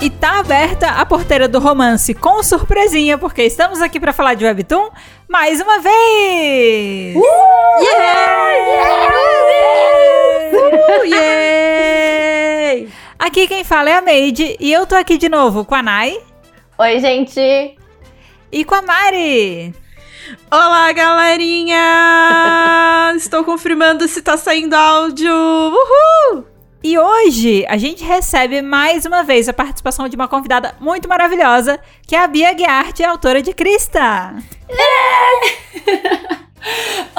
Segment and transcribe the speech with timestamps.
[0.00, 4.44] E tá aberta a porteira do romance com surpresinha, porque estamos aqui para falar de
[4.44, 4.90] Webtoon
[5.28, 7.16] mais uma vez!
[7.16, 7.22] Uh!
[7.82, 9.08] Yeah!
[10.52, 12.88] Uh, yeah!
[13.18, 16.16] Aqui quem fala é a Made e eu tô aqui de novo com a Nai.
[16.78, 17.76] Oi, gente!
[18.52, 19.74] E com a Mari.
[20.48, 21.82] Olá, galerinha!
[23.16, 25.34] Estou confirmando se tá saindo áudio.
[25.34, 26.47] Uhul!
[26.82, 31.80] E hoje a gente recebe mais uma vez a participação de uma convidada muito maravilhosa,
[32.06, 34.34] que é a Bia Guiarte, autora de Crista.
[34.68, 35.48] É!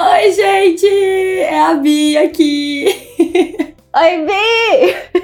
[0.02, 0.86] Oi, gente!
[0.86, 2.86] É a Bia aqui.
[3.94, 5.20] Oi, Bi!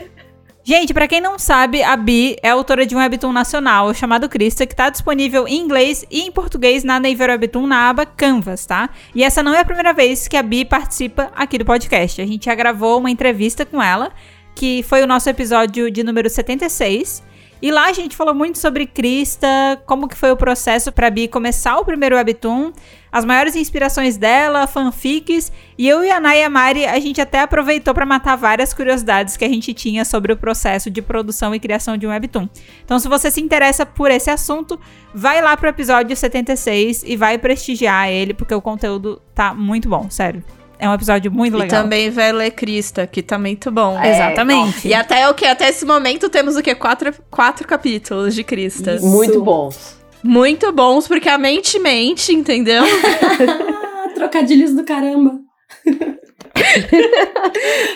[0.69, 4.67] Gente, para quem não sabe, a Bi é autora de um webtoon nacional chamado Crista,
[4.67, 8.91] que tá disponível em inglês e em português na Naver Webtoon na aba Canvas, tá?
[9.15, 12.21] E essa não é a primeira vez que a Bi participa aqui do podcast.
[12.21, 14.11] A gente já gravou uma entrevista com ela,
[14.57, 17.23] que foi o nosso episódio de número 76.
[17.61, 19.49] E lá a gente falou muito sobre Krista,
[19.87, 22.71] como que foi o processo para Bi começar o primeiro webtoon,
[23.11, 27.95] as maiores inspirações dela, fanfics, e eu e a Naya Mari, a gente até aproveitou
[27.95, 31.97] para matar várias curiosidades que a gente tinha sobre o processo de produção e criação
[31.97, 32.47] de um webtoon.
[32.85, 34.79] Então, se você se interessa por esse assunto,
[35.15, 40.11] vai lá pro episódio 76 e vai prestigiar ele, porque o conteúdo tá muito bom,
[40.11, 40.45] sério.
[40.79, 41.81] É um episódio muito legal.
[41.81, 43.99] E também vai ler Crista, que tá muito bom.
[43.99, 44.87] É, Exatamente.
[44.87, 45.47] E até o que?
[45.47, 46.75] Até esse momento temos o quê?
[46.75, 48.97] Quatro, quatro capítulos de Crista.
[48.97, 49.07] Isso.
[49.07, 49.97] Muito bons.
[50.23, 52.83] Muito bons, porque a mente mente, entendeu?
[54.15, 55.39] Trocadilhos do caramba.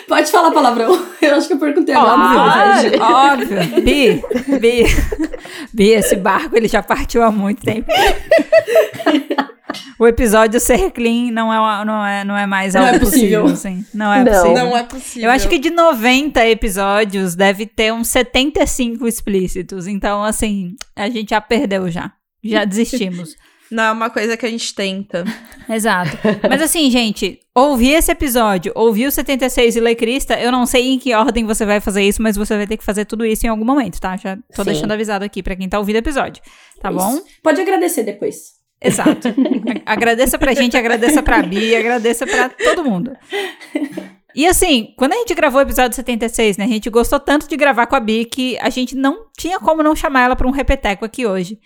[0.07, 1.07] Pode falar palavrão.
[1.21, 2.77] Eu acho que eu perguntei agora.
[2.77, 3.81] Óbvio, óbvio.
[3.81, 4.23] Bi,
[4.59, 4.85] Bi,
[5.73, 7.91] Bi, esse barco ele já partiu há muito tempo.
[9.99, 13.43] O episódio ser clean não é, não é, não é mais não algo é possível.
[13.43, 13.85] possível assim.
[13.93, 14.31] Não é Não.
[14.31, 14.53] possível.
[14.53, 15.29] Não é possível.
[15.29, 19.87] Eu acho que de 90 episódios deve ter uns 75 explícitos.
[19.87, 22.11] Então, assim, a gente já perdeu já.
[22.43, 23.35] Já desistimos.
[23.69, 25.23] Não é uma coisa que a gente tenta.
[25.69, 26.17] Exato.
[26.49, 30.89] Mas assim, gente, ouvir esse episódio, ouvir o 76 e ler Crista, eu não sei
[30.89, 33.45] em que ordem você vai fazer isso, mas você vai ter que fazer tudo isso
[33.45, 34.17] em algum momento, tá?
[34.17, 34.71] Já tô Sim.
[34.71, 36.43] deixando avisado aqui pra quem tá ouvindo o episódio.
[36.81, 37.13] Tá bom?
[37.13, 37.23] Isso.
[37.41, 38.59] Pode agradecer depois.
[38.81, 39.27] Exato.
[39.85, 43.15] Agradeça pra gente, agradeça pra Bia, agradeça pra todo mundo.
[44.33, 47.55] E assim, quando a gente gravou o episódio 76, né, a gente gostou tanto de
[47.55, 50.51] gravar com a Bi que a gente não tinha como não chamar ela pra um
[50.51, 51.59] repeteco aqui hoje.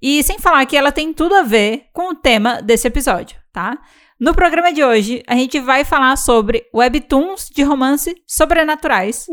[0.00, 3.78] E sem falar que ela tem tudo a ver com o tema desse episódio, tá?
[4.18, 9.26] No programa de hoje, a gente vai falar sobre webtoons de romance sobrenaturais.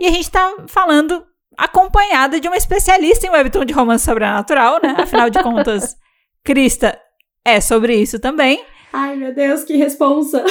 [0.00, 1.24] E a gente tá falando
[1.58, 4.94] acompanhada de uma especialista em webtoon de romance sobrenatural, né?
[4.98, 5.96] Afinal de contas,
[6.44, 6.98] Krista
[7.44, 8.64] é sobre isso também.
[8.92, 10.44] Ai, meu Deus, que responsa.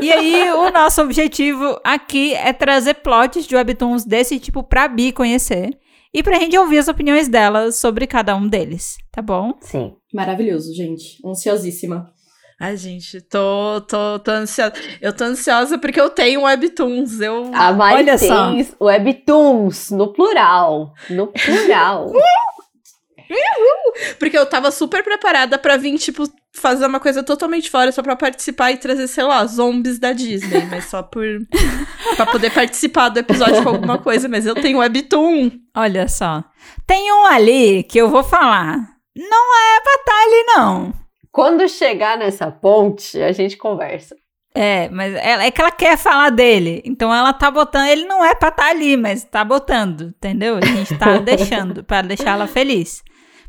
[0.00, 5.10] E aí, o nosso objetivo aqui é trazer plots de webtoons desse tipo pra Bi
[5.10, 5.70] conhecer.
[6.12, 9.54] E pra gente ouvir as opiniões dela sobre cada um deles, tá bom?
[9.60, 9.94] Sim.
[10.12, 11.18] Maravilhoso, gente.
[11.26, 12.14] Ansiosíssima.
[12.60, 14.72] Ai, gente, tô, tô, tô ansiosa.
[15.02, 17.20] Eu tô ansiosa porque eu tenho webtoons.
[17.20, 17.50] Eu...
[17.52, 18.54] A Mari Olha tem só.
[18.80, 20.92] webtoons no plural.
[21.10, 22.12] No plural.
[24.18, 28.16] Porque eu tava super preparada pra vir, tipo, fazer uma coisa totalmente fora só pra
[28.16, 30.66] participar e trazer, sei lá, zombies da Disney.
[30.70, 31.24] mas só por.
[32.16, 34.28] pra poder participar do episódio com alguma coisa.
[34.28, 35.50] Mas eu tenho webtoon.
[35.76, 36.44] Olha só.
[36.86, 38.76] Tem um ali que eu vou falar.
[39.16, 40.94] Não é pra estar ali, não.
[41.30, 44.16] Quando chegar nessa ponte, a gente conversa.
[44.56, 46.80] É, mas ela, é que ela quer falar dele.
[46.84, 47.88] Então ela tá botando.
[47.88, 50.56] Ele não é pra estar ali, mas tá botando, entendeu?
[50.56, 53.02] A gente tá deixando, pra deixar ela feliz.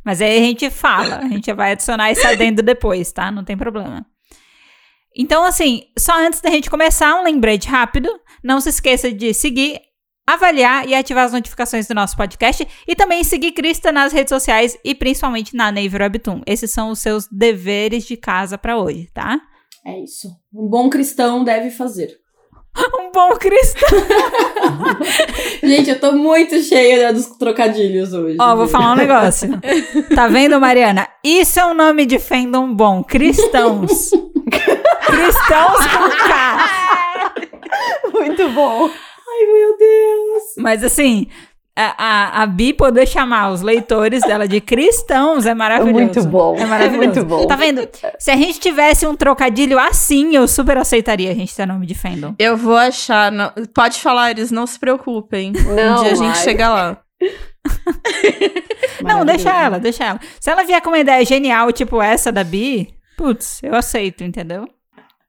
[0.06, 3.32] Mas aí a gente fala, a gente vai adicionar esse adendo depois, tá?
[3.32, 4.06] Não tem problema.
[5.18, 8.10] Então, assim, só antes da gente começar, um lembrete rápido.
[8.44, 9.80] Não se esqueça de seguir,
[10.28, 12.68] avaliar e ativar as notificações do nosso podcast.
[12.88, 16.42] E também seguir Krista nas redes sociais e principalmente na Naver Webtoon.
[16.46, 19.40] Esses são os seus deveres de casa pra hoje, tá?
[19.86, 20.30] É isso.
[20.54, 22.20] Um bom cristão deve fazer.
[23.00, 23.90] Um bom cristão.
[25.64, 28.38] Gente, eu tô muito cheia dos trocadilhos hoje.
[28.40, 29.50] Ó, vou falar um negócio.
[30.14, 31.08] Tá vendo, Mariana?
[31.24, 33.04] Isso é um nome de fandom bom.
[33.04, 34.12] Cristãos.
[35.06, 37.34] Cristãos com K.
[38.14, 38.90] Muito bom.
[38.90, 40.44] Ai, meu Deus.
[40.58, 41.28] Mas assim,
[41.78, 45.94] a, a, a Bi poder chamar os leitores dela de cristãos é maravilhoso.
[45.94, 46.56] Muito bom.
[46.58, 46.98] É maravilhoso.
[47.06, 47.46] Muito bom.
[47.48, 47.88] Tá vendo?
[48.18, 51.96] Se a gente tivesse um trocadilho assim, eu super aceitaria a gente ter nome de
[51.96, 52.34] fandom.
[52.40, 53.32] Eu vou achar.
[53.32, 55.52] não- Pode falar, eles não se preocupem.
[55.52, 56.98] Não, um dia a gente chega lá.
[59.02, 60.20] Não, deixa ela, deixa ela.
[60.40, 64.68] Se ela vier com uma ideia genial, tipo essa da Bi, putz, eu aceito, entendeu?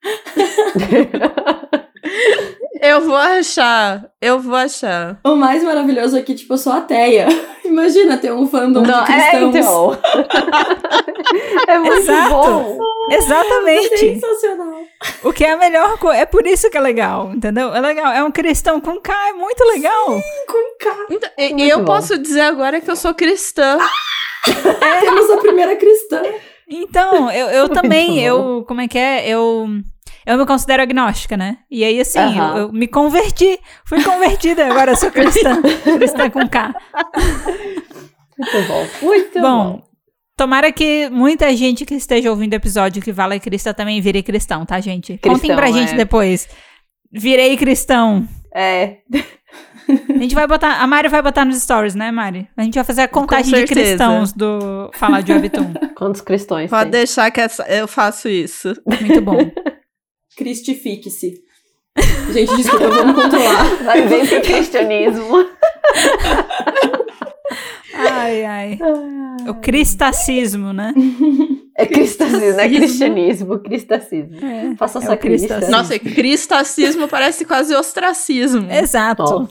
[2.81, 4.05] Eu vou achar.
[4.21, 5.19] Eu vou achar.
[5.25, 7.27] O mais maravilhoso é que, tipo, eu sou ateia.
[7.65, 9.57] Imagina ter um fandom Não, de é, cristãos.
[9.57, 9.99] então.
[11.69, 12.31] é muito Exato.
[12.31, 12.79] bom.
[13.11, 13.99] Exatamente.
[13.99, 14.81] Sensacional.
[15.25, 16.21] O que é a melhor coisa.
[16.21, 17.75] É por isso que é legal, entendeu?
[17.75, 18.13] É legal.
[18.13, 20.07] É um cristão com K, é muito legal.
[20.47, 20.97] Com K.
[21.11, 21.85] Então, e- Muito eu bom.
[21.85, 23.79] posso dizer agora que eu sou cristã.
[25.01, 26.23] Temos a primeira cristã.
[26.69, 28.21] Então, eu, eu também, bom.
[28.21, 28.65] eu.
[28.67, 29.29] Como é que é?
[29.29, 29.69] Eu.
[30.27, 31.59] Eu me considero agnóstica, né?
[31.71, 32.51] E aí, assim, Aham.
[32.51, 33.59] eu, eu me converti.
[33.85, 35.63] Fui convertida, agora eu sou cristã.
[35.97, 36.75] cristã com K.
[38.39, 38.87] Muito bom.
[39.03, 39.41] Muito bom.
[39.73, 39.83] Bom,
[40.37, 44.67] tomara que muita gente que esteja ouvindo o episódio que Vala Crista também vire cristão,
[44.67, 45.13] tá, gente?
[45.19, 45.97] Contem Cristão, pra gente é.
[45.97, 46.49] depois.
[47.13, 48.27] Virei cristão.
[48.55, 48.99] É.
[49.89, 50.83] A gente vai botar.
[50.83, 52.49] A Mari vai botar nos stories, né, Mari?
[52.57, 55.73] A gente vai fazer a contagem de cristãos do Falar de Webtoon.
[55.97, 56.91] Quantos cristãos Pode tem?
[56.91, 58.75] deixar que essa- eu faço isso.
[59.01, 59.39] Muito bom.
[60.37, 61.43] Cristifique-se.
[62.33, 63.65] Gente, desculpa, vamos controlar.
[63.85, 65.47] Vai ver pro cristianismo.
[67.95, 68.79] Ai, ai.
[69.49, 70.93] O cristacismo, né?
[71.79, 74.37] É cristacismo, não é cristianismo, cristacismo.
[74.45, 74.75] É.
[74.77, 75.17] Faça É crista.
[75.19, 75.71] cristacismo.
[75.71, 78.71] Nossa, cristacismo parece quase ostracismo.
[78.71, 79.23] Exato.
[79.23, 79.47] Ó.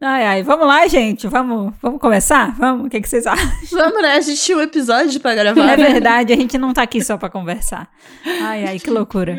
[0.00, 0.42] Ai, ai.
[0.42, 1.26] Vamos lá, gente.
[1.26, 2.54] Vamos, vamos começar?
[2.58, 2.86] Vamos?
[2.86, 3.50] O que, que vocês acham?
[3.72, 4.14] Vamos, né?
[4.14, 5.72] A gente tinha um episódio pra gravar.
[5.72, 5.92] É né?
[5.92, 7.88] verdade, a gente não tá aqui só pra conversar.
[8.42, 9.36] Ai, ai, que loucura.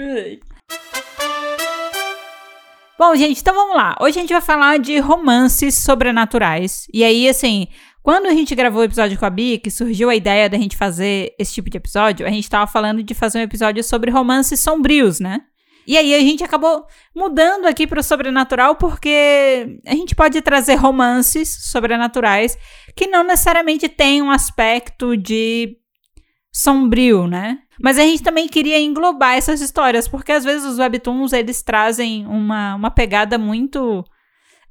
[2.98, 3.94] Bom, gente, então vamos lá.
[4.00, 6.88] Hoje a gente vai falar de romances sobrenaturais.
[6.94, 7.68] E aí, assim,
[8.02, 10.78] quando a gente gravou o episódio com a Bia, que surgiu a ideia da gente
[10.78, 14.62] fazer esse tipo de episódio, a gente tava falando de fazer um episódio sobre romances
[14.62, 15.42] sombrios, né?
[15.86, 21.50] E aí a gente acabou mudando aqui pro sobrenatural porque a gente pode trazer romances
[21.70, 22.58] sobrenaturais
[22.96, 25.78] que não necessariamente têm um aspecto de
[26.56, 27.60] sombrio, né?
[27.82, 32.26] Mas a gente também queria englobar essas histórias, porque às vezes os webtoons eles trazem
[32.26, 34.06] uma, uma pegada muito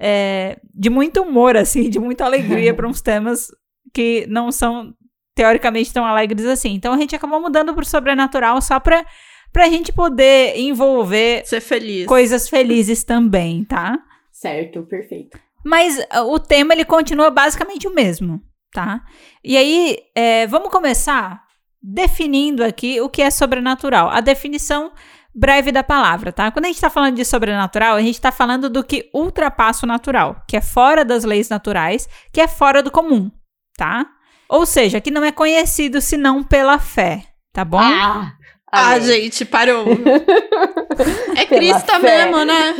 [0.00, 3.48] é, de muito humor, assim, de muita alegria para uns temas
[3.92, 4.94] que não são
[5.34, 6.72] teoricamente tão alegres assim.
[6.72, 9.04] Então a gente acabou mudando pro sobrenatural só pra,
[9.52, 12.06] pra gente poder envolver Ser feliz.
[12.06, 13.98] coisas felizes também, tá?
[14.32, 15.38] Certo, perfeito.
[15.62, 18.40] Mas ah, o tema ele continua basicamente o mesmo,
[18.72, 19.02] tá?
[19.44, 21.44] E aí, é, vamos começar
[21.86, 24.08] definindo aqui o que é sobrenatural.
[24.08, 24.90] A definição
[25.34, 26.50] breve da palavra, tá?
[26.50, 29.88] Quando a gente tá falando de sobrenatural, a gente tá falando do que ultrapassa o
[29.88, 33.31] natural, que é fora das leis naturais, que é fora do comum,
[33.76, 34.06] tá?
[34.48, 37.78] Ou seja, que não é conhecido senão pela fé, tá bom?
[37.81, 38.32] Ah,
[38.72, 39.84] Ah, gente, parou.
[41.36, 42.75] é Cristo mesmo, né?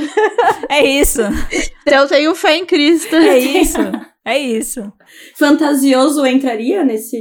[0.69, 1.21] É isso,
[1.87, 3.15] Eu tenho fé em Cristo.
[3.15, 3.79] é isso,
[4.25, 4.93] é isso.
[5.37, 7.19] Fantasioso entraria nesse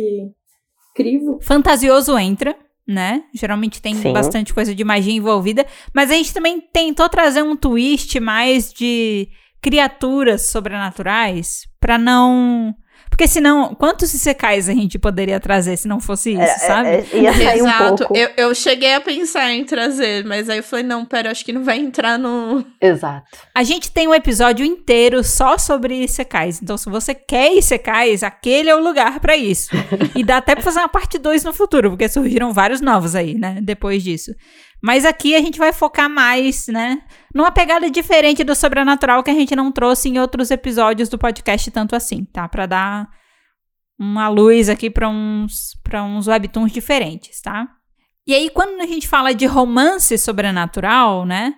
[0.93, 1.39] crivo?
[1.41, 2.55] Fantasioso entra,
[2.87, 3.23] né?
[3.33, 4.13] Geralmente tem Sim.
[4.13, 9.29] bastante coisa de magia envolvida, mas a gente também tentou trazer um twist mais de
[9.61, 12.75] criaturas sobrenaturais pra não.
[13.13, 16.89] Porque senão, quantos secais a gente poderia trazer se não fosse isso, É, sabe?
[16.89, 17.97] é, é, ia sair um Exato.
[18.07, 18.17] pouco.
[18.17, 21.53] Eu, eu cheguei a pensar em trazer, mas aí eu falei, não, pera, acho que
[21.53, 22.65] não vai entrar no.
[22.81, 23.27] Exato.
[23.53, 26.59] A gente tem um episódio inteiro só sobre secais.
[26.59, 29.69] Então, se você quer secais, aquele é o lugar pra isso.
[30.15, 33.35] E dá até pra fazer uma parte 2 no futuro, porque surgiram vários novos aí,
[33.35, 33.59] né?
[33.61, 34.31] Depois disso.
[34.83, 37.01] Mas aqui a gente vai focar mais, né?
[37.33, 41.71] Numa pegada diferente do sobrenatural que a gente não trouxe em outros episódios do podcast
[41.71, 42.49] tanto assim, tá?
[42.49, 43.07] Pra dar
[43.97, 47.65] uma luz aqui pra uns, pra uns webtoons diferentes, tá?
[48.27, 51.55] E aí, quando a gente fala de romance sobrenatural, né?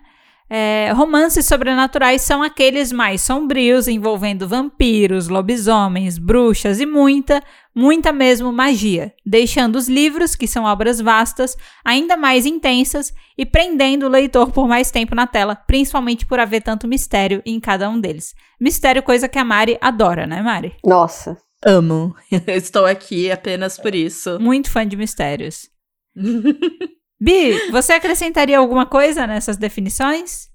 [0.48, 7.42] É, romances sobrenaturais são aqueles mais sombrios, envolvendo vampiros, lobisomens, bruxas e muita,
[7.76, 14.06] muita mesmo magia, deixando os livros, que são obras vastas, ainda mais intensas e prendendo
[14.06, 18.00] o leitor por mais tempo na tela, principalmente por haver tanto mistério em cada um
[18.00, 18.34] deles.
[18.60, 20.76] Mistério, coisa que a Mari adora, né, Mari?
[20.84, 21.38] Nossa.
[21.66, 22.16] Amo.
[22.48, 24.40] Estou aqui apenas por isso.
[24.40, 25.70] Muito fã de mistérios.
[27.20, 30.50] Bi, você acrescentaria alguma coisa nessas definições?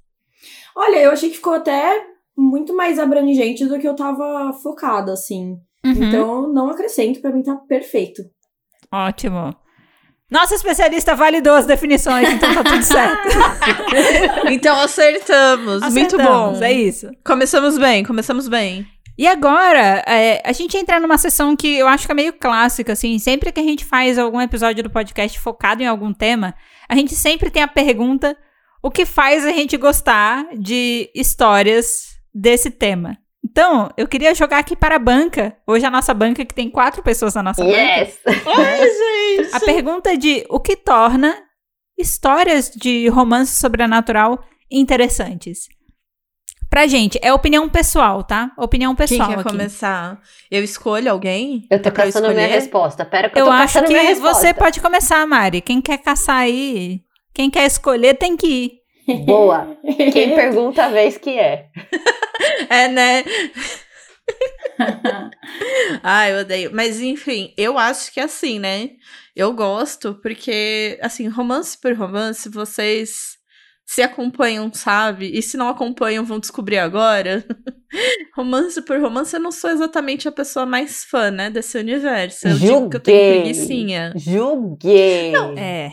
[0.76, 5.58] Olha, eu achei que ficou até muito mais abrangente do que eu tava focada, assim.
[5.84, 5.92] Uhum.
[5.92, 8.22] Então, não acrescento, pra mim tá perfeito.
[8.92, 9.54] Ótimo.
[10.30, 13.28] Nossa especialista validou as definições, então tá tudo certo.
[14.50, 15.82] Então acertamos.
[15.92, 16.64] Muito Acertamos, bom.
[16.64, 17.10] É isso.
[17.24, 18.86] Começamos bem, começamos bem.
[19.18, 22.92] E agora, é, a gente entra numa sessão que eu acho que é meio clássica,
[22.92, 23.18] assim.
[23.18, 26.54] Sempre que a gente faz algum episódio do podcast focado em algum tema,
[26.88, 28.36] a gente sempre tem a pergunta:
[28.82, 33.18] o que faz a gente gostar de histórias desse tema?
[33.50, 35.56] Então, eu queria jogar aqui para a banca.
[35.66, 37.76] Hoje a nossa banca, que tem quatro pessoas na nossa banca.
[37.76, 38.18] Yes!
[38.26, 38.80] Ai,
[39.44, 39.54] gente.
[39.56, 41.36] A pergunta de o que torna
[41.98, 45.68] histórias de romance sobrenatural interessantes.
[46.68, 48.52] Pra gente, é opinião pessoal, tá?
[48.56, 49.48] Opinião Quem pessoal quer aqui.
[49.50, 50.20] começar?
[50.48, 51.66] Eu escolho alguém?
[51.68, 53.04] Eu tô É caçando a minha resposta.
[53.04, 54.40] Pera que eu, Eu tô acho caçando que minha resposta.
[54.40, 55.60] você pode começar, Mari.
[55.60, 57.00] Quem quer caçar aí,
[57.34, 58.79] quem quer escolher tem que ir.
[59.18, 59.76] Boa.
[60.12, 61.68] Quem pergunta a vez que é.
[62.68, 63.22] É, né?
[66.02, 66.70] Ai, eu odeio.
[66.72, 68.90] Mas enfim, eu acho que é assim, né?
[69.34, 73.38] Eu gosto porque, assim, romance por romance, vocês
[73.84, 75.30] se acompanham, sabe?
[75.36, 77.44] E se não acompanham, vão descobrir agora.
[78.36, 82.46] romance por romance, eu não sou exatamente a pessoa mais fã, né, desse universo.
[82.46, 83.40] Eu digo que eu tenho Julguei.
[83.42, 84.12] preguicinha.
[84.16, 85.32] Julguei.
[85.58, 85.92] É.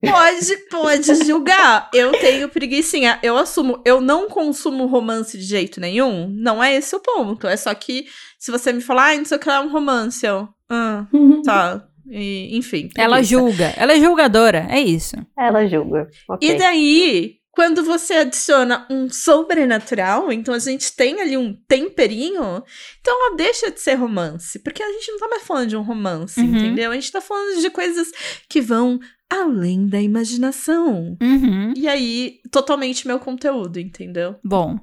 [0.00, 1.90] Pode, pode julgar.
[1.92, 3.18] Eu tenho preguicinha.
[3.22, 6.28] Eu assumo, eu não consumo romance de jeito nenhum.
[6.28, 7.46] Não é esse o ponto.
[7.46, 8.06] É só que
[8.38, 10.48] se você me falar, ah, não sei o que lá é um romance, eu.
[10.68, 11.06] Ah,
[11.44, 11.86] tá.
[12.08, 12.88] E, enfim.
[12.96, 13.30] Ela preguiça.
[13.34, 13.74] julga.
[13.76, 14.66] Ela é julgadora.
[14.70, 15.16] É isso.
[15.36, 16.08] Ela julga.
[16.28, 16.48] Ok.
[16.48, 22.62] E daí, quando você adiciona um sobrenatural, então a gente tem ali um temperinho,
[23.00, 24.58] então ela deixa de ser romance.
[24.58, 26.46] Porque a gente não tá mais falando de um romance, Uhum.
[26.54, 26.90] entendeu?
[26.90, 28.08] A gente tá falando de coisas
[28.48, 31.16] que vão além da imaginação.
[31.20, 31.72] Uhum.
[31.74, 34.36] E aí, totalmente meu conteúdo, entendeu?
[34.44, 34.78] Bom.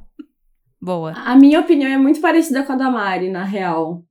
[0.82, 1.14] Boa.
[1.16, 4.04] A minha opinião é muito parecida com a da Mari, na real.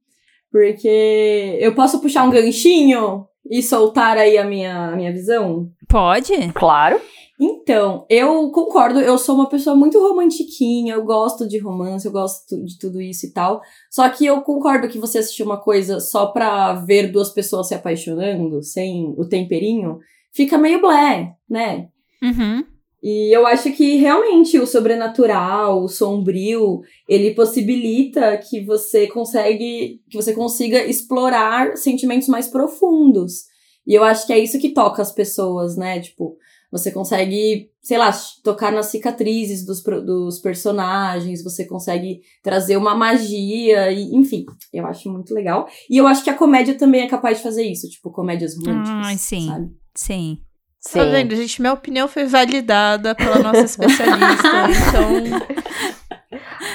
[0.53, 5.69] Porque eu posso puxar um ganchinho e soltar aí a minha, a minha visão?
[5.89, 6.33] Pode?
[6.55, 7.01] Claro.
[7.41, 12.63] Então, eu concordo, eu sou uma pessoa muito romantiquinha, eu gosto de romance, eu gosto
[12.65, 13.61] de tudo isso e tal.
[13.91, 17.75] Só que eu concordo que você assistir uma coisa só pra ver duas pessoas se
[17.75, 19.99] apaixonando, sem o temperinho,
[20.33, 21.89] fica meio blé, né?
[22.23, 22.65] Uhum.
[23.03, 30.17] E eu acho que realmente o sobrenatural, o sombrio, ele possibilita que você consegue, que
[30.17, 33.51] você consiga explorar sentimentos mais profundos.
[33.85, 35.99] E eu acho que é isso que toca as pessoas, né?
[35.99, 36.37] Tipo,
[36.73, 38.11] você consegue, sei lá,
[38.43, 45.13] tocar nas cicatrizes dos, dos personagens, você consegue trazer uma magia, e, enfim, eu acho
[45.13, 45.69] muito legal.
[45.91, 49.07] E eu acho que a comédia também é capaz de fazer isso, tipo, comédias românticas.
[49.07, 49.47] Ai, sim.
[49.49, 49.71] Sabe?
[49.95, 50.39] Sim.
[50.81, 50.99] Sim.
[50.99, 51.61] Tá vendo, gente?
[51.61, 54.49] Minha opinião foi validada pela nossa especialista.
[54.89, 55.47] então,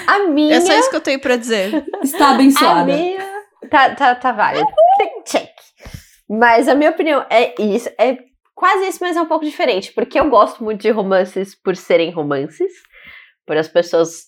[0.08, 0.56] A minha.
[0.56, 1.86] é só isso que eu tenho pra dizer.
[2.04, 2.86] Está A abençoada.
[2.96, 3.26] minha.
[3.70, 4.66] Tá, tá, tá válido.
[5.26, 5.50] Check.
[6.30, 7.90] Mas a minha opinião é isso.
[8.00, 8.18] É
[8.58, 9.94] quase isso, mas é um pouco diferente.
[9.94, 12.74] Porque eu gosto muito de romances por serem romances.
[13.46, 14.26] Por as pessoas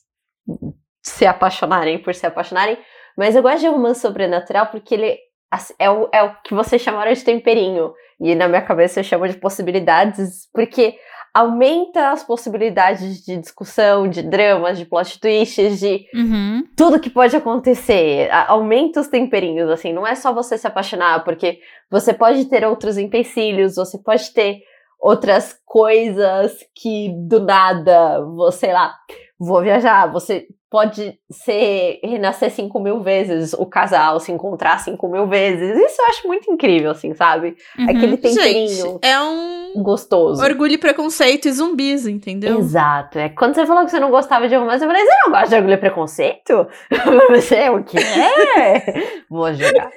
[1.04, 2.78] se apaixonarem por se apaixonarem.
[3.18, 5.18] Mas eu gosto de romance sobrenatural porque ele
[5.52, 7.92] assim, é o, é o que vocês chamaram de temperinho.
[8.22, 10.48] E na minha cabeça eu chamo de possibilidades.
[10.54, 10.96] Porque
[11.34, 16.64] aumenta as possibilidades de discussão, de dramas, de plot twists, de Uhum.
[16.76, 18.30] tudo que pode acontecer.
[18.48, 21.60] Aumenta os temperinhos, assim, não é só você se apaixonar, porque
[21.90, 24.62] você pode ter outros empecilhos, você pode ter
[25.00, 28.94] outras coisas que do nada, você, sei lá,
[29.40, 35.26] vou viajar, você pode ser, renascer cinco mil vezes, o casal se encontrar cinco mil
[35.28, 35.76] vezes.
[35.76, 37.56] Isso eu acho muito incrível, assim, sabe?
[37.78, 37.86] Uhum.
[37.86, 40.44] Aquele Gente, temperinho é um gostoso.
[40.44, 42.60] orgulho e preconceito e zumbis, entendeu?
[42.60, 43.18] Exato.
[43.18, 43.30] É.
[43.30, 45.56] Quando você falou que você não gostava de romance, eu falei, você não gosta de
[45.56, 46.68] orgulho e preconceito?
[47.32, 47.98] você é o quê?
[49.30, 49.90] Vou jogar.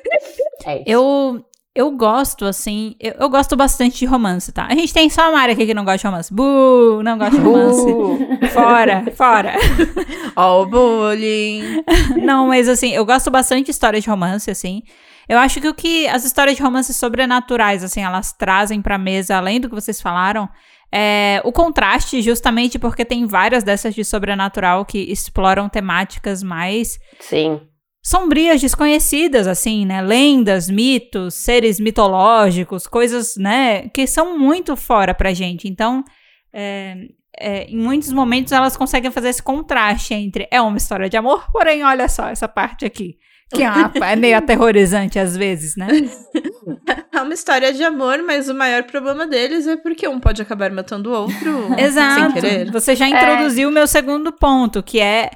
[0.64, 0.84] É isso.
[0.86, 1.44] Eu,
[1.74, 4.66] eu gosto, assim, eu, eu gosto bastante de romance, tá?
[4.66, 6.32] A gente tem só a Mari aqui que não gosta de romance.
[6.34, 7.80] Buh, não gosta de romance.
[7.80, 9.54] Uh, Fora, fora.
[10.36, 11.82] Ó, o bullying.
[12.22, 14.82] Não, mas assim, eu gosto bastante de histórias de romance, assim.
[15.26, 19.36] Eu acho que o que as histórias de romance sobrenaturais, assim, elas trazem pra mesa,
[19.36, 20.48] além do que vocês falaram,
[20.92, 27.60] é o contraste, justamente porque tem várias dessas de sobrenatural que exploram temáticas mais sim.
[28.02, 30.02] Sombrias, desconhecidas, assim, né?
[30.02, 33.88] Lendas, mitos, seres mitológicos, coisas, né?
[33.90, 35.68] Que são muito fora pra gente.
[35.68, 36.02] Então,
[36.52, 36.96] é,
[37.38, 41.46] é, em muitos momentos elas conseguem fazer esse contraste entre é uma história de amor,
[41.52, 43.16] porém, olha só essa parte aqui.
[43.54, 45.86] Que é, uma- é meio aterrorizante às vezes, né?
[47.12, 50.70] É uma história de amor, mas o maior problema deles é porque um pode acabar
[50.70, 52.32] matando o outro sem Exato.
[52.72, 55.30] Você já introduziu o meu segundo ponto, que é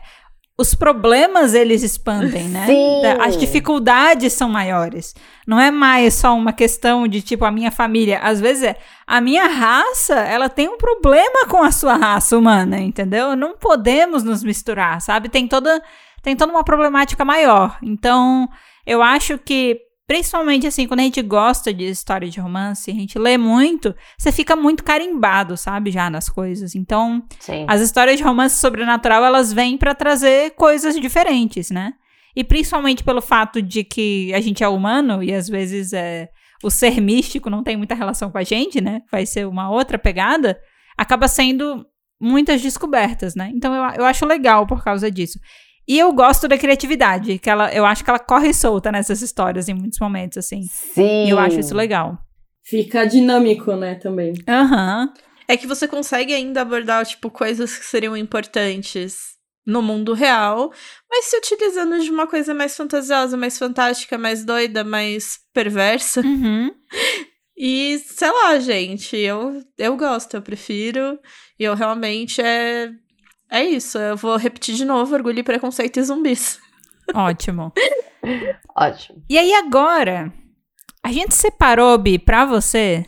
[0.59, 2.67] os problemas eles expandem, né?
[2.67, 3.03] Sim.
[3.21, 5.15] As dificuldades são maiores.
[5.47, 8.21] Não é mais só uma questão de tipo a minha família.
[8.21, 12.79] Às vezes é a minha raça, ela tem um problema com a sua raça humana,
[12.79, 13.37] entendeu?
[13.37, 15.29] Não podemos nos misturar, sabe?
[15.29, 15.83] Tem toda
[16.23, 17.79] tem toda uma problemática maior.
[17.81, 18.49] Então,
[18.85, 23.19] eu acho que principalmente assim, quando a gente gosta de história de romance, a gente
[23.19, 26.75] lê muito, você fica muito carimbado, sabe, já nas coisas.
[26.75, 27.65] Então, Sim.
[27.69, 31.93] as histórias de romance sobrenatural, elas vêm pra trazer coisas diferentes, né?
[32.37, 36.29] E principalmente pelo fato de que a gente é humano e às vezes é,
[36.63, 39.03] o ser místico não tem muita relação com a gente, né?
[39.11, 40.59] Vai ser uma outra pegada.
[40.97, 41.85] Acaba sendo
[42.21, 43.51] muitas descobertas, né?
[43.55, 45.39] Então eu, eu acho legal por causa disso.
[45.89, 49.69] E eu gosto da criatividade, que ela, eu acho que ela corre solta nessas histórias
[49.69, 50.63] em muitos momentos, assim.
[50.63, 51.27] Sim.
[51.27, 52.19] E eu acho isso legal.
[52.65, 54.35] Fica dinâmico, né, também.
[54.49, 55.13] Aham.
[55.47, 60.73] É que você consegue ainda abordar, tipo, coisas que seriam importantes no mundo real,
[61.11, 66.21] mas se utilizando de uma coisa mais fantasiosa, mais fantástica, mais doida, mais perversa.
[66.21, 66.71] Uhum.
[67.59, 71.19] E, sei lá, gente, eu, eu gosto, eu prefiro.
[71.59, 72.91] E eu realmente é.
[73.51, 73.99] É isso.
[73.99, 76.59] Eu vou repetir de novo: orgulho e preconceito e zumbis.
[77.15, 77.73] Ótimo.
[78.75, 79.23] Ótimo.
[79.29, 80.33] E aí agora,
[81.03, 83.07] a gente separou, Bi, pra você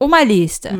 [0.00, 0.70] uma lista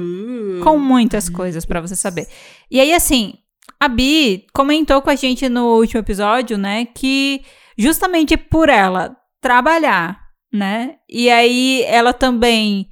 [0.65, 2.27] com muitas coisas pra você saber.
[2.71, 3.35] E aí, assim,
[3.81, 7.43] a Bi comentou com a gente no último episódio, né, que
[7.79, 10.21] justamente por ela trabalhar,
[10.53, 12.89] né, e aí ela também,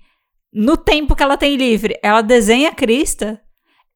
[0.52, 3.40] no tempo que ela tem livre, ela desenha Crista.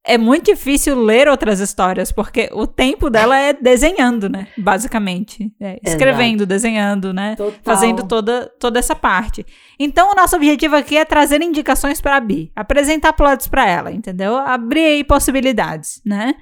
[0.07, 4.49] É muito difícil ler outras histórias, porque o tempo dela é desenhando, né?
[4.59, 5.51] Basicamente.
[5.59, 7.35] É, escrevendo, desenhando, né?
[7.37, 7.55] Total.
[7.63, 9.47] fazendo toda, toda essa parte.
[9.79, 13.91] Então, o nosso objetivo aqui é trazer indicações para a Bi, apresentar plots para ela,
[13.91, 14.37] entendeu?
[14.37, 16.35] Abrir aí possibilidades, né?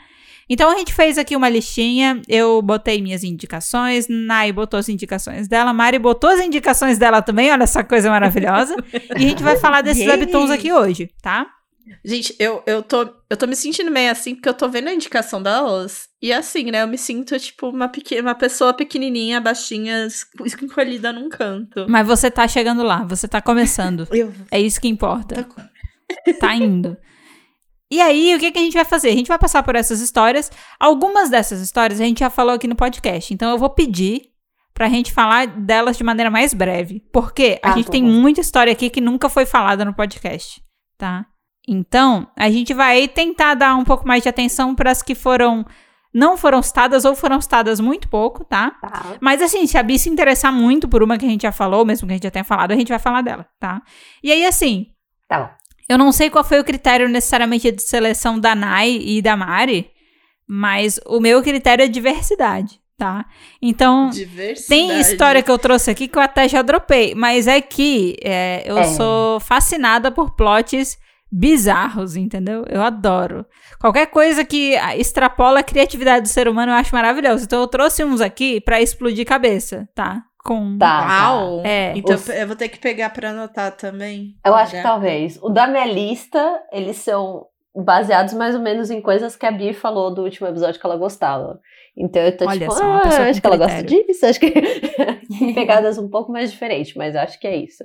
[0.49, 5.47] Então, a gente fez aqui uma listinha, eu botei minhas indicações, Nai botou as indicações
[5.47, 8.75] dela, Mari botou as indicações dela também, olha essa coisa maravilhosa.
[9.17, 11.47] e a gente vai falar desses webtoons aqui hoje, tá?
[12.05, 14.95] Gente, eu, eu, tô, eu tô me sentindo meio assim, porque eu tô vendo a
[14.95, 16.09] indicação da Oz.
[16.21, 16.83] E assim, né?
[16.83, 20.27] Eu me sinto, tipo, uma, pequena, uma pessoa pequenininha, baixinha, es-
[20.63, 21.87] encolhida num canto.
[21.89, 24.07] Mas você tá chegando lá, você tá começando.
[24.13, 25.45] Eu, É isso que importa.
[25.45, 26.97] Tá Tá indo.
[27.91, 29.09] E aí, o que, que a gente vai fazer?
[29.11, 30.51] A gente vai passar por essas histórias.
[30.81, 33.33] Algumas dessas histórias a gente já falou aqui no podcast.
[33.35, 34.23] Então eu vou pedir
[34.73, 37.03] pra gente falar delas de maneira mais breve.
[37.13, 40.63] Porque a Ah, gente tem muita história aqui que nunca foi falada no podcast,
[40.97, 41.27] tá?
[41.69, 45.65] Então, a gente vai tentar dar um pouco mais de atenção para as que foram
[46.15, 48.73] não foram citadas ou foram citadas muito pouco, tá?
[48.83, 49.17] Tá.
[49.19, 51.87] Mas assim, se a Bi se interessar muito por uma que a gente já falou,
[51.87, 53.81] mesmo que a gente já tenha falado, a gente vai falar dela, tá?
[54.23, 54.89] E aí, assim,
[55.27, 55.49] Tá bom.
[55.89, 59.91] eu não sei qual foi o critério necessariamente de seleção da Nai e da Mari,
[60.47, 63.25] mas o meu critério é diversidade, tá?
[63.63, 64.69] Então, diversidade.
[64.69, 68.65] tem história que eu trouxe aqui que eu até já dropei, mas é que é,
[68.67, 68.85] eu É.
[68.85, 70.99] sou fascinada por plots
[71.33, 72.65] bizarros, entendeu?
[72.69, 73.47] Eu adoro.
[73.81, 77.45] Qualquer coisa que extrapola a criatividade do ser humano eu acho maravilhoso.
[77.45, 80.23] Então eu trouxe uns aqui pra explodir cabeça, tá?
[80.45, 81.01] Com Tá.
[81.07, 81.31] tá.
[81.33, 81.63] Uau!
[81.65, 81.93] É.
[81.97, 84.35] Então Os- eu vou ter que pegar pra anotar também.
[84.45, 85.39] Eu acho que talvez.
[85.43, 89.73] O da minha lista, eles são baseados mais ou menos em coisas que a Bi
[89.73, 91.59] falou do último episódio que ela gostava.
[91.97, 94.07] Então eu tô Olha tipo, só, ah, pessoa acho com que ela gosta critério.
[94.07, 94.53] disso, acho que
[95.55, 97.85] pegadas um pouco mais diferentes, mas acho que é isso.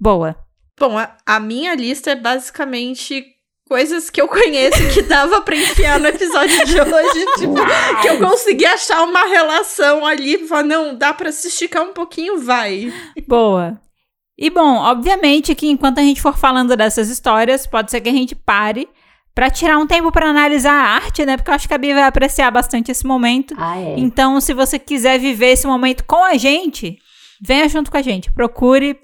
[0.00, 0.36] boa.
[0.78, 3.24] Bom, a, a minha lista é basicamente
[3.68, 7.26] coisas que eu conheço que dava pra enfiar no episódio de hoje.
[7.38, 7.54] tipo,
[8.00, 10.46] que eu consegui achar uma relação ali.
[10.48, 12.92] Falar, não, dá pra se esticar um pouquinho, vai.
[13.26, 13.78] Boa.
[14.38, 18.12] E bom, obviamente que enquanto a gente for falando dessas histórias, pode ser que a
[18.12, 18.88] gente pare
[19.34, 21.36] pra tirar um tempo pra analisar a arte, né?
[21.36, 23.54] Porque eu acho que a Bia vai apreciar bastante esse momento.
[23.58, 23.94] Ah, é.
[23.96, 26.98] Então, se você quiser viver esse momento com a gente,
[27.40, 28.32] venha junto com a gente.
[28.32, 28.98] Procure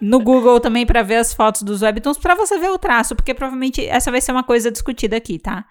[0.00, 3.34] no Google também pra ver as fotos dos webtoons, pra você ver o traço, porque
[3.34, 5.64] provavelmente essa vai ser uma coisa discutida aqui, tá?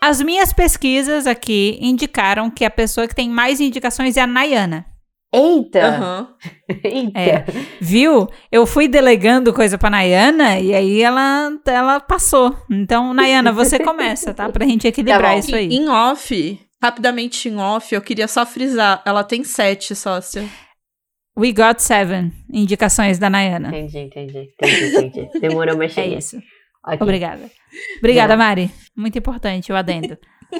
[0.00, 4.86] As minhas pesquisas aqui indicaram que a pessoa que tem mais indicações é a Nayana.
[5.32, 5.86] Eita!
[5.86, 6.28] Aham.
[6.82, 7.18] Eita!
[7.18, 7.44] É.
[7.80, 8.26] Viu?
[8.50, 12.56] Eu fui delegando coisa pra Nayana e aí ela, ela passou.
[12.70, 14.48] Então, Nayana, você começa, tá?
[14.48, 15.38] Pra gente equilibrar bom.
[15.38, 15.68] isso aí.
[15.68, 19.02] Em off, rapidamente em off, eu queria só frisar.
[19.04, 20.44] Ela tem sete sócia.
[21.38, 23.68] We got seven indicações da Nayana.
[23.68, 25.30] Entendi, entendi, entendi, entendi.
[25.40, 26.36] Demorou, mas É isso.
[26.84, 26.98] Ok.
[27.00, 27.50] Obrigada.
[27.98, 28.44] Obrigada, Não.
[28.44, 28.70] Mari.
[28.96, 30.18] Muito importante o adendo.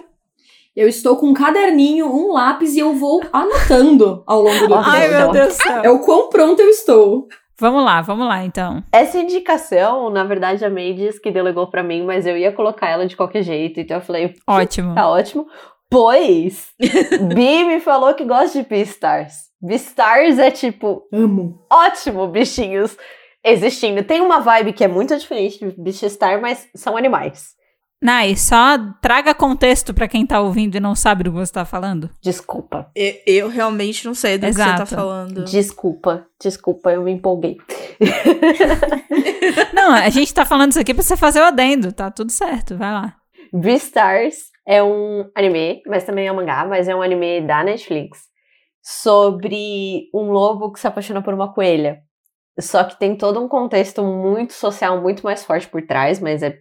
[0.77, 5.07] Eu estou com um caderninho, um lápis e eu vou anotando ao longo do Ai,
[5.07, 5.19] episódio.
[5.25, 5.83] meu Deus do céu.
[5.83, 7.27] É o quão pronto eu estou.
[7.59, 8.83] Vamos lá, vamos lá, então.
[8.93, 13.05] Essa indicação, na verdade, a Mendes que delegou pra mim, mas eu ia colocar ela
[13.07, 14.95] de qualquer jeito, então eu falei, Ótimo.
[14.95, 15.47] tá ótimo.
[15.91, 16.69] Pois,
[17.35, 19.35] Bi me falou que gosta de Beastars.
[19.61, 21.67] Beastars é tipo, Amo.
[21.71, 22.97] ótimo, bichinhos
[23.45, 24.05] existindo.
[24.05, 27.59] Tem uma vibe que é muito diferente de Beastar, mas são animais.
[28.03, 31.67] Nai, só traga contexto pra quem tá ouvindo e não sabe do que você tá
[31.67, 32.09] falando.
[32.23, 34.79] Desculpa, E- Eu realmente não sei do que você Exato.
[34.79, 35.45] tá falando.
[35.45, 37.59] desculpa, desculpa, eu me empolguei.
[39.75, 42.77] Não, a gente tá falando isso aqui pra você fazer o adendo, tá tudo certo,
[42.77, 43.15] vai lá.
[43.53, 48.21] Beastars é um anime, mas também é um mangá, mas é um anime da Netflix
[48.81, 51.99] sobre um lobo que se apaixona por uma coelha.
[52.57, 56.57] Só que tem todo um contexto muito social, muito mais forte por trás, mas é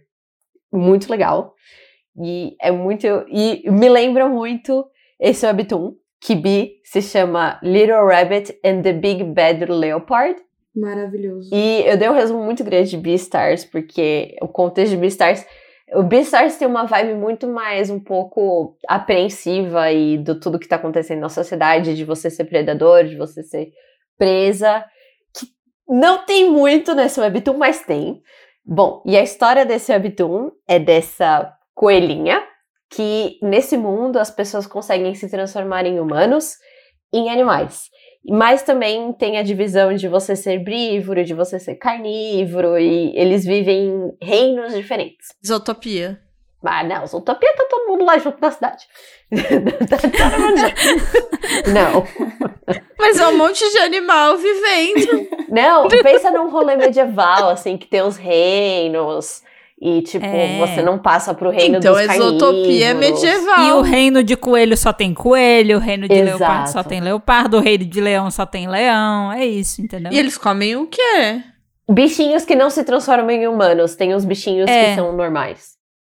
[0.72, 1.54] muito legal.
[2.20, 3.06] E é muito.
[3.28, 4.84] E me lembra muito
[5.20, 10.36] esse webtoon, que Bi se chama Little Rabbit and the Big Bad Leopard.
[10.74, 11.48] Maravilhoso.
[11.54, 15.46] E eu dei um resumo muito grande de Beastars, porque o contexto de Beastars.
[15.92, 20.76] O Beastars tem uma vibe muito mais um pouco apreensiva e do tudo que tá
[20.76, 23.72] acontecendo na sociedade, de você ser predador, de você ser
[24.16, 24.84] presa.
[25.34, 25.46] Que
[25.88, 28.22] não tem muito nesse webtoon, mas tem.
[28.64, 32.40] Bom, e a história desse webtoon é dessa coelhinha
[32.88, 36.56] que nesse mundo as pessoas conseguem se transformar em humanos,
[37.12, 37.88] em animais.
[38.28, 43.44] Mas também tem a divisão de você ser herbívoro, de você ser carnívoro, e eles
[43.44, 45.28] vivem em reinos diferentes.
[45.42, 46.20] Isotopia.
[46.62, 48.86] Ah, não, Zootopia tá todo mundo lá junto na cidade.
[49.88, 51.70] Tá todo mundo junto.
[51.72, 52.06] não,
[52.98, 55.26] Mas é um monte de animal vivendo.
[55.48, 59.42] não, pensa num rolê medieval, assim, que tem os reinos,
[59.80, 60.58] e tipo, É.
[60.58, 63.60] você não passa pro reino então, dos a isotopia é medieval.
[63.68, 66.38] E o reino de coelho só tem coelho, o reino de Exato.
[66.38, 69.32] leopardo só tem leopardo, o reino de leão só tem leão.
[69.32, 70.12] É isso, entendeu?
[70.12, 71.40] E eles comem o quê?
[71.90, 74.90] Bichinhos que não se transformam em humanos, tem os bichinhos É.
[74.90, 75.70] que são normais.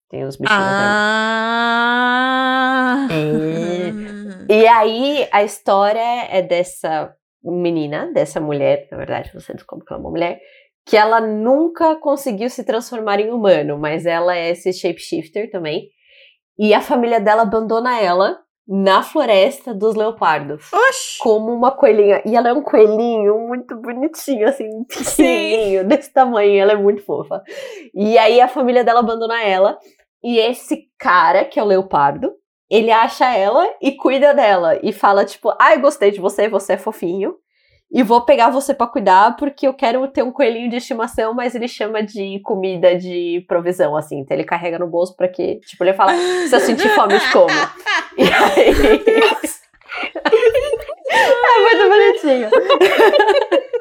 [0.09, 0.87] Tem os bichinhos normais.
[1.71, 3.07] Ah.
[3.09, 4.53] É.
[4.53, 10.01] E aí, a história é dessa menina, dessa mulher, na verdade, você descobre que ela
[10.01, 10.39] é uma mulher,
[10.85, 15.89] que ela nunca conseguiu se transformar em humano, mas ela é esse shapeshifter também.
[16.57, 20.71] E a família dela abandona ela na floresta dos leopardos.
[20.71, 21.17] Oxi.
[21.19, 22.21] Como uma coelhinha.
[22.25, 26.61] E ela é um coelhinho muito bonitinho, assim, pequenininho, desse tamanho.
[26.61, 27.43] Ela é muito fofa.
[27.93, 29.77] E aí a família dela abandona ela.
[30.23, 32.31] E esse cara, que é o leopardo,
[32.69, 34.79] ele acha ela e cuida dela.
[34.83, 37.35] E fala, tipo, ai, gostei de você, você é fofinho.
[37.93, 41.55] E vou pegar você pra cuidar, porque eu quero ter um coelhinho de estimação, mas
[41.55, 44.19] ele chama de comida de provisão, assim.
[44.19, 47.19] Então ele carrega no bolso pra que, tipo, ele fala, se eu sentir fome, eu
[47.33, 47.47] como.
[48.17, 48.71] E aí...
[51.11, 52.49] é muito bonitinho.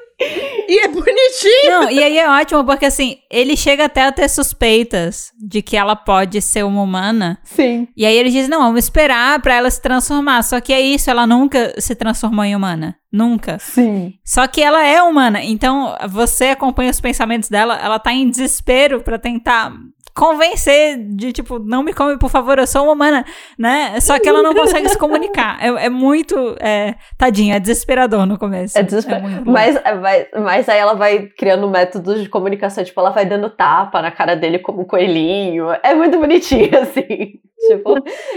[0.68, 1.70] E é bonitinho.
[1.70, 5.76] Não, e aí é ótimo, porque assim, ele chega até a ter suspeitas de que
[5.76, 7.38] ela pode ser uma humana.
[7.42, 7.88] Sim.
[7.96, 10.42] E aí ele diz: não, vamos esperar pra ela se transformar.
[10.42, 12.96] Só que é isso, ela nunca se transformou em humana.
[13.12, 13.58] Nunca.
[13.58, 14.14] Sim.
[14.24, 15.42] Só que ela é humana.
[15.42, 19.72] Então você acompanha os pensamentos dela, ela tá em desespero pra tentar
[20.14, 23.24] convencer de tipo, não me come, por favor, eu sou uma humana,
[23.58, 23.98] né?
[24.00, 25.58] Só que ela não consegue se comunicar.
[25.62, 26.56] É, é muito.
[26.60, 28.78] É, tadinha, é desesperador no começo.
[28.78, 29.50] É desesper- muito louco.
[29.50, 34.00] Mas, mas, mas aí ela vai criando métodos de comunicação, tipo, ela vai dando tapa
[34.02, 35.66] na cara dele como um coelhinho.
[35.82, 37.40] É muito bonitinho, assim.
[37.68, 37.94] Tipo,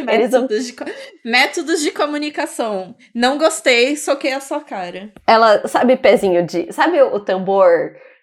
[0.09, 0.75] eles vão- Métodos de,
[1.23, 2.95] métodos de comunicação.
[3.15, 5.11] Não gostei, soquei a sua cara.
[5.25, 6.71] ela, sabe, pezinho de.
[6.73, 7.69] Sabe o, o tambor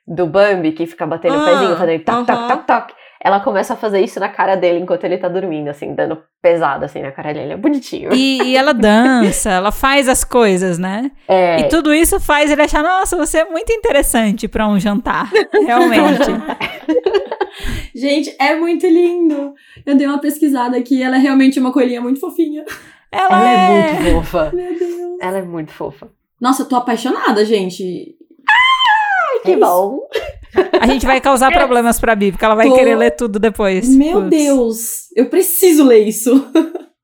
[0.06, 2.48] do Bambi que fica batendo o Ah, pezinho, fazendo toc, toc, aham.
[2.48, 2.92] toc, toc?
[3.22, 6.86] Ela começa a fazer isso na cara dele enquanto ele tá dormindo, assim, dando pesado
[6.86, 7.52] assim na cara dele.
[7.52, 8.14] É bonitinho.
[8.14, 11.10] E, e ela dança, ela faz as coisas, né?
[11.28, 15.30] É, E tudo isso faz ele achar, nossa, você é muito interessante pra um jantar.
[15.52, 16.30] Realmente.
[17.94, 19.54] Gente, é muito lindo.
[19.84, 22.64] Eu dei uma pesquisada aqui, ela é realmente uma coelhinha muito fofinha.
[23.12, 23.92] Ela, ela é é.
[23.92, 24.50] muito fofa.
[24.54, 25.18] Meu Deus.
[25.20, 26.08] Ela é muito fofa.
[26.40, 28.16] Nossa, eu tô apaixonada, gente.
[29.42, 29.60] Que É isso.
[30.80, 33.88] A gente vai causar problemas pra Bi, porque ela vai Tô- querer ler tudo depois.
[33.94, 34.30] Meu Putz.
[34.30, 36.50] Deus, eu preciso ler isso.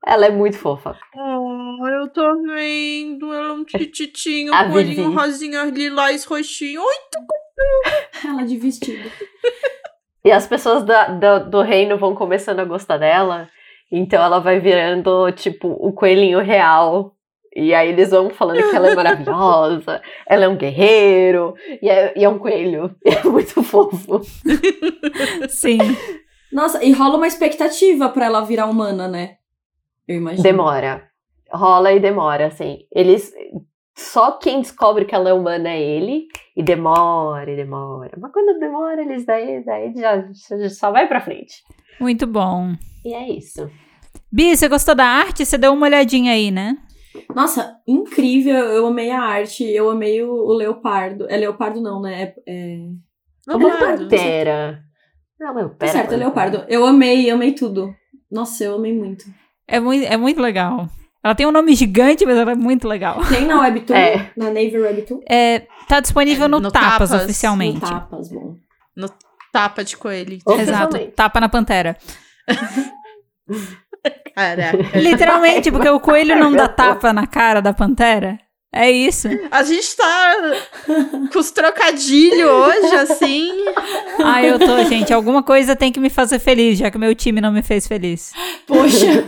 [0.05, 0.95] Ela é muito fofa.
[1.15, 3.33] Oh, eu tô vendo.
[3.33, 6.81] Ela é um tititinho, A com olhinho rosinha, lilás, roxinho.
[6.81, 6.95] Oi,
[8.25, 9.09] Ela de vestido.
[10.23, 13.49] E as pessoas da- do, do reino vão começando a gostar dela.
[13.91, 17.13] Então ela vai virando, tipo, o coelhinho real.
[17.57, 22.13] E aí eles vão falando que ela é maravilhosa, ela é um guerreiro, e é,
[22.15, 22.95] e é um coelho.
[23.03, 24.21] E é muito fofo.
[25.49, 25.79] Sim.
[26.53, 29.37] Nossa, e rola uma expectativa pra ela virar humana, né?
[30.07, 30.43] Eu imagino.
[30.43, 31.09] Demora.
[31.51, 32.81] Rola e demora, assim.
[32.93, 33.33] Eles.
[33.95, 36.27] Só quem descobre que ela é humana é ele.
[36.55, 38.11] E demora, e demora.
[38.19, 40.23] Mas quando demora, eles daí, daí já,
[40.59, 41.63] já só vai pra frente.
[41.99, 42.75] Muito bom.
[43.03, 43.67] E é isso.
[44.31, 45.43] Bi, você gostou da arte?
[45.43, 46.77] Você deu uma olhadinha aí, né?
[47.35, 48.55] Nossa, incrível.
[48.55, 51.25] Eu amei a arte, eu amei o, o leopardo.
[51.29, 52.21] É leopardo não, né?
[52.23, 52.77] É, é...
[53.47, 54.03] Uma Leopardo.
[54.03, 54.83] pantera.
[55.39, 56.65] Não, meu, Tá certo, é leopardo.
[56.67, 57.93] Eu amei, amei tudo.
[58.31, 59.25] Nossa, eu amei muito.
[59.67, 60.89] É muito, é muito legal.
[61.23, 63.19] Ela tem um nome gigante, mas ela é muito legal.
[63.27, 64.31] Tem na Webtoon, É.
[64.35, 65.21] na Navy Webtoon.
[65.29, 67.81] É, tá disponível É, no, no Tapas, Tapas, oficialmente.
[67.81, 68.55] No tapas, bom.
[69.51, 70.37] Tapa de coelho.
[70.59, 70.97] Exato.
[71.15, 71.97] Tapa na pantera.
[74.35, 74.99] Caraca.
[74.99, 78.39] Literalmente, porque o coelho não dá tapa na cara da pantera.
[78.73, 79.27] É isso.
[79.49, 80.35] A gente tá
[81.31, 83.51] com os trocadilhos hoje, assim.
[84.23, 85.13] Ah, eu tô, gente.
[85.13, 88.33] Alguma coisa tem que me fazer feliz, já que meu time não me fez feliz.
[88.67, 89.23] Poxa.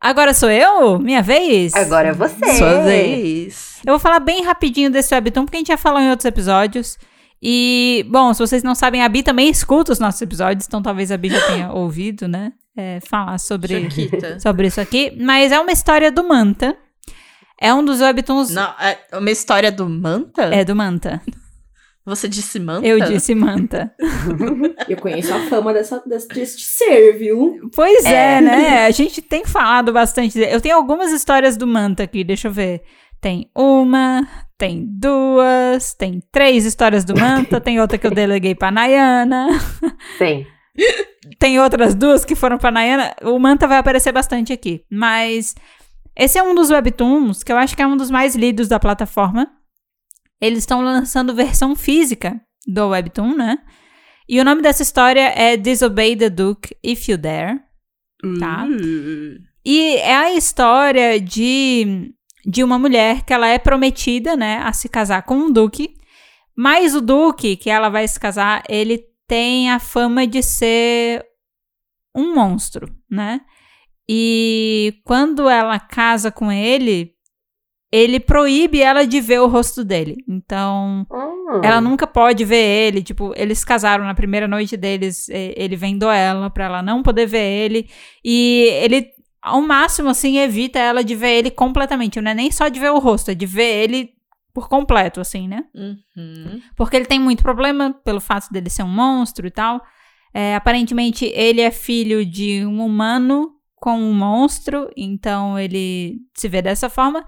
[0.00, 0.98] Agora sou eu?
[1.00, 1.74] Minha vez?
[1.74, 2.54] Agora é você.
[2.54, 3.80] Sua vez.
[3.84, 6.96] Eu vou falar bem rapidinho desse webtoon, porque a gente já falou em outros episódios.
[7.42, 11.10] E, bom, se vocês não sabem, a Bi também escuta os nossos episódios, então talvez
[11.12, 12.52] a Bi já tenha ouvido, né?
[12.76, 14.38] É, falar sobre, Choquita.
[14.40, 15.16] sobre isso aqui.
[15.18, 16.76] Mas é uma história do Manta.
[17.60, 18.50] É um dos webtoons.
[18.50, 20.42] Não, é uma história do Manta?
[20.42, 21.22] É do Manta.
[22.04, 22.86] Você disse Manta?
[22.86, 23.92] Eu disse Manta.
[24.88, 27.68] Eu conheço a fama dessa, desse, ser, viu?
[27.74, 28.40] Pois é.
[28.40, 28.86] né?
[28.86, 30.38] A gente tem falado bastante.
[30.38, 32.82] Eu tenho algumas histórias do Manta aqui, deixa eu ver.
[33.20, 38.70] Tem uma, tem duas, tem três histórias do Manta, tem outra que eu deleguei pra
[38.70, 39.48] Nayana,
[40.16, 40.46] Sim.
[41.38, 43.14] Tem outras duas que foram pra Nayana.
[43.22, 44.84] O Manta vai aparecer bastante aqui.
[44.90, 45.54] Mas
[46.16, 48.80] esse é um dos webtoons que eu acho que é um dos mais lidos da
[48.80, 49.50] plataforma.
[50.40, 53.58] Eles estão lançando versão física do webtoon, né?
[54.28, 57.60] E o nome dessa história é Disobey the Duke If You Dare.
[58.40, 58.64] Tá.
[58.64, 59.38] Uh.
[59.64, 62.12] E é a história de,
[62.44, 65.94] de uma mulher que ela é prometida, né, a se casar com um duque.
[66.56, 71.24] Mas o duque que ela vai se casar, ele tem a fama de ser
[72.14, 73.40] um monstro, né?
[74.08, 77.12] E quando ela casa com ele,
[77.92, 80.16] ele proíbe ela de ver o rosto dele.
[80.28, 81.60] Então, Hum.
[81.62, 82.56] ela nunca pode ver
[82.88, 87.26] ele, tipo, eles casaram na primeira noite deles, ele vendou ela pra ela não poder
[87.26, 87.88] ver ele,
[88.24, 89.08] e ele,
[89.42, 92.90] ao máximo, assim, evita ela de ver ele completamente, não é nem só de ver
[92.90, 94.10] o rosto, é de ver ele
[94.56, 95.64] por completo, assim, né?
[95.74, 96.62] Uhum.
[96.74, 99.82] Porque ele tem muito problema pelo fato dele ser um monstro e tal.
[100.32, 106.62] É, aparentemente, ele é filho de um humano com um monstro, então ele se vê
[106.62, 107.22] dessa forma.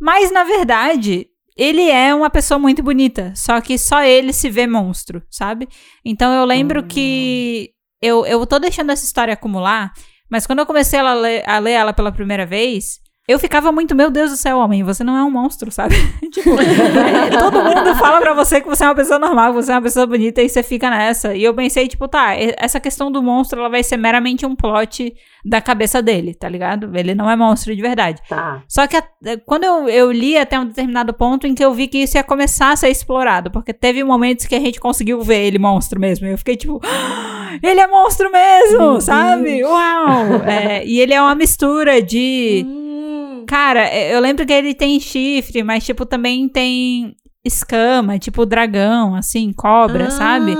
[0.00, 4.66] Mas, na verdade, ele é uma pessoa muito bonita, só que só ele se vê
[4.66, 5.68] monstro, sabe?
[6.02, 7.68] Então eu lembro que
[8.00, 9.92] eu, eu tô deixando essa história acumular,
[10.30, 13.94] mas quando eu comecei a ler, a ler ela pela primeira vez, eu ficava muito,
[13.94, 15.94] meu Deus do céu, homem, você não é um monstro, sabe?
[16.32, 19.70] tipo, é, todo mundo fala pra você que você é uma pessoa normal, que você
[19.72, 21.34] é uma pessoa bonita e você fica nessa.
[21.34, 25.14] E eu pensei, tipo, tá, essa questão do monstro, ela vai ser meramente um plot
[25.44, 26.90] da cabeça dele, tá ligado?
[26.96, 28.20] Ele não é monstro de verdade.
[28.28, 28.62] Tá.
[28.68, 29.04] Só que a-
[29.46, 32.24] quando eu, eu li até um determinado ponto em que eu vi que isso ia
[32.24, 36.26] começar a ser explorado, porque teve momentos que a gente conseguiu ver ele monstro mesmo.
[36.26, 39.64] Eu fiquei tipo, "Ah, ele é monstro mesmo, sabe?
[39.64, 40.42] Uau!
[40.46, 42.64] É, e ele é uma mistura de.
[43.46, 49.14] Cara, é, eu lembro que ele tem chifre, mas, tipo, também tem escama, tipo dragão,
[49.16, 50.52] assim, cobra, sabe?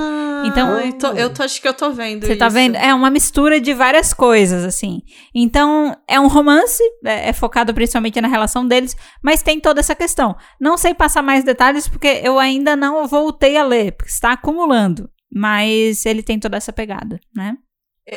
[0.45, 2.53] Então- eu, tô, eu tô- acho que eu tô vendo Você tá isso.
[2.53, 2.75] vendo?
[2.75, 5.01] É uma mistura de várias coisas, assim.
[5.33, 9.95] Então, é um romance, é, é focado principalmente na relação deles, mas tem toda essa
[9.95, 10.35] questão.
[10.59, 15.09] Não sei passar mais detalhes porque eu ainda não voltei a ler, porque está acumulando.
[15.33, 17.55] Mas ele tem toda essa pegada, né?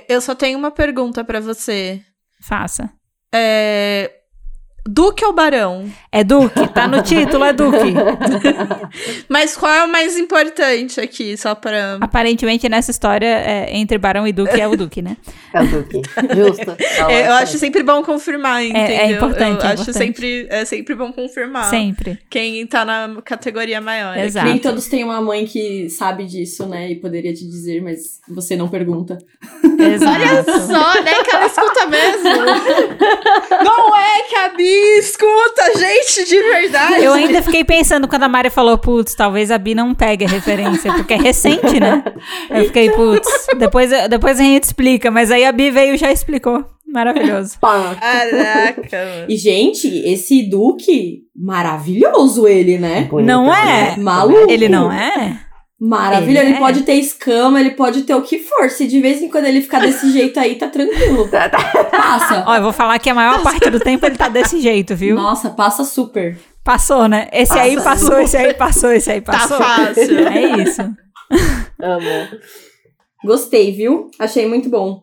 [0.09, 2.03] Eu só tenho uma pergunta pra você.
[2.43, 2.91] Faça.
[3.33, 4.11] É...
[4.89, 5.91] Duque ou Barão?
[6.13, 7.95] É Duque, tá no título, é Duque.
[9.29, 11.99] Mas qual é o mais importante aqui, só pra...
[12.01, 15.17] Aparentemente, nessa história, é, entre Barão e Duque é o Duque, né?
[15.53, 16.03] É o Duque.
[16.35, 16.77] Justo.
[17.09, 18.97] É, eu acho sempre bom confirmar, entendeu?
[18.97, 19.99] é importante, Eu é acho importante.
[20.07, 21.65] sempre, é sempre bom confirmar.
[21.71, 22.19] Sempre.
[22.29, 24.17] Quem tá na categoria maior.
[24.17, 24.49] Exato.
[24.49, 26.91] Nem todos têm uma mãe que sabe disso, né?
[26.91, 29.19] E poderia te dizer, mas você não pergunta.
[29.79, 30.51] Exato.
[30.67, 32.31] Só, né, que ela escuta mesmo.
[33.63, 34.23] Não é
[34.77, 37.03] que escuta, gente, de verdade.
[37.03, 40.29] Eu ainda fiquei pensando quando a Mari falou, putz, talvez a Bi não pegue a
[40.29, 42.05] referência, porque é recente, né?
[42.51, 46.13] Eu fiquei, putz, depois, depois a gente explica, mas aí a Bi veio e já
[46.13, 46.65] explicou.
[46.87, 47.59] Maravilhoso.
[47.61, 47.97] Pá.
[48.01, 49.27] Caraca.
[49.29, 53.03] E, gente, esse Duque, maravilhoso ele, né?
[53.11, 53.85] Bonito, Não é?
[53.87, 54.51] bonito, Maluco.
[54.51, 55.41] Ele não é?
[55.79, 56.31] Maravilhoso.
[56.41, 56.59] Ele Ele, é.
[56.59, 58.71] pode ter escama, ele pode ter o que for.
[58.71, 61.29] Se de vez em quando ele ficar desse jeito aí, tá tranquilo.
[61.29, 61.59] Tá, tá.
[61.85, 62.45] Passa.
[62.47, 65.17] Ó, eu vou falar que a maior parte do tempo ele tá desse jeito, viu?
[65.17, 66.39] Nossa, passa super.
[66.65, 67.29] Passou, né?
[67.33, 67.91] Esse aí Passa.
[67.91, 69.59] passou, esse aí passou, esse aí Tá passou.
[69.59, 70.19] fácil.
[70.29, 70.83] É isso.
[71.81, 72.29] Amo.
[73.25, 74.11] Gostei, viu?
[74.19, 75.01] Achei muito bom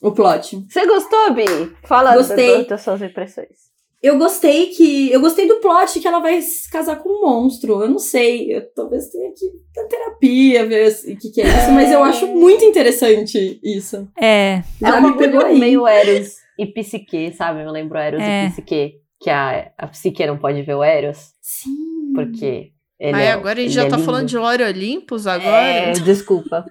[0.00, 0.64] o plot.
[0.68, 1.44] Você gostou, Bi?
[1.86, 2.66] Fala Gostei.
[2.66, 3.73] das suas impressões.
[4.04, 5.10] Eu gostei que.
[5.10, 7.80] Eu gostei do plot que ela vai se casar com um monstro.
[7.82, 8.54] Eu não sei.
[8.54, 12.02] Eu talvez tenha que ir na terapia, ver o que, que é isso, mas eu
[12.04, 14.06] acho muito interessante isso.
[14.20, 17.62] É, Já é uma pegou coisa meio Eros e Psique, sabe?
[17.62, 18.44] Eu lembro Eros É.
[18.46, 18.94] e Psique.
[19.20, 22.12] Que a, a Psique não pode ver o Eros, Sim.
[22.14, 22.72] porque
[23.08, 24.06] ele Aí é, agora a gente já é tá lindo.
[24.06, 25.62] falando de Lore Olympus agora?
[25.66, 26.64] É, desculpa.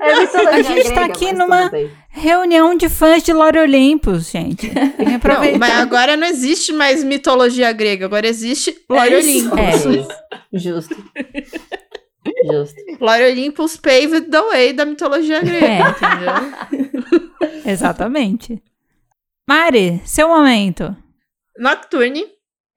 [0.00, 0.12] é
[0.50, 1.70] A gente tá grega, aqui mas numa-.
[2.08, 4.68] Reunião de fãs de Lore Olympus, gente.
[4.72, 9.52] Não, mas agora não existe mais mitologia grega, agora existe Lore É isso.
[9.52, 9.58] Olympus.
[9.86, 10.08] É isso.
[10.52, 10.96] Justo.
[12.50, 12.76] Justo.
[13.00, 15.80] Lore Olympus paved the way da mitologia grega, É.
[15.90, 17.30] entendeu?
[17.66, 18.62] Exatamente.
[19.48, 20.96] Mari, seu momento.
[21.58, 22.24] Nocturne,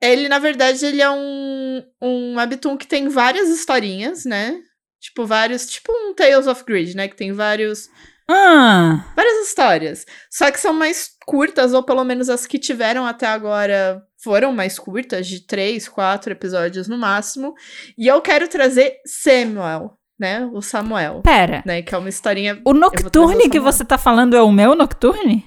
[0.00, 4.60] ele, na verdade, ele é um, um webtoon que tem várias historinhas, né?
[5.00, 5.66] Tipo, vários.
[5.66, 7.08] Tipo um Tales of Grid, né?
[7.08, 7.88] Que tem vários.
[8.30, 10.04] Ah, Várias histórias.
[10.30, 14.78] Só que são mais curtas, ou pelo menos as que tiveram até agora foram mais
[14.78, 17.54] curtas, de três, quatro episódios no máximo.
[17.96, 20.44] E eu quero trazer Samuel, né?
[20.52, 21.22] O Samuel.
[21.22, 21.62] pera.
[21.64, 21.80] Né?
[21.80, 22.60] Que é uma historinha.
[22.66, 25.46] O Nocturne o que você tá falando é o meu Nocturne?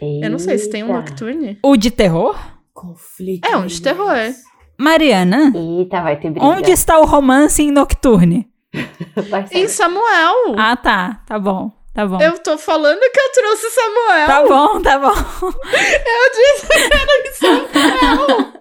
[0.00, 1.10] Eu não sei se tem um Eita.
[1.10, 1.58] Nocturne.
[1.62, 2.36] O de terror?
[2.72, 3.46] Conflito.
[3.46, 4.16] É um de terror.
[4.78, 6.44] Mariana, Eita, vai ter briga.
[6.46, 8.48] onde está o romance em Nocturne?
[9.52, 10.54] Em Samuel.
[10.56, 11.22] Ah, tá.
[11.26, 11.70] Tá bom.
[11.94, 12.18] Tá bom.
[12.22, 14.26] Eu tô falando que eu trouxe Samuel.
[14.26, 15.12] Tá bom, tá bom.
[15.12, 18.52] Eu disse que era em Samuel.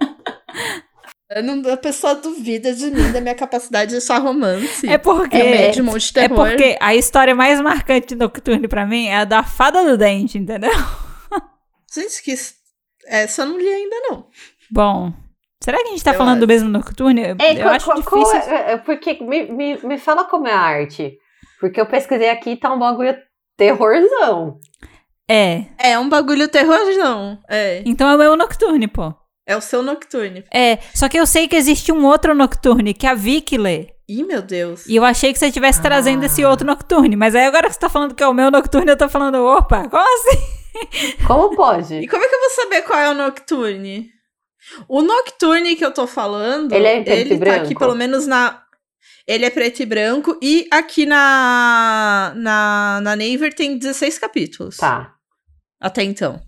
[1.33, 4.85] Eu não- a pessoa duvida de mim, da minha capacidade de só romance.
[4.85, 5.37] É porque.
[5.37, 6.45] É médium de É terror.
[6.49, 10.37] porque a história mais marcante de Nocturne pra mim é a da Fada do Dente,
[10.37, 10.73] entendeu?
[11.93, 12.35] Gente, que.
[13.11, 14.25] Essa eu não li ainda, não.
[14.71, 15.13] Bom,
[15.61, 16.47] será que a gente tá Eu falando do acho.
[16.47, 17.21] mesmo Nocturne?
[17.21, 18.53] Eu, É, eu qual- acho qual- qual difícil.
[18.53, 21.17] é- é- porque me, me, me fala como é a arte.
[21.59, 23.15] Porque eu pesquisei aqui e tá um bagulho
[23.57, 24.57] terrorzão.
[25.29, 25.65] É.
[25.77, 27.39] É um bagulho terror, não.
[27.49, 27.81] É.
[27.85, 29.13] Então é o meu Nocturne, pô.
[29.45, 30.43] É o seu Nocturne.
[30.53, 33.89] É, só que eu sei que existe um outro Nocturne que a Vicky lê.
[34.09, 34.85] Ih, meu Deus.
[34.87, 35.83] E eu achei que você estivesse Ah.
[35.83, 37.15] trazendo esse outro Nocturne.
[37.15, 39.35] Mas aí agora que você tá falando que é o meu Nocturne, eu tô falando,
[39.45, 40.60] opa, como assim?
[41.27, 42.07] Como E pode?
[42.07, 44.09] como é que eu vou saber qual é o Nocturne?
[44.87, 47.79] O Nocturne que eu tô falando, Ele é em preto e tá aqui branco?
[47.79, 48.61] pelo menos na.
[49.27, 50.37] Ele é preto e branco.
[50.41, 52.33] E aqui na.
[52.35, 54.77] Na, na Naver tem 16 capítulos.
[54.77, 55.13] Tá.
[55.79, 56.39] Até então.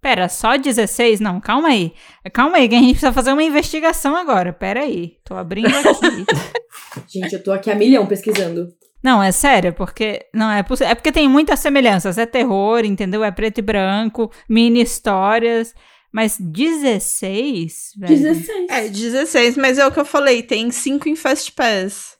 [0.00, 1.18] Pera, só 16?
[1.20, 1.92] Não, calma aí.
[2.32, 4.52] Calma aí, que a gente precisa fazer uma investigação agora.
[4.52, 6.26] Pera aí, tô abrindo aqui.
[7.08, 8.68] Gente, eu tô aqui a milhão pesquisando.
[9.06, 10.26] Não, é sério, porque.
[10.34, 10.90] Não, é possível.
[10.90, 12.18] É porque tem muitas semelhanças.
[12.18, 13.22] É terror, entendeu?
[13.22, 15.72] É preto e branco, mini histórias.
[16.12, 17.92] Mas 16?
[17.96, 18.18] Velho?
[18.18, 18.68] 16.
[18.68, 22.16] É, 16, mas é o que eu falei, tem 5 em Fast Pass.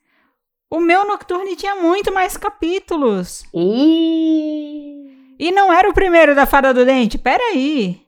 [0.71, 3.43] O meu Nocturne tinha muito mais capítulos.
[3.53, 5.35] Ih.
[5.41, 7.19] E não era o primeiro da Fada do Dente.
[7.19, 8.01] Pera aí.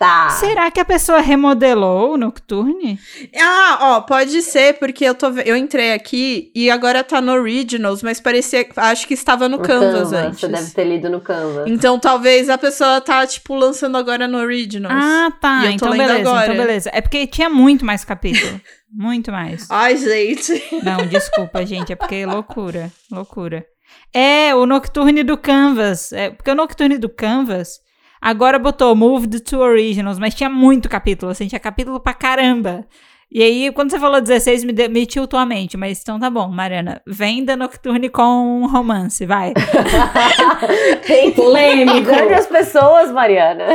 [0.00, 0.30] Eita.
[0.30, 2.98] Será que a pessoa remodelou o Nocturne?
[3.38, 8.02] Ah, ó, pode ser, porque eu, tô, eu entrei aqui e agora tá no Originals,
[8.02, 8.66] mas parecia.
[8.76, 10.40] Acho que estava no, No Canvas, antes.
[10.40, 11.66] Você deve ter lido no Canvas.
[11.70, 14.94] Então talvez a pessoa tá, tipo, lançando agora no Originals.
[14.98, 15.64] Ah, tá.
[15.64, 16.52] E eu tô Então lendo beleza, agora.
[16.52, 16.90] então beleza.
[16.94, 18.58] É porque tinha muito mais capítulo.
[18.90, 19.66] muito mais.
[19.70, 20.62] Ai, gente.
[20.82, 21.92] Não, desculpa, gente.
[21.92, 22.90] É porque é loucura.
[23.12, 23.66] Loucura.
[24.14, 26.10] É, o Nocturne do Canvas.
[26.12, 27.80] É, porque o Nocturne do Canvas
[28.20, 32.86] agora botou Moved to Originals, mas tinha muito capítulo, assim, tinha capítulo pra caramba.
[33.32, 35.76] E aí, quando você falou 16, me, de, me tiltou a mente.
[35.76, 37.00] Mas então tá bom, Mariana.
[37.06, 39.54] Venda Nocturne com romance, vai.
[41.06, 41.98] Tem Polêmico.
[41.98, 43.66] engane as pessoas, Mariana.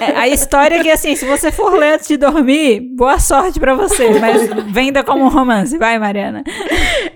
[0.00, 3.60] É, a história é que, assim, se você for ler antes de dormir, boa sorte
[3.60, 4.18] pra você.
[4.18, 5.76] Mas venda como um romance.
[5.76, 6.42] Vai, Mariana.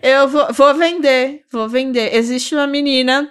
[0.02, 2.14] Eu vou, vou vender, vou vender.
[2.14, 3.30] Existe uma menina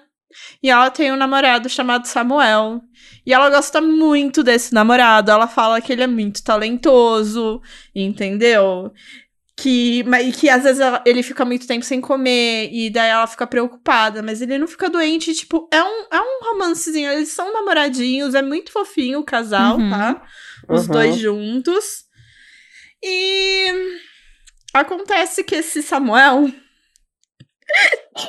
[0.61, 2.81] e ela tem um namorado chamado Samuel.
[3.25, 5.29] E ela gosta muito desse namorado.
[5.31, 7.61] Ela fala que ele é muito talentoso,
[7.93, 8.91] entendeu?
[9.57, 13.09] Que, mas, e que às vezes ela- ele fica muito tempo sem comer, e daí
[13.09, 15.35] ela fica preocupada, mas ele não fica doente.
[15.35, 17.11] Tipo, é um, é um romancezinho.
[17.11, 19.89] Eles são namoradinhos, é muito fofinho o casal, Uhum.
[19.89, 20.23] tá?
[20.67, 20.91] Os Uhum.
[20.93, 22.05] dois juntos.
[23.03, 23.67] E
[24.73, 26.51] acontece que esse Samuel,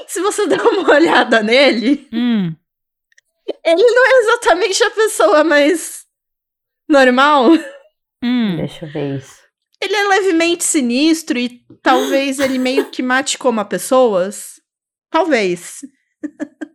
[0.07, 2.55] se você der uma olhada nele, Hum.
[3.65, 6.05] ele não é exatamente a pessoa mais
[6.89, 7.51] normal.
[8.23, 8.57] Hum.
[8.57, 9.43] Deixa eu ver isso.
[9.81, 14.61] Ele é levemente sinistro e talvez ele meio que mate como pessoas.
[15.11, 15.81] Talvez.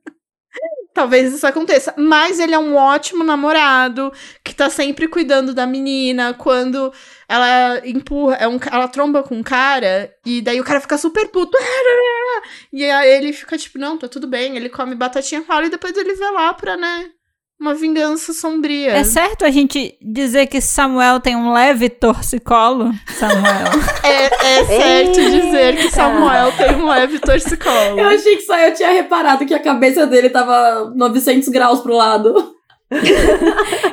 [0.98, 1.94] Talvez isso aconteça.
[1.96, 4.12] Mas ele é um ótimo namorado
[4.44, 6.34] que tá sempre cuidando da menina.
[6.34, 6.92] Quando
[7.30, 11.28] ela empurra, é um, ela tromba com um cara e daí o cara fica super
[11.28, 11.56] puto.
[12.72, 14.56] E aí ele fica tipo, não, tá tudo bem.
[14.56, 17.12] Ele come batatinha palha e depois ele vai lá pra, né?
[17.60, 18.92] Uma vingança sombria.
[18.92, 22.92] É certo a gente dizer que Samuel tem um leve torcicolo?
[23.08, 23.66] Samuel.
[24.04, 24.26] É,
[24.60, 25.32] é certo Eita.
[25.32, 28.00] dizer que Samuel tem um leve torcicolo.
[28.00, 31.96] Eu achei que só eu tinha reparado que a cabeça dele tava 900 graus pro
[31.96, 32.54] lado.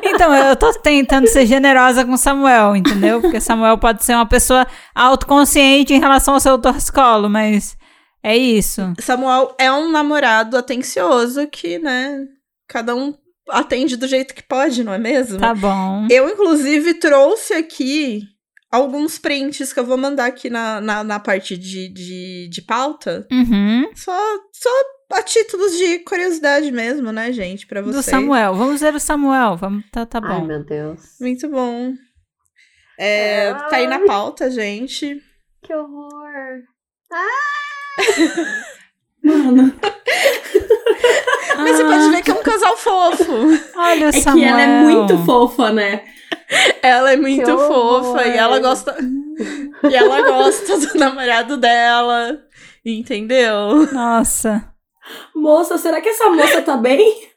[0.05, 3.21] Então, eu tô tentando ser generosa com Samuel, entendeu?
[3.21, 7.77] Porque Samuel pode ser uma pessoa autoconsciente em relação ao seu torcicolo, mas
[8.23, 8.93] É isso.
[9.01, 12.21] Samuel é um namorado atencioso que, né,
[12.69, 13.13] cada um
[13.49, 15.39] atende do jeito que pode, não é mesmo?
[15.39, 16.07] Tá bom.
[16.11, 18.23] Eu, inclusive, trouxe aqui
[18.71, 23.27] alguns prints que eu vou mandar aqui na, na, na parte de, de, de pauta.
[23.31, 23.89] Uhum.
[23.95, 24.13] Só,
[24.53, 24.69] só
[25.13, 27.97] a títulos de curiosidade mesmo, né, gente, pra vocês.
[27.97, 28.55] Do Samuel.
[28.55, 29.57] Vamos ver o Samuel.
[29.57, 30.47] Vamos, tá, tá Ai, bom.
[30.47, 31.01] meu Deus.
[31.21, 31.95] Muito bom.
[32.99, 35.21] É, tá aí na pauta, gente.
[35.63, 36.63] Que horror.
[39.23, 39.73] Mano,
[41.57, 43.33] Mas você pode ver que é um casal fofo.
[43.77, 44.45] Olha é Samuel.
[44.45, 46.03] que ela é muito fofa, né?
[46.83, 48.05] Ela é muito Que horror.
[48.05, 48.97] fofa e ela gosta.
[49.91, 52.39] e ela gosta do namorado dela.
[52.85, 53.89] Entendeu?
[53.93, 54.71] Nossa.
[55.35, 57.29] Moça, será que essa moça tá bem?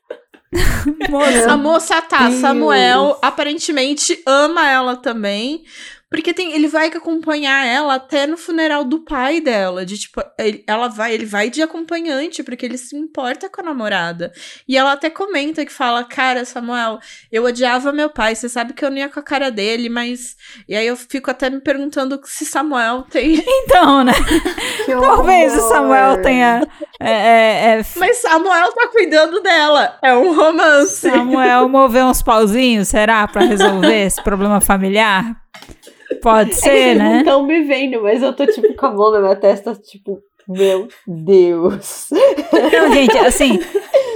[1.09, 1.51] Moça.
[1.51, 2.41] A moça tá, Deus.
[2.41, 5.63] Samuel aparentemente ama ela também.
[6.09, 9.85] Porque tem, ele vai acompanhar ela até no funeral do pai dela.
[9.85, 13.65] De tipo, ele, ela vai, ele vai de acompanhante, porque ele se importa com a
[13.65, 14.31] namorada.
[14.65, 16.99] E ela até comenta que fala: Cara, Samuel,
[17.29, 18.35] eu odiava meu pai.
[18.35, 20.37] Você sabe que eu não ia com a cara dele, mas.
[20.67, 23.43] E aí eu fico até me perguntando se Samuel tem.
[23.67, 24.13] Então, né?
[24.87, 25.67] Talvez o.
[25.67, 26.65] Samuel tenha.
[26.99, 29.97] É, é, é, Mas Samuel tá cuidando dela.
[30.01, 31.09] É um romance.
[31.09, 33.27] Samuel mover uns pauzinhos, será?
[33.27, 35.35] Pra resolver esse problema familiar?
[36.21, 37.17] Pode É ser, não né?
[37.19, 40.87] estão me vendo, mas eu tô tipo com a mão na minha testa, tipo, meu
[41.05, 42.07] Deus.
[42.71, 43.59] Não, gente, assim,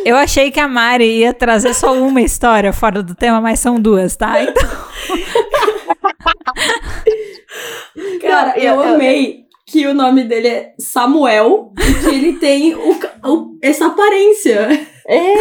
[0.05, 3.79] eu achei que a Mari ia trazer só uma história fora do tema, mas são
[3.79, 4.41] duas, tá?
[4.41, 4.63] Então,
[8.21, 12.75] Cara, Não, eu, eu- amei que o nome dele é Samuel e que ele tem
[12.75, 12.91] o
[13.25, 14.87] o- essa aparência.
[15.07, 15.33] É,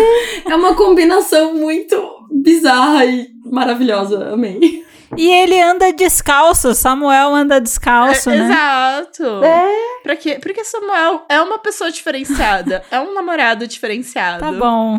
[0.50, 1.96] É uma combinação muito
[2.32, 4.30] bizarra e maravilhosa.
[4.32, 4.84] Amei.
[5.16, 8.44] E ele anda descalço, Samuel anda descalço, É, né?
[8.46, 9.44] Exato.
[9.44, 9.70] é.
[10.02, 10.38] Pra quê?
[10.40, 12.82] Porque Samuel é uma pessoa diferenciada.
[12.90, 14.40] é um namorado diferenciado.
[14.40, 14.98] Tá bom.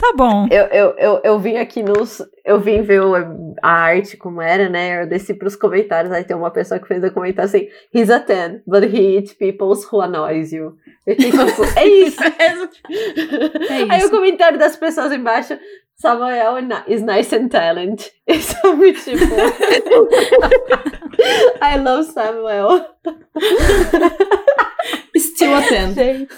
[0.00, 0.48] Tá bom.
[0.50, 2.22] Eu, eu, eu, eu vim aqui nos.
[2.42, 3.02] Eu vim ver
[3.62, 5.02] a arte como era, né?
[5.02, 6.10] Eu desci pros comentários.
[6.14, 9.34] Aí tem uma pessoa que fez um comentário assim: He's a 10, but he eats
[9.34, 10.74] people who annoys you.
[11.06, 12.22] Eu fiquei tipo, é isso.
[12.24, 14.06] É Aí isso.
[14.06, 15.58] o comentário das pessoas embaixo:
[15.96, 18.10] Samuel is nice and talent.
[18.28, 19.24] É muito tipo.
[21.62, 22.86] I love Samuel.
[25.16, 25.94] Still a 10.
[25.94, 26.28] Gente.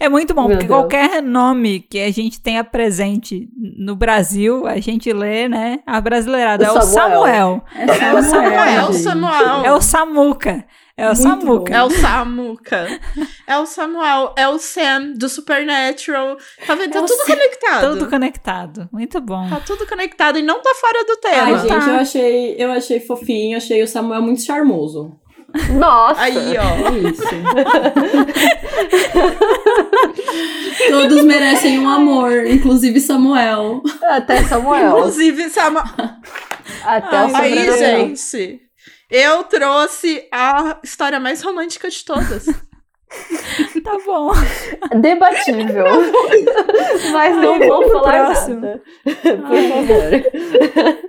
[0.00, 0.80] É muito bom, Meu porque Deus.
[0.80, 5.78] qualquer nome que a gente tenha presente no Brasil, a gente lê, né?
[5.86, 6.64] A brasileirada.
[6.64, 7.62] É o Samuel.
[7.76, 8.00] Samuel.
[8.02, 8.92] É o Samuel, É o.
[8.92, 9.64] Samuel.
[9.64, 10.64] É o Samuca.
[11.00, 11.74] É o Samuca.
[11.74, 13.00] É o Samuca.
[13.46, 14.34] É o Samuel.
[14.36, 16.36] É o Sam do Supernatural.
[16.66, 16.92] Tá vendo?
[16.92, 17.24] Tá É tudo Sam.
[17.26, 17.90] conectado.
[17.90, 18.88] Tudo conectado.
[18.92, 19.48] Muito bom.
[19.48, 21.42] Tá tudo conectado e não tá fora do tema.
[21.42, 21.90] Ai, Ela gente, tá.
[21.90, 25.16] eu achei, eu achei fofinho, achei o Samuel muito charmoso.
[25.76, 26.20] Nossa.
[26.20, 26.88] Aí, ó.
[26.94, 27.22] É isso.
[30.90, 33.82] Todos merecem um amor, inclusive Samuel.
[34.02, 34.98] Até Samuel.
[34.98, 35.84] Inclusive, Samuel.
[36.84, 38.60] Até Ai, o Aí, gente.
[39.10, 42.46] Eu trouxe a história mais romântica de todas.
[43.82, 44.30] Tá bom.
[45.00, 45.84] Debatível.
[47.12, 48.60] Mas não Ai, vou vamos pro falar próximo.
[48.60, 48.82] nada.
[49.02, 51.02] Por favor.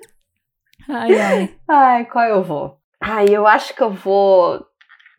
[0.90, 1.56] Ai, ai.
[1.70, 2.78] Ai, qual eu vou?
[3.00, 4.66] Ai, eu acho que eu vou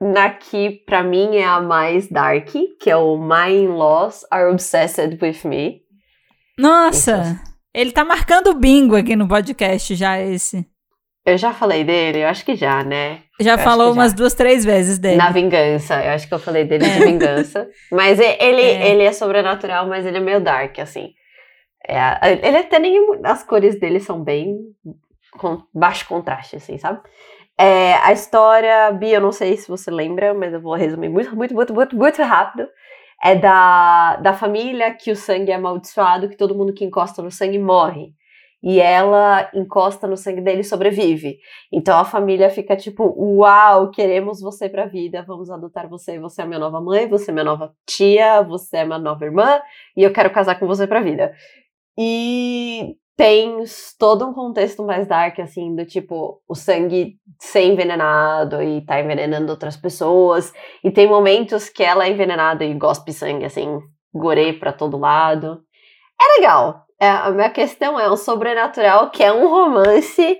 [0.00, 2.48] na que pra mim é a mais dark,
[2.80, 5.82] que é o My In-Laws Are Obsessed With Me.
[6.58, 7.40] Nossa,
[7.72, 10.66] ele tá marcando bingo aqui no podcast já esse.
[11.24, 12.20] Eu já falei dele?
[12.24, 13.20] Eu acho que já, né?
[13.40, 13.92] Já acho falou já.
[13.92, 15.16] umas duas, três vezes dele.
[15.16, 16.02] Na vingança.
[16.04, 16.88] Eu acho que eu falei dele É.
[16.98, 17.68] de vingança.
[17.90, 18.90] Mas ele É.
[18.90, 21.10] ele é sobrenatural, mas ele é meio dark, assim.
[21.88, 21.96] É,
[22.46, 22.98] ele até nem.
[23.24, 24.58] As cores dele são bem.
[25.38, 27.00] com baixo contraste, assim, sabe?
[27.58, 31.34] É, a história, Bia, eu não sei se você lembra, mas eu vou resumir muito,
[31.34, 32.68] muito, muito, muito, muito rápido.
[33.24, 37.30] É da, da família que o sangue é amaldiçoado, que todo mundo que encosta no
[37.30, 38.12] sangue morre.
[38.62, 41.38] E ela encosta no sangue dele e sobrevive.
[41.72, 46.46] Então a família fica tipo, uau, queremos você pra vida, vamos adotar você, você é
[46.46, 49.60] minha nova mãe, você é minha nova tia, você é minha nova irmã,
[49.96, 51.34] e eu quero casar com você pra vida.
[51.98, 53.62] E tem
[53.98, 59.50] todo um contexto mais dark, assim, do tipo, o sangue ser envenenado e tá envenenando
[59.50, 60.52] outras pessoas.
[60.82, 63.78] E tem momentos que ela é envenenada e gospe sangue, assim,
[64.14, 65.60] gorê pra todo lado.
[66.20, 66.81] É legal.
[67.02, 70.38] É, a minha questão é o sobrenatural, que é um romance,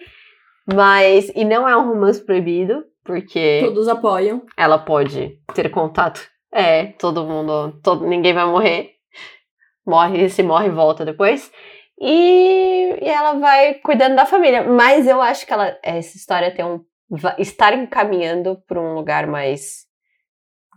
[0.72, 1.28] mas.
[1.34, 4.46] E não é um romance proibido, porque Todos apoiam.
[4.56, 6.20] ela pode ter contato.
[6.52, 7.80] É, todo mundo.
[7.82, 8.92] Todo, ninguém vai morrer.
[9.84, 11.50] Morre, se morre, volta depois.
[12.00, 14.62] E, e ela vai cuidando da família.
[14.62, 16.78] Mas eu acho que ela, essa história tem um.
[17.38, 19.84] estar encaminhando para um lugar mais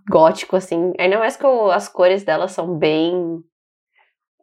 [0.10, 0.94] gótico, assim.
[0.98, 3.44] Ainda mais que as cores dela são bem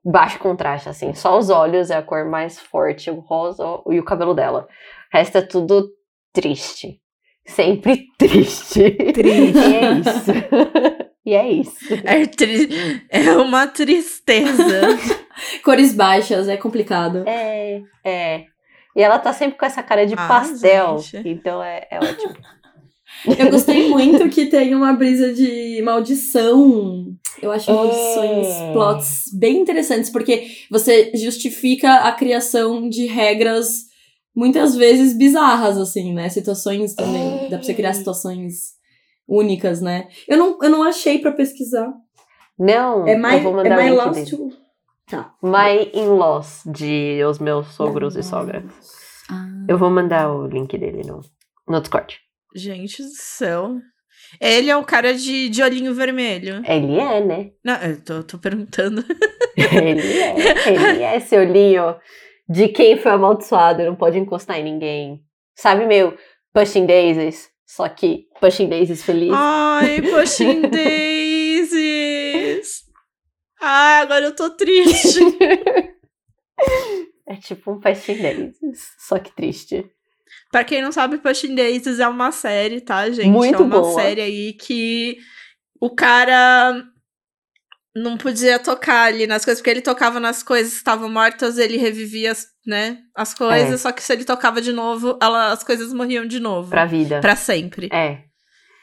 [0.05, 1.14] baixo contraste, assim.
[1.14, 4.66] Só os olhos é a cor mais forte, o rosa e o cabelo dela.
[5.12, 5.88] O resto é tudo
[6.32, 7.00] triste.
[7.46, 8.90] Sempre triste.
[9.12, 9.59] Triste.
[9.64, 10.32] E é isso.
[11.26, 11.94] e é isso.
[12.05, 14.62] É, tri- é uma tristeza.
[15.64, 17.24] Cores baixas, é complicado.
[17.26, 18.44] É, é.
[18.94, 20.98] E ela tá sempre com essa cara de Ah, pastel.
[20.98, 21.28] gente.
[21.28, 22.34] Então é, é ótimo.
[23.38, 27.07] Eu gostei muito que tem uma brisa de maldição.
[27.40, 28.72] Eu acho maldições, É.
[28.72, 33.86] plots bem interessantes, porque você justifica a criação de regras
[34.34, 36.28] muitas vezes bizarras, assim, né?
[36.28, 37.48] Situações também.
[37.48, 38.72] Dá pra você criar situações
[39.26, 40.08] únicas, né?
[40.28, 41.92] Eu não, eu não achei pra pesquisar.
[42.58, 44.62] Não, É My, eu vou é mandar my o link Lost to...
[45.10, 45.34] Tá.
[45.42, 48.64] My in-laws, de os meus sogros e sogra.
[49.30, 49.46] Ah.
[49.68, 51.20] Eu vou mandar o link dele no,
[51.68, 52.18] no Discord.
[52.54, 53.78] Gente do céu.
[54.40, 56.62] Ele é um cara de, de olhinho vermelho.
[56.66, 57.50] Ele é, né?
[57.64, 59.04] Não, eu tô, tô perguntando.
[59.56, 60.34] Ele é.
[60.68, 61.96] Ele é esse olhinho
[62.48, 65.22] de quem foi amaldiçoado, não pode encostar em ninguém.
[65.54, 66.16] Sabe, meu,
[66.52, 69.32] Pushing Daisies, só que Pushing Daisies feliz.
[69.32, 71.82] Ai, Pushing Daisies.
[73.60, 75.20] Ai, agora eu tô triste.
[77.26, 79.90] É tipo um Pushing Daisies, só que triste.
[80.53, 83.26] Pra quem não sabe, Pushing Daisies é uma série, tá, gente?
[83.28, 83.94] Muito é uma boa.
[84.00, 85.16] série aí que
[85.80, 86.84] o cara
[87.96, 91.76] não podia tocar ali nas coisas, porque ele tocava nas coisas que estavam mortas, ele
[91.78, 93.76] revivia, as- né, as coisas, É.
[93.78, 96.68] só que se ele tocava de novo, ela- as coisas morriam de novo.
[96.70, 97.20] Pra vida.
[97.20, 97.88] Pra sempre.
[97.92, 98.20] É.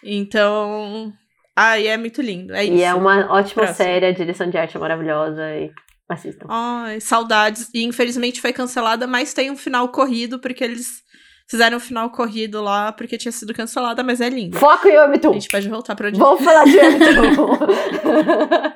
[0.03, 1.13] Então.
[1.55, 2.53] Ai, é muito lindo.
[2.55, 2.73] É isso.
[2.73, 3.75] E é uma ótima Próximo.
[3.75, 5.71] série, a direção de arte é maravilhosa e
[6.07, 6.47] assistam.
[6.49, 7.69] Ai, saudades.
[7.73, 11.03] E infelizmente foi cancelada, mas tem um final corrido, porque eles
[11.49, 14.57] fizeram um final corrido lá, porque tinha sido cancelada, mas é lindo.
[14.57, 15.33] Foco em A Webtoon!
[15.33, 16.19] gente pode voltar pra onde.
[16.19, 17.57] Vamos falar de Webtoon!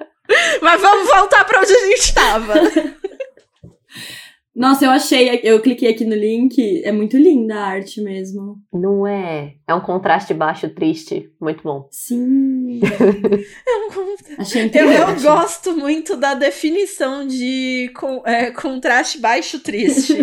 [0.62, 2.54] Mas vamos voltar pra onde a gente tava.
[4.56, 8.58] Nossa, eu achei, eu cliquei aqui no link, é muito linda a arte mesmo.
[8.72, 9.56] Não é.
[9.68, 11.30] É um contraste baixo triste.
[11.42, 11.88] Muito bom.
[11.92, 12.80] Sim.
[14.38, 15.26] Achei Eu, interessante.
[15.26, 17.92] eu gosto muito da definição de
[18.26, 20.16] é, contraste baixo triste.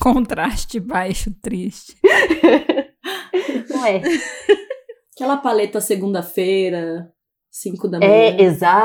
[0.00, 1.96] Contraste baixo, triste.
[3.68, 4.00] Não é.
[5.14, 7.12] Aquela paleta segunda-feira,
[7.50, 8.10] 5 da manhã.
[8.10, 8.80] É exatamente.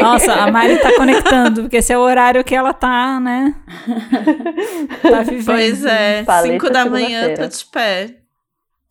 [0.00, 3.54] Nossa, a Mari tá conectando, porque esse é o horário que ela tá, né?
[5.02, 5.44] Tá vivendo.
[5.44, 8.16] pois é, Paleta 5 da manhã, tô de pé.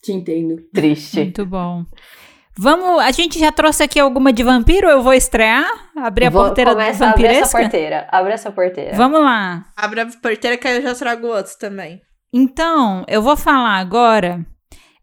[0.01, 0.61] Te entendo.
[0.73, 1.17] Triste.
[1.17, 1.85] Muito bom.
[2.59, 6.45] Vamos, a gente já trouxe aqui alguma de vampiro, eu vou estrear, abrir a Vou-
[6.45, 7.59] porteira começa a abrir essa vampiresca.
[7.59, 8.07] porteira.
[8.11, 8.95] Abre essa porteira.
[8.95, 9.65] Vamos lá.
[9.75, 12.01] Abre a porteira que aí eu já trago outros também.
[12.33, 14.45] Então, eu vou falar agora.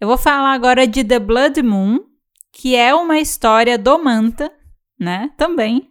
[0.01, 2.01] Eu vou falar agora de The Blood Moon,
[2.53, 4.51] que é uma história do Manta,
[4.99, 5.31] né?
[5.37, 5.89] Também.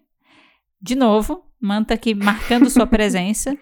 [0.81, 3.57] De novo, Manta aqui marcando sua presença.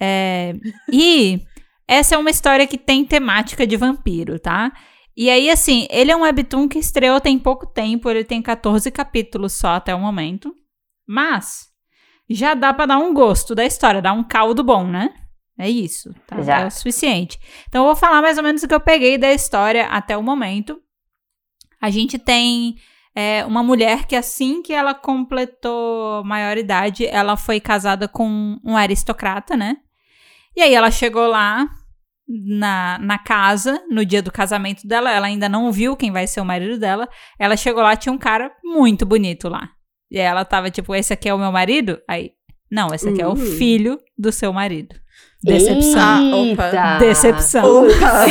[0.00, 0.54] É,
[0.92, 1.40] e
[1.88, 4.72] essa é uma história que tem temática de vampiro, tá?
[5.16, 8.90] E aí, assim, ele é um webtoon que estreou tem pouco tempo, ele tem 14
[8.90, 10.54] capítulos só até o momento.
[11.06, 11.70] Mas
[12.28, 15.14] já dá pra dar um gosto da história, dar um caldo bom, né?
[15.58, 16.40] É isso, tá?
[16.40, 16.60] Já.
[16.60, 17.38] É o suficiente.
[17.68, 20.22] Então eu vou falar mais ou menos o que eu peguei da história até o
[20.22, 20.80] momento.
[21.80, 22.76] A gente tem
[23.14, 29.56] é, uma mulher que assim que ela completou maioridade, ela foi casada com um aristocrata,
[29.56, 29.76] né?
[30.56, 31.68] E aí ela chegou lá
[32.28, 36.40] na, na casa, no dia do casamento dela, ela ainda não viu quem vai ser
[36.40, 37.08] o marido dela.
[37.38, 39.68] Ela chegou lá, tinha um cara muito bonito lá.
[40.10, 41.98] E aí ela tava tipo, esse aqui é o meu marido?
[42.08, 42.30] Aí,
[42.70, 43.36] não, esse aqui é o Uh.
[43.36, 44.94] filho do seu marido.
[45.42, 46.00] Decepção.
[46.00, 46.66] Ah, opa.
[46.66, 46.98] Eita.
[46.98, 47.86] Decepção.
[47.86, 48.26] Opa!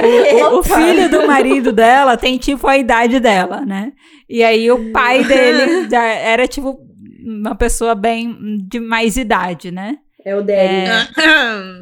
[0.50, 3.92] O, o filho do marido dela tem tipo a idade dela, né?
[4.28, 6.78] E aí o pai dele já era tipo
[7.22, 8.34] uma pessoa bem
[8.66, 9.98] de mais idade, né?
[10.24, 10.52] É o Daddy.
[10.62, 11.06] É.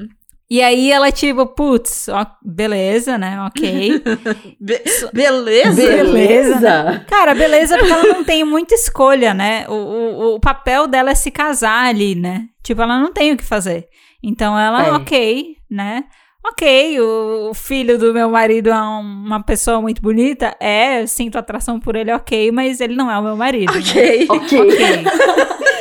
[0.50, 3.38] E aí ela tipo, putz, ó, beleza, né?
[3.46, 4.02] Ok.
[4.58, 4.82] Be-
[5.12, 5.74] beleza?
[5.86, 7.04] Beleza.
[7.06, 9.66] Cara, beleza, porque ela não tem muita escolha, né?
[9.68, 12.46] O, o, o papel dela é se casar ali, né?
[12.62, 13.88] Tipo, ela não tem o que fazer.
[14.22, 14.92] Então ela, É.
[14.92, 16.04] ok, né?
[16.46, 20.56] Ok, o, o filho do meu marido é um- uma pessoa muito bonita.
[20.58, 23.70] É, eu sinto atração por ele, ok, mas ele não é o meu marido.
[23.74, 23.78] né?
[23.80, 24.26] Ok.
[24.30, 24.58] Ok.
[24.60, 24.70] Ok.
[24.70, 25.04] Achei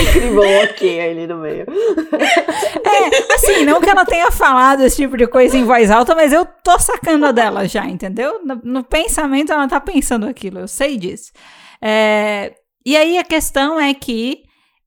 [0.08, 1.66] incrível o ok ali no meio.
[2.84, 6.32] É, assim, não que ela tenha falado esse tipo de coisa em voz alta, mas
[6.32, 8.40] eu tô sacando a dela já, entendeu?
[8.44, 11.32] No, no pensamento ela tá pensando aquilo, eu sei disso.
[11.82, 14.42] É, e aí a questão é que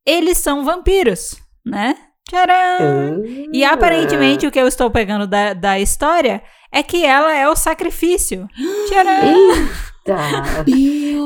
[0.06, 1.36] eles são vampiros,
[1.66, 1.96] né?
[2.30, 3.24] Tcharam!
[3.52, 6.42] E aparentemente o que eu estou pegando da, da história
[6.72, 8.48] é que ela é o sacrifício.
[8.88, 9.12] Tcharam!
[10.06, 10.64] Tá.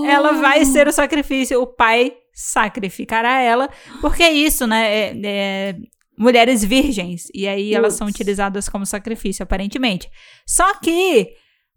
[0.07, 3.67] Ela vai ser o sacrifício, o pai sacrificará ela,
[3.99, 4.93] porque é isso, né?
[4.93, 5.75] É, é,
[6.15, 10.07] mulheres virgens, e aí elas são utilizadas como sacrifício, aparentemente.
[10.45, 11.29] Só que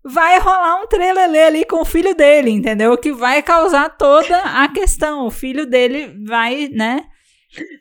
[0.04, 2.96] vai rolar um trelelê ali com o filho dele, entendeu?
[2.98, 5.26] Que vai causar toda a questão.
[5.26, 7.04] O filho dele vai, né?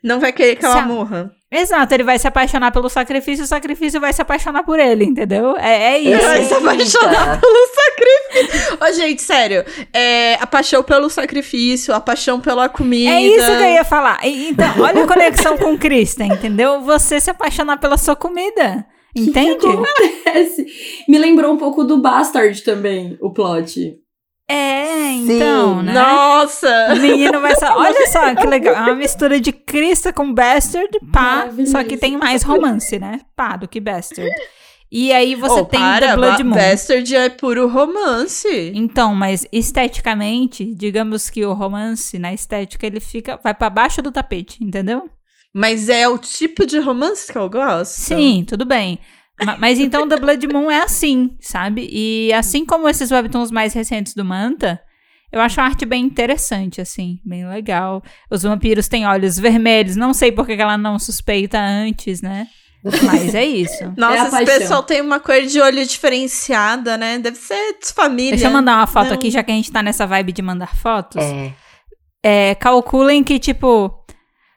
[0.02, 1.30] Não vai querer que ela morra.
[1.52, 5.56] Exato, ele vai se apaixonar pelo sacrifício, o sacrifício vai se apaixonar por ele, entendeu?
[5.58, 6.24] É, é Ele isso.
[6.24, 7.40] vai se apaixonar Eita.
[7.40, 8.78] pelo sacrifício.
[8.80, 9.64] Ô, gente, sério.
[9.92, 13.10] É, a paixão pelo sacrifício, a paixão pela comida.
[13.16, 14.24] É isso que eu ia falar.
[14.24, 16.80] E- Então, olha a conexão com Krista, entendeu?
[16.82, 18.86] Você se apaixonar pela sua comida.
[19.14, 19.66] Entende?
[19.66, 20.66] Acontece.
[21.08, 23.96] Me lembrou um pouco do Bastard também, o plot.
[24.50, 25.92] É, então, né?
[25.92, 26.94] Nossa!
[26.94, 27.74] O menino vai só.
[27.78, 28.74] Olha só que legal.
[28.74, 31.48] É uma mistura de Krista com Bastard, pá.
[31.66, 33.20] Só que tem mais romance, né?
[33.36, 34.30] Pá, do que Bastard.
[34.92, 36.56] E aí você Oh, tem para, The Blood Moon.
[36.56, 38.72] Bastard é puro romance.
[38.74, 43.38] Então, mas esteticamente, digamos que o romance, na estética, ele fica.
[43.42, 45.08] Vai pra baixo do tapete, entendeu?
[45.54, 47.92] Mas é o tipo de romance que eu gosto.
[47.92, 48.98] Sim, tudo bem.
[49.44, 51.88] Ma- Mas então The Blood Moon é assim, sabe?
[51.92, 54.80] E assim como esses webtoons mais recentes do Manta,
[55.32, 58.02] eu acho a arte bem interessante, assim, bem legal.
[58.30, 62.46] Os vampiros têm olhos vermelhos, não sei por que ela não suspeita antes, né?
[63.04, 63.84] Mas é isso.
[63.96, 64.58] É Nossa, esse paixão.
[64.58, 67.18] pessoal tem uma cor de olho diferenciada, né?
[67.18, 68.30] Deve ser de família.
[68.32, 69.14] Deixa eu mandar uma foto Não.
[69.14, 71.22] aqui, já que a gente tá nessa vibe de mandar fotos.
[71.22, 71.52] É.
[72.22, 73.99] É, calculem que, tipo,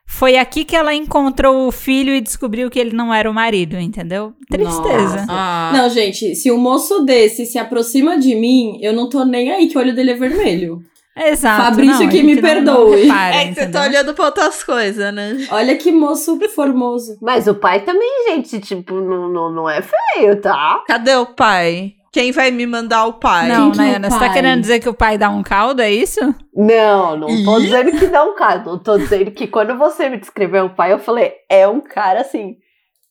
[0.05, 3.77] foi aqui que ela encontrou o filho e descobriu que ele não era o marido,
[3.77, 4.33] entendeu?
[4.49, 5.25] Tristeza.
[5.29, 5.71] Ah.
[5.73, 9.67] Não, gente, se um moço desse se aproxima de mim, eu não tô nem aí
[9.67, 10.81] que o olho dele é vermelho.
[11.15, 11.63] Exato.
[11.63, 13.01] Fabrício não, que me não- não perdoe.
[13.03, 15.45] repara, É que você tá olhando pra outras coisas, né?
[15.51, 17.17] Olha que moço formoso.
[17.21, 20.83] Mas o pai também, gente, tipo, não, não, não é feio, tá?
[20.87, 21.93] Cadê o pai?
[22.13, 23.47] Quem vai me mandar o pai?
[23.47, 25.81] Não, Quem que é Nayana, você tá querendo dizer que o pai dá um caldo,
[25.81, 26.19] é isso?
[26.55, 28.63] Não, não tô dizendo que não, cara.
[28.63, 32.21] Não tô dizendo que quando você me descreveu o pai, eu falei, é um cara
[32.21, 32.57] assim,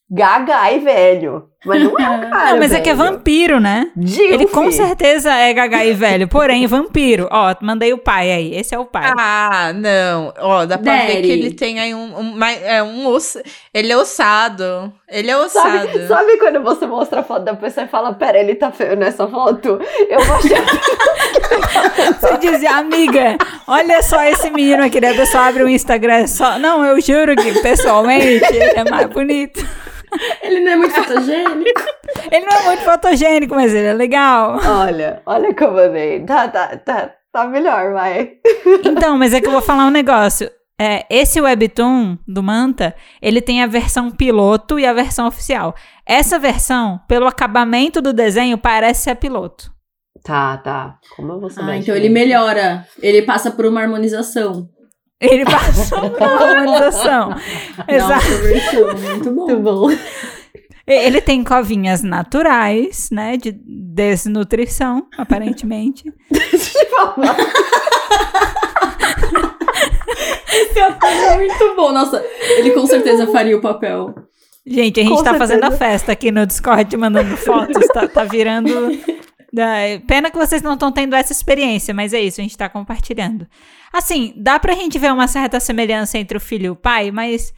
[0.09, 1.49] gaga e velho.
[1.65, 2.51] Mas não é um cara.
[2.51, 3.11] não, mas é que é velho.
[3.11, 3.91] vampiro, né?
[3.97, 4.33] Dilf.
[4.33, 7.29] Ele com certeza é gaga e velho, porém vampiro.
[7.31, 9.13] Ó, mandei o pai aí, esse é o pai.
[9.17, 10.33] Ah, não.
[10.39, 11.23] Ó, dá pra ver Daddy.
[11.23, 12.19] que ele tem aí um.
[12.19, 13.41] um é um osso.
[13.73, 14.93] Ele é ossado.
[15.09, 15.87] Ele é ossado.
[15.87, 18.97] Sabe, sabe quando você mostra a foto da pessoa e fala, pera, ele tá feio
[18.97, 19.81] nessa foto?
[20.09, 20.63] Eu vou achar
[22.21, 23.37] Você dizia, amiga,
[23.67, 26.59] olha só esse menino aqui, daí a pessoa abre o Instagram só.
[26.59, 29.65] Não, eu juro que pessoalmente ele é mais bonito.
[30.43, 31.83] Ele não é muito fotogênico.
[32.31, 34.59] Ele não é muito fotogênico, mas ele é legal.
[34.65, 36.25] Olha, olha como eu dei.
[36.25, 38.33] Tá, tá, tá, tá melhor, vai.
[38.85, 40.51] Então, mas é que eu vou falar um negócio.
[40.79, 45.75] É, esse webtoon do Manta, ele tem a versão piloto e a versão oficial.
[46.07, 49.73] Essa versão, pelo acabamento do desenho, parece ser a piloto.
[50.25, 50.99] Tá, tá.
[51.17, 51.73] Como eu vou saber?
[51.73, 52.87] Ah, então ele melhora.
[53.01, 54.69] Ele passa por uma harmonização.
[55.23, 57.35] Ele passou por uma harmonização.
[57.87, 58.27] Exato.
[59.09, 59.47] Muito bom.
[59.47, 59.89] Muito bom.
[60.85, 63.37] Ele tem covinhas naturais, né?
[63.37, 66.13] De desnutrição, aparentemente.
[66.31, 67.37] Deixa eu te falar.
[70.53, 71.93] Esse ator é muito bom.
[71.93, 72.23] Nossa,
[72.59, 74.15] ele com certeza faria o papel.
[74.67, 75.91] Gente, a gente Com tá fazendo a certeza.
[75.91, 77.87] festa aqui no Discord, mandando fotos.
[77.89, 78.71] Tá, tá virando.
[80.07, 83.47] Pena que vocês não estão tendo essa experiência, mas é isso, a gente tá compartilhando.
[83.93, 87.53] Assim, dá pra gente ver uma certa semelhança entre o filho e o pai, mas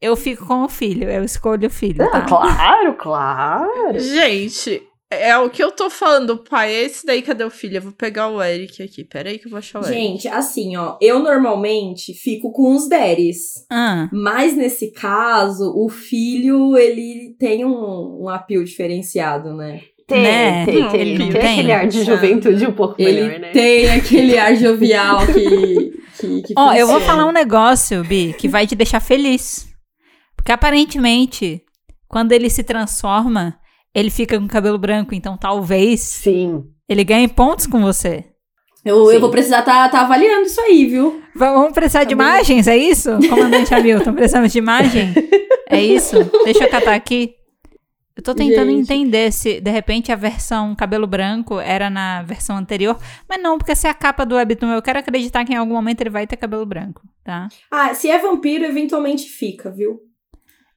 [0.00, 2.22] eu fico com o filho, eu escolho o filho, Ah, tá?
[2.22, 3.98] claro, claro.
[3.98, 6.30] Gente, é o que eu tô falando.
[6.30, 7.20] O pai é esse daí.
[7.20, 7.76] Cadê o filho?
[7.76, 9.04] Eu vou pegar o Eric aqui.
[9.04, 9.94] Pera aí que eu vou achar o Eric.
[9.94, 13.66] Gente, assim, ó, eu normalmente fico com os deres.
[13.70, 19.82] Ah, Mas nesse caso, o filho, ele tem um, um apelo diferenciado, né?
[20.12, 20.64] Tem, Né?
[20.66, 21.52] tem, Não, tem, ele tem, tem.
[21.52, 23.50] aquele ar de juventude um pouco Ele melhor, né?
[23.50, 25.92] tem aquele ar jovial que.
[26.20, 29.66] que, que Ó, eu vou falar um negócio, Bi, que vai te deixar feliz.
[30.36, 31.62] Porque aparentemente,
[32.08, 33.54] quando ele se transforma,
[33.94, 36.64] ele fica com cabelo branco, então talvez Sim.
[36.88, 38.24] ele ganhe pontos com você.
[38.84, 39.14] Eu, Sim.
[39.14, 41.22] eu vou precisar estar tá, avaliando isso aí, viu?
[41.36, 42.26] Va- Vamos precisar de Tá bem.
[42.26, 43.10] imagens, é isso?
[43.28, 45.14] Comandante Hamilton, precisamos de imagem?
[45.70, 46.16] É isso?
[46.44, 47.30] Deixa eu catar aqui.
[48.14, 48.80] Eu tô tentando Gente.
[48.82, 52.98] entender se, de repente, a versão cabelo branco era na versão anterior.
[53.26, 54.70] Mas não, porque essa é a capa do Webtoon.
[54.72, 57.48] Eu quero acreditar que em algum momento ele vai ter cabelo branco, tá?
[57.70, 60.00] Ah, se é vampiro, eventualmente fica, viu?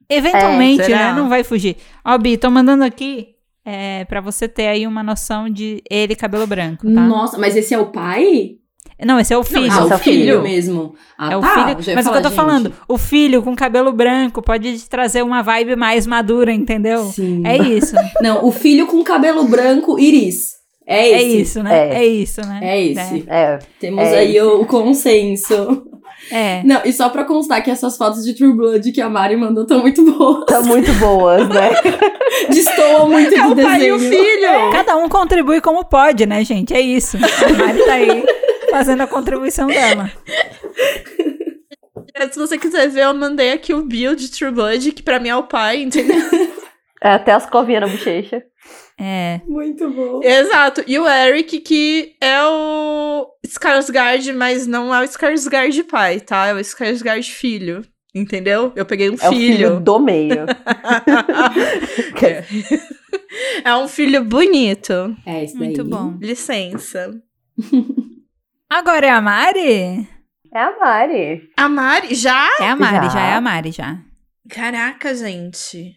[0.10, 1.14] Eventualmente, É, né?
[1.14, 1.76] Não vai fugir.
[2.06, 6.48] Ó, Bi, tô mandando aqui é, pra você ter aí uma noção de ele cabelo
[6.48, 7.02] branco, tá?
[7.02, 8.58] Nossa, mas esse é o pai?
[9.04, 9.72] Não, esse é o filho.
[9.72, 10.00] Ah, é o o filho.
[10.00, 10.96] filho mesmo.
[11.18, 11.96] Ah, é o tá, filho.
[11.96, 12.78] Mas o que eu tô falar, falando, gente.
[12.88, 17.04] o filho com cabelo branco pode te trazer uma vibe mais madura, entendeu?
[17.06, 17.42] Sim.
[17.46, 17.96] É isso.
[18.22, 20.56] Não, o filho com cabelo branco iris.
[20.88, 21.90] É é isso, né?
[21.90, 21.96] É.
[21.96, 22.60] É, isso, né?
[22.62, 23.26] É esse.
[23.28, 25.84] É, Temos É aí o, o consenso.
[26.32, 26.62] É.
[26.64, 29.64] Não, e só pra constar que essas fotos de True Blood que a Mari mandou
[29.64, 30.46] estão muito boas.
[30.46, 31.70] tá muito boas, né?
[32.50, 33.96] Destoam muito É do o pai e desenho.
[33.96, 34.72] o filho.
[34.72, 36.74] Cada um contribui como pode, né, gente?
[36.74, 37.18] É isso.
[37.18, 38.24] A Mari tá aí
[38.76, 40.12] fazendo a contribuição dela.
[42.32, 45.30] Se você quiser ver, eu mandei aqui o Bill de True Blood, que pra mim
[45.30, 46.18] é o pai, entendeu?
[47.02, 48.44] É, até as covinhas na bochecha.
[49.00, 49.42] É.
[49.46, 50.22] Muito bom.
[50.24, 50.82] Exato.
[50.88, 56.48] E o Eric, que é o Skarsgård, mas não é o Skarsgård pai, tá?
[56.48, 57.82] É o Skarsgård filho.
[58.14, 58.72] Entendeu?
[58.78, 59.80] Eu peguei um É o filho filho.
[59.82, 60.46] do meio.
[62.24, 62.46] é.
[63.66, 65.16] é um filho bonito.
[65.26, 65.68] É, esse daí.
[65.68, 66.18] Muito bom.
[66.22, 67.14] Licença.
[68.70, 70.08] Agora é a Mari?
[70.54, 71.50] É a Mari.
[71.56, 72.50] A Mari, já?
[72.60, 73.28] É a Mari, já, Já.
[73.28, 73.98] é a Mari, já.
[74.50, 75.96] Caraca, gente.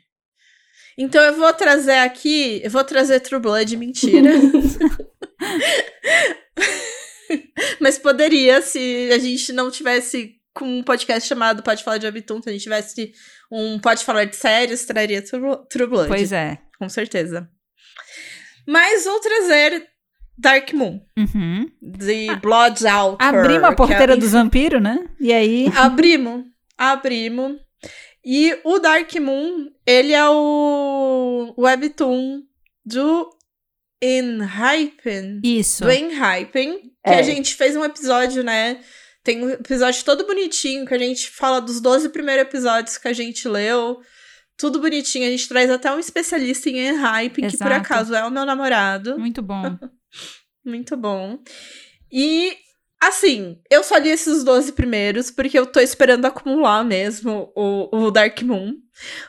[0.96, 4.30] Então eu vou trazer aqui, eu vou trazer True Blood, mentira.
[7.80, 12.42] Mas poderia se a gente não tivesse com um podcast chamado Pode Falar de Webtoon,
[12.42, 13.12] se a gente tivesse
[13.50, 16.08] um Pode Falar de Séries, traria True, True Blood.
[16.08, 16.58] Pois é.
[16.78, 17.48] Com certeza.
[18.66, 19.86] Mas vou trazer
[20.38, 21.68] Dark Moon, Uhum.
[21.82, 23.16] de Blood Out.
[23.20, 25.04] Abrimos a porteira dos vampiros, né?
[25.20, 25.66] E aí.
[25.76, 26.44] Abrimos.
[26.76, 27.56] Abrimos.
[28.24, 32.42] E o Dark Moon, ele é o webtoon
[32.84, 33.30] do
[34.02, 35.40] Enhypen.
[35.42, 35.84] Isso.
[35.84, 36.80] Do Enhypen.
[37.04, 37.18] Que É.
[37.18, 38.80] a gente fez um episódio, né?
[39.24, 43.12] Tem um episódio todo bonitinho que a gente fala dos 12 primeiros episódios que a
[43.12, 43.98] gente leu.
[44.56, 45.26] Tudo bonitinho.
[45.26, 49.18] A gente traz até um especialista em Enhypen, que por acaso é o meu namorado.
[49.18, 49.62] Muito bom.
[50.68, 51.38] Muito bom.
[52.12, 52.54] E,
[53.02, 58.10] assim, eu só li esses 12 primeiros, porque eu tô esperando acumular mesmo o, o
[58.10, 58.74] Dark Moon.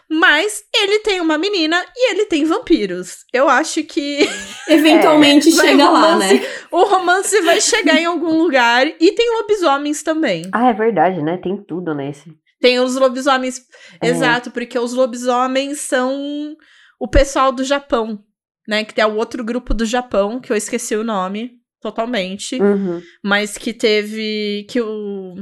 [0.09, 3.19] Mas ele tem uma menina e ele tem vampiros.
[3.31, 4.27] Eu acho que
[4.67, 6.33] Eventualmente Vai chega lá, romance.
[6.33, 6.41] né?
[6.71, 8.87] o romance vai chegar em algum lugar.
[8.99, 10.43] E tem lobisomens também.
[10.51, 11.37] Ah, é verdade, né?
[11.37, 12.33] Tem tudo nesse.
[12.59, 13.61] Tem os lobisomens.
[14.01, 14.09] É.
[14.09, 16.57] Exato, porque os lobisomens são
[16.99, 18.19] o pessoal do Japão,
[18.67, 18.83] né?
[18.83, 22.61] Que é o outro grupo do Japão, que eu esqueci o nome totalmente.
[22.61, 23.01] Uhum.
[23.23, 25.35] mas que teve que o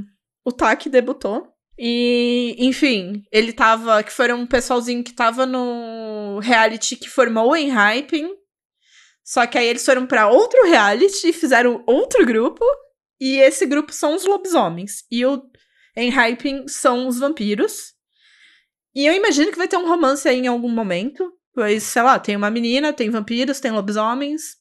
[0.47, 1.45] o Taki debutou.
[1.78, 4.01] E, enfim, ele tava.
[4.01, 8.30] Que foi um pessoalzinho que tava no reality que formou em Hyping.
[9.26, 12.63] Só que aí eles foram pra outro reality e fizeram outro grupo.
[13.20, 15.03] E esse grupo são os lobisomens.
[15.11, 15.43] E o
[15.97, 17.93] em Hyping são os vampiros.
[18.95, 21.30] E eu imagino que vai ter um romance aí em algum momento.
[21.58, 24.58] Pois, sei lá, tem uma menina, tem vampiros, tem lobisomens.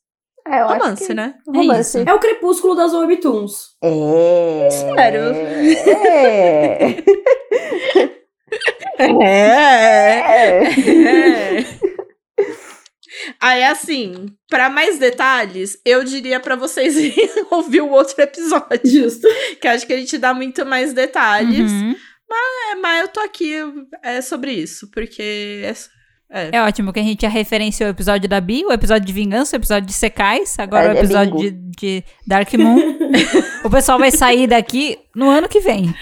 [0.49, 1.35] É, eu acho Romance, que- né?
[1.47, 1.99] Romance.
[2.09, 3.77] É o crepúsculo das Webtoons.
[3.83, 4.69] É.
[4.71, 5.21] Sério?
[5.21, 6.97] É.
[8.99, 9.05] É.
[9.23, 10.63] é.
[10.63, 11.67] É.
[13.41, 16.95] Aí, assim, pra mais detalhes, eu diria pra vocês
[17.51, 19.29] ouvir o outro episódio, Justo.
[19.61, 21.71] que acho que a gente dá muito mais detalhes.
[21.71, 21.95] Uhum.
[22.73, 23.53] É, mas eu tô aqui
[24.03, 25.63] é, sobre isso, porque.
[26.31, 26.51] É, é.
[26.55, 29.57] É ótimo que a gente já referenciou o episódio da Bi, o episódio de Vingança,
[29.57, 31.51] o episódio de Secais, agora É- o é episódio bingo.
[31.77, 32.79] de, de Dark Moon.
[33.65, 35.95] o pessoal vai sair daqui no ano que vem.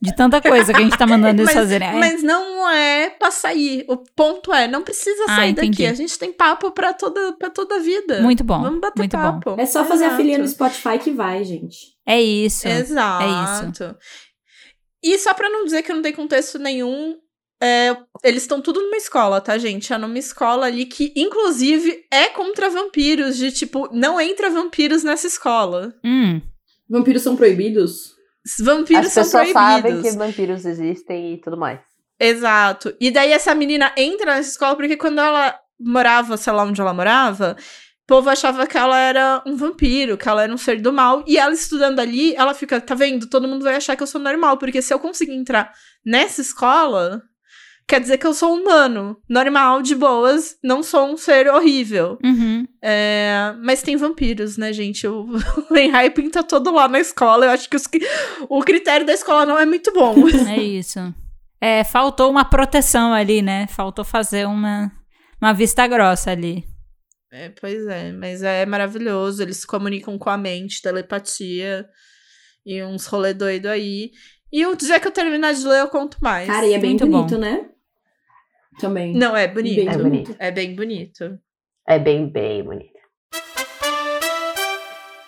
[0.00, 1.88] De tanta coisa que a gente tá mandando eles mas, fazerem.
[1.88, 3.84] É, mas não é pra sair.
[3.88, 5.70] O ponto é, não precisa Ah, sair entendi.
[5.70, 5.86] daqui.
[5.86, 8.20] A gente tem papo pra toda, pra toda a vida.
[8.22, 8.60] Muito bom.
[8.62, 9.22] Vamos bater muito bom.
[9.40, 9.56] papo.
[9.60, 10.16] É só fazer a Exato.
[10.20, 11.76] filhinha no Spotify que vai, gente.
[12.06, 12.66] É isso.
[12.68, 13.96] Exato.
[15.02, 17.16] E só pra não dizer que não tem contexto nenhum,
[17.62, 19.92] é, eles estão tudo numa escola, tá, gente?
[19.92, 25.26] É numa escola ali que, inclusive, é contra vampiros, de tipo, não entra vampiros nessa
[25.26, 25.94] escola.
[26.04, 26.40] Hum,
[26.90, 28.14] Vampiros são proibidos?
[28.60, 30.10] Vampiros As são pessoas sabem proibidos.
[30.10, 31.80] que vampiros existem e tudo mais.
[32.18, 32.94] Exato.
[32.98, 36.94] E daí essa menina entra nessa escola porque quando ela morava, sei lá onde ela
[36.94, 40.92] morava, o povo achava que ela era um vampiro, que ela era um ser do
[40.92, 41.22] mal.
[41.26, 43.28] E ela estudando ali, ela fica, tá vendo?
[43.28, 45.70] Todo mundo vai achar que eu sou normal, porque se eu conseguir entrar
[46.04, 47.22] nessa escola,
[47.88, 52.18] quer dizer que eu sou humano, normal, de boas, não sou um ser horrível.
[52.22, 52.66] uhum.
[52.82, 55.06] É, mas tem vampiros, né, gente?
[55.08, 55.26] O,
[55.76, 57.46] Enhypen tá todo lá na escola.
[57.46, 57.84] Eu acho que os
[58.48, 60.14] o critério da escola não é muito bom.
[60.48, 61.00] É isso.
[61.60, 63.66] É, faltou uma proteção ali, né?
[63.68, 64.92] Faltou fazer uma,
[65.40, 66.64] uma vista grossa ali.
[67.32, 69.42] É, pois é, mas é maravilhoso.
[69.42, 71.86] Eles se comunicam com a mente, telepatia
[72.64, 74.10] e uns rolê doido aí.
[74.52, 76.46] E o dia que eu terminar de ler, eu conto mais.
[76.46, 77.40] Cara, e é bem Muito bonito, bom.
[77.40, 77.68] né?
[78.80, 79.14] Também.
[79.14, 79.76] Não, é bonito.
[79.76, 80.36] Bem É bonito.
[80.38, 81.38] É bem bonito.
[81.86, 82.98] É bem, bem bonito.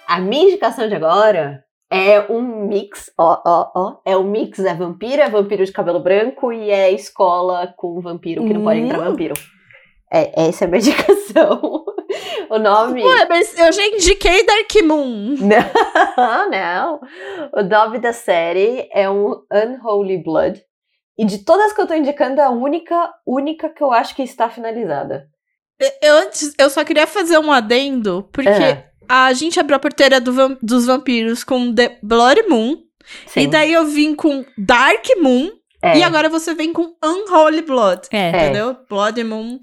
[0.07, 3.97] A minha indicação de agora é um mix, ó, ó, ó.
[4.05, 8.45] É um mix, é vampiro, é vampiro de cabelo branco e é escola com vampiro
[8.45, 9.05] que não pode entrar Hum.
[9.11, 9.35] vampiro.
[10.13, 11.85] É, essa é a minha indicação.
[12.51, 13.05] o nome.
[13.05, 15.37] Ué, mas eu já indiquei Dark Moon.
[15.39, 17.01] Não, não.
[17.55, 20.61] O nome da série é um Unholy Blood.
[21.21, 24.23] E de todas que eu tô indicando, é a única, única que eu acho que
[24.23, 25.27] está finalizada.
[26.03, 28.87] Eu, antes- eu só queria fazer um adendo, porque É.
[29.09, 32.77] a gente abriu a porteira do vam- dos vampiros com The Bloody Moon.
[33.27, 33.41] Sim.
[33.43, 35.51] E daí eu vim com Dark Moon.
[35.83, 35.97] é.
[35.99, 38.09] E agora você vem com Unholy Blood.
[38.13, 38.29] É.
[38.31, 38.77] Entendeu?
[38.89, 39.59] Blood Moon.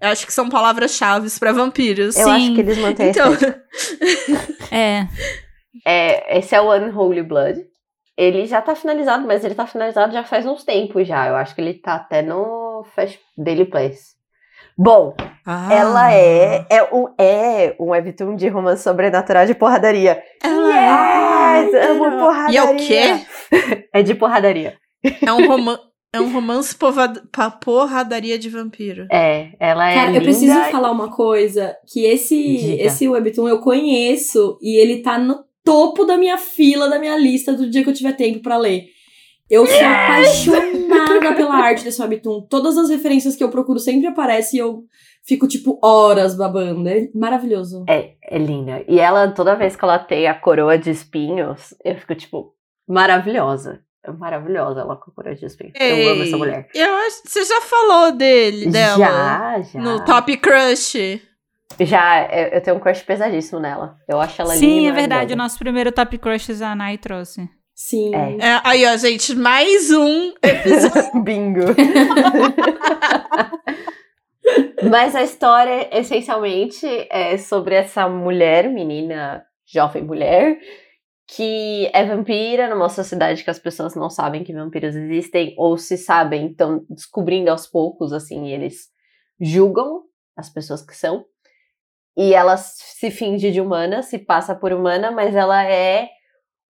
[0.00, 2.16] Eu acho que são palavras-chave pra vampiros.
[2.16, 2.30] Eu Sim.
[2.30, 3.32] acho que eles mantêm Então.
[4.72, 5.06] É.
[5.84, 7.60] É, esse é o Unholy Blood.
[8.22, 11.26] Ele já tá finalizado, mas ele tá finalizado já faz uns tempos já.
[11.28, 14.18] Eu acho que ele tá até no Fast Daily Place.
[14.76, 15.14] Bom,
[15.46, 15.68] Ah.
[15.72, 20.22] ela é, é, um, é um webtoon de romance sobrenatural de porradaria.
[20.42, 21.74] Ela Yes!
[21.90, 22.54] Amo porradaria.
[22.54, 23.26] E é o quê?
[23.92, 24.74] É de porradaria.
[25.26, 25.78] É um, roman
[26.12, 29.06] é um romance pa- porradaria de vampiro.
[29.10, 30.24] É, ela é Cara, eu linda.
[30.24, 32.82] preciso falar uma coisa, que esse, Diga.
[32.84, 37.52] esse webtoon eu conheço e ele tá no topo da minha fila, da minha lista
[37.52, 38.86] do dia que eu tiver tempo pra ler.
[39.48, 42.42] Eu sou apaixonada pela arte desse webtoon.
[42.48, 44.82] Todas as referências que eu procuro sempre aparecem e eu
[45.24, 46.88] fico, tipo, horas babando.
[46.88, 47.84] É maravilhoso.
[47.88, 48.84] É, é linda.
[48.88, 52.54] E ela, toda vez que ela tem a coroa de espinhos, eu fico, tipo,
[52.88, 53.80] maravilhosa.
[54.04, 55.74] É maravilhosa ela com a coroa de espinhos.
[55.78, 56.68] eu amo essa Ei, mulher.
[56.74, 58.98] Eu acho você já falou dele, dela.
[58.98, 59.80] Já, já.
[59.80, 61.20] No Top Crush.
[61.78, 63.96] Já, eu, eu tenho um crush pesadíssimo nela.
[64.08, 64.66] Eu acho ela linda.
[64.66, 65.32] Sim, é verdade.
[65.32, 67.48] O nosso primeiro Top Crushes a Nai trouxe.
[67.74, 68.14] Sim.
[68.14, 68.36] É.
[68.38, 71.22] É, aí, ó, gente, mais um episódio.
[71.24, 71.60] Bingo.
[74.90, 80.58] Mas a história, essencialmente, é sobre essa mulher, menina, jovem mulher,
[81.26, 85.96] que é vampira numa sociedade que as pessoas não sabem que vampiros existem, ou se
[85.96, 88.88] sabem, estão descobrindo aos poucos, assim, e eles
[89.40, 90.02] julgam
[90.36, 91.24] as pessoas que são.
[92.16, 96.08] E ela se finge de humana, se passa por humana, mas ela é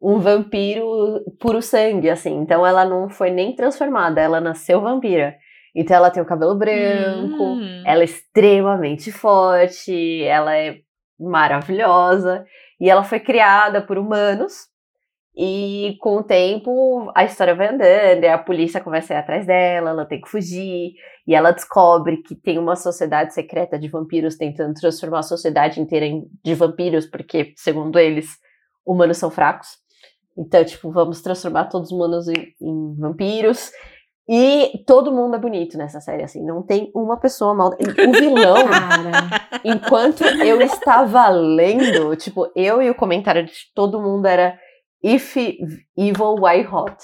[0.01, 2.38] um vampiro puro sangue, assim.
[2.41, 5.36] Então ela não foi nem transformada, ela nasceu vampira.
[5.74, 7.82] Então ela tem o cabelo branco, Hum.
[7.86, 10.78] ela é extremamente forte, ela é
[11.18, 12.45] maravilhosa
[12.80, 14.68] e ela foi criada por humanos.
[15.36, 19.47] E com o tempo a história vai andando, e a polícia começa a ir atrás
[19.47, 20.93] dela, ela tem que fugir,
[21.31, 26.05] e ela descobre que tem uma sociedade secreta de vampiros tentando transformar a sociedade inteira
[26.05, 28.26] em- de vampiros, porque, segundo eles,
[28.85, 29.68] humanos são fracos.
[30.37, 33.70] Então, tipo, vamos transformar todos os humanos em, em vampiros.
[34.28, 36.45] E todo mundo é bonito nessa série, assim.
[36.45, 37.68] Não tem uma pessoa mal.
[37.70, 39.61] O vilão, Cara.
[39.64, 44.59] enquanto eu estava lendo, tipo, eu e o comentário de todo mundo era
[45.03, 45.37] If
[45.97, 46.97] Evil, Why Hot?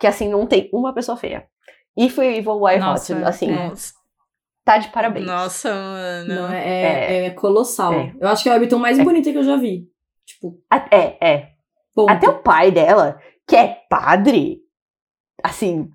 [0.00, 1.46] Que assim, não tem uma pessoa feia.
[1.96, 3.24] If Evil, Why Nossa, Hot?
[3.24, 3.68] Assim, é.
[3.68, 3.92] Nossa,
[4.64, 5.26] tá de parabéns.
[5.26, 6.34] nossa, mano.
[6.34, 6.64] Não, é,
[7.22, 7.92] é, é colossal.
[7.94, 8.14] É.
[8.20, 9.86] Eu acho que é o webtoon mais bonito que eu já vi.
[10.26, 11.48] Tipo, A- É, é.
[11.94, 12.10] ponto.
[12.10, 14.60] Até o pai dela, que é padre,
[15.42, 15.88] assim,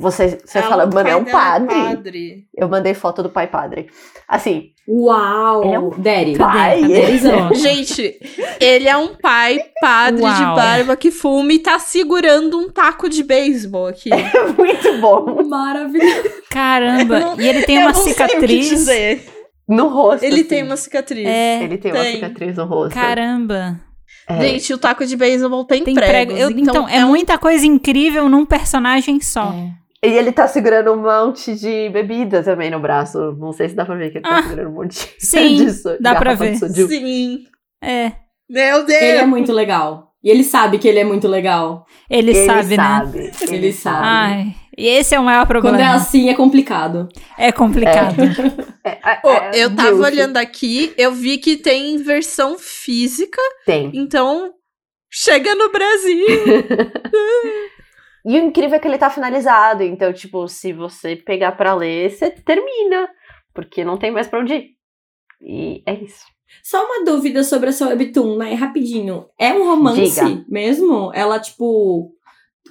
[0.00, 1.74] você, você É, fala, mano, é um dela padre.
[1.74, 2.44] padre.
[2.56, 3.88] Eu mandei foto do pai padre.
[4.28, 5.64] Assim, Uau!
[5.64, 6.38] Ele é um Daddy.
[6.38, 6.80] pai.
[6.82, 7.52] Daddyzão.
[7.56, 8.18] Gente,
[8.60, 10.54] ele é um pai padre de Uau.
[10.54, 14.08] barba que fuma e tá segurando um taco de beisebol aqui.
[14.56, 15.42] muito bom.
[15.46, 16.30] Maravilhoso.
[16.48, 17.18] Caramba!
[17.20, 18.68] não- e ele tem uma cicatriz.
[18.68, 19.28] dizer.
[19.68, 20.22] No rosto.
[20.24, 20.44] Ele assim.
[20.44, 21.26] tem uma cicatriz.
[21.26, 22.14] É, Ele tem, uma Tem.
[22.14, 22.94] cicatriz no rosto.
[22.94, 23.78] caramba.
[24.26, 24.40] É.
[24.40, 26.10] Gente, o taco de beisebol tem, Tem pregos.
[26.10, 26.32] prego.
[26.32, 29.54] Eu- então, é muita coisa incrível num personagem só.
[30.04, 33.32] E ele tá segurando um monte de bebida também no braço.
[33.38, 35.96] Não sei se dá pra ver que ele tá Ah, segurando um monte sim, disso.
[36.00, 36.54] dá pra ver.
[36.56, 37.44] Sim.
[37.82, 38.12] É.
[38.48, 39.02] Meu Deus.
[39.02, 40.06] Ele é muito legal.
[40.22, 41.84] E ele sabe que ele é muito legal.
[42.10, 42.82] Ele, Ele sabe, né?
[42.82, 43.30] sabe.
[43.50, 43.98] Ele sabe.
[44.06, 44.54] Ai.
[44.76, 45.94] E esse é o maior Quando é problema.
[45.94, 47.08] assim, é complicado.
[47.36, 48.14] É complicado.
[48.84, 50.04] É, é, é, eu tava Dilf.
[50.06, 53.90] olhando aqui, eu vi que tem versão física, Tem.
[53.92, 54.52] então
[55.10, 56.26] chega no Brasil.
[58.28, 59.82] E o incrível é que ele tá finalizado.
[59.82, 63.08] Então, tipo, se você pegar pra ler, você termina.
[63.54, 64.66] Porque não tem mais pra onde ir.
[65.40, 66.24] E é isso.
[66.62, 68.52] Só uma dúvida sobre essa webtoon, né?
[68.52, 69.26] Rapidinho.
[69.38, 70.44] É um romance Diga.
[70.46, 71.10] mesmo?
[71.14, 72.12] Ela, tipo.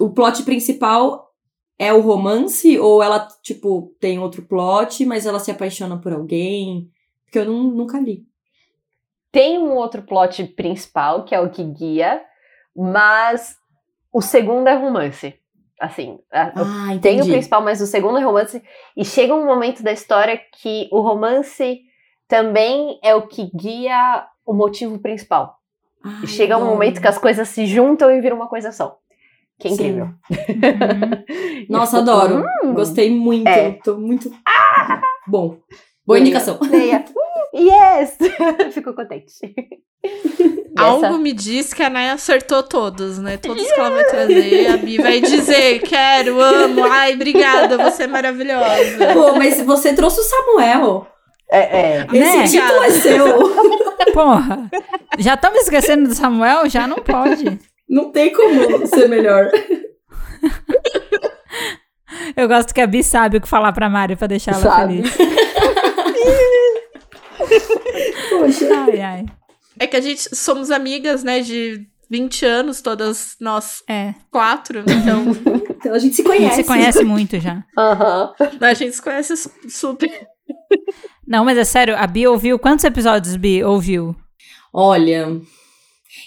[0.00, 1.28] O plot principal
[1.76, 2.78] é o romance?
[2.78, 6.88] Ou ela, tipo, tem outro plot, mas ela se apaixona por alguém?
[7.24, 8.24] Porque eu não- nunca li.
[9.32, 12.22] Tem um outro plot principal, que é o que guia.
[12.76, 13.56] Mas
[14.12, 15.34] o segundo é romance.
[15.80, 16.52] Assim, Ah.
[17.00, 18.60] Tem o principal, mas o segundo é romance.
[18.96, 21.80] E chega um momento da história que o romance
[22.26, 25.56] também é o que guia o motivo principal.
[26.04, 28.96] Ai, chega um momento que as coisas se juntam e viram uma coisa só.
[29.58, 30.04] Que é incrível.
[30.30, 31.64] Uhum.
[31.68, 32.44] Nossa, adoro.
[32.64, 33.48] hum, Gostei muito.
[33.48, 33.72] É.
[33.84, 34.30] Tô muito.
[35.26, 35.58] Bom.
[36.06, 36.58] Boa indicação.
[37.58, 38.16] Yes!
[38.72, 39.32] Fico contente.
[40.78, 43.36] Algo essa- me diz que a Naya acertou todos, né?
[43.36, 44.68] Todos que ela vai trazer.
[44.68, 49.12] A Bi vai dizer: quero, amo, ai, obrigada, você é maravilhosa.
[49.12, 51.06] Pô, mas você trouxe o Samuel.
[51.50, 52.06] É, é.
[52.12, 52.44] Né?
[52.44, 53.54] Esse título é seu.
[54.12, 54.70] Porra.
[55.18, 56.68] Já estamos esquecendo do Samuel?
[56.68, 57.58] Já não pode.
[57.88, 59.50] Não tem como ser melhor.
[62.36, 65.02] Eu gosto que a Bi sabe o que falar pra Mari pra deixar ela Sabe.
[65.02, 65.16] feliz.
[68.30, 68.68] Poxa.
[68.84, 69.26] Ai, ai.
[69.78, 74.14] É que a gente somos amigas, né, de 20 anos, todas nós É.
[74.30, 74.80] quatro.
[74.88, 75.24] Então,
[75.78, 76.56] Então a gente se A gente conhece.
[76.56, 77.62] se conhece muito já.
[77.76, 78.32] Aham.
[78.60, 80.10] a gente se conhece su- super.
[81.26, 82.58] Não, mas é sério, a Bi ouviu.
[82.58, 84.16] Quantos episódios Bi ouviu?
[84.72, 85.40] Olha.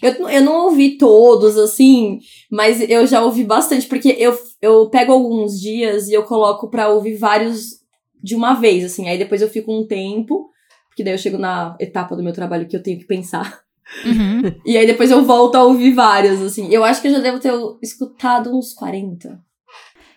[0.02, 5.12] Eu, eu não ouvi todos, assim, mas eu já ouvi bastante, porque eu, eu pego
[5.12, 7.82] alguns dias e eu coloco pra ouvir vários
[8.24, 9.10] de uma vez, assim.
[9.10, 10.50] Aí depois eu fico um tempo,
[10.92, 13.62] porque daí eu chego na etapa do meu trabalho que eu tenho que pensar.
[14.06, 14.42] Uhum.
[14.66, 16.68] E aí depois eu volto a ouvir vários, assim.
[16.70, 19.40] Eu acho que eu já devo ter escutado uns 40.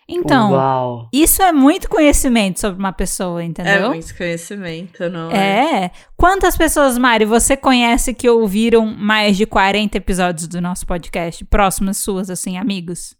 [0.06, 1.08] Então, Uau.
[1.12, 3.88] isso é muito conhecimento sobre uma pessoa, É entendeu?
[3.88, 5.84] muito conhecimento, não é?
[5.86, 5.90] É.
[6.14, 11.42] Quantas pessoas, Mari, você conhece que ouviram mais de 40 episódios do nosso podcast?
[11.46, 13.16] Próximas suas, assim, amigos?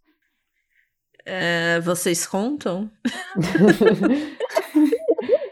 [1.25, 2.91] É, vocês contam?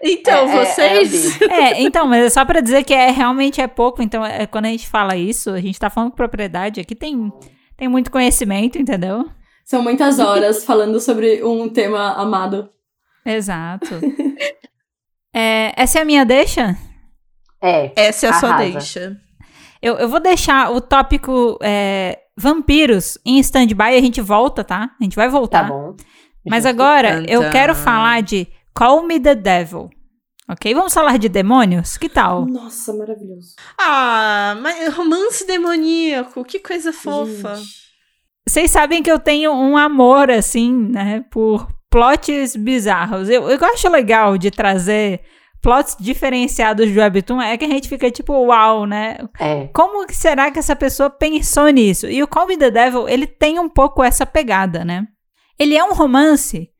[0.02, 1.40] então, É, é, vocês.
[1.42, 1.46] é.
[1.78, 4.02] É, então, mas é só pra dizer que é realmente é pouco.
[4.02, 6.80] Então, é, quando a gente fala isso, a gente tá falando com propriedade.
[6.80, 7.32] Aqui tem,
[7.76, 9.24] tem muito conhecimento, entendeu?
[9.64, 12.68] São muitas horas falando sobre um tema amado.
[13.24, 13.88] Exato.
[15.34, 16.76] É, essa é a minha deixa?
[17.62, 17.90] É.
[17.96, 19.16] Essa é a sua deixa.
[19.80, 23.96] Eu, eu vou deixar o tópico é, vampiros em stand-by.
[23.96, 24.90] A gente volta, tá?
[25.00, 25.68] A gente vai Tá voltar.
[25.68, 25.96] bom.
[26.46, 29.90] Mas agora eu quero falar de Call Me the Devil.
[30.48, 30.74] Ok?
[30.74, 31.96] Vamos falar de demônios?
[31.96, 32.46] Que tal?
[32.46, 33.54] Nossa, maravilhoso.
[33.80, 37.58] Ah, mas romance demoníaco, que coisa fofa.
[38.46, 41.24] Vocês sabem que eu tenho um amor, assim, né?
[41.30, 43.28] Por plots bizarros.
[43.28, 45.20] Eu, eu acho legal de trazer
[45.60, 47.40] plots diferenciados do Webtoon.
[47.40, 49.18] É que a gente fica tipo, uau, né?
[49.38, 49.68] É.
[49.68, 52.08] Como que será que essa pessoa pensou nisso?
[52.08, 55.06] E o Call Me the Devil, ele tem um pouco essa pegada, né?
[55.58, 56.71] Ele é um romance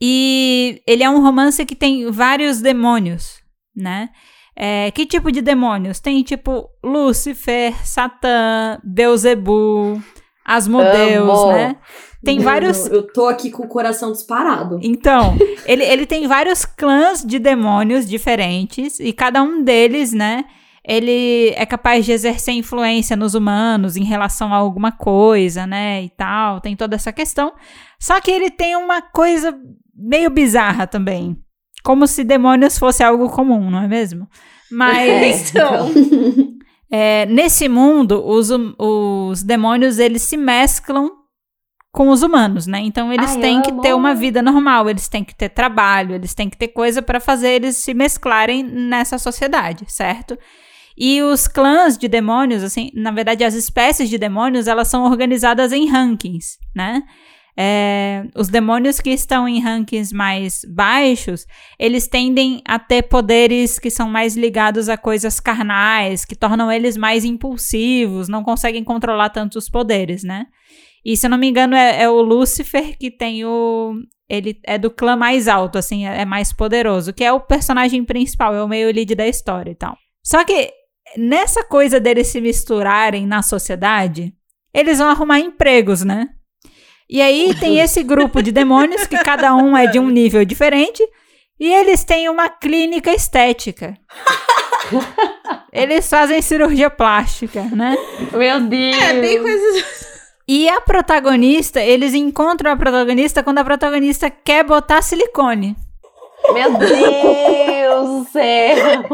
[0.00, 3.40] e ele é um romance que tem vários demônios,
[3.76, 4.08] né?
[4.56, 6.00] É, que tipo de demônios?
[6.00, 10.02] Tem tipo Lúcifer, Satã, Beuzebu,
[10.44, 11.52] Asmodeus, Amo.
[11.52, 11.76] né?
[12.24, 14.78] Tem Mano, vários Eu tô aqui com o coração disparado.
[14.82, 20.44] então, ele, ele tem vários clãs de demônios diferentes e cada um deles, né?
[20.84, 26.02] Ele é capaz de exercer influência nos humanos em relação a alguma coisa, né?
[26.02, 27.52] E tal, tem toda essa questão.
[27.98, 29.56] Só que ele tem uma coisa
[30.00, 31.36] meio bizarra também.
[31.82, 34.26] Como se demônios fosse algo comum, não é mesmo?
[34.70, 35.50] Mas.
[35.50, 35.90] Então,
[36.92, 41.08] É, nesse mundo, os, hum- os demônios eles se mesclam
[41.92, 42.80] com os humanos, né?
[42.80, 43.80] Então eles Ai, têm que amo.
[43.80, 47.20] ter uma vida normal, eles têm que ter trabalho, eles têm que ter coisa para
[47.20, 50.36] fazer eles se mesclarem nessa sociedade, certo?
[50.98, 55.72] E os clãs de demônios, assim, na verdade as espécies de demônios, elas são organizadas
[55.72, 57.02] em rankings, né?
[57.56, 61.46] É, os demônios que estão em rankings mais baixos,
[61.78, 66.96] eles tendem a ter poderes que são mais ligados a coisas carnais, que tornam eles
[66.96, 70.46] mais impulsivos, não conseguem controlar tanto os poderes, né?
[71.04, 73.94] E se eu não me engano, é, é o Lúcifer que tem o.
[74.28, 78.04] Ele é do clã mais alto, assim, é, é mais poderoso, que é o personagem
[78.04, 79.96] principal, é o meio lead da história e tal.
[80.22, 80.70] Só que
[81.16, 84.32] nessa coisa deles se misturarem na sociedade,
[84.72, 86.28] eles vão arrumar empregos, né?
[87.10, 91.02] E aí tem esse grupo de demônios que cada um é de um nível diferente
[91.58, 93.94] e eles têm uma clínica estética.
[95.72, 97.96] Eles fazem cirurgia plástica, né?
[98.32, 98.96] Meu Deus.
[98.96, 99.84] é bem coisa.
[100.48, 105.76] E a protagonista, eles encontram a protagonista quando a protagonista quer botar silicone.
[106.52, 109.04] Meu Deus do céu.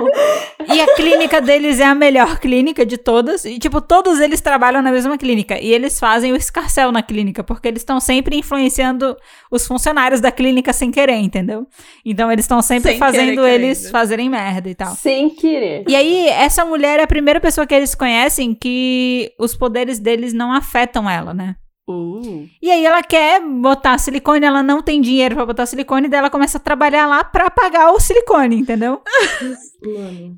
[0.73, 3.45] E a clínica deles é a melhor clínica de todas.
[3.45, 5.59] E, tipo, todos eles trabalham na mesma clínica.
[5.61, 9.17] E eles fazem o escarcel na clínica, porque eles estão sempre influenciando
[9.51, 11.67] os funcionários da clínica sem querer, entendeu?
[12.05, 13.49] Então eles estão sempre Sem querer, fazendo querendo.
[13.49, 14.95] eles fazerem merda e tal.
[14.97, 15.85] Sem querer.
[15.89, 20.33] E aí, essa mulher é a primeira pessoa que eles conhecem que os poderes deles
[20.33, 21.57] não afetam ela, né?
[21.89, 22.49] Uh.
[22.61, 26.31] E aí ela quer botar silicone, ela não tem dinheiro pra botar silicone, daí ela
[26.31, 29.01] começa a trabalhar lá pra pagar o silicone, entendeu?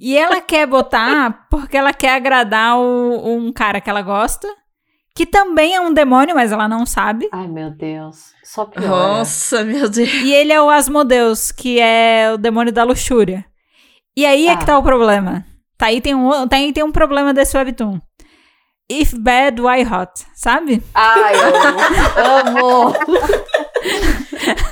[0.01, 4.47] E ela quer botar porque ela quer agradar o- um cara que ela gosta,
[5.15, 7.29] que também é um demônio, mas ela não sabe.
[7.33, 8.33] Ai, meu Deus.
[8.45, 8.87] Só piora.
[8.89, 10.09] Nossa, meu Deus.
[10.23, 13.45] E ele é o Asmodeus, que é o demônio da luxúria.
[14.17, 14.67] E aí é que Ah.
[14.67, 15.45] tá o problema.
[15.77, 18.01] Tá aí tem um, tá aí tem um problema desse webtoon.
[18.91, 20.25] If bad, why hot?
[20.35, 20.83] Sabe?
[20.95, 22.89] Ai, amo.
[22.89, 22.95] amo.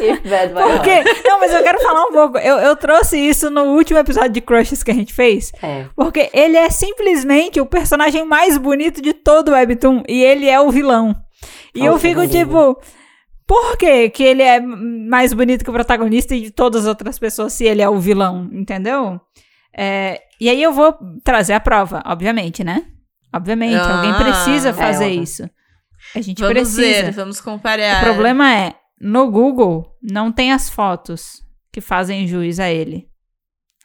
[0.00, 1.28] If bad, vai Porque.
[1.28, 2.38] Não, mas eu quero falar um pouco.
[2.38, 5.52] Eu, eu trouxe isso no último episódio de Crushes que a gente fez.
[5.62, 5.84] É.
[5.94, 10.02] Porque ele é simplesmente o personagem mais bonito de todo o Webtoon.
[10.08, 11.14] E ele é o vilão.
[11.74, 12.80] E eu fico tipo.
[13.46, 17.18] Por que, que ele é mais bonito que o protagonista e de todas as outras
[17.18, 18.48] pessoas se ele é o vilão?
[18.50, 19.20] Entendeu?
[19.76, 22.86] É, e aí eu vou trazer a prova, obviamente, né?
[23.36, 25.22] Obviamente, Ah, alguém precisa é, fazer óbvio.
[25.22, 25.50] isso.
[26.14, 26.80] A gente Vamos precisa.
[27.04, 28.00] ver, vamos comparar.
[28.02, 33.06] O problema é, no Google não tem as fotos que fazem juiz a ele.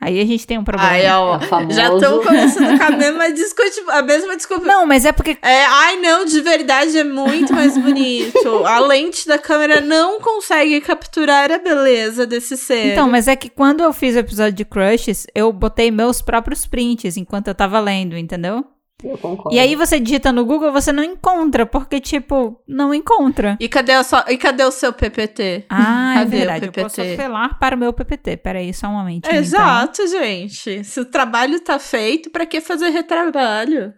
[0.03, 0.89] Aí a gente tem um problema.
[0.93, 4.65] Ai, ó, É já estão começando com a mesma desculpa, a mesma desculpa.
[4.65, 8.49] Não, mas é porque É, ai não, de verdade é muito mais bonito.
[8.65, 12.93] A lente da câmera não consegue capturar a beleza desse ser.
[12.93, 16.65] Então, mas é que quando eu fiz o episódio de Crushes, eu botei meus próprios
[16.65, 18.65] prints enquanto eu tava lendo, entendeu?
[19.03, 19.55] Eu concordo.
[19.55, 23.57] E aí você digita no Google, você não encontra, porque, tipo, não encontra.
[23.59, 25.65] E cadê, a sua- e cadê o seu PPT?
[25.69, 26.65] Ah, é Cadê o verdade.
[26.67, 28.37] Eu posso apelar para o meu PPT.
[28.37, 29.29] Peraí, só um momentinho.
[29.31, 29.39] então.
[29.39, 30.83] Exato, gente.
[30.83, 33.93] Se o trabalho tá feito, pra que fazer retrabalho?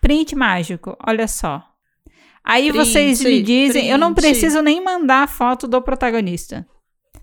[0.00, 1.62] Print mágico, olha só.
[2.44, 4.28] Aí Print, vocês me dizem, eu não print.
[4.30, 6.66] preciso nem mandar a foto do protagonista.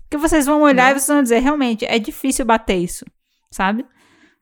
[0.02, 0.96] Porque vocês vão olhar Não.
[0.96, 3.04] e vocês vão dizer, realmente, é difícil bater isso,
[3.50, 3.84] sabe?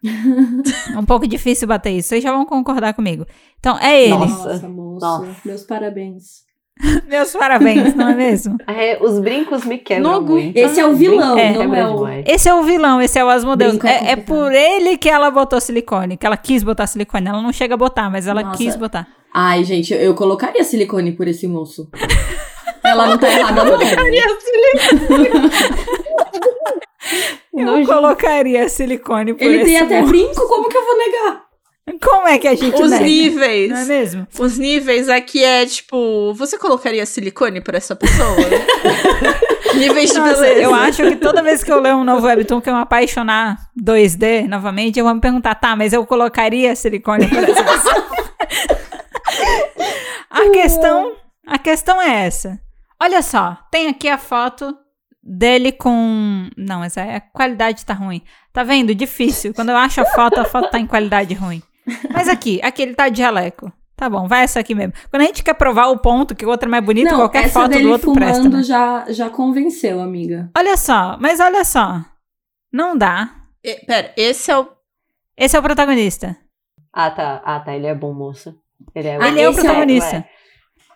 [0.95, 2.09] é um pouco difícil bater isso.
[2.09, 3.27] Vocês já vão concordar comigo.
[3.59, 4.11] Então, é ele.
[4.15, 4.53] Nossa.
[4.55, 5.07] Nossa, moço.
[5.07, 5.37] Nossa.
[5.45, 6.43] Meus parabéns.
[7.07, 8.57] Meus parabéns, não é mesmo?
[8.67, 10.57] É, os brincos me quebram No muito.
[10.57, 11.53] Esse é o vilão, É.
[11.53, 12.09] não é o...
[12.27, 13.79] Esse é o vilão, esse é o Asmodeus.
[13.85, 17.29] É É, é por ele que ela botou silicone, que ela quis botar silicone.
[17.29, 18.57] Ela não chega a botar, mas ela Nossa.
[18.57, 19.07] quis botar.
[19.33, 21.89] Ai, gente, eu colocaria silicone por esse moço.
[22.83, 23.73] Ela não tá errada, não.
[23.73, 23.79] Eu
[27.53, 27.93] Nojento.
[27.93, 30.11] colocaria silicone por Ele tem até moço.
[30.11, 31.43] brinco, como que eu vou negar?
[32.01, 33.05] Como é que a gente Os nega?
[33.05, 33.71] níveis.
[33.71, 34.27] Não é mesmo?
[34.39, 38.37] Os níveis aqui é tipo, você colocaria silicone pra essa pessoa?
[39.75, 40.61] níveis de Nossa, beleza.
[40.61, 43.57] eu acho que toda vez que eu ler um novo webtoon que eu me apaixonar
[43.77, 48.07] 2D novamente, eu vou me perguntar, tá, mas eu colocaria silicone por essa pessoa?
[50.31, 51.13] a questão,
[51.47, 52.59] a questão é essa.
[53.01, 54.77] Olha só, tem aqui a foto
[55.23, 58.23] dele com, não, mas a qualidade tá ruim.
[58.53, 58.95] Tá vendo?
[58.95, 59.55] Difícil.
[59.55, 61.63] Quando eu acho a foto, a foto tá em qualidade ruim.
[62.13, 63.73] Mas aqui, aqui ele tá de jaleco.
[63.97, 64.93] Tá bom, vai essa aqui mesmo.
[65.11, 67.45] Quando a gente quer provar o ponto que o outro é mais bonito, não, qualquer
[67.45, 68.49] essa foto dele do outro fumando presta.
[68.49, 68.63] né?
[68.63, 70.51] já, já convenceu, amiga.
[70.57, 72.01] Olha só, mas olha só.
[72.73, 73.31] Não dá.
[73.63, 74.67] E- Pera, esse é o.
[75.37, 76.37] Esse é o protagonista.
[76.93, 77.43] Ah, tá.
[77.45, 77.75] Ah, tá.
[77.77, 78.55] Ele é bom moço.
[78.95, 80.25] Ele é, Ah, ele é o é o- protagonista.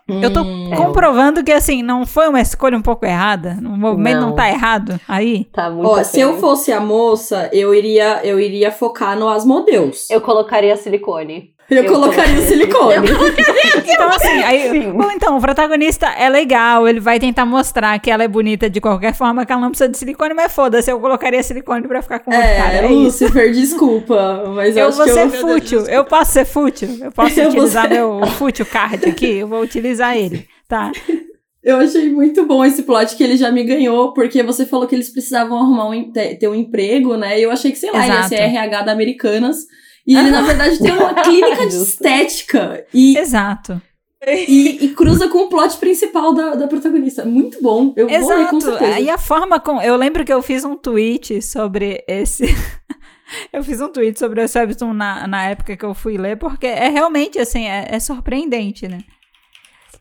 [0.08, 3.56] Eu tô Hum, É, comprovando que, assim, não foi uma escolha um pouco errada.
[3.60, 4.36] O movimento não, Não.
[4.36, 5.44] tá errado aí.
[5.46, 10.08] Tá muito Ó, se eu fosse a moça, eu iria, eu iria focar no Asmodeus.
[10.08, 11.50] Eu colocaria silicone.
[11.68, 13.08] Eu, eu colocaria o silicone.
[13.88, 14.70] Então, assim, aí.
[14.70, 14.92] Sim.
[14.92, 16.86] Bom, então, o protagonista é legal.
[16.88, 19.88] Ele vai tentar mostrar que ela é bonita de qualquer forma, que ela não precisa
[19.88, 22.72] de silicone, mas foda-se, eu colocaria silicone pra ficar com outro cara.
[22.74, 23.24] É, É isso.
[23.24, 25.30] Lucifer, desculpa, mas eu, Eu acho vou que ser eu...
[25.30, 25.80] fútil.
[25.86, 26.88] Eu posso ser fútil.
[27.00, 29.36] Eu posso Eu utilizar ser- meu fútil card aqui.
[29.38, 30.92] Eu vou utilizar ele, tá?
[31.62, 34.94] Eu achei muito bom esse plot que ele já me ganhou, porque você falou que
[34.94, 37.38] eles precisavam arrumar um, ter um emprego, né?
[37.38, 38.28] E eu achei que, sei lá, ele ia Exato.
[38.28, 39.58] ser RH da Americanas.
[40.06, 43.82] E ele, na verdade, tem uma clínica de estética e, Exato.
[44.26, 47.24] e, e cruza com o plot principal da, da protagonista.
[47.24, 47.92] Muito bom.
[47.96, 48.78] Eu vou ler com Exato.
[48.78, 49.00] certeza.
[49.00, 49.82] E a forma com.
[49.82, 52.44] Eu lembro que eu fiz um tweet sobre esse.
[53.52, 56.66] eu fiz um tweet sobre esse webtoon na, na época que eu fui ler, porque
[56.66, 58.98] é realmente, assim, é, é surpreendente, né?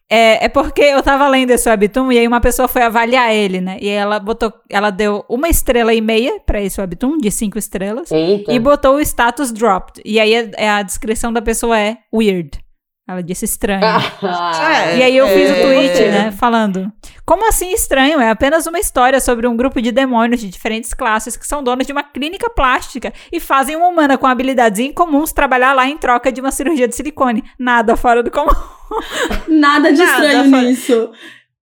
[0.09, 3.59] É, é porque eu tava lendo esse webtoon e aí uma pessoa foi avaliar ele,
[3.59, 3.77] né?
[3.81, 4.53] E ela botou.
[4.69, 8.11] Ela deu uma estrela e meia pra esse webtoon, de cinco estrelas.
[8.11, 8.51] Eita.
[8.53, 10.01] E botou o status dropped.
[10.05, 12.59] E aí a, a descrição da pessoa é weird.
[13.07, 13.81] Ela disse estranho.
[13.83, 14.97] Ah, É.
[14.97, 15.61] E aí eu fiz o É.
[15.61, 16.91] tweet, né, falando:
[17.23, 18.19] Como assim estranho?
[18.19, 21.85] É apenas uma história sobre um grupo de demônios de diferentes classes que são donos
[21.85, 26.31] de uma clínica plástica e fazem uma humana com habilidades incomuns trabalhar lá em troca
[26.31, 27.43] de uma cirurgia de silicone.
[27.59, 28.49] Nada fora do comum.
[29.47, 31.11] Nada de Nada, estranho nisso.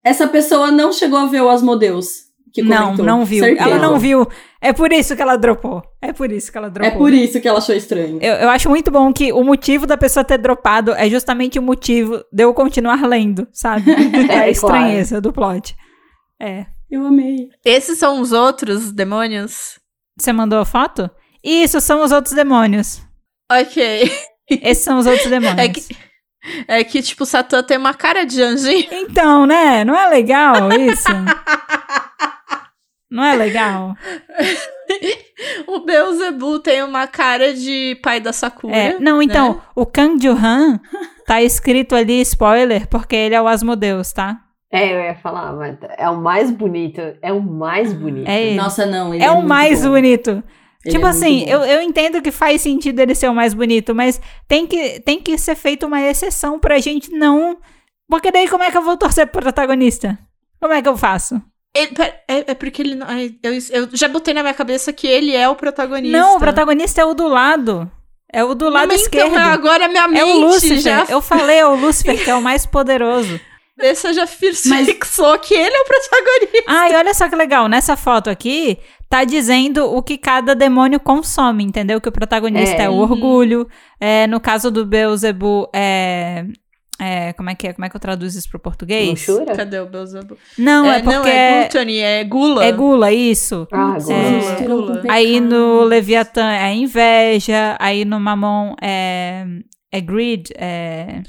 [0.04, 2.24] Essa pessoa não chegou a ver o Asmodeus.
[2.54, 3.06] que Não, comentou.
[3.06, 3.44] não viu.
[3.44, 3.70] Certeza.
[3.70, 4.28] Ela não viu.
[4.62, 5.82] É por isso que ela dropou.
[6.02, 6.98] É por isso que ela É dropou.
[7.00, 8.20] por isso que ela achou estranho.
[8.22, 11.62] Eu, eu acho muito bom que o motivo da pessoa ter dropado é justamente o
[11.62, 13.91] motivo de eu continuar lendo, sabe?
[14.30, 15.76] É a É, estranheza do plot.
[16.41, 16.66] É.
[16.91, 17.50] Eu amei.
[17.66, 19.80] Esses são os outros demônios?
[20.18, 21.10] Você mandou a foto?
[21.44, 23.02] Isso, são os outros demônios.
[23.52, 24.12] Ok.
[24.50, 25.58] Esses são os outros demônios.
[25.60, 25.82] É que,
[26.68, 28.88] é que tipo, Satã tem uma cara de anjinho.
[28.91, 29.84] Então, né?
[29.84, 31.10] Não é legal isso?
[33.10, 33.95] Não é legal?
[35.68, 38.76] O Beelzebub tem uma cara de pai da Sakura.
[38.76, 40.80] É, não, então, o Kang Joo-han
[41.26, 44.40] tá escrito ali, spoiler, porque ele é o Asmodeus, tá?
[44.72, 47.02] É, eu ia falar, mas é o mais bonito.
[47.22, 48.28] É o mais bonito.
[48.28, 48.56] É.
[48.56, 49.14] Nossa, não.
[49.14, 49.91] ele é o muito mais bom.
[49.91, 50.44] bonito.
[50.86, 53.96] Ele tipo é assim, eu, eu entendo que faz sentido ele ser o mais bonito,
[53.96, 57.58] mas tem que, tem que ser feita uma exceção pra gente não.
[58.10, 60.18] Porque daí como é que eu vou torcer pro protagonista?
[60.60, 61.42] Como é que eu faço?
[61.74, 63.08] Pera, é, é porque ele não.
[63.42, 66.18] eu, eu já botei na minha cabeça que ele é o protagonista.
[66.18, 67.90] Não, o protagonista é o do lado.
[68.32, 69.32] É o do lado Mas esquerdo.
[69.32, 70.80] Então, agora minha mente é o Lúcifer.
[70.80, 71.06] já.
[71.10, 73.40] Eu falei, é o Lúcifer que é o mais poderoso.
[73.80, 76.64] Essa já fix- Mas- fixou que ele é o protagonista.
[76.68, 78.78] Ah, e olha só que legal, nessa foto aqui,
[79.14, 82.02] tá dizendo o que cada demônio consome, entendeu?
[82.02, 82.90] Que o protagonista é, É.
[82.90, 83.02] o Uhum.
[83.02, 83.68] orgulho,
[83.99, 86.45] é, no caso do Beelzebub, é,
[86.99, 87.31] é...
[87.34, 87.73] Como é que é?
[87.73, 89.10] Como é que eu traduzo isso pro português?
[89.10, 89.56] Luxúria?
[89.56, 90.35] Cadê o Beelzebub?
[90.57, 92.65] Não, é, porque não, é gluttony, é gula.
[92.65, 93.68] é gula, isso.
[93.72, 94.64] Ah, agora.
[94.64, 94.65] É.
[94.65, 95.03] Gula.
[95.07, 99.45] Aí no Leviatã é inveja, aí no Mamon é,
[99.91, 101.22] é greed, é...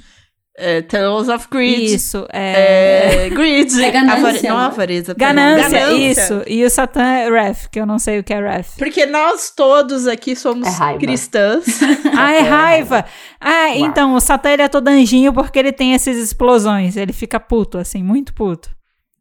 [0.57, 1.83] É, Tales of Greed.
[1.95, 3.27] Isso, é...
[3.27, 3.73] É, greed.
[3.83, 4.65] É ganância, Avari- não né?
[4.67, 5.15] avareza.
[5.15, 5.35] perdão.
[5.35, 6.43] Ganância, isso.
[6.47, 8.77] E o Satã é Wrath, que eu não sei o que é Wrath.
[8.79, 11.01] Porque nós todos aqui somos É raiva.
[11.01, 11.65] cristãs.
[12.17, 13.05] Ah, é é raiva.
[13.41, 13.79] Ah, Uau.
[13.79, 16.97] então, o Satã ele é todo anjinho porque ele tem essas explosões.
[16.97, 18.71] Ele fica puto, assim, muito puto.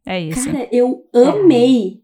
[0.06, 0.46] É isso.
[0.52, 1.96] Cara, eu amei.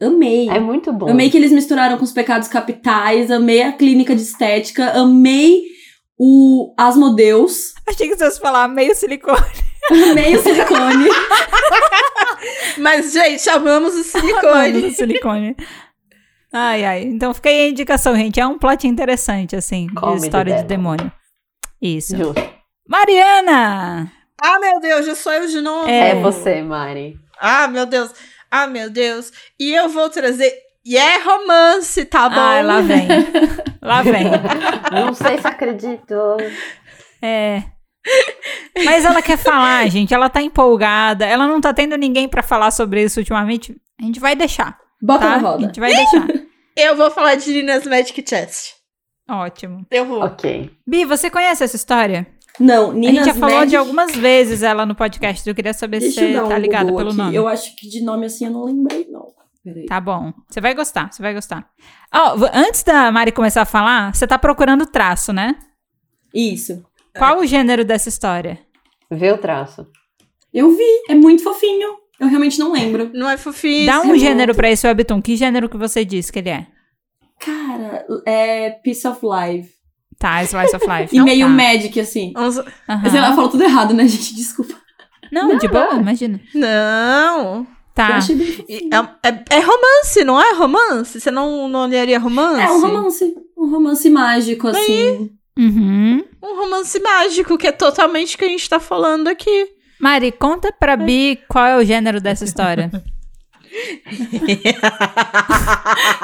[0.00, 0.48] Amei.
[0.48, 1.10] É muito bom.
[1.10, 5.62] Amei que eles misturaram com os pecados capitais, amei a clínica de estética, amei
[6.18, 9.38] o Asmodeus, Achei que você fosse falar meio silicone.
[10.10, 11.08] amei o silicone.
[12.78, 14.86] Mas, gente, amamos o silicone.
[14.86, 15.56] o silicone.
[16.52, 17.02] Ai, ai.
[17.02, 18.40] Então fica aí a indicação, gente.
[18.40, 21.12] É um plot interessante, assim, Comedy de história de demônio.
[21.80, 22.16] Isso.
[22.16, 22.42] Justo.
[22.88, 24.10] Mariana!
[24.40, 25.88] ah, meu Deus, já sou eu de novo.
[25.88, 26.10] É.
[26.10, 27.18] É você, Mari.
[27.38, 28.12] Ah, meu Deus.
[28.50, 29.32] Ah, meu Deus.
[29.58, 30.52] E eu vou trazer.
[30.84, 32.38] E é romance, tá bom?
[32.40, 33.06] Ai, lá vem.
[33.80, 34.24] Lá vem.
[34.92, 36.14] Não sei se acredito.
[37.20, 37.62] É.
[38.84, 40.14] Mas ela quer falar, gente.
[40.14, 41.26] Ela tá empolgada.
[41.26, 43.76] Ela não tá tendo ninguém pra falar sobre isso ultimamente.
[44.00, 44.78] A gente vai deixar.
[45.02, 45.30] Bota Tá?
[45.30, 45.66] na A roda.
[45.66, 46.26] gente vai deixar.
[46.76, 48.72] Eu vou falar de Nina's Magic Chest.
[49.30, 49.86] Ótimo.
[49.90, 50.22] Eu vou.
[50.24, 50.70] Ok.
[50.86, 52.26] Bi, você conhece essa história?
[52.58, 55.46] Não, a Nina's gente já falou Magic- de algumas vezes ela no podcast.
[55.48, 57.18] Eu queria saber Deixa se você dar um tá ligada pelo aqui.
[57.18, 57.34] nome.
[57.36, 59.06] Eu acho que de nome assim eu não lembrei.
[59.64, 59.86] Peraí.
[59.86, 60.32] Tá bom.
[60.48, 61.66] Você vai gostar, você vai gostar.
[62.12, 65.56] Ó, v- antes da Mari começar a falar, você tá procurando traço, né?
[66.34, 66.84] Isso.
[67.16, 68.58] Qual o gênero dessa história?
[69.10, 69.86] Vê o traço.
[70.52, 71.96] Eu vi, é muito fofinho.
[72.20, 73.10] Eu realmente não lembro.
[73.14, 73.86] Não é fofinho.
[73.86, 74.20] Dá um muito.
[74.20, 75.22] gênero pra esse webtoon.
[75.22, 76.66] Que gênero que você disse que ele é?
[77.40, 79.72] Cara, é Piece of Life.
[80.18, 81.14] Tá, Slice of Life.
[81.14, 81.52] E Não, meio tá.
[81.52, 82.32] Magic, assim.
[82.36, 84.34] Mas ela falou tudo errado, né, gente?
[84.34, 84.74] Desculpa.
[85.32, 86.40] Não, de boa, imagina.
[86.54, 87.66] Não.
[87.96, 88.16] Eu Tá.
[88.16, 88.90] achei bem E fofinho.
[88.92, 91.20] É, é- é romance, não é romance?
[91.20, 92.60] Você não, não olharia romance?
[92.60, 93.34] É um romance.
[93.56, 95.30] Um romance mágico, assim.
[95.56, 96.24] Uhum.
[96.42, 99.68] Um romance mágico, que é totalmente o que a gente tá falando aqui.
[100.00, 102.90] Mari, conta pra Bi qual é o gênero dessa história.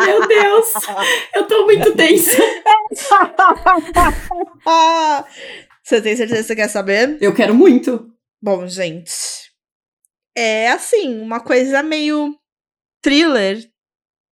[0.05, 0.66] Meu Deus!
[1.34, 2.36] Eu tô muito tensa.
[4.66, 5.24] Ah,
[5.82, 7.16] Você tem certeza que você quer saber?
[7.20, 8.06] Eu quero muito.
[8.42, 9.49] Bom, gente.
[10.36, 12.35] É assim, uma coisa meio
[13.02, 13.59] thriller,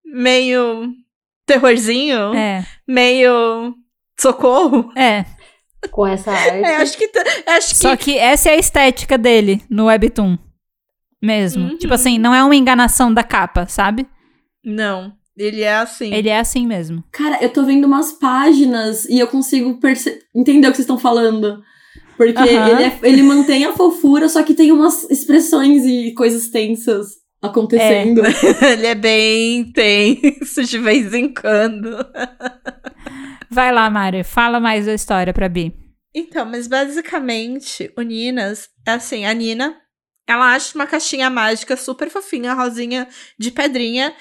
[0.05, 0.93] meio
[1.47, 3.75] terrorzinho, É, meio
[4.19, 4.93] socorro.
[4.97, 5.25] é.
[5.91, 6.65] Com essa arte.
[6.65, 7.11] É, acho que
[7.47, 10.37] acho que Só que essa é a estética dele no webtoon.
[11.23, 11.69] Mesmo.
[11.71, 11.79] Uhum.
[11.79, 14.07] Tipo assim, não é uma enganação da capa, sabe?
[14.65, 16.13] não, ele é assim.
[16.13, 17.03] Ele é assim mesmo.
[17.13, 20.99] Cara, eu tô vendo umas páginas e eu consigo perce- entender o que vocês estão
[20.99, 21.63] falando.
[22.19, 27.07] Porque ele, é- ele mantém a fofura, só que tem umas expressões e coisas tensas
[27.41, 28.21] acontecendo.
[28.73, 31.97] ele é bem tenso de vez em quando.
[33.51, 35.73] Vai lá, Mari, fala mais da história pra Bi.
[36.15, 39.77] Então, mas basicamente, o Ninas, é assim, a Nina,
[40.27, 43.07] ela acha uma caixinha mágica super fofinha, rosinha
[43.39, 44.13] de pedrinha,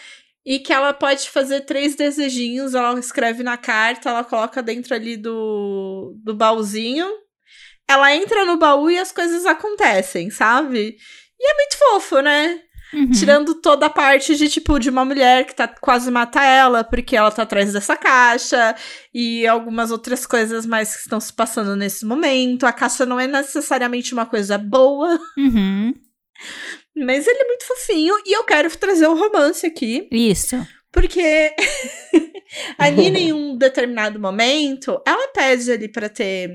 [0.45, 5.17] e que ela pode fazer três desejinhos, ela escreve na carta, ela coloca dentro ali
[5.17, 7.07] do, do baúzinho,
[7.89, 10.97] ela entra no baú e as coisas acontecem, sabe?
[11.39, 12.59] E é muito fofo, né?
[12.93, 13.11] Uhum.
[13.11, 17.17] Tirando toda a parte de, tipo, de uma mulher que tá quase mata ela, porque
[17.17, 18.75] ela tá atrás dessa caixa,
[19.13, 22.65] e algumas outras coisas mais que estão se passando nesse momento.
[22.65, 25.93] A caixa não é necessariamente uma coisa boa, Uhum.
[26.95, 30.55] mas ele é muito fofinho, e eu quero trazer um romance aqui, Isso.
[30.91, 31.53] porque
[32.79, 36.51] a Nina, em um determinado momento, ela pede ali pra ter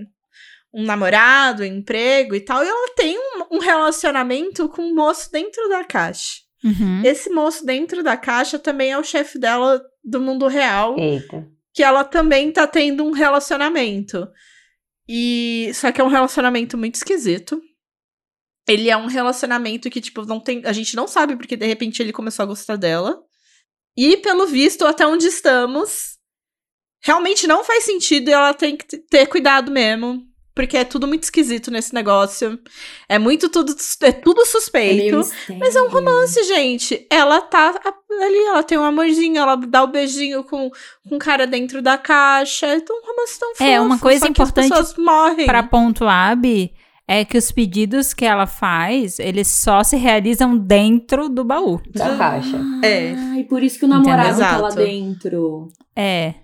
[0.73, 5.31] um namorado, um emprego e tal, e ela tem um, um relacionamento com um moço
[5.31, 6.40] dentro da caixa.
[6.65, 7.03] Uhum.
[7.05, 11.47] Esse moço dentro da caixa também é o chefe dela do mundo real, Eita.
[11.74, 14.28] que ela também tá tendo um relacionamento.
[15.09, 17.61] E só que é um relacionamento muito esquisito.
[18.69, 22.01] Ele é um relacionamento que tipo não tem, a gente não sabe porque de repente
[22.01, 23.20] ele começou a gostar dela.
[23.97, 26.16] E pelo visto até onde estamos,
[27.03, 30.24] realmente não faz sentido e ela tem que ter cuidado mesmo,
[30.55, 32.59] porque é tudo muito esquisito nesse negócio.
[33.09, 35.19] É muito tudo é tudo É suspeito.
[35.19, 35.59] mistério.
[35.61, 37.07] Mas é um romance, gente.
[37.11, 37.74] Ela tá
[38.20, 40.70] ali, ela tem um amorzinho, ela dá o beijinho com,
[41.09, 42.74] com o cara dentro da caixa.
[42.77, 43.65] Então, um romance tão fofo.
[43.65, 45.47] É, uma coisa importante as pessoas morrem.
[45.47, 46.73] Pra pontuar, Bi,
[47.09, 51.81] é que os pedidos que ela faz, eles só se realizam dentro do baú.
[51.95, 52.61] Da caixa.
[52.85, 53.15] É.
[53.16, 54.47] Ah, e por isso que o namorado Entendeu?
[54.49, 55.69] tá lá dentro.
[55.97, 56.35] É.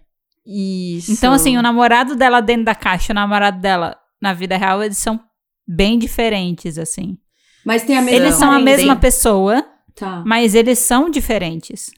[0.50, 1.12] Isso.
[1.12, 4.98] Então, assim, o namorado dela dentro da caixa o namorado dela na vida real, eles
[4.98, 5.20] são
[5.66, 7.16] bem diferentes, assim.
[7.64, 9.64] Mas tem a mesma Eles são a mesma pessoa,
[9.94, 10.22] Tá.
[10.26, 11.90] mas eles são diferentes.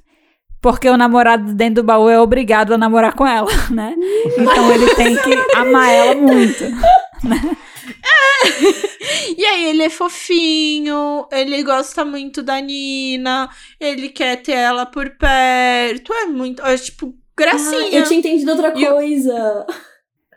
[0.62, 3.94] Porque o namorado dentro do baú é obrigado a namorar com ela, né?
[4.38, 6.64] Então ele tem que amar ela muito.
[9.36, 13.48] E aí, ele é fofinho, ele gosta muito da Nina,
[13.78, 16.12] ele quer ter ela por perto.
[16.12, 16.62] É muito.
[16.64, 17.80] É tipo, gracinha.
[17.80, 19.66] Ah, eu tinha entendido outra E eu- coisa.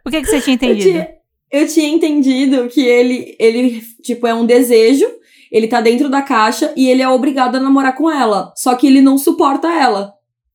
[0.05, 0.89] O que, que você tinha Eu entendido?
[0.91, 1.07] tinha,
[1.53, 5.05] eu tinha entendido que ele, ele, tipo, é um desejo,
[5.51, 8.51] ele tá dentro da caixa e ele é obrigado a namorar com ela.
[8.57, 10.11] Só que ele não suporta ela.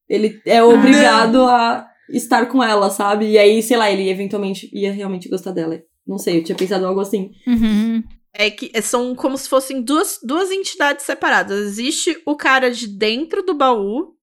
[0.09, 3.31] Ele é obrigado a estar com ela, sabe?
[3.31, 5.81] E aí, sei lá, ele eventualmente ia realmente gostar dela.
[6.05, 7.31] Não sei, eu tinha pensado algo assim.
[7.47, 8.03] Uhum.
[8.35, 11.61] É que são como se fossem duas, duas entidades separadas.
[11.61, 14.15] Existe o cara de dentro do baú,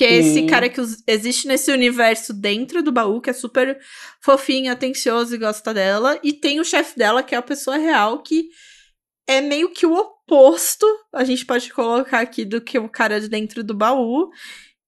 [0.00, 0.46] que é esse Sim.
[0.46, 3.78] cara que existe nesse universo dentro do baú, que é super
[4.18, 6.18] fofinho, atencioso e gosta dela.
[6.22, 8.48] E tem o chefe dela, que é a pessoa real, que
[9.26, 13.28] é meio que o oposto, a gente pode colocar aqui, do que o cara de
[13.28, 14.30] dentro do baú.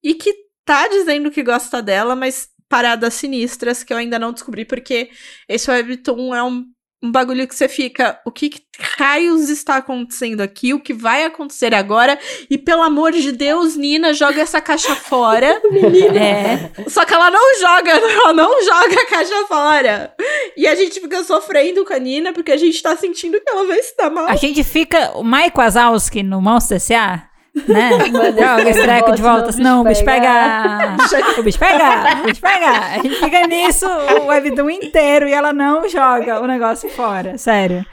[0.02, 0.34] E que
[0.64, 5.10] tá dizendo que gosta dela, mas paradas sinistras que eu ainda não descobri, porque
[5.46, 6.64] esse webtoon é um
[7.02, 8.62] um bagulho que você fica, o que, que
[8.96, 10.72] raios está acontecendo aqui?
[10.72, 12.16] O que vai acontecer agora?
[12.48, 15.60] E pelo amor de Deus, Nina, joga essa caixa fora.
[16.12, 16.88] É.
[16.88, 20.14] Só que ela não joga, ela não joga a caixa fora.
[20.56, 23.66] E a gente fica sofrendo com a Nina porque a gente tá sentindo que ela
[23.66, 24.26] vai se dar mal.
[24.28, 25.12] A gente fica.
[25.16, 27.31] O Mike Wazowski no Monster S.A.,
[27.68, 27.90] né?
[28.38, 29.62] Joga esse treco de negócio, volta.
[29.62, 30.96] não, Não, o bicho pega.
[31.38, 32.20] O bicho pega.
[32.22, 32.70] O bicho pega.
[32.70, 37.36] A gente fica nisso o webtoon inteiro e ela não joga o negócio fora.
[37.38, 37.84] Sério.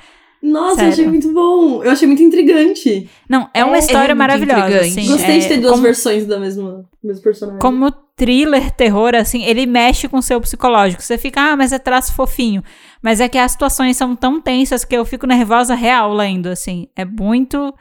[0.42, 0.88] Nossa, Sério.
[0.88, 1.84] eu achei muito bom.
[1.84, 3.10] Eu achei muito intrigante.
[3.28, 4.80] Não, é uma É, história é maravilhosa.
[4.80, 7.60] Assim, Gostei é, de ter duas como, versões da mesma, do mesmo personagem.
[7.60, 11.02] como thriller, terror, assim, ele mexe com o seu psicológico.
[11.04, 12.64] Você fica, ah, mas é traço fofinho.
[13.02, 16.88] Mas é que as situações são tão tensas que eu fico nervosa real lendo, assim.
[16.96, 17.74] É muito.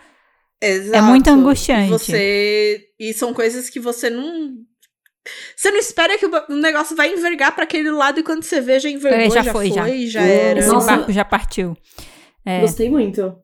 [0.61, 0.97] Exato.
[0.97, 1.91] É muito angustiante.
[1.91, 4.55] Você e são coisas que você não
[5.57, 8.81] você não espera que o negócio vai envergar pra aquele lado e quando você vê
[8.81, 10.27] já envergou, É, já, já foi, foi, já, já.
[10.27, 10.59] era.
[10.61, 11.77] Esse barco já partiu.
[12.47, 12.61] É.
[12.61, 13.35] Gostei muito.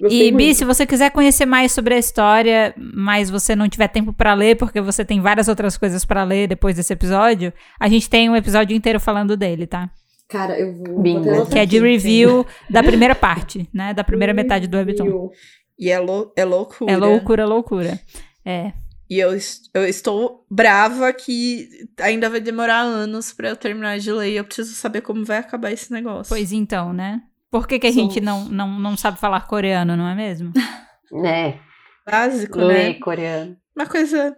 [0.00, 0.56] Gostei E, Bi, muito.
[0.58, 4.56] se você quiser conhecer mais sobre a história, mas você não tiver tempo pra ler,
[4.56, 8.36] porque você tem várias outras coisas pra ler depois desse episódio, a gente tem um
[8.36, 9.90] episódio inteiro falando dele, tá?
[10.28, 11.00] Cara, eu vou.
[11.00, 11.46] Bingo.
[11.46, 13.92] Que é de review da primeira parte, né?
[13.94, 15.30] Da primeira metade do Webtoon.
[15.78, 16.92] E é, lou é loucura.
[16.92, 18.00] É loucura, loucura.
[18.44, 18.72] É.
[19.08, 19.30] E eu,
[19.74, 24.44] eu estou brava que ainda vai demorar anos pra eu terminar de ler e eu
[24.44, 26.28] preciso saber como vai acabar esse negócio.
[26.28, 27.22] Pois então, né?
[27.50, 30.52] Por que, que a gente não, não, não sabe falar coreano, não é mesmo?
[31.12, 31.60] Né?
[32.04, 32.94] Básico, Lê né?
[32.94, 33.56] coreano.
[33.76, 34.36] Uma coisa.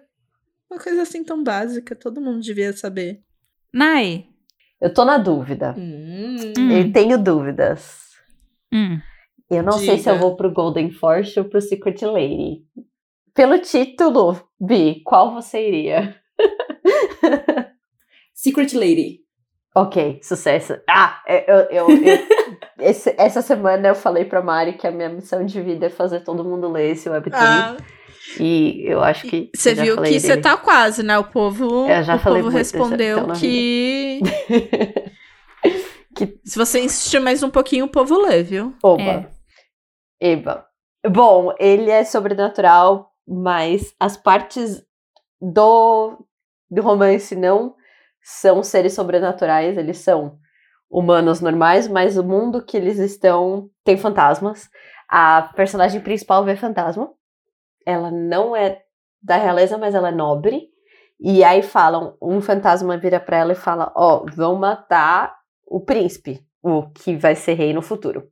[0.70, 3.22] Uma coisa assim tão básica, todo mundo devia saber.
[3.72, 4.26] Nai.
[4.78, 5.74] Eu tô na dúvida.
[5.78, 6.36] Hum.
[6.58, 6.70] Hum.
[6.70, 8.10] Eu tenho dúvidas.
[8.70, 9.00] Hum.
[9.50, 10.10] Eu não sei se Diga.
[10.10, 12.62] eu vou pro Golden Force ou pro Secret Lady.
[13.34, 16.14] Pelo título, Bi, qual você iria?
[18.34, 19.20] Secret Lady.
[19.74, 20.76] Ok, sucesso.
[20.88, 22.18] Ah, eu, eu, eu-
[22.80, 26.20] esse- essa semana eu falei pra Mari que a minha missão de vida é fazer
[26.20, 27.38] todo mundo ler esse webtoon.
[27.38, 27.76] Ah,
[28.40, 29.50] E eu acho que.
[29.54, 31.16] você já viu que você tá quase, né?
[31.18, 34.20] O povo, já o povo já- respondeu não que
[36.14, 38.74] Que- se você insistir mais um pouquinho, o povo lê, viu?
[38.82, 39.02] Oba.
[39.02, 39.37] É.
[40.20, 40.66] Eba.
[41.06, 44.84] Bom, ele é sobrenatural, mas as partes
[45.40, 46.24] do,
[46.70, 47.76] do romance não
[48.20, 50.38] são seres sobrenaturais, eles são
[50.90, 54.68] humanos normais, mas o mundo que eles estão tem fantasmas.
[55.08, 57.10] A personagem principal vê fantasma.
[57.86, 58.82] Ela não é
[59.22, 60.68] da realeza, mas ela é nobre.
[61.20, 65.36] E aí falam, um fantasma vira para ela e fala: "Ó, oh, vão matar
[65.66, 68.30] o príncipe, o que vai ser rei no futuro".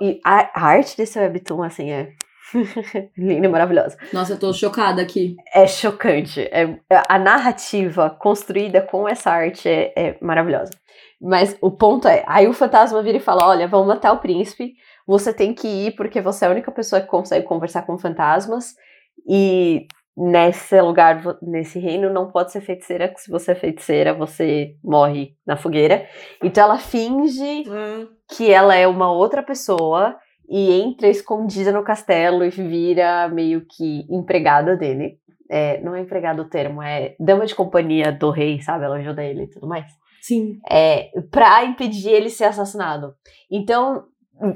[0.00, 2.12] E a, arte desse webtoon assim é
[3.16, 3.96] linda e maravilhosa.
[4.12, 5.36] Nossa, eu tô chocada aqui.
[5.54, 6.40] É chocante.
[6.40, 6.78] É,
[7.08, 10.72] a narrativa construída com essa arte é, é maravilhosa.
[11.20, 14.74] Mas o ponto é, aí o fantasma vira e fala: olha, vamos matar o príncipe,
[15.06, 18.74] você tem que ir porque você é a única pessoa que consegue conversar com fantasmas.
[19.28, 19.86] E
[20.16, 25.56] nesse lugar, nesse reino, não pode ser feiticeira, se você é feiticeira, você morre na
[25.56, 26.06] fogueira.
[26.42, 28.08] Então ela finge hum.
[28.30, 30.16] Que ela é uma outra pessoa
[30.48, 35.18] e entra escondida no castelo e vira meio que empregada dele.
[35.48, 38.84] É, não é empregado o termo, é dama de companhia do rei, sabe?
[38.84, 39.86] Ela ajuda ele e tudo mais.
[40.20, 40.60] Sim.
[40.70, 43.14] É, pra impedir ele ser assassinado.
[43.50, 44.04] Então,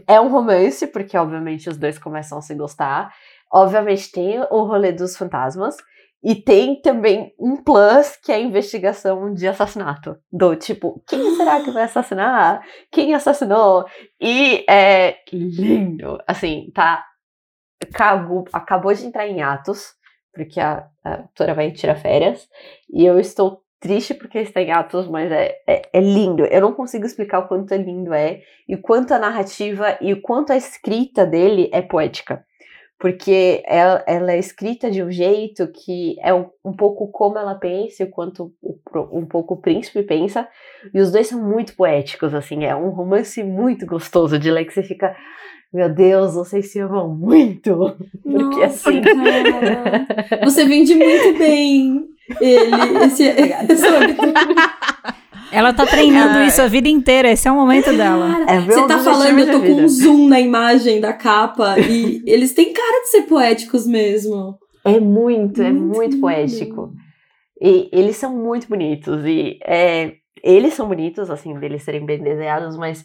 [0.06, 3.12] é um romance, porque obviamente os dois começam a se gostar.
[3.52, 5.76] Obviamente tem o rolê dos fantasmas.
[6.24, 10.16] E tem também um plus que é a investigação de assassinato.
[10.32, 12.64] Do tipo, quem será que vai assassinar?
[12.90, 13.84] Quem assassinou?
[14.18, 16.18] E é lindo.
[16.26, 17.04] Assim, tá.
[17.82, 19.92] Acabou, acabou de entrar em atos,
[20.32, 22.48] porque a, a autora vai tirar férias.
[22.90, 26.46] E eu estou triste porque está em atos, mas é, é, é, lindo.
[26.46, 30.22] Eu não consigo explicar o quanto é lindo é, e quanto a narrativa e o
[30.22, 32.42] quanto a escrita dele é poética
[32.98, 37.54] porque ela, ela, é escrita de um jeito que é um, um pouco como ela
[37.54, 38.52] pensa e quanto
[39.12, 40.48] um pouco o príncipe pensa,
[40.92, 44.72] e os dois são muito poéticos, assim, é um romance muito gostoso de ler que
[44.72, 45.14] você fica,
[45.72, 49.00] meu Deus, vocês se amam muito, porque Nossa, assim...
[49.02, 50.06] Cara.
[50.44, 53.24] Você vende muito bem ele, esse,
[53.68, 53.86] esse
[55.54, 58.44] Ela tá treinando isso a vida inteira, esse é o momento dela.
[58.48, 62.52] É você tá falando, eu tô com um zoom na imagem da capa e eles
[62.52, 64.58] têm cara de ser poéticos mesmo.
[64.84, 66.92] É muito, é muito poético.
[67.60, 69.24] E eles são muito bonitos.
[69.24, 73.00] E é, eles são bonitos, assim, deles serem bem desenhados, mas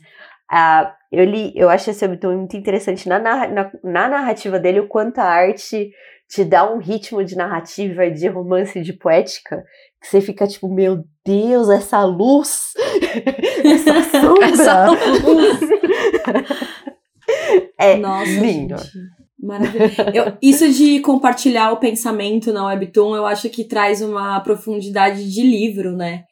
[0.52, 5.20] uh, eu li, eu acho esse muito interessante na, na, na narrativa dele, o quanto
[5.20, 5.92] a arte
[6.28, 9.64] te dá um ritmo de narrativa, de romance, de poética,
[10.02, 12.74] que você fica tipo, meu Deus, essa luz,
[13.64, 14.46] essa sombra.
[14.48, 15.60] essa luz.
[17.78, 18.76] é Nossa, lindo.
[19.40, 20.10] Maravilhoso.
[20.12, 25.44] Eu, isso de compartilhar o pensamento na Webtoon, eu acho que traz uma profundidade de
[25.44, 26.24] livro, né?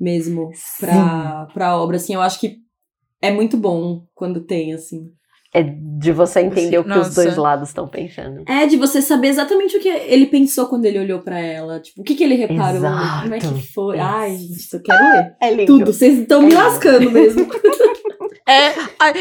[0.00, 0.50] Mesmo
[0.80, 1.96] pra, pra obra.
[1.96, 2.56] Assim, eu acho que
[3.20, 5.10] é muito bom quando tem, assim.
[5.56, 7.08] É de você entender o que Nossa.
[7.08, 8.44] os dois lados estão pensando.
[8.46, 11.80] É, de você saber exatamente o que ele pensou quando ele olhou para ela.
[11.80, 12.76] Tipo, o que, que ele reparou?
[12.76, 13.22] Exato.
[13.22, 13.98] Como é que foi?
[13.98, 15.36] Ai, gente, eu quero ler.
[15.40, 15.66] É lindo.
[15.66, 15.92] Tudo.
[15.92, 17.46] Vocês estão é me lascando mesmo.
[18.48, 18.72] É,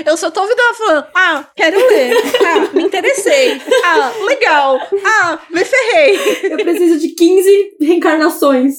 [0.07, 2.13] eu só tô ouvindo ela falando, ah, quero ler,
[2.45, 6.51] ah, me interessei, ah, legal, ah, me ferrei.
[6.51, 8.75] Eu preciso de 15 reencarnações.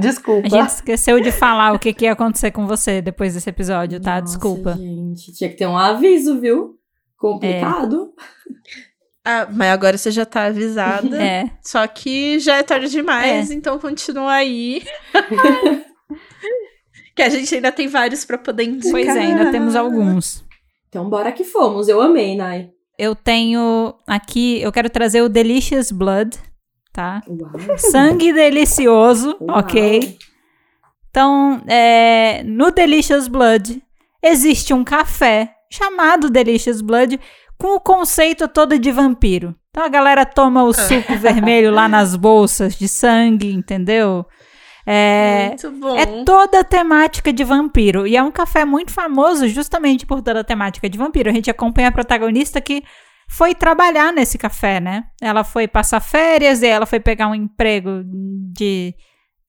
[0.00, 0.44] Desculpa.
[0.44, 4.00] A gente esqueceu de falar o que, que ia acontecer com você depois desse episódio,
[4.00, 4.20] tá?
[4.20, 4.72] Nossa, Desculpa.
[4.72, 6.75] Gente, tinha que ter um aviso, viu?
[7.16, 8.12] Complicado.
[8.18, 8.96] É.
[9.28, 11.20] Ah, mas agora você já tá avisada.
[11.20, 11.50] É.
[11.60, 13.54] Só que já é tarde demais, é.
[13.54, 14.84] então continua aí.
[17.16, 18.92] que a gente ainda tem vários pra poder indicar.
[18.92, 20.44] Pois é, ainda temos alguns.
[20.88, 21.88] Então bora que fomos.
[21.88, 22.70] Eu amei, Nai.
[22.96, 26.38] Eu tenho aqui, eu quero trazer o Delicious Blood,
[26.92, 27.20] tá?
[27.28, 27.78] Uau.
[27.78, 29.58] Sangue delicioso, Uau.
[29.58, 30.16] ok?
[31.10, 33.82] Então, é, no Delicious Blood
[34.22, 37.20] existe um café chamado Delicious Blood,
[37.58, 39.54] com o conceito todo de vampiro.
[39.70, 44.26] Então a galera toma o suco vermelho lá nas bolsas de sangue, entendeu?
[44.86, 45.96] É, muito bom.
[45.96, 48.06] É toda a temática de vampiro.
[48.06, 51.28] E é um café muito famoso justamente por toda a temática de vampiro.
[51.28, 52.84] A gente acompanha a protagonista que
[53.28, 55.04] foi trabalhar nesse café, né?
[55.20, 58.02] Ela foi passar férias e ela foi pegar um emprego
[58.52, 58.94] de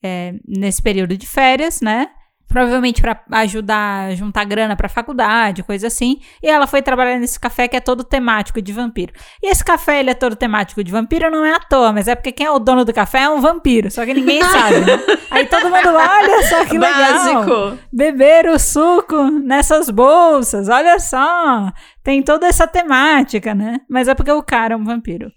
[0.03, 2.09] é, nesse período de férias, né?
[2.47, 6.19] Provavelmente para ajudar a juntar grana para faculdade, coisa assim.
[6.41, 9.13] E ela foi trabalhar nesse café que é todo temático de vampiro.
[9.43, 12.15] E esse café ele é todo temático de vampiro não é à toa, mas é
[12.15, 14.79] porque quem é o dono do café é um vampiro, só que ninguém sabe.
[14.79, 15.19] Né?
[15.29, 17.43] Aí todo mundo, olha só que legal.
[17.43, 17.79] Básico.
[17.91, 21.71] Beber o suco nessas bolsas, olha só.
[22.03, 23.81] Tem toda essa temática, né?
[23.89, 25.29] Mas é porque o cara é um vampiro.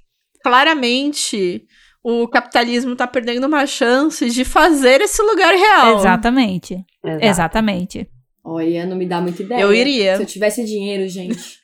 [0.42, 1.64] Claramente,
[2.02, 5.98] o capitalismo tá perdendo uma chance de fazer esse lugar real.
[5.98, 6.84] Exatamente.
[7.04, 7.24] Exato.
[7.24, 8.08] Exatamente.
[8.44, 9.60] Olha, não me dá muita ideia.
[9.60, 10.16] Eu iria.
[10.16, 11.58] Se eu tivesse dinheiro, gente.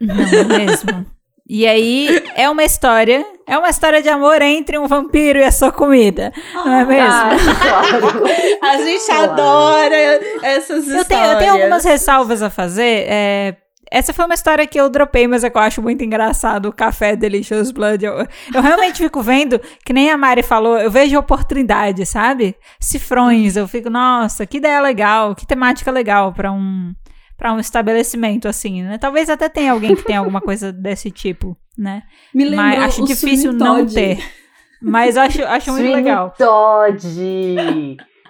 [0.00, 1.06] Não é mesmo?
[1.46, 5.52] E aí é uma história, é uma história de amor entre um vampiro e a
[5.52, 7.06] sua comida, não é mesmo?
[7.06, 7.30] Ah,
[7.62, 8.24] claro.
[8.64, 9.32] A gente Claro.
[9.32, 9.94] adora
[10.42, 11.06] essas eu, histórias.
[11.06, 13.04] tenho, eu tenho algumas ressalvas a fazer.
[13.06, 13.56] é,
[13.90, 16.72] essa foi uma história que eu dropei, mas é que eu acho muito engraçado o
[16.72, 18.04] café Delicious Blood.
[18.04, 22.56] Eu, eu realmente fico vendo, que nem a Mari falou, eu vejo oportunidade, sabe?
[22.80, 26.92] Cifrões, eu fico, nossa, que ideia legal, que temática legal pra um
[27.36, 28.96] para um estabelecimento assim, né?
[28.96, 32.04] Talvez até tenha alguém que tenha alguma coisa desse tipo, né?
[32.32, 33.94] Me lembrou Mas acho o difícil Sweeney não Todd.
[33.94, 34.18] ter.
[34.80, 36.32] Mas acho, acho muito Sweeney legal.
[36.38, 37.00] Todd.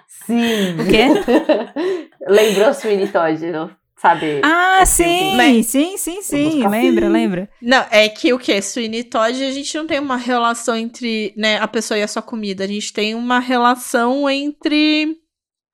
[0.07, 0.75] Sim.
[0.79, 2.09] O quê?
[2.27, 3.69] Lembrou Sweeney Todd, não?
[4.05, 4.41] Sabe?
[4.43, 6.67] Ah, Esse sim, sim, sim, sim.
[6.67, 7.49] Lembra, lembra?
[7.59, 8.61] Não, é que o que?
[8.61, 12.21] Sweeney Todd, a gente não tem uma relação entre né, a pessoa e a sua
[12.21, 12.63] comida.
[12.63, 15.17] A gente tem uma relação entre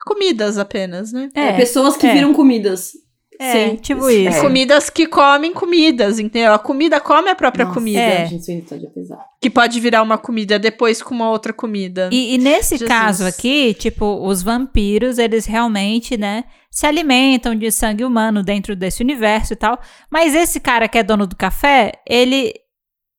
[0.05, 1.29] comidas apenas, né?
[1.35, 2.13] É, pessoas que é.
[2.13, 2.93] viram comidas.
[3.37, 3.75] É, Sim.
[3.77, 4.37] tipo isso.
[4.37, 4.41] É.
[4.41, 6.53] Comidas que comem comidas, entendeu?
[6.53, 7.99] A comida come a própria Nossa, comida.
[7.99, 8.27] É.
[8.27, 9.21] Gente, Sweeney Todd é pesado.
[9.41, 12.07] Que pode virar uma comida depois com uma outra comida.
[12.13, 12.87] E, e nesse Jesus.
[12.87, 19.03] caso aqui, tipo, os vampiros, eles realmente, né, se alimentam de sangue humano dentro desse
[19.03, 19.77] universo e tal.
[20.10, 22.53] Mas esse cara que é dono do café, ele,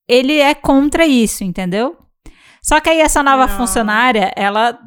[0.08, 1.96] ele é contra isso, entendeu?
[2.62, 3.56] Só que aí essa nova Não.
[3.58, 4.78] funcionária, ela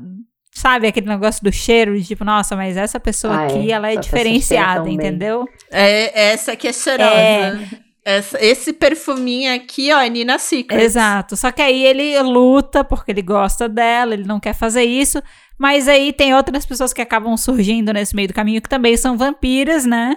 [0.52, 3.46] sabe aquele negócio do cheiro, de tipo, nossa, mas essa pessoa Ah, é.
[3.48, 5.48] aqui, ela é diferenciada, entendeu?
[5.70, 7.12] É, essa aqui é cheirosa.
[7.14, 7.86] É.
[8.08, 10.80] Essa, esse perfuminho aqui, ó, é Nina Secret.
[10.80, 11.36] Exato.
[11.36, 15.22] Só que aí ele luta porque ele gosta dela, ele não quer fazer isso.
[15.58, 19.18] Mas aí tem outras pessoas que acabam surgindo nesse meio do caminho que também são
[19.18, 20.16] vampiras, né?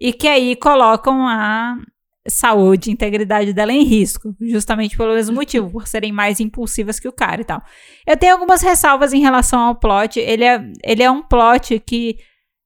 [0.00, 1.76] E que aí colocam a
[2.28, 7.08] saúde e integridade dela em risco, justamente pelo mesmo motivo, por serem mais impulsivas que
[7.08, 7.62] o cara e tal.
[8.06, 10.18] Eu tenho algumas ressalvas em relação ao plot.
[10.18, 12.16] Ele é, ele é um plot que.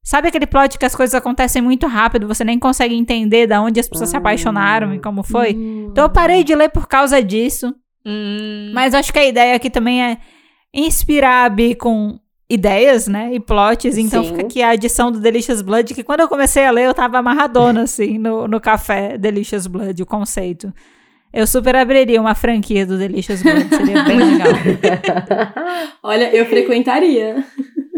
[0.02, 3.78] Sabe aquele plot que as coisas acontecem muito rápido, você nem consegue entender da onde
[3.78, 5.50] as pessoas se apaixonaram e como foi?
[5.50, 7.72] Então eu parei de ler por causa disso.
[8.04, 10.18] Hum, Mas acho que a ideia aqui também é
[10.72, 12.18] inspirar a Bi com
[12.48, 13.30] ideias, né?
[13.32, 13.96] E plots.
[13.96, 14.30] Então Sim.
[14.30, 17.18] fica aqui a adição do Delicious Blood, que quando eu comecei a ler, eu tava
[17.18, 20.72] amarradona, assim, no, no café Delicious Blood, o conceito.
[21.32, 24.48] Eu super abriria uma franquia do Delicious Blood, seria bem legal.
[26.02, 27.44] Olha, eu frequentaria.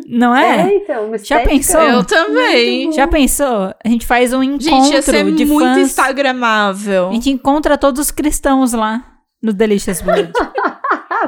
[0.06, 0.68] Não é?
[0.68, 1.80] É, então, Já pensou?
[1.80, 2.92] eu também.
[2.92, 3.74] Já pensou?
[3.82, 5.78] A gente faz um encontro Gente, ia ser de muito fãs.
[5.78, 7.08] instagramável.
[7.08, 9.02] A gente encontra todos os cristãos lá
[9.42, 10.30] no Delicious Blood.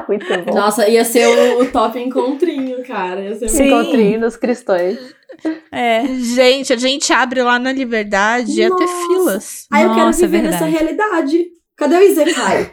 [0.07, 0.53] Muito bom.
[0.53, 3.21] Nossa, ia ser o, o top encontrinho, cara.
[3.21, 3.69] Ia ser Sim.
[3.69, 3.83] muito...
[3.89, 4.97] Encontrinho nos cristãos.
[5.71, 6.05] É.
[6.19, 9.07] Gente, a gente abre lá na Liberdade e ia ter Nossa.
[9.07, 9.67] filas.
[9.71, 10.83] Aí eu quero Nossa, é viver nessa verdade.
[10.85, 11.45] realidade.
[11.77, 12.69] Cadê o Izekai?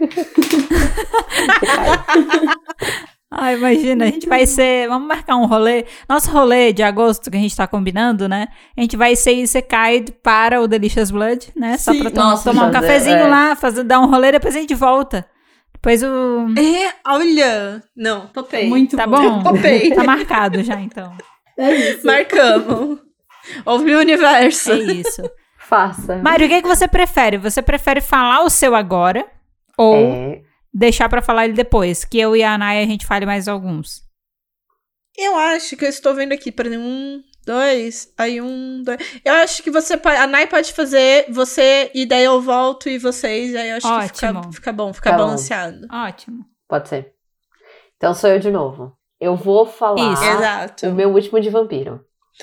[3.30, 4.88] Ah, imagina, a gente vai ser.
[4.88, 5.86] Vamos marcar um rolê.
[6.08, 8.46] Nosso rolê de agosto que a gente tá combinando, né?
[8.76, 11.76] A gente vai ser Isekai para o Delicious Blood, né?
[11.78, 13.26] Só Sim, pra to- nossa, tomar um cafezinho é.
[13.26, 15.26] lá, fazer, dar um rolê, depois a gente volta.
[15.82, 16.46] Depois o.
[16.56, 17.82] É, olha.
[17.96, 18.68] Não, topei.
[18.68, 19.42] Muito Tá bom.
[19.42, 19.42] bom?
[19.52, 19.92] Topei.
[19.92, 21.12] Tá marcado já, então.
[21.58, 22.06] É isso.
[22.06, 23.00] Marcamos.
[23.66, 24.70] Ouve o universo.
[24.70, 25.22] É isso.
[25.58, 26.18] Faça.
[26.18, 27.36] Mário, o que, é que você prefere?
[27.38, 29.26] Você prefere falar o seu agora
[29.76, 30.42] ou É,
[30.72, 32.04] deixar pra falar ele depois?
[32.04, 34.02] Que eu e a Anaya a gente fale mais alguns.
[35.18, 38.98] Eu acho que eu estou vendo aqui para um, dois, aí um, dois.
[39.24, 42.98] Eu acho que você pode, a Nai pode fazer você e daí eu volto e
[42.98, 43.92] vocês, e aí eu acho que
[44.26, 44.40] Ótimo.
[44.42, 45.24] fica, fica bom, fica Tá bom.
[45.24, 45.86] balanceado.
[45.92, 46.44] Ótimo.
[46.68, 47.12] pode ser.
[47.96, 48.92] Então sou eu de novo.
[49.20, 50.24] Eu vou falar Isso.
[50.24, 50.88] Exato.
[50.88, 52.00] o meu último de vampiro.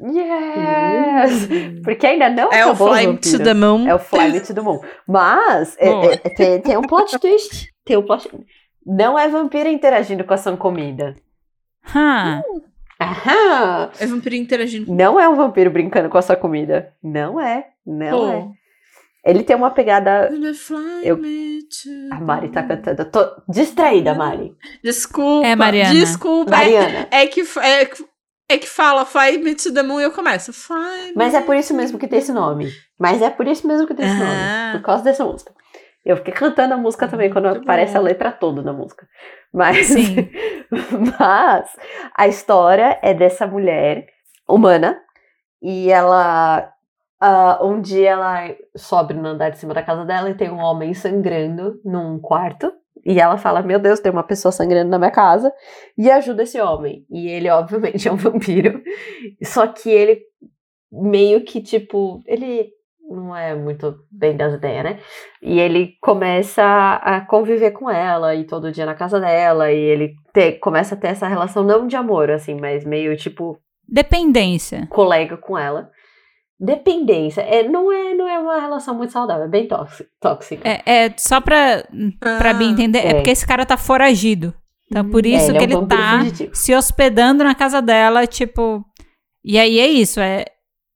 [0.00, 1.48] Yes!
[1.84, 3.86] Porque ainda não É o acabou Fly to the Moon.
[3.86, 4.80] É o Fly Me to the Moon.
[5.06, 7.68] Mas é- é- tem, tem um plot twist.
[7.84, 8.28] Tem um plot...
[8.86, 11.14] Não é vampiro interagindo com a sua comida.
[11.94, 12.42] Hã.
[13.00, 13.90] Aham!
[14.00, 14.92] É vampiro interagindo.
[14.92, 16.92] Não é um vampiro brincando com a sua comida.
[17.02, 17.66] Não é.
[17.86, 18.40] Não é.
[18.40, 18.52] Pô.
[19.24, 20.30] Ele tem uma pegada.
[21.02, 21.18] Eu-
[22.10, 23.02] A Mari tá cantando.
[23.02, 24.52] Eu tô distraída, Mari.
[24.82, 25.46] Desculpa.
[25.46, 25.92] É, Mariana.
[25.94, 26.50] Desculpa.
[26.54, 27.08] É, Mariana.
[27.10, 28.04] é que, é, que-
[28.48, 30.52] é que fala Fly me to the Moon e eu começo.
[30.52, 32.68] Fly Mas me é por isso mesmo que tem esse nome.
[32.98, 34.68] Mas é por isso mesmo que tem esse Ah.
[34.70, 34.78] nome.
[34.78, 35.52] Por causa dessa música.
[36.04, 37.98] Eu fiquei cantando a música também, quando Muito aparece bom.
[37.98, 39.06] a letra toda da música.
[39.52, 40.30] Mas, Sim.
[41.18, 41.70] mas
[42.16, 44.06] a história é dessa mulher
[44.48, 45.00] humana
[45.62, 46.72] e ela.
[47.20, 50.58] ah, um dia ela sobe no andar de cima da casa dela e tem um
[50.58, 52.72] homem sangrando num quarto.
[53.04, 55.52] E ela fala: Meu Deus, tem uma pessoa sangrando na minha casa.
[55.96, 57.04] E ajuda esse homem.
[57.10, 58.82] E ele, obviamente, é um vampiro.
[59.42, 60.22] Só que ele
[60.90, 62.70] meio que, tipo, ele
[63.08, 64.98] não é muito bem das ideias, né?
[65.42, 66.62] E ele começa
[67.02, 69.72] a conviver com ela e todo dia na casa dela.
[69.72, 73.58] E ele te- começa a ter essa relação não de amor, assim, mas meio tipo
[73.88, 74.86] Dependência.
[74.90, 75.90] colega com ela.
[76.60, 77.40] dependência.
[77.42, 80.68] É, não, é, não é uma relação muito saudável, é bem tóxi- tóxica.
[80.68, 81.84] É, é só pra,
[82.20, 83.06] pra Bia entender, é.
[83.10, 83.14] É.
[83.14, 84.52] porque esse cara tá foragido.
[84.90, 86.50] Então, por isso ele que é um ele tá fugitivo.
[86.54, 88.84] se hospedando na casa dela, tipo.
[89.44, 90.44] E aí é isso, é.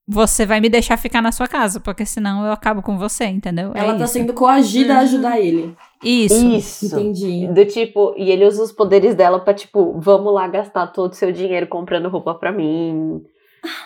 [0.09, 3.70] Você vai me deixar ficar na sua casa, porque senão eu acabo com você, entendeu?
[3.74, 4.15] É Ela tá isso.
[4.15, 5.77] sendo coagida a ajudar ele.
[6.03, 6.45] Isso.
[6.49, 6.87] Isso.
[6.99, 7.47] Entendi.
[7.47, 11.15] Do tipo, e ele usa os poderes dela pra, tipo, vamos lá gastar todo o
[11.15, 13.23] seu dinheiro comprando roupa pra mim.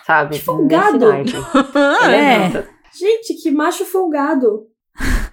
[0.05, 0.37] Sabe?
[0.37, 1.05] Que folgado.
[1.13, 1.29] Ele
[2.15, 2.39] É.
[2.39, 2.67] muito.
[2.97, 4.63] Gente, que macho folgado.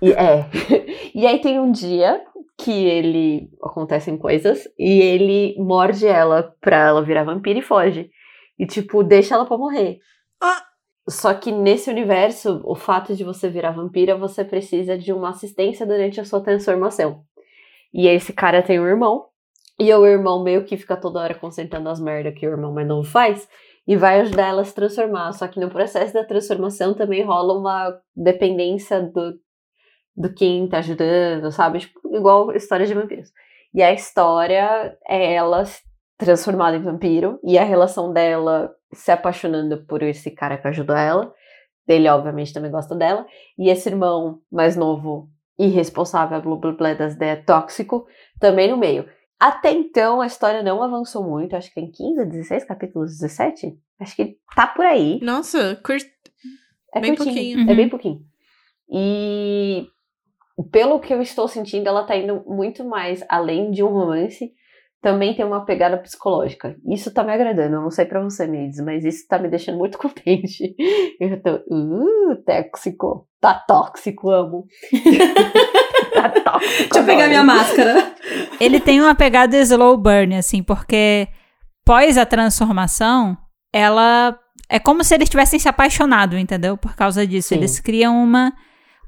[0.03, 0.47] E, é.
[1.15, 2.21] E aí tem um dia
[2.59, 3.49] que ele.
[3.63, 8.11] acontecem coisas e ele morde ela pra ela virar vampira e foge.
[8.59, 9.99] E, tipo, deixa ela pra morrer.
[10.43, 10.63] Ah.
[11.09, 15.85] Só que nesse universo, o fato de você virar vampira, você precisa de uma assistência
[15.87, 17.23] durante a sua transformação.
[17.93, 19.27] E esse cara tem um irmão.
[19.79, 22.89] E o irmão meio que fica toda hora consertando as merdas que o irmão mais
[22.89, 23.47] novo faz.
[23.87, 25.33] E vai ajudar ela a se transformar.
[25.33, 29.35] Só que no processo da transformação também rola uma dependência do,
[30.17, 31.81] do quem tá ajudando, sabe?
[31.81, 33.31] Tipo, igual história de vampiros.
[33.75, 35.65] E a história é ela
[36.17, 41.33] transformada em vampiro e a relação dela se apaixonando por esse cara que ajudou ela.
[41.87, 43.27] Ele, obviamente, também gosta dela.
[43.59, 48.07] E esse irmão mais novo, irresponsável, blá blá blá, das ideias tóxico,
[48.41, 49.07] também no meio.
[49.39, 51.55] Até então, a história não avançou muito.
[51.55, 53.77] Acho que tem 15, 16 capítulos, 17?
[54.01, 55.21] Acho que tá por aí.
[55.23, 55.97] Nossa, cur...
[56.95, 57.59] É Bem curtinho, pouquinho.
[57.59, 57.77] É Uhum.
[57.77, 58.21] bem pouquinho.
[58.89, 59.87] E
[60.71, 64.53] pelo que eu estou sentindo, ela tá indo muito mais além de um romance.
[65.05, 66.75] Também tem uma pegada psicológica.
[66.89, 67.77] Isso tá me agradando.
[67.77, 70.75] Eu não sei pra você, Mendes, mas isso tá me deixando muito contente.
[71.21, 73.29] Eu tô, uh, tóxico.
[73.39, 74.65] Tá tóxico, amo.
[76.15, 76.83] tá tóxico.
[76.85, 78.15] Deixa eu pegar minha máscara.
[78.59, 81.29] Ele tem uma pegada slow burn, assim, porque
[81.85, 83.37] pós a transformação,
[83.71, 84.39] ela.
[84.71, 86.79] É como se eles tivessem se apaixonado, entendeu?
[86.79, 87.49] Por causa disso.
[87.51, 87.57] Sim.
[87.57, 88.55] Eles criam uma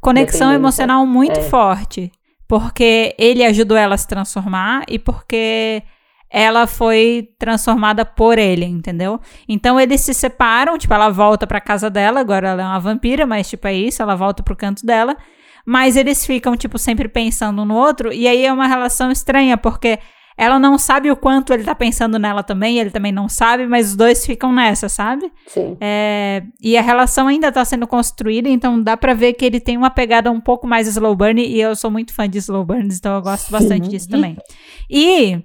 [0.03, 1.43] conexão emocional muito É.
[1.45, 2.13] forte.
[2.49, 5.83] Porque ele ajudou ela a se transformar e porque
[6.31, 9.21] ela foi transformada por ele, entendeu?
[9.49, 13.27] Então eles se separam, tipo, ela volta pra casa dela, agora ela é uma vampira,
[13.27, 15.17] mas tipo, é isso, ela volta pro canto dela.
[15.65, 19.57] Mas eles ficam, tipo, sempre pensando um no outro, e aí é uma relação estranha,
[19.57, 19.99] porque
[20.37, 23.91] ela não sabe o quanto ele tá pensando nela também, ele também não sabe, mas
[23.91, 25.33] os dois ficam nessa, sabe?
[25.47, 25.77] Sim.
[25.81, 29.77] É, e a relação ainda tá sendo construída, então dá pra ver que ele tem
[29.77, 32.99] uma pegada um pouco mais slow burn, e eu sou muito fã de slow burns,
[32.99, 34.37] então eu gosto bastante disso também.
[34.91, 35.39] E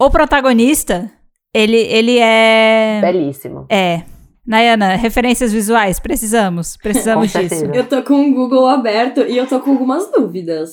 [0.00, 1.10] o protagonista,
[1.52, 3.00] ele, ele é...
[3.00, 3.66] Belíssimo.
[3.68, 4.02] É.
[4.46, 7.64] Nayana, referências visuais, precisamos, precisamos disso.
[7.74, 10.70] Eu tô com o Google aberto e eu tô com algumas dúvidas.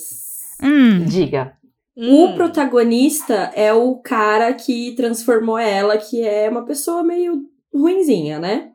[0.61, 1.53] Hum, Diga.
[1.95, 2.23] Hum.
[2.23, 7.43] O protagonista é o cara que transformou ela, que é uma pessoa meio
[7.73, 8.69] ruinzinha, né?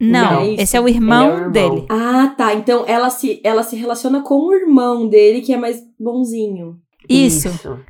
[0.00, 0.62] não, é isso.
[0.62, 1.50] esse é o irmão, é o irmão.
[1.50, 1.86] dele.
[1.88, 2.54] Ah, tá.
[2.54, 6.80] Então ela se, ela se relaciona com o irmão dele, que é mais bonzinho.
[7.08, 7.48] Isso.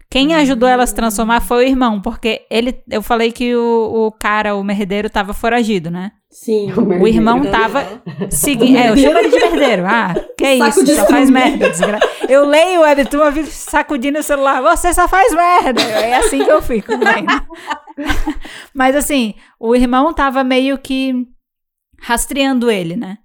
[0.08, 4.06] Quem ajudou ela a se transformar foi o irmão, porque ele, eu falei que o,
[4.06, 6.12] o cara, o merdeiro, tava foragido, né?
[6.30, 6.72] Sim.
[6.76, 8.76] O O irmão tava seguindo.
[8.76, 9.84] É, eu chamo ele de merdeiro.
[9.86, 11.98] Ah, que Saco isso, só faz merda, desgra...
[12.28, 14.60] Eu leio o webtoon, eu sacudindo o celular.
[14.62, 15.82] Você só faz merda.
[15.82, 16.92] É assim que eu fico.
[16.96, 17.46] vendo.
[18.74, 21.14] Mas assim, o irmão tava meio que
[22.00, 23.18] rastreando ele, né?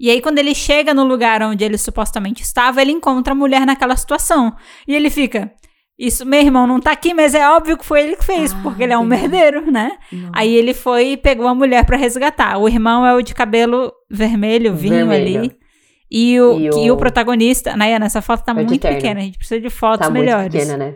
[0.00, 3.66] E aí, quando ele chega no lugar onde ele supostamente estava, ele encontra a mulher
[3.66, 4.54] naquela situação.
[4.86, 5.52] E ele fica.
[5.98, 8.60] Isso, meu irmão não tá aqui, mas é óbvio que foi ele que fez, Ah,
[8.62, 9.98] porque ele é um merdeiro, né?
[10.12, 10.30] Não.
[10.32, 12.56] Aí ele foi e pegou a mulher pra resgatar.
[12.58, 15.38] O irmão é o de cabelo vermelho, vinho Vermelho.
[15.40, 15.56] ali.
[16.10, 16.94] E o, E e o...
[16.94, 17.76] o- protagonista.
[17.76, 19.18] Nayana, essa foto tá É muito pequena.
[19.20, 20.52] A gente precisa de fotos Tá muito melhores.
[20.52, 20.94] pequena, né?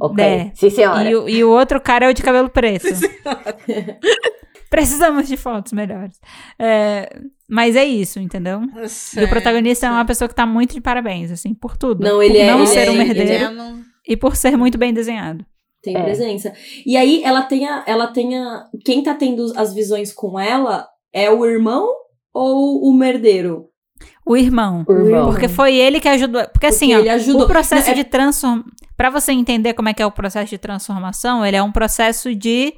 [0.00, 0.24] Ok.
[0.24, 0.50] É.
[0.54, 1.08] Sim, senhora.
[1.08, 2.86] E o, e o outro cara é o de cabelo preto.
[4.70, 6.18] Precisamos de fotos melhores.
[6.58, 8.62] É, mas é isso, entendeu?
[9.16, 12.02] E o protagonista é uma pessoa que tá muito de parabéns, assim, por tudo.
[12.02, 14.36] Não, ele por é- não ele ser é- um ele merdeiro Eu não- e por
[14.36, 15.44] ser muito bem desenhado.
[15.82, 16.02] Tem É.
[16.02, 16.52] presença.
[16.86, 18.64] E aí ela tem a, ela tem a.
[18.84, 21.88] Quem tá tendo as visões com ela é o irmão
[22.32, 23.66] ou o merdeiro?
[24.24, 24.84] O irmão.
[24.88, 25.30] O irmão.
[25.30, 26.42] Porque foi ele que ajudou.
[26.52, 27.42] Porque, assim, Porque ó, ele ajudou.
[27.44, 28.64] o processo Não, é- de transformação.
[28.96, 32.32] Pra você entender como é que é o processo de transformação, ele é um processo
[32.34, 32.72] de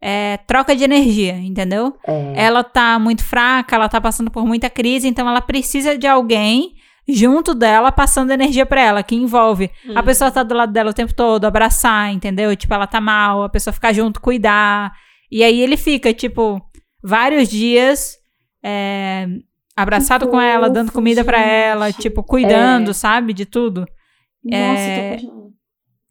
[0.00, 1.94] é, troca de energia, entendeu?
[2.06, 2.32] É.
[2.36, 6.72] Ela tá muito fraca, ela tá passando por muita crise, então ela precisa de alguém
[7.08, 10.94] junto dela passando energia pra ela, que envolve a pessoa tá do lado dela o
[10.94, 12.54] tempo todo, abraçar, entendeu?
[12.54, 14.92] Tipo, ela tá mal, a pessoa ficar junto, cuidar.
[15.30, 16.60] E aí ele fica, tipo,
[17.02, 18.16] vários dias
[18.62, 19.26] é,
[19.76, 22.94] abraçado Que com ela, fofo, dando comida pra ela, tipo, cuidando, É.
[22.94, 23.86] sabe, de tudo.
[24.44, 25.48] Nossa, É, tô.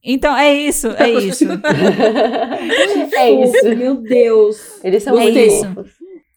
[0.04, 1.46] Então, é isso, é isso.
[3.16, 3.54] é isso.
[3.54, 4.80] Fofo, Meu Deus.
[4.84, 5.86] Eles são É muito isso.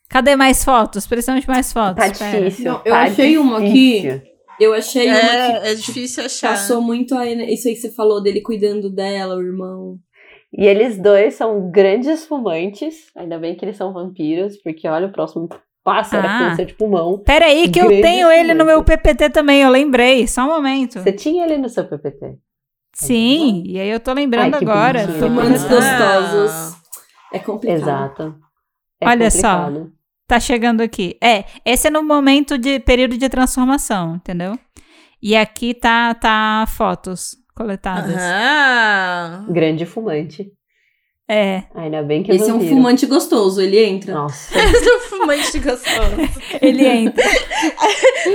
[0.09, 1.07] Cadê mais fotos?
[1.07, 2.03] Precisamos de mais fotos.
[2.05, 2.65] Tá difícil.
[2.65, 4.21] Não, eu tá achei uma aqui.
[4.61, 6.51] Eu achei uma que É, é difícil achar.
[6.51, 7.51] passou muito aí, né?
[7.51, 9.99] isso aí que você falou dele cuidando dela, o irmão.
[10.53, 13.07] E eles dois são grandes fumantes.
[13.17, 15.49] Ainda bem que eles são vampiros, porque olha, o próximo
[15.83, 16.49] passo era Ah.
[16.51, 17.19] câncer de pulmão.
[17.25, 20.27] Pera aí, que eu tenho ele no meu PPT também, eu lembrei.
[20.27, 20.99] Só um momento.
[21.01, 22.37] Você tinha ele no seu PPT.
[22.93, 25.09] Sim, e aí eu tô lembrando Ai, agora.
[25.09, 25.69] Fumantes Ah.
[25.69, 26.77] gostosos.
[27.33, 27.81] É complicado.
[27.83, 28.35] Exato.
[29.01, 29.71] É Olha só.
[30.31, 31.17] Tá chegando aqui.
[31.21, 34.57] É, esse é no momento de período de transformação, entendeu?
[35.21, 38.15] E aqui tá, tá fotos coletadas.
[38.15, 39.47] Aham.
[39.51, 40.53] Grande fumante.
[41.33, 44.13] É, Ainda bem que Esse é um fumante gostoso, ele entra.
[44.15, 44.59] Nossa.
[44.59, 46.17] Esse é um fumante gostoso.
[46.61, 47.25] ele entra.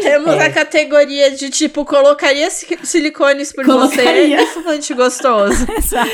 [0.02, 0.46] Temos É.
[0.46, 4.38] a categoria de tipo, colocaria si- silicones por Colocaria.
[4.38, 5.66] você e fumante gostoso.
[5.78, 6.10] Exato.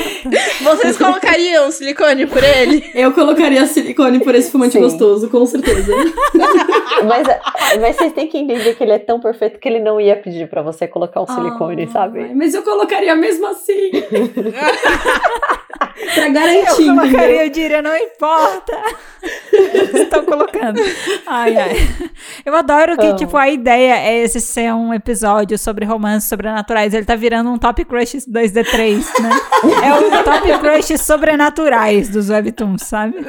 [0.62, 2.90] Vocês colocariam silicone por ele?
[2.94, 4.80] Eu colocaria silicone por esse fumante Sim.
[4.80, 5.92] gostoso, com certeza.
[7.06, 7.26] mas,
[7.80, 10.48] mas vocês têm que entender que ele é tão perfeito que ele não ia pedir
[10.48, 12.34] pra você colocar o silicone, sabe?
[12.34, 13.90] Mas eu colocaria mesmo assim.
[16.14, 17.40] pra Eu garantir, colocaria, entendeu?
[17.44, 18.82] eu diria, não importa.
[19.94, 20.80] Estão colocando.
[21.26, 21.88] Ai, ai.
[22.44, 23.16] Eu adoro que, Amo.
[23.16, 26.92] tipo, a ideia é esse ser um episódio sobre romances sobrenaturais.
[26.92, 29.30] Ele tá virando um Top Crush 2D3, né?
[29.84, 33.24] É o Top Crush sobrenaturais dos Webtoons, sabe?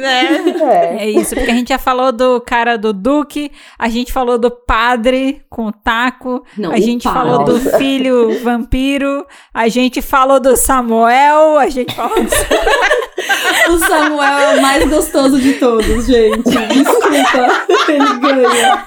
[0.00, 0.54] né?
[0.60, 1.02] É.
[1.02, 4.50] É isso, porque a gente já falou do cara do Duque, a gente falou do
[4.50, 10.56] padre com o taco, Não, a gente falou do filho vampiro, a gente falou do
[10.56, 16.50] Samuel, a gente falou do O Samuel é o mais gostoso de todos, gente.
[16.50, 17.08] Desculpa,
[17.88, 18.86] ele ganha.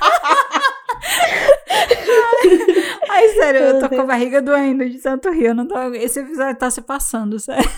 [3.09, 5.45] Ai, sério, eu tô com a barriga doendo de tanto rir.
[5.45, 5.75] Eu não tô...
[5.93, 7.69] Esse episódio tá se passando, sério.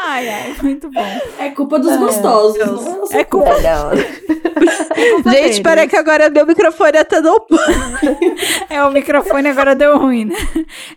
[0.00, 1.20] Ai, ai, muito bom.
[1.40, 2.56] É culpa dos gostosos.
[2.60, 4.28] é nossa É culpa, É, é
[5.18, 5.60] Gente, deles.
[5.60, 7.44] para que agora meu microfone até não.
[8.70, 10.36] É, o microfone agora deu ruim, né?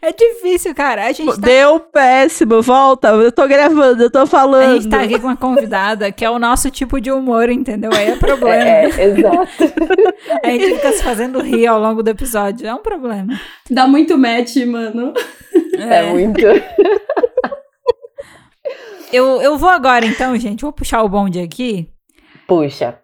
[0.02, 1.06] É difícil, cara.
[1.08, 3.08] A gente tá, Deu péssimo, volta.
[3.10, 4.76] Eu tô gravando, eu tô a falando.
[4.76, 7.90] gente tá aqui com uma convidada que é o nosso tipo de humor, entendeu?
[7.94, 8.56] Aí é problema.
[8.64, 9.48] É, é, exato.
[10.44, 12.68] A gente fica se fazendo rir ao longo do episódio.
[12.68, 13.40] É um problema.
[13.70, 15.14] Dá muito match, mano.
[15.78, 16.42] É, muito.
[19.12, 20.62] Eu, eu vou agora, então, gente.
[20.62, 21.90] Vou puxar o bonde aqui.
[22.48, 23.00] Puxa.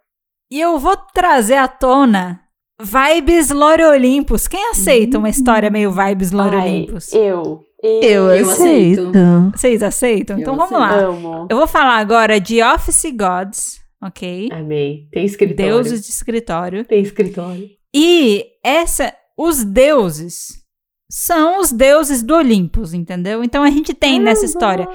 [0.52, 2.42] E eu vou trazer à tona
[2.80, 4.48] vibes Lore Olympus.
[4.48, 7.14] Quem aceita uma história meio vibes Lore Ai, Olympus?
[7.14, 7.64] eu.
[7.84, 9.12] Eu, Eu aceito.
[9.56, 10.38] Vocês aceitam?
[10.38, 10.96] Eu Então vamos lá.
[10.96, 11.48] Amo.
[11.50, 14.50] Eu vou falar agora de Office Gods, ok?
[14.52, 15.08] Amei.
[15.12, 15.74] Tem escritório.
[15.74, 16.86] Deuses de escritório.
[16.86, 17.70] Tem escritório.
[17.96, 20.66] E essa, os deuses
[21.10, 23.44] são os deuses do Olympus, entendeu?
[23.44, 24.88] Então a gente tem nessa história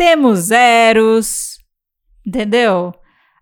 [0.00, 1.58] temos Eros,
[2.26, 2.94] entendeu?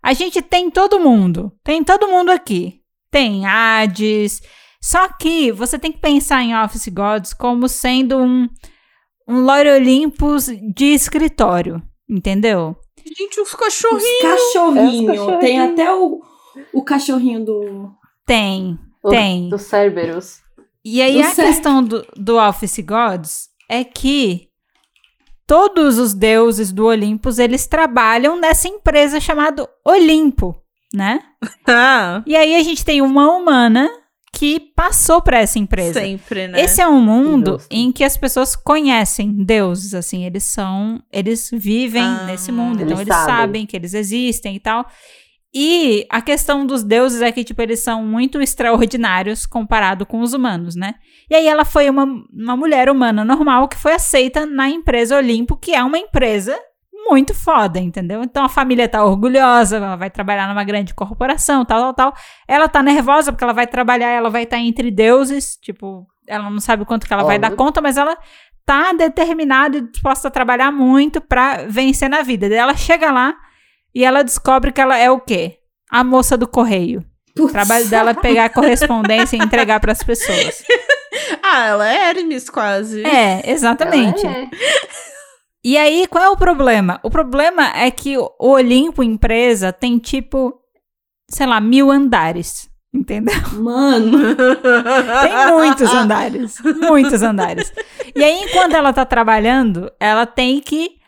[0.03, 2.81] A gente tem todo mundo, tem todo mundo aqui.
[3.09, 4.41] Tem Hades.
[4.81, 8.47] Só que você tem que pensar em Office Gods como sendo um
[9.27, 12.75] um Lore Olympus de escritório, entendeu?
[13.05, 14.03] Gente, os Os cachorrinhos.
[14.23, 15.07] É, os cachorrinhos.
[15.11, 15.39] cachorrinhos.
[15.39, 16.19] Tem até o,
[16.73, 17.91] o cachorrinho do.
[18.25, 19.47] Tem, O- tem.
[19.49, 20.39] Dos Cerberus.
[20.83, 21.47] E aí Do a certo.
[21.47, 24.48] questão do, do Office Gods é que
[25.49, 30.55] todos os deuses do Olympus, eles trabalham nessa empresa chamada Olimpo,
[30.93, 31.19] né?
[31.67, 33.89] Ah, E aí a gente tem uma humana
[34.31, 35.99] que passou para essa empresa.
[35.99, 36.61] sempre, né?
[36.61, 42.03] Esse é um mundo em que as pessoas conhecem deuses, assim, eles são, eles vivem
[42.03, 43.35] Ah, nesse mundo, então eles eles sabem.
[43.35, 44.85] sabem que eles existem e tal.
[45.53, 50.33] E a questão dos deuses é que, tipo, eles são muito extraordinários comparado com os
[50.33, 50.95] humanos, né?
[51.29, 55.57] E aí ela foi uma, uma mulher humana normal que foi aceita na empresa Olimpo,
[55.57, 56.55] que é uma empresa
[57.09, 58.21] muito foda, entendeu?
[58.23, 62.21] Então a família tá orgulhosa, ela vai trabalhar numa grande corporação, tal, tal, tal.
[62.47, 66.59] Ela tá nervosa porque ela vai trabalhar, ela vai estar entre deuses, tipo, ela não
[66.59, 68.15] sabe quanto que ela vai dar conta, mas ela
[68.63, 72.47] tá determinada e disposta a trabalhar muito pra vencer na vida.
[72.47, 73.33] Daí ela chega lá
[73.99, 75.57] e ela descobre que ela é o quê?
[75.91, 77.03] A moça do correio.
[77.31, 77.51] O Putz.
[77.51, 80.63] trabalho dela é pegar a correspondência e entregar pras pessoas.
[81.41, 83.03] Ah, ela é Hermes quase.
[83.03, 84.25] É, exatamente.
[84.25, 84.47] É.
[85.63, 86.99] E aí, qual é o problema?
[87.01, 90.53] O problema é que o Olimpo empresa tem tipo,
[91.27, 92.69] sei lá, mil andares.
[92.93, 93.33] Entendeu?
[93.53, 94.35] Mano.
[94.35, 96.55] Tem muitos andares.
[96.87, 97.73] Muitos andares.
[98.15, 100.98] E aí, enquanto ela tá trabalhando, ela tem que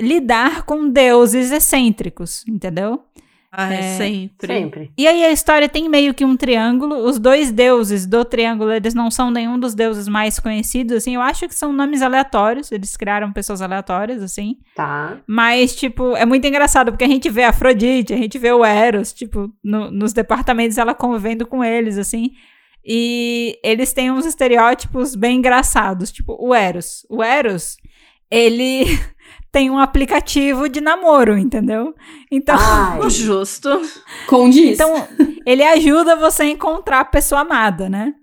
[0.00, 3.02] lidar com deuses excêntricos, entendeu?
[3.50, 4.46] Ai, É, sempre.
[4.46, 4.92] Sempre.
[4.96, 6.96] E aí a história tem meio que um triângulo.
[6.96, 11.14] Os dois deuses do triângulo, eles não são nenhum dos deuses mais conhecidos, assim.
[11.14, 12.70] Eu acho que são nomes aleatórios.
[12.70, 14.56] Eles criaram pessoas aleatórias, assim.
[14.76, 15.16] Tá.
[15.26, 18.62] Mas, tipo, é muito engraçado, porque a gente vê a Afrodite, a gente vê o
[18.62, 22.32] Eros, tipo, no- nos departamentos ela convivendo com eles, assim.
[22.84, 26.12] E eles têm uns estereótipos bem engraçados.
[26.12, 27.06] Tipo, o Eros.
[27.08, 27.76] O Eros,
[28.30, 28.84] ele
[29.52, 31.94] tem um aplicativo de namoro, entendeu?
[32.30, 32.56] Então.
[32.58, 33.80] Ai, Justo.
[34.26, 34.74] Condiz.
[34.74, 35.06] Então,
[35.46, 38.14] ele ajuda você a encontrar a pessoa amada, né?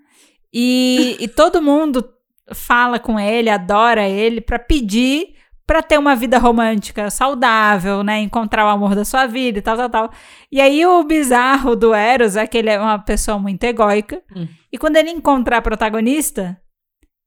[0.54, 2.08] E, e todo mundo
[2.54, 8.20] fala com ele, adora ele, pra pedir pra ter uma vida romântica saudável, né?
[8.20, 10.12] Encontrar o amor da sua vida e tal, tal, tal.
[10.52, 14.22] E aí o bizarro do Eros é que ele é uma pessoa muito egóica.
[14.36, 14.48] Hum.
[14.72, 16.60] E quando ele encontra a protagonista,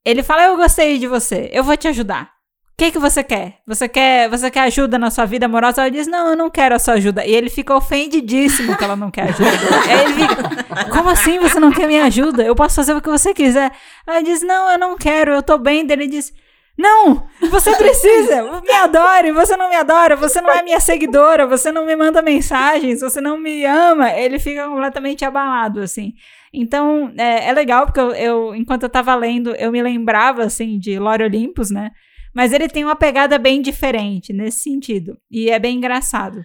[0.05, 2.38] ele fala: Eu gostei de você, eu vou te ajudar.
[2.79, 3.59] Que, que você quer?
[3.67, 5.81] Você quer você quer ajuda na sua vida amorosa?
[5.81, 7.27] Ela diz: Não, eu não quero a sua ajuda.
[7.27, 9.51] E ele fica ofendidíssimo que ela não quer ajuda.
[9.89, 12.45] Aí ele fica: Como assim você não quer minha ajuda?
[12.45, 13.73] Eu posso fazer o que você quiser.
[14.07, 15.85] Ela diz: Não, eu não quero, eu tô bem.
[15.91, 16.33] Ele diz:
[16.79, 21.73] Não, você precisa, me adore, você não me adora, você não é minha seguidora, você
[21.73, 24.13] não me manda mensagens, você não me ama.
[24.13, 26.13] Ele fica completamente abalado, assim.
[26.55, 30.79] Então, é, é legal, porque eu, eu, enquanto eu tava lendo, eu me lembrava, assim,
[30.79, 31.91] de Lore Olympus, né?
[32.35, 35.19] Mas ele tem uma pegada bem diferente nesse sentido.
[35.31, 36.45] E é bem engraçado.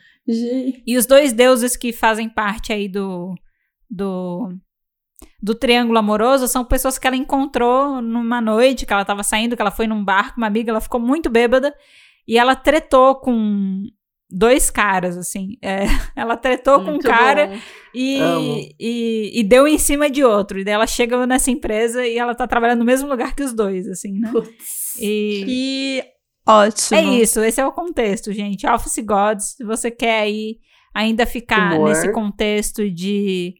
[0.85, 3.35] E os dois deuses que fazem parte aí do,
[3.89, 4.53] do,
[5.41, 9.61] do triângulo amoroso são pessoas que ela encontrou numa noite, que ela tava saindo, que
[9.61, 11.75] ela foi num bar com uma amiga, ela ficou muito bêbada.
[12.27, 13.83] E ela tretou com
[14.33, 15.57] dois caras, assim.
[15.61, 15.83] É,
[16.15, 17.53] ela tretou com um Muito cara
[17.93, 20.59] e, e, e deu em cima de outro.
[20.59, 23.53] E daí ela chega nessa empresa e ela tá trabalhando no mesmo lugar que os
[23.53, 24.31] dois, assim, né?
[24.31, 24.82] putz.
[24.99, 26.03] E Que
[26.47, 26.99] ótimo.
[26.99, 28.67] é isso, esse é o contexto, gente.
[28.67, 30.57] Office Gods, se você quer aí
[30.93, 31.89] ainda ficar Humor.
[31.89, 33.55] nesse contexto de,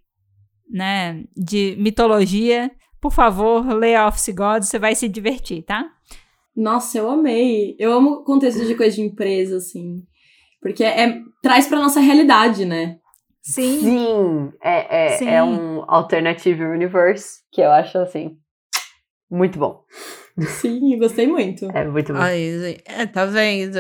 [0.70, 5.90] né, de mitologia, por favor, leia Office Gods, você vai se divertir, tá?
[6.56, 7.76] Nossa, eu amei.
[7.80, 10.04] Eu amo contexto de coisa de empresa, assim.
[10.62, 12.98] Porque é, traz pra nossa realidade, né?
[13.42, 13.80] Sim.
[13.82, 15.28] Sim, é, é, Sim.
[15.28, 18.38] é um alternative universe que eu acho assim
[19.34, 19.84] muito bom.
[20.62, 21.66] Sim, gostei muito.
[21.76, 22.20] É muito bom.
[22.20, 22.84] Ai, gente.
[22.86, 23.76] É, tá vendo?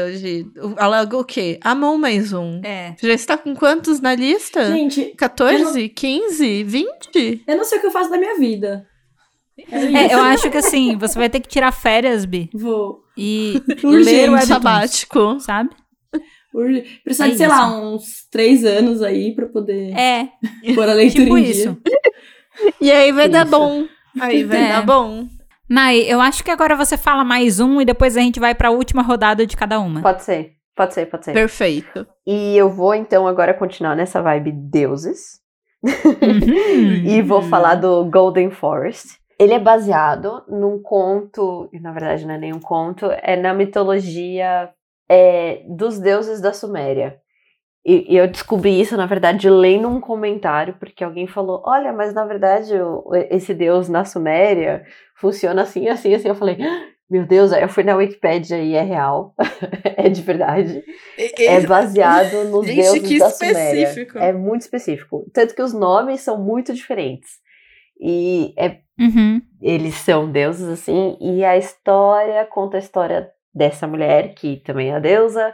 [0.61, 1.59] O- Ela o quê?
[1.63, 2.61] Amou mais um.
[2.63, 2.95] É.
[3.01, 4.65] Já está com quantos na lista?
[4.71, 5.89] Gente, 14?
[5.89, 6.63] 15?
[6.63, 7.43] 20?
[7.47, 8.85] eu não sei o que eu faço da minha vida.
[9.71, 10.13] É, É, isso.
[10.15, 13.03] eu acho que assim, você vai ter que tirar férias, Bi, Vou.
[13.17, 14.47] e ler o Urgente.
[14.47, 15.39] Sabático.
[15.39, 15.69] sabe?
[16.53, 17.55] Urge- Precisar É de, sei isso.
[17.55, 20.27] lá, uns três anos aí pra poder É,
[20.75, 21.51] pôr a leitura tipo em dia.
[21.51, 21.77] isso.
[22.79, 23.51] E aí vai dar Isso.
[23.57, 23.87] bom.
[24.19, 24.67] Aí vai É.
[24.69, 25.27] dar bom.
[25.69, 28.71] Nai, eu acho que agora você fala mais um e depois a gente vai pra
[28.71, 30.01] última rodada de cada uma.
[30.01, 31.33] Pode ser, pode ser, pode ser.
[31.33, 32.05] Perfeito.
[32.27, 35.43] E eu vou então agora continuar nessa vibe deuses
[35.83, 37.03] Uhum.
[37.05, 39.19] e vou falar do Golden Forest.
[39.37, 44.69] Ele é baseado num conto, e na verdade não é nenhum conto, é na mitologia
[45.09, 47.19] é, dos deuses da Suméria.
[47.85, 52.13] E, e eu descobri isso, na verdade, lendo um comentário, porque alguém falou: Olha, mas
[52.13, 54.85] na verdade o- esse deus na Suméria
[55.15, 56.29] funciona assim, assim, assim.
[56.29, 59.35] Eu falei: "Ah, Meu Deus, aí eu fui na Wikipédia e é real,
[59.97, 60.81] é de verdade.
[61.39, 63.83] É baseado nos Gente, deuses que da Suméria.
[63.83, 64.17] específico.
[64.17, 65.25] É muito específico.
[65.33, 67.29] Tanto que os nomes são muito diferentes.
[67.99, 69.41] E é Uhum.
[69.61, 74.95] eles são deuses, assim, e a história conta a história dessa mulher, que também é
[74.95, 75.51] a deusa,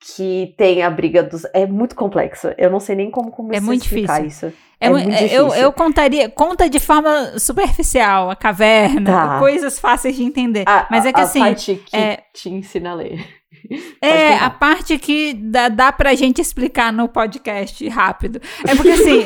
[0.00, 1.44] que tem a briga dos.
[1.52, 2.48] É muito complexo.
[2.56, 4.48] Eu não sei nem como começar muito a explicar difícil.
[4.48, 4.58] isso.
[4.80, 5.62] É É mu- muito é, eu, difícil.
[5.64, 9.38] eu contaria, conta de forma superficial, a caverna, Tá.
[9.38, 10.64] coisas fáceis de entender.
[10.66, 13.26] A, Mas é que a assim, parte que é- te ensina a ler.
[14.00, 18.40] é a parte que dá, dá pra gente explicar no podcast rápido.
[18.66, 19.22] É porque assim,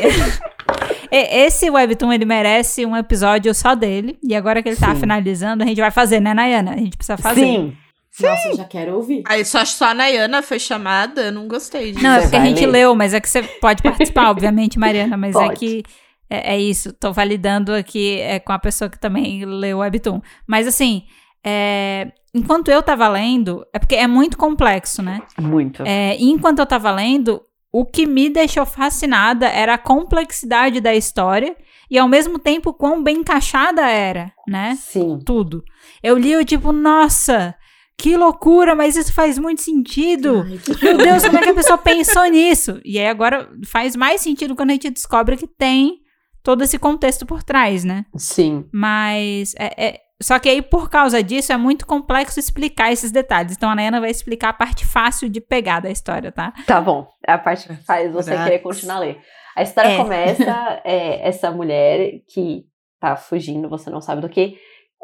[1.11, 4.19] é- esse webtoon ele merece um episódio só dele.
[4.25, 5.01] E agora que ele tá Sim.
[5.03, 6.73] finalizando, a gente vai fazer, né, Nayana?
[6.73, 7.43] A gente precisa fazer.
[7.43, 7.77] Sim.
[8.21, 9.23] Nossa, eu já quero ouvir.
[9.27, 12.05] Aí só, só a Nayana foi chamada, eu não gostei disso.
[12.05, 12.73] Não, é porque a gente ler?
[12.73, 15.59] leu, mas é que você pode participar, obviamente, Mariana, mas é Pode.
[15.59, 15.83] que
[16.31, 20.21] é, é isso, tô validando aqui é, com a pessoa que também leu o Webtoon.
[20.47, 21.05] Mas assim,
[21.45, 25.23] é, enquanto eu tava lendo, é porque é muito complexo, né?
[25.41, 25.83] Muito.
[25.85, 27.43] É, enquanto eu tava lendo,
[27.73, 31.57] o que me deixou fascinada era a complexidade da história
[31.91, 34.77] e ao mesmo tempo quão bem encaixada era, né?
[34.81, 35.19] Sim.
[35.25, 35.63] Tudo.
[36.03, 37.55] Eu li o tipo, nossa,
[37.97, 40.45] que loucura, mas isso faz muito sentido.
[40.47, 42.81] Ai, que Meu Deus, como é que a pessoa pensou nisso?
[42.85, 45.99] E aí agora faz mais sentido quando a gente descobre que tem
[46.43, 48.05] todo esse contexto por trás, né?
[48.17, 48.67] Sim.
[48.73, 53.57] Mas é, é- só que aí, por causa disso, é muito complexo explicar esses detalhes.
[53.57, 56.53] Então a Nayana vai explicar a parte fácil de pegar da história, tá?
[56.67, 57.07] Tá bom.
[57.27, 59.19] É a parte que faz você querer continuar a ler.
[59.57, 59.97] A história É.
[59.97, 62.65] começa é, essa mulher que
[63.01, 64.57] tá fugindo, você não sabe do que,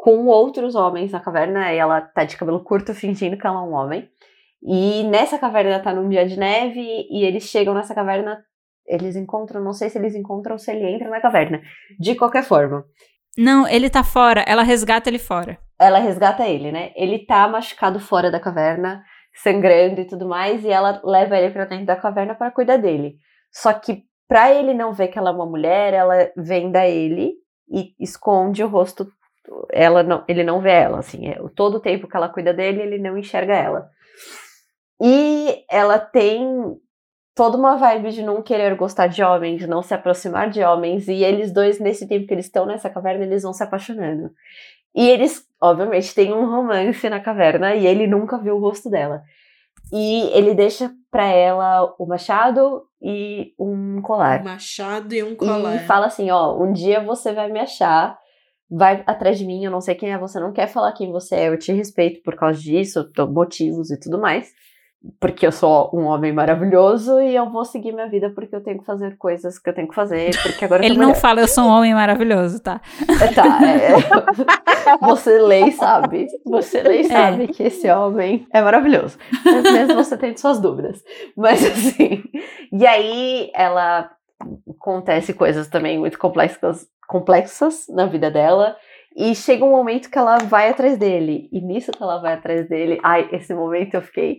[0.03, 1.71] com outros homens na caverna.
[1.71, 4.09] E ela tá de cabelo curto, fingindo que ela é um homem.
[4.63, 6.81] E nessa caverna tá num dia de neve.
[7.09, 8.43] E eles chegam nessa caverna.
[8.87, 11.61] Eles encontram, não sei se eles encontram ou se ele entra na caverna.
[11.99, 12.83] De qualquer forma,
[13.37, 15.57] Não, ele tá fora, ela resgata ele fora.
[15.79, 16.91] ela resgata ele, né?
[16.95, 19.03] Ele tá machucado fora da caverna,
[19.43, 23.15] sangrando e tudo mais, e ela leva ele pra dentro da caverna para cuidar dele.
[23.51, 27.33] Só que pra ele não ver que ela é uma mulher, ela venda ele
[27.69, 29.05] e esconde o rosto.
[29.71, 31.27] Ela não, ele não vê ela, assim.
[31.27, 33.89] É, todo o tempo que ela cuida dele, ele não enxerga ela.
[35.01, 36.77] E ela tem
[37.35, 41.23] toda uma vibe de não querer gostar de homens, não se aproximar de homens, e
[41.23, 44.31] eles dois, nesse tempo que eles estão nessa caverna, eles vão se apaixonando.
[44.93, 49.23] E eles, obviamente, têm um romance na caverna e ele nunca viu o rosto dela.
[49.91, 54.41] E ele deixa pra ela o machado e um colar.
[54.41, 55.79] Um machado e um E colar.
[55.85, 58.17] fala assim, ó, um dia você vai me achar,
[58.71, 61.35] vai atrás de mim, eu não sei quem é, você não quer falar quem você
[61.35, 64.49] é, eu te respeito por causa disso, motivos e tudo mais.
[65.19, 68.77] Porque eu sou um homem maravilhoso e eu vou seguir minha vida porque eu tenho
[68.77, 71.19] que fazer coisas que eu tenho que fazer, porque agora Ele não mulher.
[71.19, 72.79] fala, eu sou um homem maravilhoso, tá?
[73.33, 74.97] Tá, é.
[75.01, 76.27] Você lê e sabe.
[76.45, 79.17] Você lê e sabe que esse homem é maravilhoso.
[79.43, 81.03] Mas mesmo você tem suas dúvidas.
[81.35, 82.21] Mas assim.
[82.71, 84.07] E aí ela
[84.69, 88.75] acontece coisas também muito complexas, complexas na vida dela.
[89.15, 91.49] E chega um momento que ela vai atrás dele.
[91.51, 94.37] E nisso que ela vai atrás dele, ai, esse momento eu fiquei.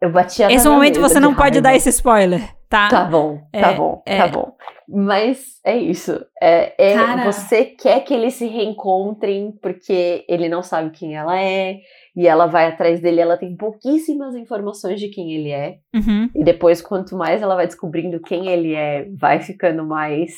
[0.00, 2.88] Eu batia na Esse momento você não pode dar esse spoiler, tá?
[2.88, 4.16] Tá bom, tá É, bom, é.
[4.18, 4.56] tá bom.
[4.88, 6.24] Mas é isso.
[6.42, 11.78] É, é- você quer que eles se reencontrem porque ele não sabe quem ela é
[12.16, 13.20] e ela vai atrás dele.
[13.20, 15.78] Ela tem pouquíssimas informações de quem ele é.
[15.94, 16.30] Uhum.
[16.34, 20.32] E depois, quanto mais ela vai descobrindo quem ele é, vai ficando mais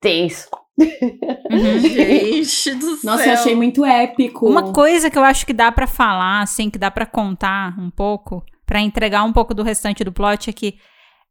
[0.00, 0.48] tenso.
[0.78, 1.78] Uhum.
[2.42, 3.10] Gente do céu.
[3.10, 4.48] Nossa, eu achei muito épico.
[4.48, 7.90] Uma coisa que eu acho que dá pra falar, assim, que dá pra contar um
[7.90, 10.74] pouco, pra entregar um pouco do restante do plot é que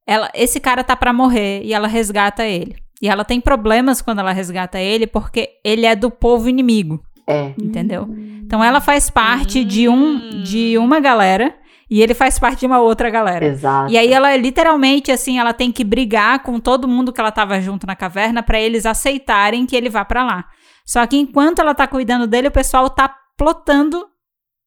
[0.08, 2.76] ela, esse cara tá pra morrer e ela resgata ele.
[3.02, 7.54] E ela tem problemas quando ela resgata ele porque ele é do povo inimigo, É.
[7.62, 8.08] entendeu?
[8.44, 11.56] Então ela faz parte de um de uma galera
[11.90, 13.46] e ele faz parte de uma outra galera.
[13.46, 13.92] Exato.
[13.92, 17.60] E aí ela literalmente assim, ela tem que brigar com todo mundo que ela tava
[17.62, 20.46] junto na caverna pra eles aceitarem que ele vá pra lá.
[20.86, 24.08] Só que enquanto ela tá cuidando dele, o pessoal tá plotando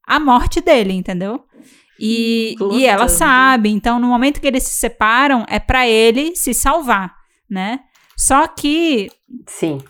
[0.07, 1.45] a morte dele, entendeu?
[1.99, 6.53] E, e ela sabe, então no momento que eles se separam, é pra ele se
[6.53, 7.15] salvar,
[7.49, 7.81] né?
[8.17, 9.09] Só que
[9.47, 9.81] Sim.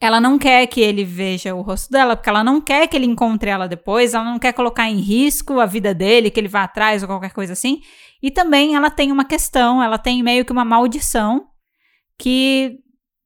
[0.00, 3.06] Ela não quer que ele veja o rosto dela, porque ela não quer que ele
[3.06, 6.62] encontre ela depois, ela não quer colocar em risco a vida dele, que ele vá
[6.62, 7.80] atrás ou qualquer coisa assim.
[8.22, 11.48] E também ela tem uma questão, ela tem meio que uma maldição
[12.16, 12.78] que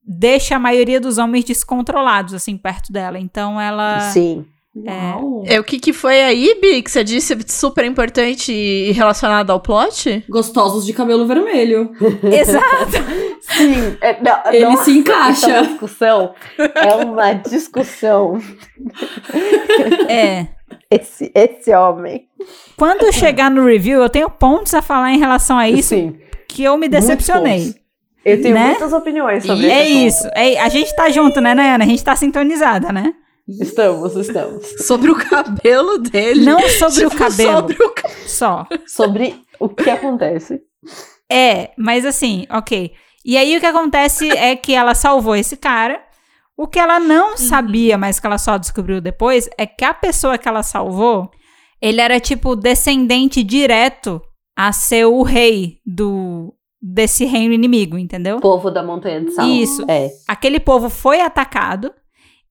[0.03, 3.19] deixa a maioria dos homens descontrolados, assim, perto dela.
[3.19, 3.99] Então ela.
[4.11, 4.45] Sim.
[4.75, 5.43] Uau.
[5.45, 9.59] É, o que, que foi aí, Bi, que você disse super importante e relacionado ao
[9.59, 10.25] plot?
[10.27, 11.91] Gostosos de cabelo vermelho.
[12.23, 12.91] Exato!
[13.41, 13.97] Sim.
[14.01, 15.31] É, não, Ele nossa, se encaixa.
[15.31, 16.33] Isso é uma discussão.
[16.57, 18.39] É uma discussão.
[20.09, 20.47] É.
[20.89, 22.27] Esse, esse homem.
[22.75, 26.17] Quando chegar no review, eu tenho pontos a falar em relação a isso Sim.
[26.47, 27.75] que eu me decepcionei.
[28.25, 28.67] Eu tenho Né?
[28.69, 30.27] muitas opiniões sobre E É isso.
[30.33, 31.83] É, a gente tá junto, né, Nayana?
[31.83, 33.13] A gente tá sintonizada, né?
[33.47, 34.65] Estamos, estamos.
[34.85, 36.45] Sobre o cabelo dele.
[36.45, 37.51] Não sobre o Tipo, cabelo.
[37.57, 38.67] Sobre o ca- Só.
[38.87, 40.61] Sobre o que acontece.
[41.31, 42.93] É, mas assim, ok.
[43.25, 46.01] E aí o que acontece é que ela salvou esse cara.
[46.55, 50.37] O que ela não sabia, mas que ela só descobriu depois, é que a pessoa
[50.37, 51.29] que ela salvou,
[51.81, 54.21] ele era tipo descendente direto
[54.55, 58.39] a ser o rei do desse reino inimigo, entendeu?
[58.39, 59.47] Povo da Montanha de Sal.
[59.47, 59.83] Isso.
[59.89, 60.09] É.
[60.27, 61.91] Aquele povo foi atacado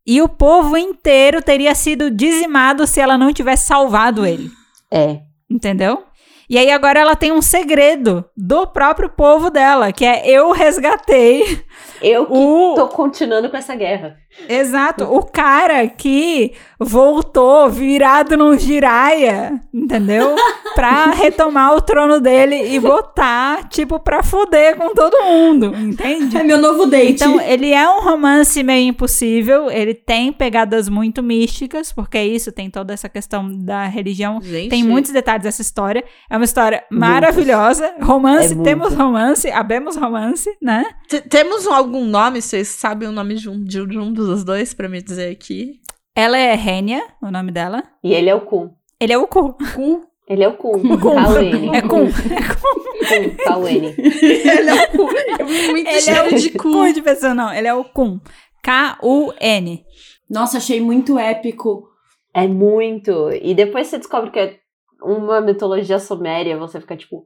[0.07, 4.51] e o povo inteiro teria sido dizimado se ela não tivesse salvado ele.
[4.91, 5.21] É.
[5.49, 6.05] Entendeu?
[6.53, 11.63] E aí agora ela tem um segredo do próprio povo dela, que é eu resgatei
[12.03, 14.19] Eu que o tô continuando com essa guerra.
[14.51, 20.37] exato, o cara que voltou virado num giraia, entendeu?
[20.75, 26.35] Pra retomar o trono dele e botar, tipo, pra fuder com todo mundo, entende?
[26.35, 27.13] É meu novo date.
[27.13, 32.51] Então, ele é um romance meio impossível, ele tem pegadas muito místicas, porque é isso,
[32.51, 36.03] tem toda essa questão da religião Gente, tem muitos detalhes dessa história.
[36.31, 37.95] É uma história maravilhosa.
[38.01, 40.85] Romance, É temos romance, abemos romance, né?
[41.09, 42.41] T- Temos algum nome?
[42.43, 45.81] Vocês sabem o nome de um, de um dos dois pra me dizer aqui?
[46.15, 47.83] Ela é Renia, o nome dela.
[48.05, 48.71] E ele é o Kun.
[49.01, 49.55] Ele é o Ku.
[49.75, 50.05] Cu.
[50.29, 50.81] Ele é o Kun.
[50.99, 51.75] Kun.
[51.75, 52.07] É Kun.
[52.07, 53.37] Kun.
[53.45, 53.95] Kaweni.
[53.99, 55.11] Ele é o.
[55.41, 56.71] É muito Ele é o de cu.
[56.71, 57.53] Ku de pessoa, não.
[57.53, 58.21] Ele é o Kun.
[58.63, 59.85] K-U-N.
[60.31, 61.89] Nossa, achei muito épico.
[62.35, 63.31] É muito.
[63.43, 64.57] E depois você descobre que é
[65.05, 67.25] uma mitologia suméria, você fica tipo.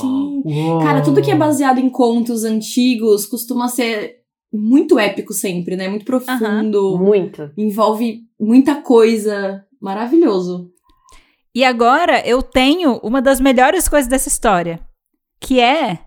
[0.00, 0.42] Sim.
[0.44, 0.80] Uou.
[0.80, 4.18] Cara, tudo que é baseado em contos antigos costuma ser
[4.52, 5.88] muito épico sempre, né?
[5.88, 6.98] Muito profundo.
[6.98, 7.50] Muito.
[7.56, 9.64] Envolve muita coisa.
[9.80, 10.70] Maravilhoso.
[11.54, 14.80] E agora eu tenho uma das melhores coisas dessa história.
[15.40, 15.98] Que é.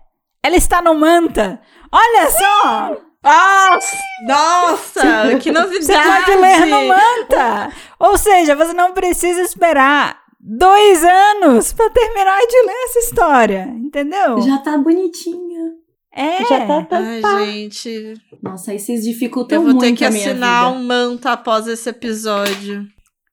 [0.44, 1.60] Ela está no Manta!
[1.92, 2.96] Olha só!
[3.22, 3.96] Nossa!
[4.26, 5.38] Nossa!
[5.40, 5.84] Que novidade!
[5.84, 7.72] Você pode ler no Manta!
[7.98, 13.64] Ou seja, você não precisa esperar dois anos pra terminar de ler essa história.
[13.78, 14.40] Entendeu?
[14.42, 15.72] Já tá bonitinha.
[16.14, 16.44] É.
[16.44, 17.44] Já tá, tá, Ai, tá.
[17.46, 18.14] gente.
[18.42, 22.86] Nossa, aí vocês dificultam Eu vou muito ter que assinar um manta após esse episódio.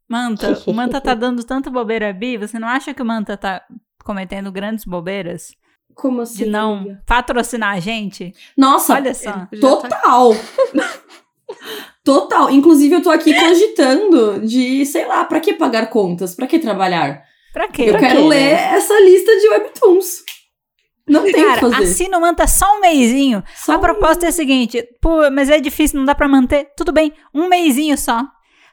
[0.07, 2.37] Manta, o Manta tá dando tanta bobeira, Bi.
[2.37, 3.61] Você não acha que o Manta tá
[4.03, 5.51] cometendo grandes bobeiras?
[5.93, 6.45] Como assim?
[6.45, 7.03] De não amiga?
[7.05, 8.33] patrocinar a gente?
[8.57, 9.47] Nossa, Olha só.
[9.51, 10.01] Ele já tá-
[12.13, 12.49] total.
[12.49, 16.35] Inclusive, eu tô aqui cogitando de, sei lá, pra que pagar contas?
[16.35, 17.21] Pra que trabalhar?
[17.53, 17.83] Pra quê?
[17.83, 18.71] eu Pra quero quê, ler né?
[18.75, 20.23] essa lista de webtoons.
[21.07, 21.83] Não tem o que Cara, fazer.
[21.83, 23.43] assina o Manta só um mêsinho.
[23.55, 26.67] Só a proposta é a seguinte, pô, mas é difícil, não dá pra manter.
[26.77, 28.21] Tudo bem, um mêsinho só.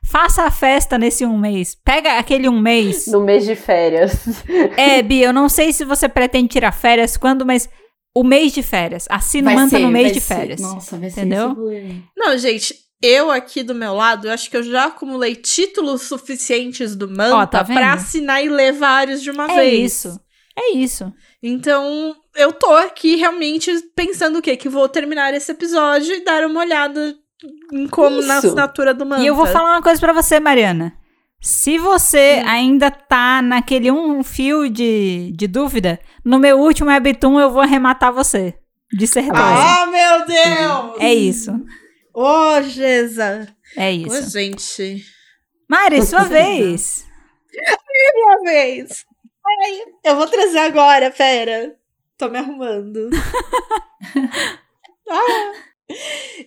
[0.05, 1.75] Faça a festa nesse um mês.
[1.85, 3.07] Pega aquele um mês.
[3.07, 4.13] No mês de férias.
[4.77, 7.69] É, Bi, eu não sei se você pretende tirar férias quando, mas
[8.15, 9.07] o mês de férias.
[9.11, 10.35] Assina o Manta ser, no mês de ser.
[10.35, 10.61] férias.
[10.61, 11.57] Nossa, vai ser Entendeu?
[12.17, 12.75] Não, gente,
[13.07, 17.47] eu aqui do meu lado, eu acho que eu já acumulei títulos suficientes do Manta
[17.47, 19.93] tá pra assinar e ler vários de uma É vez.
[19.93, 20.21] isso.
[20.59, 21.13] É isso.
[21.43, 24.57] Então, eu tô aqui realmente pensando o quê?
[24.57, 27.15] Que vou terminar esse episódio e dar uma olhada
[27.73, 28.47] em como na Isso.
[28.47, 29.23] assinatura do Manta.
[29.23, 30.95] E eu vou falar uma coisa pra você, Mariana.
[31.41, 32.49] Se você Hum.
[32.49, 38.11] ainda tá naquele um fio de, de dúvida, no meu último webtoon eu vou arrematar
[38.13, 38.55] você.
[38.97, 39.37] De certeza.
[39.45, 40.97] Ah, meu Deus!
[41.01, 41.53] É isso.
[42.19, 43.47] Ô, Geza!
[43.77, 44.31] É Ô, isso.
[44.31, 45.05] gente.
[45.69, 47.05] Mari, sua vez.
[47.53, 49.05] Minha vez.
[49.47, 51.77] Ai, eu vou trazer agora, pera.
[52.17, 53.11] Tô me arrumando.
[55.09, 55.53] Ah.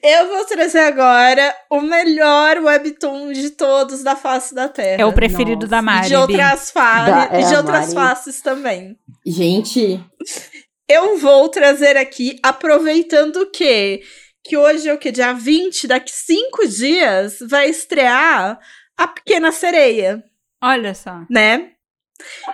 [0.03, 5.01] Eu vou trazer agora o melhor webtoon de todos da face da Terra.
[5.01, 5.67] É o preferido Nossa.
[5.67, 6.07] da Mari.
[6.09, 8.09] de outras, fa Da- é e de outras Mari.
[8.09, 8.99] faces também.
[9.25, 10.03] Gente,
[10.89, 14.01] Eu vou trazer aqui, aproveitando que
[14.49, 15.11] que hoje é o que?
[15.11, 18.59] Dia 20, daqui cinco dias, vai estrear
[18.97, 20.23] A Pequena Sereia,
[20.59, 21.23] Olha só.
[21.29, 21.73] né?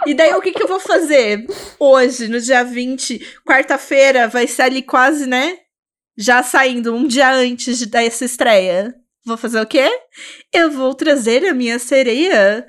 [0.06, 1.48] E daí o que, que eu vou fazer
[1.80, 5.58] hoje, no dia 20, quarta-feira, vai ser ali quase, né?
[6.18, 8.94] Já saindo um dia antes de, dessa estreia.
[9.26, 9.90] Vou fazer o quê?
[10.54, 12.68] Eu vou trazer a minha sereia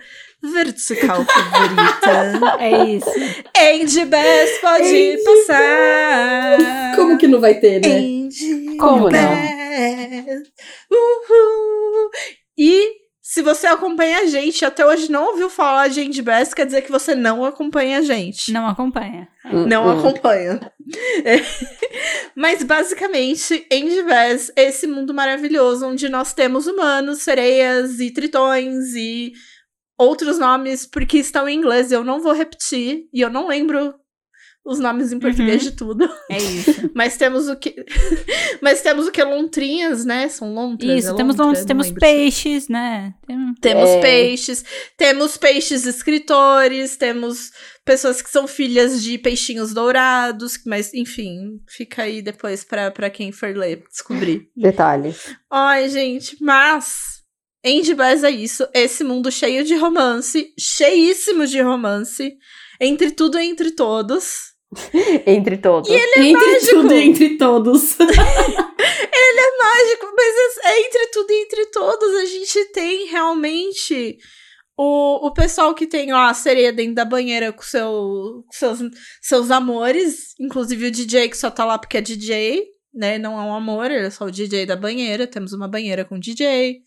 [0.52, 2.56] vertical favorita.
[2.60, 3.10] É isso.
[3.56, 6.96] Andy Bass pode Andy passar.
[6.96, 7.96] como que não vai ter, né?
[7.98, 9.10] Andy Como não?
[9.10, 10.42] Bass.
[10.90, 12.10] Uhul.
[12.58, 12.90] E
[13.20, 16.82] se você acompanha a gente até hoje não ouviu falar de Andy Bass, quer dizer
[16.82, 18.52] que você não acompanha a gente.
[18.52, 19.28] Não acompanha.
[19.44, 19.98] Não Hum, hum.
[19.98, 20.72] acompanha.
[21.24, 21.36] É.
[22.36, 29.32] Mas basicamente, Andy Bass, esse mundo maravilhoso onde nós temos humanos, sereias e tritões e
[29.98, 33.94] outros nomes, porque estão em inglês, eu não vou repetir, e eu não lembro
[34.68, 35.70] os nomes em português Uhum.
[35.70, 36.10] de tudo.
[36.28, 36.90] É isso.
[36.92, 37.72] Mas temos o que.
[38.60, 39.22] Mas temos o que?
[39.22, 40.28] Lontrinhas, né?
[40.28, 41.04] São lontras.
[41.04, 41.64] Isso, é temos, lontra?
[41.64, 42.00] temos lembro.
[42.00, 43.14] peixes, né?
[43.26, 44.00] Tem- Temos É.
[44.00, 44.64] peixes,
[44.96, 47.52] temos peixes escritores, temos
[47.84, 53.30] pessoas que são filhas de peixinhos dourados, mas enfim, fica aí depois pra, pra quem
[53.30, 54.48] for ler, descobrir.
[54.56, 55.36] Detalhes.
[55.48, 57.15] Ai, gente, mas
[57.66, 62.36] Andy Bass é isso, esse mundo cheio de romance, cheíssimo de romance,
[62.80, 64.54] entre tudo e entre todos.
[65.26, 65.88] Entre todos.
[65.88, 66.70] entre mágico.
[66.72, 67.96] tudo e entre todos.
[69.76, 74.16] Mágico, mas é, é entre tudo e entre todos, a gente tem realmente
[74.76, 78.78] o, o pessoal que tem lá a sereia dentro da banheira com, seu, com seus,
[79.20, 82.64] seus amores, inclusive o DJ que só tá lá porque é DJ,
[82.94, 83.18] né?
[83.18, 85.26] Não é um amor, ele é só o DJ da banheira.
[85.26, 86.80] Temos uma banheira com DJ.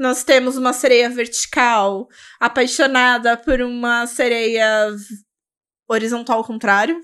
[0.00, 2.08] Nós temos uma sereia vertical
[2.40, 4.96] apaixonada por uma sereia
[5.86, 6.98] horizontal ao contrário.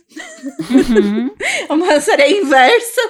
[0.70, 1.30] Uhum.
[1.68, 3.00] Uma sereia inversa.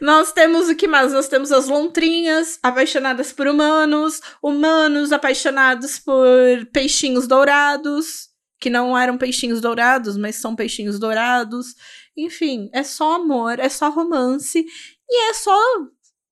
[0.00, 1.12] Nós temos o que mais?
[1.12, 8.28] Nós temos as lontrinhas apaixonadas por humanos, humanos apaixonados por peixinhos dourados,
[8.60, 11.74] que não eram peixinhos dourados, mas são peixinhos dourados.
[12.16, 14.64] Enfim, é só amor, é só romance
[15.10, 15.58] e é só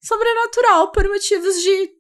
[0.01, 1.91] sobrenatural por motivos de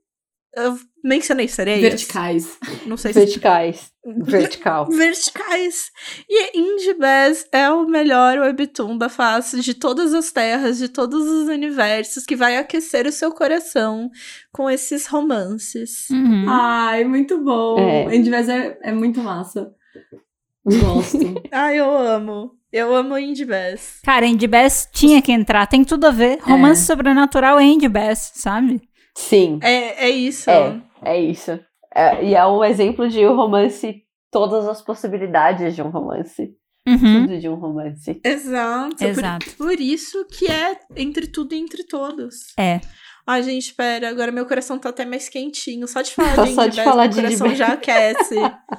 [0.56, 1.80] Eu mencionei sereias.
[1.80, 2.58] Verticais.
[2.86, 3.20] Não sei se.
[3.20, 3.92] Verticais.
[4.04, 4.86] Vertical.
[4.90, 5.90] Verticais.
[6.28, 11.24] E Indie Bass é o melhor webtoon da face de todas as terras, de todos
[11.26, 14.10] os universos, que vai aquecer o seu coração
[14.52, 16.08] com esses romances.
[16.10, 16.46] Uhum.
[16.48, 17.78] Ai, muito bom.
[17.78, 18.06] É.
[18.12, 19.72] É, é muito massa.
[20.64, 21.42] Gosto.
[21.50, 22.59] Ai, eu amo.
[22.72, 24.00] Eu amo Indie Bass.
[24.04, 26.38] Cara, Indie Bass tinha que entrar, tem tudo a ver.
[26.42, 28.80] Romance sobrenatural é Indie Bass, sabe?
[29.16, 29.58] Sim.
[29.62, 30.48] É, é isso.
[30.48, 31.58] É, é isso.
[31.94, 36.54] É, e é um exemplo de um romance, todas as possibilidades de um romance.
[36.86, 37.26] Uhum.
[37.26, 38.20] Tudo de um romance.
[38.24, 38.96] Exato.
[38.96, 39.46] Por- Exato.
[39.56, 42.36] Por, isso que é entre tudo e entre todos.
[42.56, 42.80] É.
[43.26, 45.86] Ai, gente, pera, agora meu coração tá até mais quentinho.
[45.86, 48.34] Só de falar Só- de só de falar meu de coração já aquece.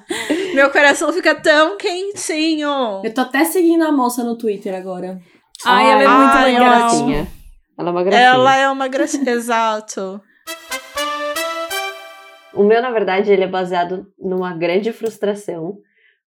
[0.53, 3.01] meu coração fica tão quentinho.
[3.03, 5.19] Eu tô até seguindo a moça no Twitter agora.
[5.65, 6.69] Ai, ela é Ai, muito ai, legal.
[6.79, 7.27] gracinha.
[7.77, 8.25] Ela é uma gracinha.
[8.25, 9.29] Ela é uma gracinha.
[9.31, 10.21] Exato.
[12.53, 15.77] O meu, na verdade, ele é baseado numa grande frustração,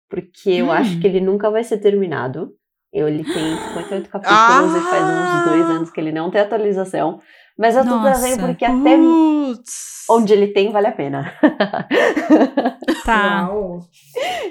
[0.08, 0.72] porque eu Hum.
[0.72, 2.50] acho que ele nunca vai ser terminado.
[2.92, 4.78] Eu, ele tem 58 capítulos Ah!
[4.78, 7.18] e faz uns dois anos que ele não tem atualização.
[7.58, 8.20] Mas eu tô Nossa.
[8.20, 10.04] trazendo porque até Putz.
[10.08, 11.32] onde ele tem, vale a pena.
[13.04, 13.50] Tá.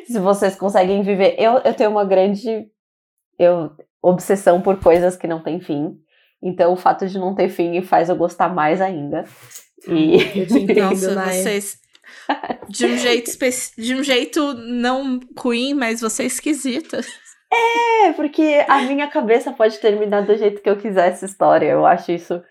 [0.05, 1.35] Se vocês conseguem viver.
[1.37, 2.67] Eu, eu tenho uma grande
[3.39, 3.71] eu,
[4.01, 5.97] obsessão por coisas que não têm fim.
[6.43, 9.25] Então o fato de não ter fim faz eu gostar mais ainda.
[9.87, 11.79] E Eu te entendo, Nossa, vocês.
[12.69, 13.81] De um jeito especi...
[13.81, 17.01] de um jeito não ruim, mas você é esquisita.
[17.51, 21.67] é, porque a minha cabeça pode terminar do jeito que eu quiser essa história.
[21.67, 22.41] Eu acho isso.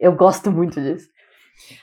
[0.00, 1.08] Eu gosto muito disso.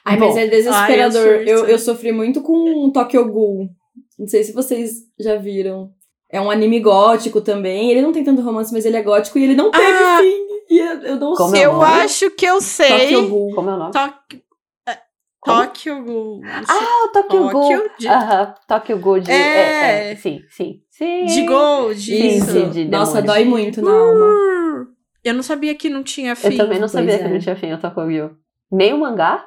[0.05, 1.21] Ai, Bom, mas é desesperador.
[1.27, 3.69] ai, eu eu, eu, sofri muito com Tokyo Ghoul.
[4.17, 5.91] Não sei se vocês já viram.
[6.31, 7.91] É um anime gótico também.
[7.91, 10.17] Ele não tem tanto romance, mas ele é gótico e ele não teve Ah!
[10.21, 10.45] fim.
[10.73, 11.63] E eu, eu não Como sei.
[11.63, 12.87] é o Eu acho que eu sei.
[12.89, 13.53] Tokyo Ghoul.
[13.55, 13.91] Como é o nome?
[13.91, 14.41] Tóquio.
[14.87, 14.97] é,
[15.39, 15.61] Como?
[15.61, 16.41] Tóquio Ghoul.
[16.67, 17.51] Ah, o Tokyo Ghoul.
[17.51, 19.31] Tóquio de, Aham, Tokyo Ghoul de.
[19.31, 19.35] É.
[19.35, 20.81] É, é, sim, sim.
[20.89, 21.25] Sim.
[21.25, 21.99] de Gold.
[22.01, 22.51] Sim, Isso.
[22.51, 24.25] sim, de Nossa, dói muito na alma.
[25.25, 26.49] Eu não sabia que não tinha fim.
[26.49, 27.33] Eu também não sabia Pois que é.
[27.33, 28.37] não tinha fim o Tokyo Ghoul.
[28.71, 29.43] Nem o mangá?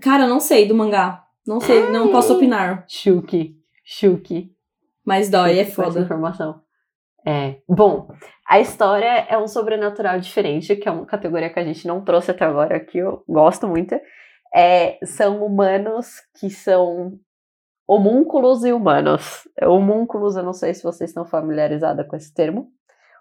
[0.00, 1.22] Cara, eu não sei do mangá.
[1.46, 2.86] Não sei, não posso opinar.
[2.88, 3.54] Shuki.
[3.84, 4.50] Shuki.
[5.04, 6.00] Mas dói, é foda.
[6.00, 6.62] informação.
[7.26, 7.56] É.
[7.68, 8.08] Bom,
[8.48, 12.30] a história é um sobrenatural diferente, que é uma categoria que a gente não trouxe
[12.30, 14.00] até agora, que eu gosto muito.
[14.54, 17.18] É, são humanos que são
[17.86, 19.46] homúnculos e humanos.
[19.62, 22.72] Homúnculos, eu não sei se vocês estão familiarizados com esse termo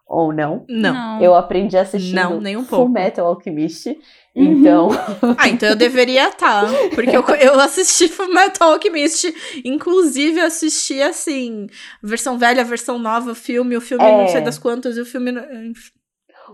[0.08, 0.66] ou não.
[0.70, 1.22] Não.
[1.22, 2.92] Eu aprendi assistindo Não, nem um Full pouco.
[2.94, 3.88] Metal Alchemist.
[3.90, 3.98] Uhum.
[4.36, 4.90] Então,
[5.38, 6.66] Ah, então eu deveria estar.
[6.96, 9.34] Porque eu, eu assisti Fullmetal Alchemist.
[9.66, 11.68] Inclusive, eu assisti, assim,
[12.04, 14.18] versão velha, versão nova, o filme, o filme É.
[14.22, 15.32] não sei das quantas, e o filme...
[15.32, 15.44] não-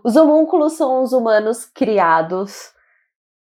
[0.03, 2.71] Os homúnculos são os humanos criados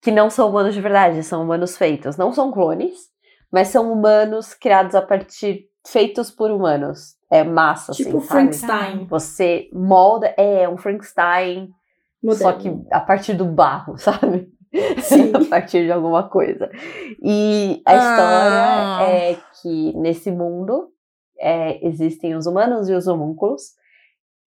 [0.02, 2.16] que não são humanos de verdade, são humanos feitos.
[2.16, 2.94] Não são clones,
[3.52, 5.66] mas são humanos criados a partir.
[5.86, 7.14] feitos por humanos.
[7.30, 8.28] É massa, Tipo assim, sabe?
[8.28, 9.06] Frankenstein.
[9.06, 10.34] Você molda.
[10.36, 11.70] É, um Frankenstein,
[12.32, 12.88] só que moderno.
[12.90, 14.48] a partir do barro, sabe?
[15.02, 15.32] Sim.
[15.34, 16.70] a partir de alguma coisa.
[17.22, 17.96] E a Ah.
[17.96, 20.88] história é que nesse mundo
[21.38, 23.62] é, existem os humanos e os homúnculos.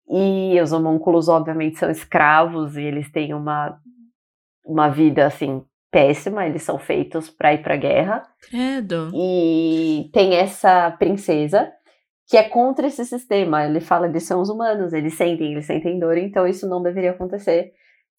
[0.08, 3.78] E os homúnculos, obviamente, são escravos e eles têm uma,
[4.64, 6.46] uma vida assim péssima.
[6.46, 8.22] Eles são feitos para ir para guerra.
[8.50, 9.10] Credo.
[9.14, 11.72] E tem essa princesa
[12.26, 13.64] que é contra esse sistema.
[13.64, 17.10] Ele fala, eles são os humanos, eles sentem, eles sentem dor, então isso não deveria
[17.10, 17.72] acontecer.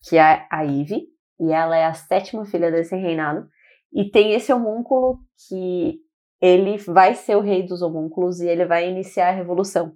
[0.08, 1.08] Que é a Ivy,
[1.40, 3.48] e ela é a sétima filha desse reinado.
[3.94, 6.00] E tem esse homúnculo que
[6.42, 9.94] ele vai ser o rei dos homúnculos e ele vai iniciar a revolução.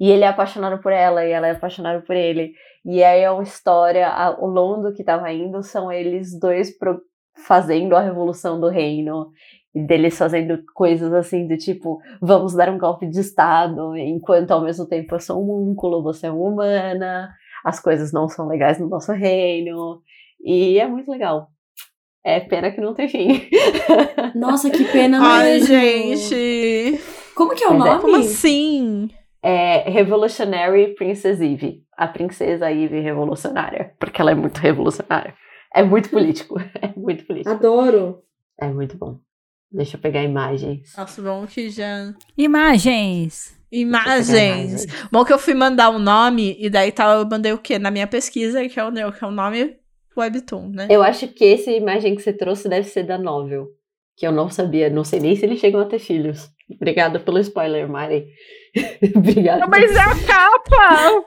[0.00, 2.54] E ele é apaixonado por ela, e ela é apaixonada por ele.
[2.84, 7.02] E aí é uma história, a- o longo que tava indo são eles dois pro-
[7.46, 9.30] fazendo a revolução do reino
[9.74, 14.86] deles fazendo coisas assim do tipo, vamos dar um golpe de estado, enquanto ao mesmo
[14.86, 17.30] tempo eu sou um homúnculo, você é uma humana,
[17.64, 20.00] as coisas não são legais no nosso reino,
[20.42, 21.48] e é muito legal.
[22.22, 23.48] É pena que não tem fim.
[24.34, 25.66] Nossa, que pena Ai, mesmo.
[25.68, 27.00] gente.
[27.34, 28.00] Como que é o Mas é- nome?
[28.02, 29.10] Como assim?
[29.42, 35.34] É Revolutionary Princess Eve, a princesa Eve revolucionária, porque ela é muito revolucionária.
[35.74, 37.54] É muito político, é muito político.
[37.54, 38.22] Adoro.
[38.60, 39.18] É muito bom.
[39.72, 40.92] Deixa eu pegar imagens.
[40.96, 42.12] Nossa, bom que já...
[42.36, 43.56] Imagens.
[43.70, 44.86] Imagens.
[45.12, 47.78] Bom que eu fui mandar o nome, e daí tá, eu mandei o quê?
[47.78, 49.76] Na minha pesquisa, que é o, que é o nome
[50.16, 50.88] Webtoon, né?
[50.90, 53.68] Eu acho que essa imagem que você trouxe deve ser da novel.
[54.16, 56.50] Que eu não sabia, não sei nem se eles chegam a ter filhos.
[56.70, 58.26] Obrigada pelo spoiler, Mari.
[59.16, 59.66] Obrigada.
[59.66, 61.24] Mas é a capa!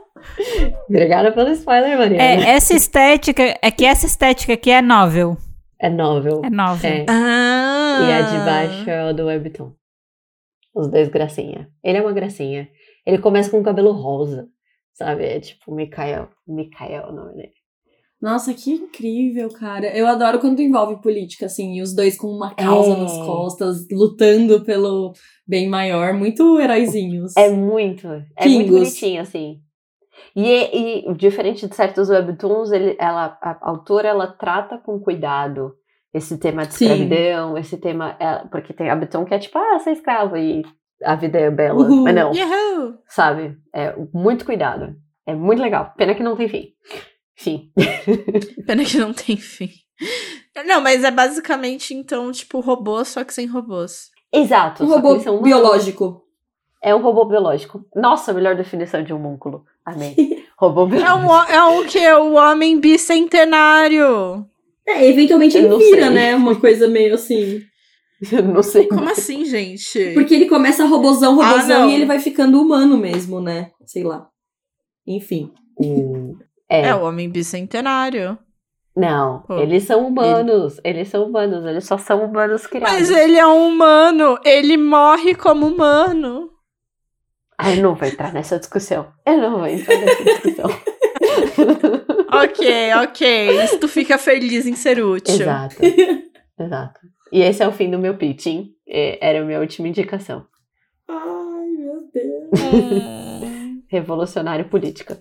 [0.88, 2.24] Obrigada pelo spoiler, Mariana.
[2.24, 5.38] É, essa estética, é que essa estética aqui é novel.
[5.80, 6.42] É novel.
[6.46, 6.92] É novel.
[6.92, 7.06] É.
[7.10, 7.63] Ah.
[8.02, 9.72] E a de baixo é o do Webtoon.
[10.76, 11.70] Os dois gracinha.
[11.84, 12.68] Ele é uma gracinha.
[13.06, 14.48] Ele começa com o cabelo rosa,
[14.94, 15.24] sabe?
[15.26, 16.30] É tipo Mikael.
[16.48, 17.54] Mikael é o nome dele.
[18.22, 19.88] Nossa, que incrível, cara.
[19.96, 22.96] Eu adoro quando envolve política, assim, e os dois com uma causa É.
[22.98, 25.12] nas costas, lutando pelo
[25.46, 27.36] bem maior, muito heróizinhos.
[27.38, 28.08] É muito.
[28.08, 28.70] É muito Pingos.
[28.80, 29.60] bonitinho, assim.
[30.34, 35.76] E, e diferente de certos webtoons, ele, ela, a autora ela trata com cuidado
[36.14, 36.86] esse tema de Sim.
[36.86, 38.16] escravidão, esse tema.
[38.20, 40.64] é, porque tem webtoon que é tipo, ah, você é escravo e
[41.04, 41.80] a vida é bela.
[41.84, 42.04] Uhul.
[42.04, 42.98] Mas não, Yahoo!
[43.08, 43.58] sabe?
[43.74, 44.96] É muito cuidado.
[45.26, 45.94] É muito legal.
[45.98, 46.68] Pena que não tem fim.
[47.36, 47.72] Fim.
[48.68, 49.70] Pena que não tem fim.
[50.68, 54.12] Não, mas é basicamente, então, tipo, robô, só que sem robôs.
[54.32, 54.84] Exato.
[54.84, 56.22] Um robô biológico.
[56.82, 57.86] É um robô biológico.
[57.96, 59.66] Nossa, a melhor definição de homúnculo.
[59.86, 60.16] Amém.
[60.58, 61.18] robô É biológico.
[61.20, 62.12] um, ho- é um que?
[62.14, 64.46] O homem bicentenário.
[64.88, 66.10] É, eventualmente ele vira, sei.
[66.10, 66.36] né?
[66.36, 67.62] Uma coisa meio assim.
[68.32, 68.88] Eu não sei.
[68.88, 70.14] Como assim, gente?
[70.14, 71.90] Porque ele começa robozão, Ah, robozão, não.
[71.90, 73.72] e ele vai ficando humano mesmo, né?
[73.86, 74.28] Sei lá.
[75.06, 75.52] Enfim.
[76.70, 76.88] É.
[76.88, 78.38] É o homem bicentenário.
[78.96, 80.80] Não, Pô, eles são humanos.
[80.84, 81.66] Eles são humanos.
[81.66, 82.94] Eles só são humanos criados.
[82.94, 84.38] Mas ele é um humano.
[84.46, 86.52] Ele morre como humano.
[87.58, 89.08] Ah, eu não vou entrar nessa discussão.
[89.26, 90.70] Eu não vou entrar nessa discussão.
[92.36, 93.64] Ok, ok.
[93.64, 95.36] Isso tu fica feliz em ser útil.
[95.36, 95.76] Exato.
[96.60, 97.00] Exato.
[97.32, 98.70] E esse é o fim do meu pitch, hein?
[98.88, 100.46] É, Era a minha última indicação.
[101.10, 103.84] Ai, meu Deus.
[103.88, 105.20] Revolucionário política.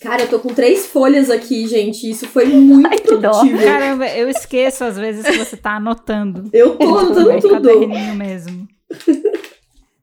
[0.00, 2.10] Cara, eu tô com três folhas aqui, gente.
[2.10, 3.30] Isso foi muito Ai, que dó.
[3.30, 3.62] produtivo.
[3.64, 6.50] Caramba, eu esqueço às vezes que você tá anotando.
[6.52, 7.88] Eu tô anotando É tudo.
[8.16, 8.66] mesmo.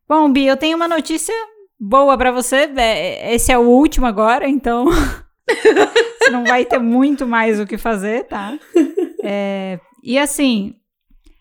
[0.07, 1.35] Bom, Bi, eu tenho uma notícia
[1.79, 2.69] boa pra você.
[2.77, 4.85] É, Esse é o último agora, então
[6.19, 8.57] você não vai ter muito mais o que fazer, tá?
[9.23, 10.75] É, e assim,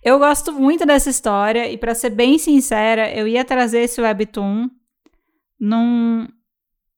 [0.02, 4.68] eu gosto muito dessa história e pra ser bem sincera, eu ia trazer esse webtoon
[5.60, 6.26] num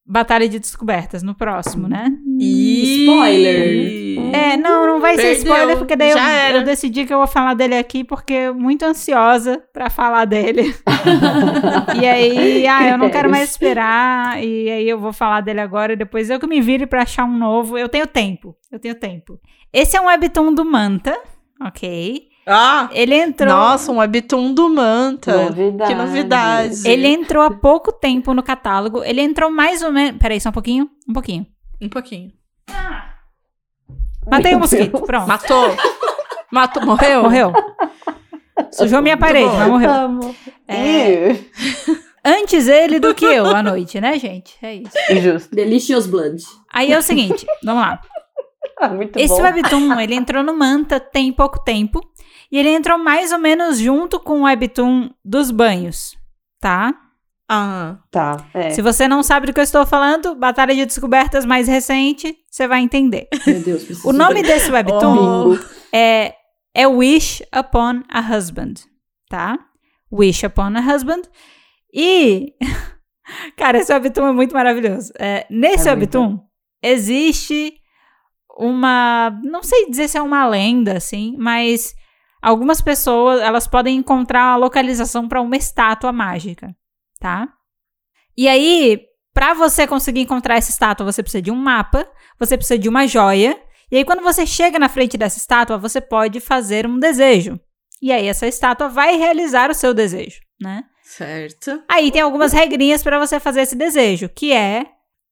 [0.06, 2.10] Batalha de Descobertas, no próximo, né?
[2.38, 3.04] Ih.
[3.04, 4.34] Spoiler.
[4.34, 7.26] É, não, não vai ser Perdeu, spoiler, porque daí eu, eu decidi que eu vou
[7.26, 10.74] falar dele aqui, porque eu muito ansiosa pra falar dele.
[12.00, 15.92] e aí, ah, eu não quero mais esperar, e aí eu vou falar dele agora,
[15.92, 17.78] e depois eu que me vire pra achar um novo.
[17.78, 19.38] Eu tenho tempo, eu tenho tempo.
[19.72, 21.16] Esse é um webtoon do Manta,
[21.60, 22.29] ok?
[22.46, 22.88] Ah!
[22.92, 23.48] Ele entrou...
[23.48, 25.44] Nossa, um webtoon do Manta.
[25.44, 25.90] Novidade.
[25.90, 26.88] Que novidade.
[26.88, 29.04] Ele entrou há pouco tempo no catálogo.
[29.04, 30.18] Ele entrou mais ou menos...
[30.18, 31.46] Peraí, só um pouquinho, um pouquinho.
[31.80, 32.32] Um pouquinho.
[34.30, 35.06] Matei o Meu mosquito, Deus.
[35.06, 35.28] pronto.
[35.28, 35.76] Matou?
[36.50, 36.86] Matou?
[36.86, 37.22] Morreu?
[37.22, 37.52] Morreu.
[38.72, 39.90] Sujou minha parede, mas morreu.
[39.90, 40.36] Amo.
[40.68, 41.36] É.
[42.24, 44.54] Antes ele do que eu à noite, né, gente?
[44.62, 44.92] É isso.
[45.20, 45.54] Justo.
[45.54, 46.42] Delicious Blood.
[46.72, 48.00] Aí é o seguinte, vamos lá.
[48.78, 49.42] Ah, muito Esse bom.
[49.42, 52.00] webtoon, ele entrou no Manta tem pouco tempo.
[52.50, 56.16] E ele entrou mais ou menos junto com o webtoon dos banhos,
[56.60, 56.92] tá?
[57.48, 57.98] Ah.
[58.10, 58.70] Tá, é.
[58.70, 62.66] Se você não sabe do que eu estou falando, Batalha de Descobertas mais recente, você
[62.68, 63.28] vai entender.
[63.46, 65.58] Meu Deus, preciso O nome desse webtoon Oh.
[65.92, 66.34] é,
[66.74, 68.74] é Wish Upon a Husband,
[69.28, 69.58] tá?
[70.12, 71.22] Wish Upon a Husband.
[71.92, 72.54] E,
[73.56, 75.12] cara, esse webtoon é muito maravilhoso.
[75.18, 76.18] É, nesse É muito.
[76.18, 76.38] webtoon,
[76.82, 77.74] existe
[78.56, 79.36] uma...
[79.42, 81.94] Não sei dizer se é uma lenda, assim, mas
[82.40, 86.74] algumas pessoas, elas podem encontrar a localização para uma estátua mágica,
[87.18, 87.48] tá?
[88.36, 89.02] E aí,
[89.32, 92.06] para você conseguir encontrar essa estátua, você precisa de um mapa,
[92.38, 93.60] você precisa de uma joia,
[93.90, 97.58] e aí, quando você chega na frente dessa estátua, você pode fazer um desejo.
[98.00, 100.84] E aí, essa estátua vai realizar o seu desejo, né?
[101.02, 101.82] Certo.
[101.88, 104.86] Aí tem algumas regrinhas para você fazer esse desejo, que é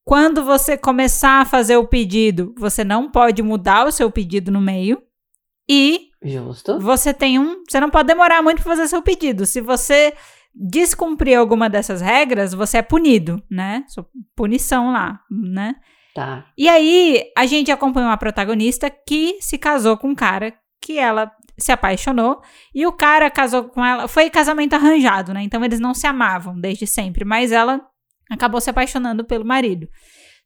[0.04, 4.60] quando você começar a fazer o pedido, você não pode mudar o seu pedido no
[4.60, 5.00] meio.
[5.68, 6.80] E Justo.
[6.80, 7.62] você tem um.
[7.68, 9.46] Você não pode demorar muito para fazer seu pedido.
[9.46, 10.14] Se você
[10.54, 13.84] descumprir alguma dessas regras, você é punido, né?
[13.88, 15.76] Sua punição lá, né?
[16.14, 16.46] Tá.
[16.56, 21.30] E aí, a gente acompanhou uma protagonista que se casou com um cara que ela
[21.58, 22.40] se apaixonou.
[22.74, 24.08] E o cara casou com ela.
[24.08, 25.42] Foi casamento arranjado, né?
[25.42, 27.24] Então eles não se amavam desde sempre.
[27.24, 27.80] Mas ela
[28.30, 29.88] acabou se apaixonando pelo marido.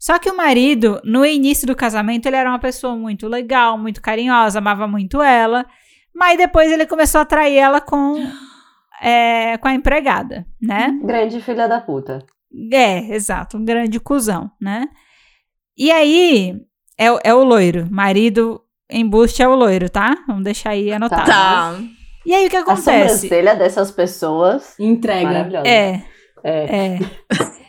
[0.04, 4.02] Só que o marido, no início do casamento, ele era uma pessoa muito legal, muito
[4.02, 5.64] carinhosa, amava muito ela.
[6.12, 8.16] Mas depois ele começou a trair ela com,
[9.00, 10.98] é, com a empregada, né?
[11.04, 12.18] Grande filha da puta.
[12.72, 14.86] É, exato, um grande cuzão, né?
[15.78, 16.54] E aí,
[16.98, 18.60] é, o- é o loiro, marido
[18.90, 20.16] embuste é o loiro, tá?
[20.26, 21.26] Vamos deixar aí anotado.
[21.26, 21.78] Tá.
[22.26, 22.82] E aí, o que A acontece?
[23.28, 24.74] sobrancelha dessas pessoas.
[24.80, 25.24] Entrega.
[25.24, 25.68] Maravilhosa.
[25.68, 26.02] É,
[26.44, 26.76] É.
[26.76, 26.98] é.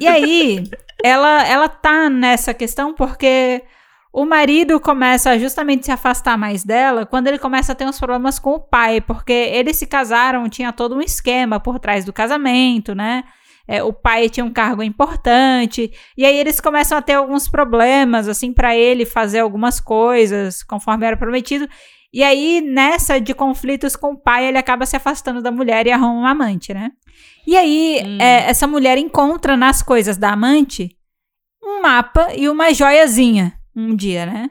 [0.00, 0.64] e aí,
[1.02, 3.62] ela, ela tá nessa questão porque
[4.12, 7.98] o marido começa a justamente se afastar mais dela quando ele começa a ter uns
[7.98, 12.14] problemas com o pai, porque eles se casaram, tinha todo um esquema por trás do
[12.14, 13.24] casamento, né?
[13.68, 18.26] É, o pai tinha um cargo importante, e aí eles começam a ter alguns problemas,
[18.26, 21.68] assim, para ele fazer algumas coisas conforme era prometido.
[22.12, 25.90] E aí, nessa de conflitos com o pai, ele acaba se afastando da mulher e
[25.90, 26.92] arruma uma amante, né?
[27.46, 28.18] E aí, Hum.
[28.20, 30.96] é, essa mulher encontra nas coisas da amante
[31.62, 34.50] um mapa e uma joiazinha um dia, né?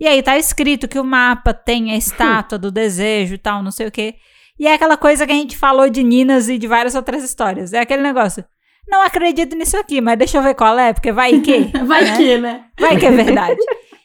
[0.00, 3.70] E aí tá escrito que o mapa tem a estátua do desejo e tal, não
[3.70, 4.14] sei o quê.
[4.58, 7.72] E é aquela coisa que a gente falou de Ninas e de várias outras histórias.
[7.72, 8.44] É aquele negócio.
[8.88, 11.70] Não acredito nisso aqui, mas deixa eu ver qual é, porque vai que.
[11.84, 12.16] Vai né?
[12.16, 12.64] que, né?
[12.80, 13.60] Vai que é verdade.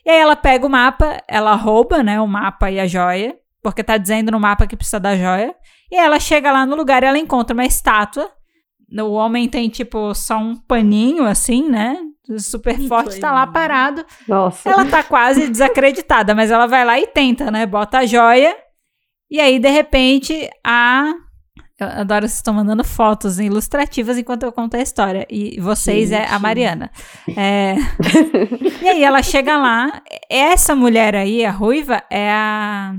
[0.06, 3.84] e aí ela pega o mapa, ela rouba, né, o mapa e a joia, porque
[3.84, 5.56] tá dizendo no mapa que precisa da joia.
[5.94, 8.28] E ela chega lá no lugar e ela encontra uma estátua.
[9.00, 12.00] O homem tem, tipo, só um paninho, assim, né?
[12.40, 14.04] Super forte, tá lá parado.
[14.28, 14.68] Nossa.
[14.68, 17.68] Ela tá quase desacreditada, mas ela vai lá e tenta, né?
[17.68, 18.58] Bota a joia.
[19.30, 21.14] E aí, de repente, a.
[21.80, 25.28] Eu adoro vocês estão mandando fotos ilustrativas enquanto eu conto a história.
[25.30, 26.42] E vocês é a Gente.
[26.42, 26.92] Mariana.
[27.38, 27.76] É...
[28.82, 30.02] e aí ela chega lá.
[30.28, 32.96] Essa mulher aí, a ruiva, é a.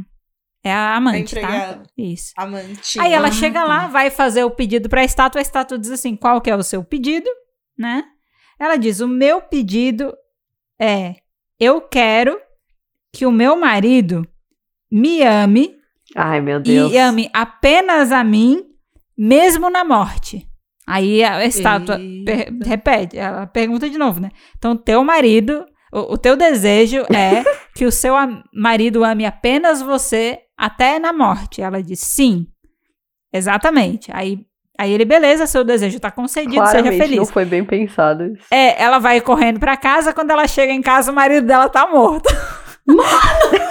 [0.65, 1.41] É a amante, tá?
[1.43, 1.82] empregada.
[1.97, 2.32] Isso.
[2.36, 2.99] Amante.
[2.99, 3.66] Aí ela chega tá.
[3.66, 6.57] lá, vai fazer o pedido para a estátua, a estátua diz assim: qual que é
[6.57, 7.28] o seu pedido,
[7.78, 8.03] né?
[8.59, 10.15] Ela diz: o meu pedido
[10.81, 11.16] é:
[11.61, 12.41] eu quero
[13.12, 14.27] que o meu marido
[14.91, 15.77] me ame
[16.16, 16.93] Ai, meu Deus.
[16.93, 18.65] e ame apenas a mim,
[19.16, 20.49] mesmo na morte.
[20.86, 22.66] Aí a estátua Eita.
[22.66, 24.31] repete, ela pergunta de novo, né?
[24.57, 27.43] Então, teu marido, o, o teu desejo é
[27.74, 28.15] que o seu
[28.53, 31.62] marido ame apenas você até na morte.
[31.62, 32.47] Ela diz sim.
[33.32, 34.10] Exatamente.
[34.14, 34.39] Aí,
[34.78, 37.18] aí ele, beleza, seu desejo tá concedido, seja Claramente feliz.
[37.18, 38.44] não foi bem pensado isso.
[38.51, 41.86] É, ela vai correndo pra casa, quando ela chega em casa, o marido dela tá
[41.86, 42.28] morto.
[42.86, 43.05] Deus.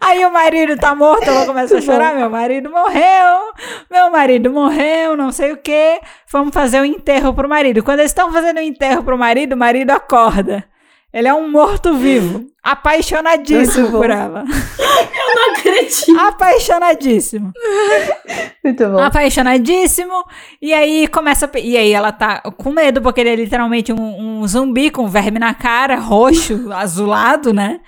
[0.00, 3.52] Aí o marido tá morto, ela começa a chorar, meu marido morreu,
[3.90, 6.00] meu marido morreu, não sei o quê.
[6.30, 7.82] Vamos fazer o enterro pro marido.
[7.82, 10.64] Quando eles estão fazendo o enterro pro marido, o marido acorda.
[11.12, 14.44] Ele é um morto-vivo, apaixonadíssimo por ela.
[14.44, 16.18] Não acredito.
[16.18, 17.52] Apaixonadíssimo.
[18.64, 18.98] Muito bom.
[18.98, 20.24] Apaixonadíssimo.
[20.62, 21.50] E aí começa.
[21.58, 25.38] E aí ela tá com medo, porque ele é literalmente um, um zumbi com verme
[25.38, 27.80] na cara, roxo, azulado, né?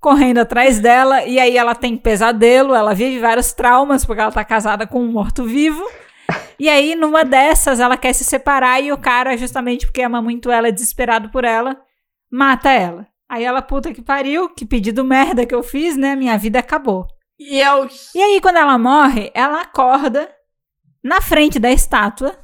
[0.00, 1.24] Correndo atrás dela.
[1.24, 5.12] E aí ela tem pesadelo, ela vive vários traumas, porque ela tá casada com um
[5.12, 5.84] morto-vivo.
[6.58, 10.50] E aí, numa dessas, ela quer se separar e o cara, justamente porque ama muito
[10.50, 11.76] ela, é desesperado por ela,
[12.30, 13.06] mata ela.
[13.28, 16.16] Aí ela, puta que pariu, que pedido merda que eu fiz, né?
[16.16, 17.06] Minha vida acabou.
[17.38, 17.88] E é o.
[18.14, 20.28] E aí, quando ela morre, ela acorda
[21.02, 22.36] na frente da estátua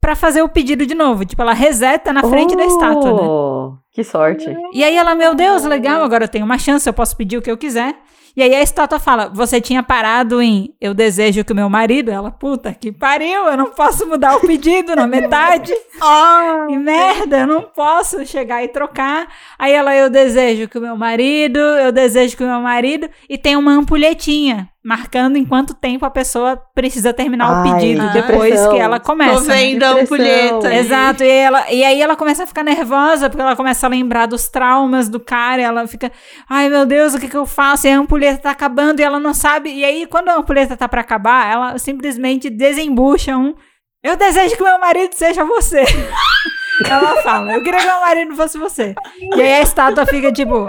[0.00, 1.24] pra fazer o pedido de novo.
[1.24, 3.22] Tipo, ela reseta na frente da estátua, né?
[3.22, 4.52] Oh, Que sorte.
[4.72, 7.42] E aí ela, meu Deus, legal, agora eu tenho uma chance, eu posso pedir o
[7.42, 7.94] que eu quiser.
[8.36, 12.10] E aí a estátua fala: Você tinha parado em eu desejo que o meu marido.
[12.10, 15.72] Ela, puta que pariu, eu não posso mudar o pedido na metade.
[16.04, 19.28] Ah, Que merda, eu não posso chegar e trocar.
[19.56, 23.08] Aí ela, eu desejo que o meu marido, eu desejo que o meu marido.
[23.28, 28.04] E tem uma ampulhetinha marcando em quanto tempo a pessoa precisa terminar o Ai, pedido
[28.08, 28.72] que depois depressão.
[28.72, 29.34] que ela começa.
[29.34, 29.56] tô né?
[29.56, 30.02] vendo a Depressão.
[30.02, 30.74] ampulheta.
[30.74, 34.26] Exato, e, ela, e aí ela começa a ficar nervosa, porque ela começa a lembrar
[34.26, 36.10] dos traumas do cara, e ela fica,
[36.48, 37.86] ai meu Deus, o que que eu faço?
[37.86, 40.88] E a ampulheta tá acabando e ela não sabe, e aí quando a ampulheta tá
[40.88, 43.54] pra acabar, ela simplesmente desembucha um,
[44.02, 45.84] eu desejo que meu marido seja você.
[46.90, 48.96] ela fala, eu queria que meu marido fosse você.
[49.36, 50.66] E aí a estátua fica tipo,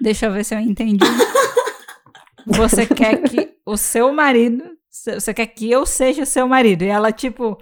[0.00, 1.04] deixa eu ver se eu entendi.
[2.46, 7.12] Você quer que o seu marido, você quer que eu seja seu marido, e ela
[7.12, 7.58] tipo...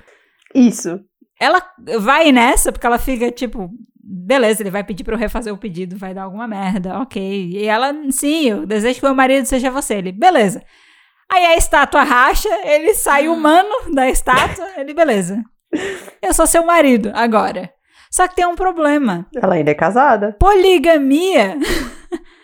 [0.54, 1.00] Isso.
[1.40, 1.62] Ela
[1.98, 3.70] vai nessa, porque ela fica tipo,
[4.02, 7.50] beleza, ele vai pedir pra eu refazer o pedido, vai dar alguma merda, ok.
[7.52, 9.94] E ela, sim, eu desejo que meu marido seja você.
[9.94, 10.62] Ele, beleza.
[11.30, 15.42] Aí a estátua racha, ele sai humano da estátua, ele, beleza.
[16.20, 17.70] Eu sou seu marido agora.
[18.10, 19.26] Só que tem um problema.
[19.40, 20.36] Ela ainda é casada.
[20.40, 21.56] Poligamia,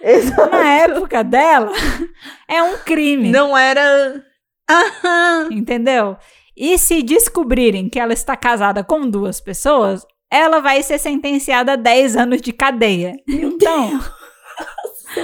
[0.08, 0.50] Exato.
[0.50, 1.72] na época dela,
[2.48, 3.30] é um crime.
[3.30, 4.22] Não era.
[4.68, 5.48] Aham.
[5.52, 6.16] Entendeu?
[6.56, 11.76] E se descobrirem que ela está casada com duas pessoas, ela vai ser sentenciada a
[11.76, 13.14] 10 anos de cadeia.
[13.28, 14.00] Então,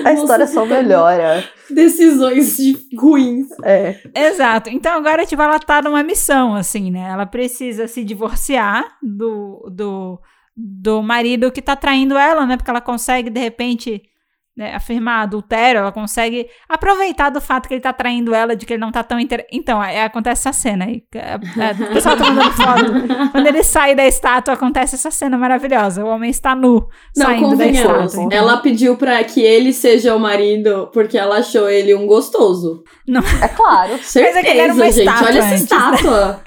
[0.04, 1.44] A história só melhora.
[1.70, 3.46] Decisões de- ruins.
[3.64, 3.98] É.
[4.14, 4.68] exato.
[4.70, 7.08] Então agora, tipo, ela tá numa missão, assim, né?
[7.10, 10.20] Ela precisa se divorciar do, do,
[10.56, 12.56] do marido que tá traindo ela, né?
[12.56, 14.02] Porque ela consegue, de repente,
[14.56, 18.74] né, afirmar adultério, ela consegue aproveitar do fato que ele tá traindo ela, de que
[18.74, 19.46] ele não tá tão inter...
[19.50, 21.02] Então, aí acontece essa cena aí.
[21.14, 23.30] É, é, o pessoal tá mandando foto.
[23.32, 26.04] Quando ele sai da estátua, acontece essa cena maravilhosa.
[26.04, 28.04] O homem está nu, Não, saindo da estátua.
[28.04, 28.38] entendeu?
[28.38, 32.84] Ela pediu pra que ele seja o marido porque ela achou ele um gostoso.
[33.42, 33.98] É claro.
[34.02, 34.98] Certeza, é que ele era uma gente.
[35.00, 36.40] estátua Olha essa antes, estátua.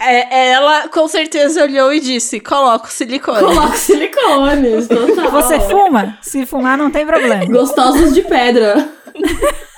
[0.00, 3.40] É, ela com certeza olhou e disse: coloca o silicone.
[3.40, 5.30] Coloca silicones, total.
[5.30, 6.18] Você fuma?
[6.22, 7.27] Se fumar, não tem problema.
[7.50, 8.88] Gostosos de pedra.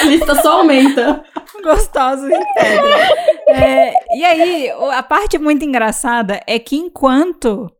[0.00, 1.22] A lista só aumenta.
[1.62, 3.34] Gostosos de pedra.
[3.48, 7.70] É, e aí, a parte muito engraçada é que enquanto.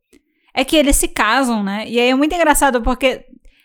[0.56, 1.84] É que eles se casam, né?
[1.88, 3.24] E aí é muito engraçado porque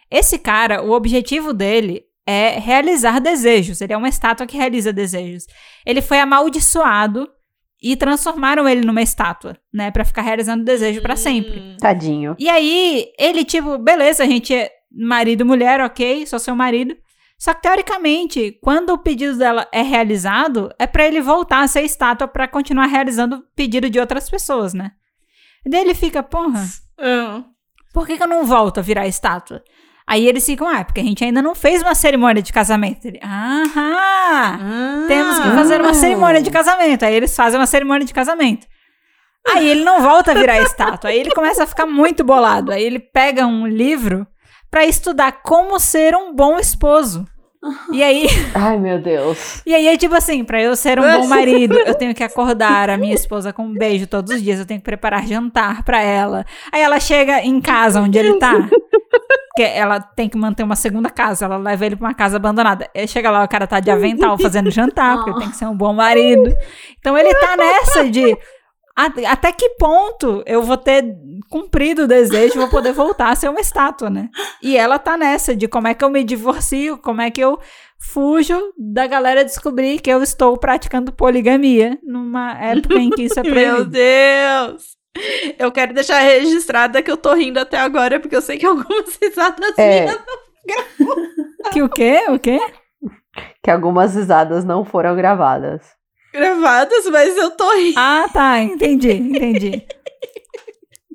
[0.10, 3.80] esse cara, o objetivo dele é realizar desejos.
[3.80, 5.46] Ele é uma estátua que realiza desejos.
[5.86, 7.30] Ele foi amaldiçoado
[7.82, 9.90] e transformaram ele numa estátua, né?
[9.92, 11.60] Pra ficar realizando desejo pra sempre.
[11.60, 11.78] Hum.
[11.80, 12.36] Tadinho.
[12.38, 16.96] E aí, ele, tipo, beleza, a gente é marido e mulher, ok, sou seu marido.
[17.38, 21.84] Só que, teoricamente, quando o pedido dela é realizado, é pra ele voltar a ser
[21.84, 24.92] estátua pra continuar realizando o pedido de outras pessoas, né?
[25.66, 26.62] E daí ele fica, porra,
[27.00, 27.44] Ah.
[27.94, 29.64] por que, que eu não volto a virar estátua?
[30.10, 33.06] Aí eles ficam, ah, porque a gente ainda não fez uma cerimônia de casamento.
[33.06, 35.94] Ele, aham, temos que fazer uma Ah.
[35.94, 37.04] cerimônia de casamento.
[37.06, 38.66] Aí eles fazem uma cerimônia de casamento.
[39.48, 41.12] Aí ele não volta a virar estátua.
[41.12, 42.72] Aí ele começa a ficar muito bolado.
[42.72, 44.26] Aí ele pega um livro
[44.72, 47.26] pra estudar como ser um bom esposo.
[47.92, 49.62] E aí, Ai, meu Deus.
[49.66, 52.90] e aí é tipo assim, pra eu ser um bom marido, eu tenho que acordar
[52.90, 56.02] a minha esposa com um beijo todos os dias, eu tenho que preparar jantar pra
[56.02, 56.46] ela.
[56.72, 58.54] Aí ela chega em casa onde ele tá,
[59.50, 62.90] porque ela tem que manter uma segunda casa, ela leva ele pra uma casa abandonada.
[62.96, 65.76] Aí chega lá, o cara tá de avental fazendo jantar, porque tem que ser um
[65.76, 66.56] bom marido.
[67.00, 68.38] Então ele tá nessa de
[69.28, 71.04] até que ponto eu vou ter
[71.50, 74.30] cumprido o desejo, vou poder voltar a ser uma estátua, né?
[74.62, 77.60] E ela tá nessa de como é que eu me divorcio, como é que eu
[78.00, 83.44] fujo da galera descobrir que eu estou praticando poligamia numa época em que isso é
[83.50, 83.86] Meu proibido.
[83.92, 84.98] Deus!
[85.58, 89.18] Eu quero deixar registrada que eu tô rindo até agora, porque eu sei que algumas
[89.22, 90.02] risadas É.
[90.06, 90.20] minhas.
[91.74, 92.26] Que o quê?
[92.30, 92.60] O quê?
[93.64, 95.82] Que algumas risadas não foram gravadas.
[96.34, 97.96] Gravadas, mas eu tô rindo.
[97.98, 99.84] Ah, tá, entendi, entendi.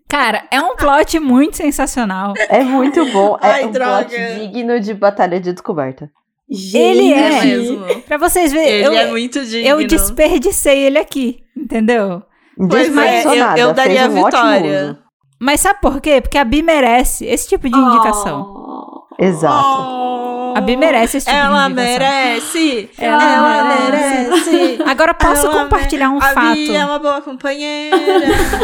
[0.09, 2.35] Cara, é um plot muito sensacional.
[2.49, 3.37] É muito bom.
[3.43, 4.05] É Ai, um droga.
[4.09, 6.11] plot digno de batalha de descoberta.
[6.49, 7.39] Ele é.
[7.39, 7.85] É mesmo.
[8.03, 9.69] Pra vocês verem, Ele eu, é muito digno.
[9.69, 12.23] eu desperdicei ele aqui, entendeu?
[12.57, 14.99] Pois é, eu- eu daria um a vitória.
[15.41, 16.21] Mas sabe por quê?
[16.21, 18.43] Porque a Bi merece esse tipo de indicação.
[18.57, 18.74] Oh.
[19.19, 19.79] Exato.
[19.79, 22.91] Oh, A Bi merece esse tipo Ela de merece!
[22.99, 24.51] Ela Ela merece.
[24.51, 24.83] merece!
[24.85, 26.55] Agora posso Ela compartilhar um a fato.
[26.55, 27.97] Bia é uma boa companheira.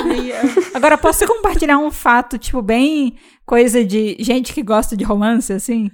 [0.05, 0.41] Bia.
[0.75, 3.17] Agora posso compartilhar um fato, tipo, bem
[3.47, 5.91] coisa de gente que gosta de romance, assim?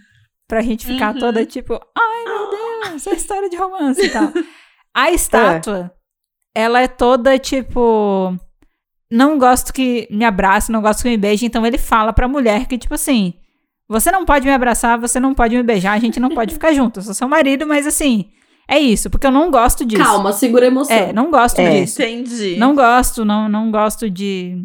[0.49, 1.21] Pra gente ficar Uhum.
[1.21, 2.51] toda tipo, ai meu
[2.91, 4.33] Deus, é história de romance e tal.
[4.95, 5.93] A estátua,
[6.55, 8.35] ela é toda tipo.
[9.11, 12.67] Não gosto que me abrace, não gosto que me beije, então ele fala pra mulher
[12.67, 13.35] que, tipo assim.
[13.89, 16.73] Você não pode me abraçar, você não pode me beijar, a gente não pode ficar
[16.75, 16.99] junto.
[17.01, 18.27] Eu sou seu marido, mas assim,
[18.69, 20.03] é isso, porque eu não gosto disso.
[20.03, 20.97] Calma, segura a emoção.
[20.97, 21.81] É, não gosto É.
[21.81, 22.03] disso.
[22.03, 22.57] Entendi.
[22.59, 24.57] Não gosto, não, não gosto de,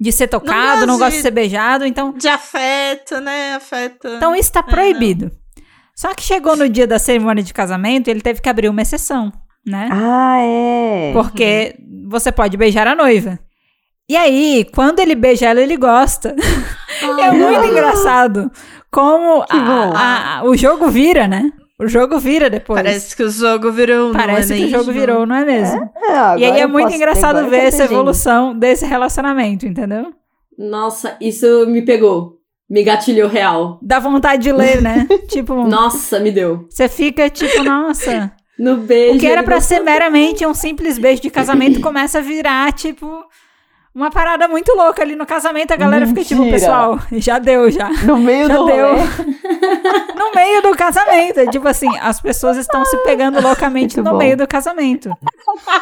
[0.00, 3.54] de ser tocado, gosto não gosto de- de ser beijado, então, De afeto, né?
[3.54, 4.06] Afeto.
[4.16, 5.32] então isso tá É, proibido.
[5.96, 9.32] Só que chegou no dia da cerimônia de casamento, ele teve que abrir uma exceção,
[9.66, 9.88] né?
[9.90, 11.10] Ah, é.
[11.12, 11.74] Porque
[12.08, 13.36] você pode beijar a noiva.
[14.08, 16.36] E aí, quando ele beija ela, ele gosta.
[17.02, 18.50] É muito engraçado
[18.90, 21.50] como a- a- o jogo vira, né?
[21.80, 22.80] O jogo vira depois.
[22.82, 24.12] Parece que o jogo virou.
[24.12, 25.90] Parece não é que o jogo virou, não é mesmo?
[25.96, 30.12] É, agora e aí é muito engraçado ver essa evolução desse relacionamento, entendeu?
[30.58, 32.36] Nossa, isso me pegou.
[32.68, 33.78] Me gatilhou real.
[33.80, 35.06] Dá vontade de ler, né?
[35.28, 36.66] tipo, Nossa, me deu.
[36.68, 38.32] você fica tipo, nossa.
[38.58, 39.16] No beijo.
[39.16, 39.60] O que era gostou.
[39.60, 43.06] ser meramente um simples beijo de casamento começa a virar, tipo,
[43.94, 45.72] uma parada muito louca ali no casamento.
[45.72, 46.58] A galera fica tipo, Mentira.
[46.60, 47.88] pessoal, já deu já.
[48.04, 48.88] No meio Já do deu.
[50.18, 51.40] No meio do casamento.
[51.40, 54.18] É Tipo assim, as pessoas estão se pegando loucamente Muito no bom.
[54.18, 55.10] meio do casamento.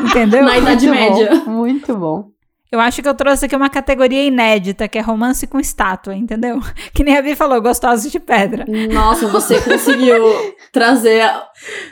[0.01, 0.45] Entendeu?
[0.45, 1.43] Na Idade Muito Média.
[1.45, 2.29] bom, Muito bom.
[2.71, 6.61] Eu acho que eu trouxe aqui uma categoria inédita, que é romance com estátua, entendeu?
[6.93, 8.65] Que nem a Vi falou, gostosos de pedra.
[8.93, 10.23] Nossa, você conseguiu
[10.73, 11.47] trazer a,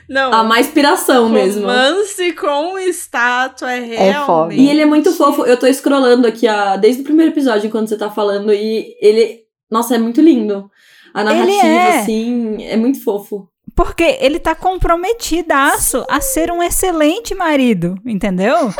[0.09, 0.33] Não.
[0.33, 1.63] a mais inspiração mesmo.
[1.63, 4.27] Romance com estátua é realmente.
[4.27, 4.55] foda.
[4.55, 5.45] E ele é muito fofo.
[5.45, 9.41] Eu tô scrollando aqui a, desde o primeiro episódio, enquanto você tá falando, e ele.
[9.71, 10.71] Nossa, é muito lindo.
[11.13, 11.99] A narrativa, é.
[12.01, 13.49] assim, é muito fofo.
[13.75, 18.73] Porque ele tá comprometidaço a ser um excelente marido, entendeu?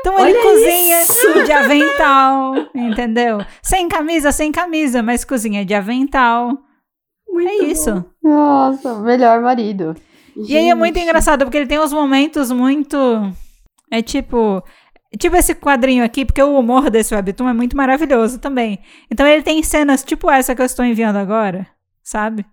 [0.00, 1.44] Então ele cozinha isso!
[1.44, 3.38] de avental, entendeu?
[3.62, 6.58] Sem camisa, sem camisa, mas cozinha de avental.
[7.28, 8.04] Muito É isso.
[8.22, 9.94] Nossa, melhor marido.
[10.36, 11.04] E aí é muito Gente.
[11.04, 12.96] engraçado, porque ele tem uns momentos muito.
[13.90, 14.62] É tipo.
[15.18, 18.78] Tipo esse quadrinho aqui, porque o humor desse webtoon é muito maravilhoso também.
[19.10, 21.66] Então ele tem cenas tipo essa que eu estou enviando agora,
[22.02, 22.46] sabe?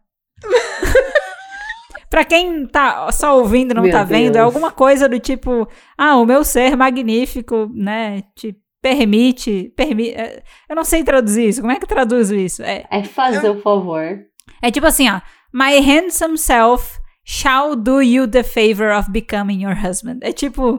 [2.09, 5.67] Pra quem tá só ouvindo não Meu tá vendo, é alguma coisa do tipo:
[5.97, 8.23] ah, o meu ser magnífico, né?
[8.35, 9.71] Te permite.
[9.75, 11.61] permi é, eu não sei traduzir isso.
[11.61, 12.61] Como é que eu traduzo isso?
[12.63, 14.19] É, É fazer o favor.
[14.61, 15.19] é tipo assim, ó.
[15.53, 20.19] My handsome self shall do you the favor of becoming your husband.
[20.21, 20.77] É tipo,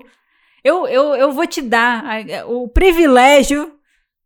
[0.64, 2.04] eu, eu, eu vou te dar
[2.46, 3.72] o privilégio,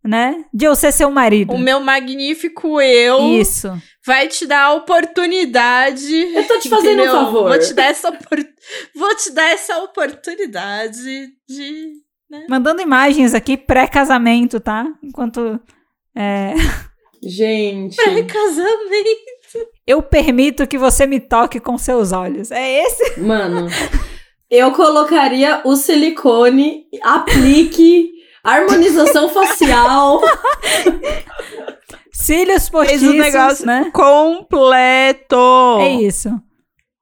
[0.04, 1.52] né, de eu ser seu marido.
[1.52, 3.72] O meu magnífico eu Isso.
[4.04, 6.14] vai te dar a oportunidade.
[6.34, 7.12] Eu tô te fazendo um entendeu?
[7.12, 7.48] favor.
[7.50, 8.44] Vou te dar essa, opor-
[8.94, 11.92] Vou te dar essa oportunidade de.
[12.48, 14.86] Mandando imagens aqui pré-casamento, tá?
[15.02, 15.60] Enquanto
[16.16, 16.54] é,
[17.22, 17.94] Gente.
[17.96, 19.20] Pré-casamento.
[19.86, 22.50] eu permito que você me toque com seus olhos.
[22.50, 23.20] É esse?
[23.20, 23.68] Mano,
[24.50, 28.10] eu colocaria o silicone, aplique,
[28.44, 30.20] harmonização facial.
[32.12, 33.90] Cílios Fez postiços, o negócio né?
[33.92, 35.78] completo.
[35.80, 36.28] É isso.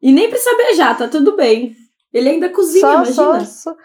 [0.00, 1.74] E nem precisa beijar, tá tudo bem.
[2.12, 3.44] Ele ainda cozinha, Só, só, imagina.
[3.44, 3.76] só,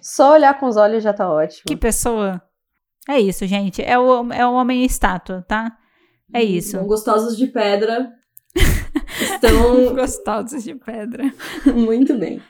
[0.00, 1.62] só olhar com os olhos já tá ótimo.
[1.66, 2.42] Que pessoa.
[3.08, 3.82] É isso, gente.
[3.82, 5.72] É o, é o homem estátua, tá?
[6.32, 6.78] É isso.
[6.78, 8.10] Bom, gostosos de pedra.
[9.20, 11.32] Estão Gostosos de pedra.
[11.66, 12.40] muito bem.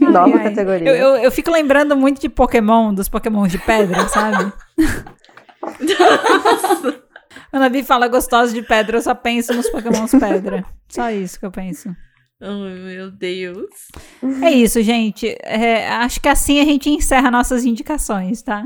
[0.00, 0.50] Nova Ai, ai.
[0.50, 0.88] categoria.
[0.88, 4.52] Eu, eu, eu fico lembrando muito de Pokémon, dos Pokémon de pedra, sabe?
[7.50, 10.64] Quando a Bi fala gostosos de pedra, eu só penso nos Pokémons pedra.
[10.88, 11.94] Só isso que eu penso.
[12.42, 13.68] Oh, meu Deus.
[14.42, 15.36] É isso, gente.
[15.42, 18.64] É, acho que assim a gente encerra nossas indicações, tá?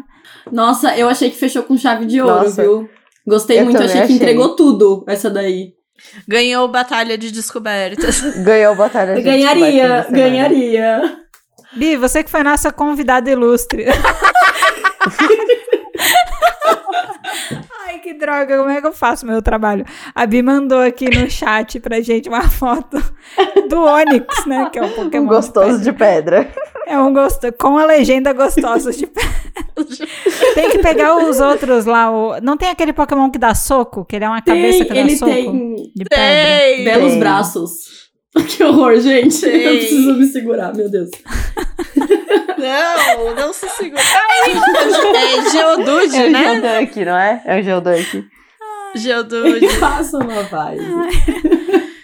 [0.52, 2.62] Nossa, eu achei que fechou com chave de ouro, Nossa.
[2.62, 2.88] viu?
[3.26, 4.16] Gostei Eu muito, achei que achei.
[4.16, 5.72] entregou tudo essa daí.
[6.28, 8.20] Ganhou batalha de descobertas.
[8.44, 10.06] Ganhou batalha de ganharia, semana.
[10.10, 11.18] ganharia.
[11.72, 13.86] Bi, você que foi nossa convidada ilustre.
[17.94, 19.84] Ai, que droga, como é que eu faço meu trabalho?
[20.16, 23.00] A Bi mandou aqui no chat pra gente uma foto
[23.68, 24.68] do Onix, né?
[24.72, 25.22] Que é o Pokémon.
[25.22, 26.52] Um gostoso de pedra.
[26.88, 29.06] É um gosto com a legenda gostosa de
[30.54, 32.10] Tem que pegar os outros lá.
[32.10, 32.40] O...
[32.42, 34.04] Não tem aquele Pokémon que dá soco?
[34.04, 35.32] Que ele é uma cabeça Tem, que dá ele soco?
[35.32, 36.16] tem De pedra.
[36.26, 36.84] Tem!
[36.84, 37.20] belos Tem.
[37.20, 38.03] braços.
[38.48, 39.40] Que horror, gente.
[39.40, 39.62] Tem.
[39.62, 41.10] Eu preciso me segurar, meu Deus.
[42.56, 44.00] Não, não se segura.
[44.02, 46.60] É Geodude, É o né?
[46.60, 47.42] Geoduck, não é?
[47.44, 48.24] É o Geoduck.
[48.94, 49.68] Geodude.
[49.70, 50.82] Faça uma vibe.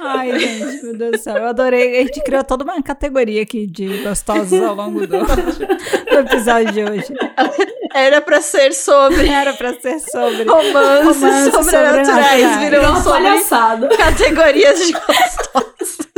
[0.00, 1.36] Ai, gente, meu Deus do céu.
[1.36, 2.00] Eu adorei.
[2.00, 6.84] A gente criou toda uma categoria aqui de gostosos ao longo do, do episódio de
[6.84, 7.14] hoje.
[7.94, 10.44] Era pra ser sobre Era pra ser sobre.
[10.44, 12.56] romances Romances sobrenaturais.
[12.58, 13.88] Virou uma palhaçada.
[13.96, 16.09] categorias de gostosos.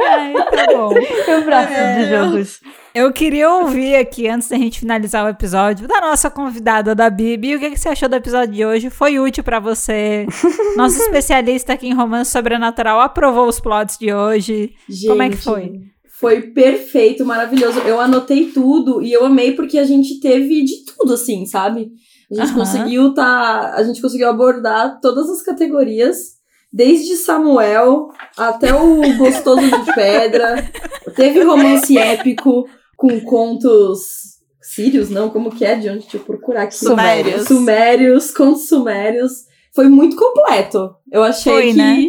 [0.00, 0.92] Ai, tá bom.
[0.94, 2.30] E Ai, de Deus.
[2.30, 2.60] Jesus.
[2.94, 7.56] Eu queria ouvir aqui, antes da gente finalizar o episódio, da nossa convidada da Bibi.
[7.56, 8.88] O que, que você achou do episódio de hoje?
[8.90, 10.26] Foi útil pra você?
[10.76, 14.74] Nosso especialista aqui em romance sobrenatural aprovou os plots de hoje.
[15.08, 15.72] Como é que Gente, foi?
[16.20, 17.80] Foi perfeito, maravilhoso.
[17.80, 21.90] Eu anotei tudo e eu amei porque a gente teve de tudo, assim, sabe?
[22.30, 22.58] A gente Aham.
[22.60, 23.74] conseguiu tá.
[23.74, 26.34] A gente conseguiu abordar todas as categorias,
[26.74, 30.68] desde Samuel até o gostoso de pedra.
[31.14, 35.30] Teve romance épico com contos sírios, não?
[35.30, 35.76] Como que é?
[35.76, 36.00] De onde?
[36.00, 36.74] Deixa eu procurar aqui.
[36.74, 37.46] Sumérios.
[37.46, 39.44] Sumérios, contos sumérios.
[39.72, 40.96] Foi muito completo.
[41.12, 41.74] Eu achei Foi, que.
[41.74, 42.08] né?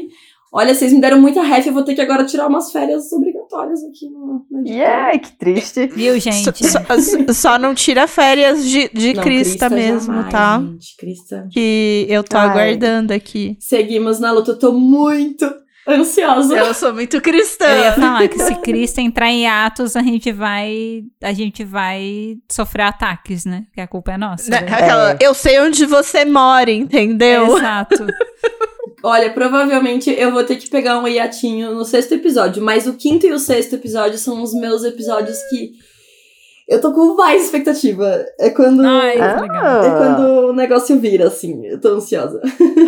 [0.57, 3.83] Olha, vocês me deram muita ref, eu vou ter que agora tirar umas férias obrigatórias
[3.83, 4.45] aqui no.
[4.49, 4.65] no.
[4.65, 5.87] Yeah, que triste.
[5.87, 6.65] Viu, gente?
[6.65, 10.59] Só, só- só não tira férias de, de Não, Crista, mesmo, jamais, tá?
[10.61, 11.47] Gente, Crista.
[11.51, 12.47] Que eu tô Ai.
[12.47, 13.57] aguardando aqui.
[13.59, 15.45] Seguimos na luta, eu tô muito
[15.87, 16.55] ansiosa.
[16.55, 17.65] Eu sou muito cristã.
[17.65, 21.03] Eu ia falar que se Cristo entrar em atos, a gente vai.
[21.21, 23.65] A gente vai sofrer ataques, né?
[23.73, 24.49] Que a culpa é nossa.
[24.49, 24.73] Né, né?
[24.73, 27.57] aquela, Eu sei onde você mora, entendeu?
[27.57, 28.07] Exato.
[29.03, 33.27] Olha, provavelmente eu vou ter que pegar um hiatinho no sexto episódio, mas o quinto
[33.27, 35.73] e o sexto episódio são os meus episódios que
[36.67, 38.25] eu tô com mais expectativa.
[38.39, 38.81] É quando.
[38.85, 39.41] Ai, Ah.
[39.41, 39.83] legal.
[39.83, 41.65] É quando o negócio vira, assim.
[41.65, 42.41] Eu tô ansiosa.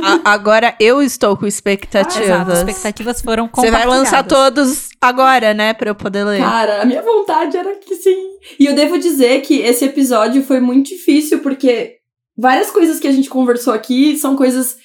[0.03, 2.57] A- agora eu estou com Exato, expectativas.
[2.59, 4.55] expectativas foram Você vai lançar compartilhadas.
[4.65, 5.73] todos agora, né?
[5.73, 6.39] Pra eu poder ler.
[6.39, 8.15] Cara, a minha vontade era que sim.
[8.59, 11.97] E eu devo dizer que esse episódio foi muito difícil, porque
[12.37, 14.77] várias coisas que a gente conversou aqui são coisas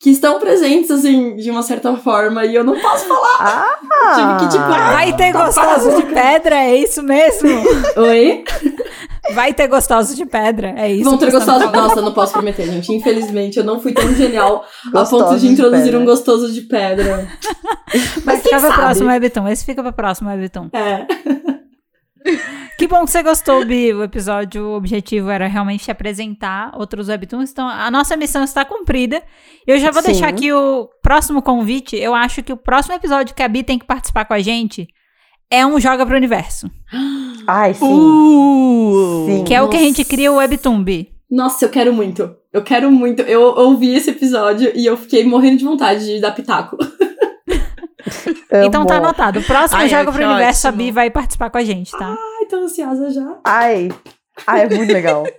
[0.00, 3.38] que estão presentes, assim, de uma certa forma, e eu não posso falar.
[3.40, 4.14] Ah!
[4.14, 6.02] Tive que, tipo, Vai ter tá gostosos parado.
[6.08, 7.48] de pedra, é isso mesmo?
[7.96, 8.44] Oi?
[9.32, 11.08] Vai ter gostosos de pedra, é isso.
[11.08, 11.70] Vão ter gostoso.
[11.70, 12.92] Nossa, não posso prometer, gente.
[12.92, 15.98] Infelizmente, eu não fui tão genial a Gostosos ponto de de introduzir pedra.
[16.00, 17.26] um gostoso de pedra.
[18.26, 18.74] Mas ficar quem pra sabe?
[18.74, 19.48] próximo Webtoon.
[19.48, 20.68] Esse fica pra próximo Webtoon.
[20.74, 21.06] É.
[22.76, 23.94] Que bom que você gostou, Bi.
[23.94, 27.52] O episódio, o objetivo era realmente te apresentar outros Webtoons.
[27.52, 29.22] Então, a nossa missão está cumprida.
[29.64, 30.10] Eu já vou Sim.
[30.10, 31.96] deixar aqui o próximo convite.
[31.96, 34.88] Eu acho que o próximo episódio que a Bi tem que participar com a gente
[35.48, 36.68] é um Joga pro Universo.
[37.46, 37.84] Ai, sim.
[37.84, 39.26] Uh!
[39.26, 39.44] Sim.
[39.44, 40.10] Que é o que a gente Nossa.
[40.10, 41.12] cria o Webtoon, Bi.
[41.30, 42.34] Nossa, eu quero muito.
[42.52, 43.22] Eu quero muito.
[43.22, 46.76] Eu ouvi esse episódio e eu fiquei morrendo de vontade de dar pitaco.
[48.62, 49.40] Então tá anotado.
[49.40, 50.84] O próximo Ai, Joga ai, pro Universo, a ótimo.
[50.84, 52.16] Bi vai participar com a gente, tá?
[52.38, 53.38] Ai, tô ansiosa já.
[53.44, 53.88] Ai.
[54.46, 55.24] Ai, é muito legal.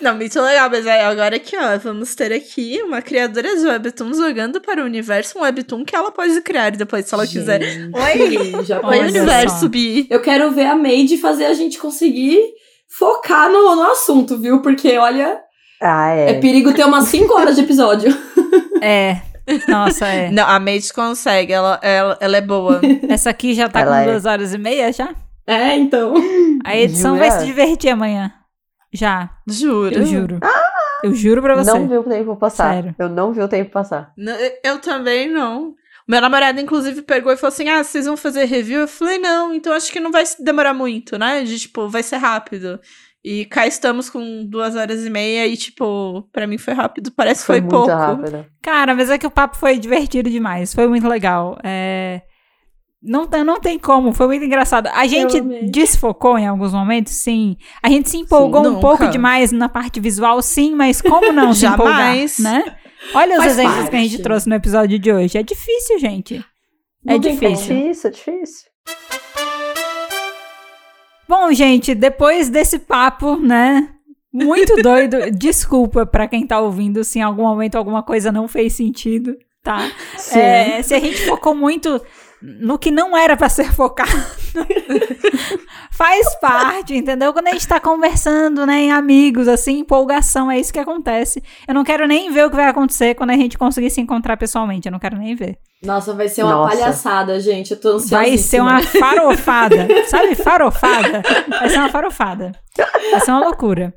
[0.00, 4.12] Não, muito legal, mas aí agora aqui, ó, vamos ter aqui uma criadora de webtoon
[4.14, 7.60] jogando para o universo um webtoon que ela pode criar depois, se ela quiser.
[7.62, 9.68] Oi, já Oi, universo, só.
[9.68, 10.08] Bi.
[10.10, 12.40] Eu quero ver a Made fazer a gente conseguir
[12.88, 14.60] focar no, no assunto, viu?
[14.60, 15.38] Porque, olha,
[15.80, 16.40] Ah, é, é.
[16.40, 18.12] perigo ter umas 5 horas de episódio.
[18.82, 19.20] É.
[19.68, 20.30] Nossa, é.
[20.30, 22.80] Não, a Made consegue, ela, ela, ela é boa.
[23.08, 24.04] Essa aqui já tá Ela com é.
[24.12, 25.14] duas horas e meia já?
[25.46, 26.14] É, então.
[26.64, 27.40] A edição vai Jura?
[27.40, 28.32] se divertir amanhã.
[28.92, 29.94] Já, Juro.
[29.94, 30.38] eu juro.
[31.02, 31.72] Eu juro pra você.
[31.72, 32.74] Não vi o tempo passar.
[32.74, 32.94] Sério.
[32.98, 34.12] Eu não vi o tempo passar.
[34.16, 35.74] Não, eu- Eu também não.
[36.06, 38.80] Meu namorado, inclusive, pegou e falou assim: Ah, vocês vão fazer review?
[38.82, 41.42] Eu falei, não, então acho que não vai demorar muito, né?
[41.42, 42.78] De tipo, vai ser rápido.
[43.24, 47.12] E cá estamos com duas horas e meia e, tipo, pra mim foi rápido.
[47.12, 47.90] Parece que Foi, foi, muito pouco.
[47.92, 48.44] rápido.
[48.60, 50.74] Cara, mas é que o papo foi divertido demais.
[50.74, 51.56] Foi muito legal.
[51.62, 52.22] É...
[53.00, 54.88] Não, tem- não tem como, foi muito engraçado.
[54.88, 57.56] A gente desfocou em alguns momentos, sim.
[57.82, 61.52] A gente se empolgou Sim, um pouco demais na parte visual, sim, mas como não
[61.54, 62.76] se empolgar, né?
[63.14, 64.22] Olha os Faz exemplos que a gente parte.
[64.22, 65.36] trouxe no episódio de hoje.
[65.38, 66.44] É difícil, gente.
[67.04, 67.76] Não é difícil.
[67.76, 68.66] Difícil, difícil.
[71.32, 73.88] Bom, gente, depois desse papo, né?
[74.30, 75.30] Muito doido.
[75.30, 79.90] Desculpa pra quem tá ouvindo se em algum momento alguma coisa não fez sentido, tá?
[80.36, 81.98] É, se a gente focou muito
[82.42, 84.10] no que não era pra ser focado.
[85.92, 87.32] Faz parte, entendeu?
[87.32, 91.42] Quando a gente tá conversando, né, em amigos, assim, empolgação, é isso que acontece.
[91.68, 94.36] Eu não quero nem ver o que vai acontecer quando a gente conseguir se encontrar
[94.36, 94.88] pessoalmente.
[94.88, 95.58] Eu não quero nem ver.
[95.82, 96.76] Nossa, vai ser uma Nossa.
[96.76, 97.72] palhaçada, gente.
[97.72, 98.16] Eu tô ansiosa.
[98.16, 99.86] Vai ser uma farofada.
[100.08, 101.22] Sabe, farofada?
[101.48, 102.52] Vai ser uma farofada.
[103.10, 103.94] Vai ser uma loucura.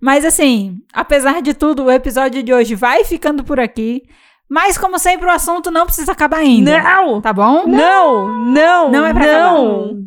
[0.00, 4.02] Mas assim, apesar de tudo, o episódio de hoje vai ficando por aqui.
[4.48, 6.80] Mas, como sempre, o assunto não precisa acabar ainda.
[6.82, 7.20] Não!
[7.20, 7.66] Tá bom?
[7.66, 8.28] Não!
[8.44, 8.90] Não!
[8.90, 10.04] Não é pra não.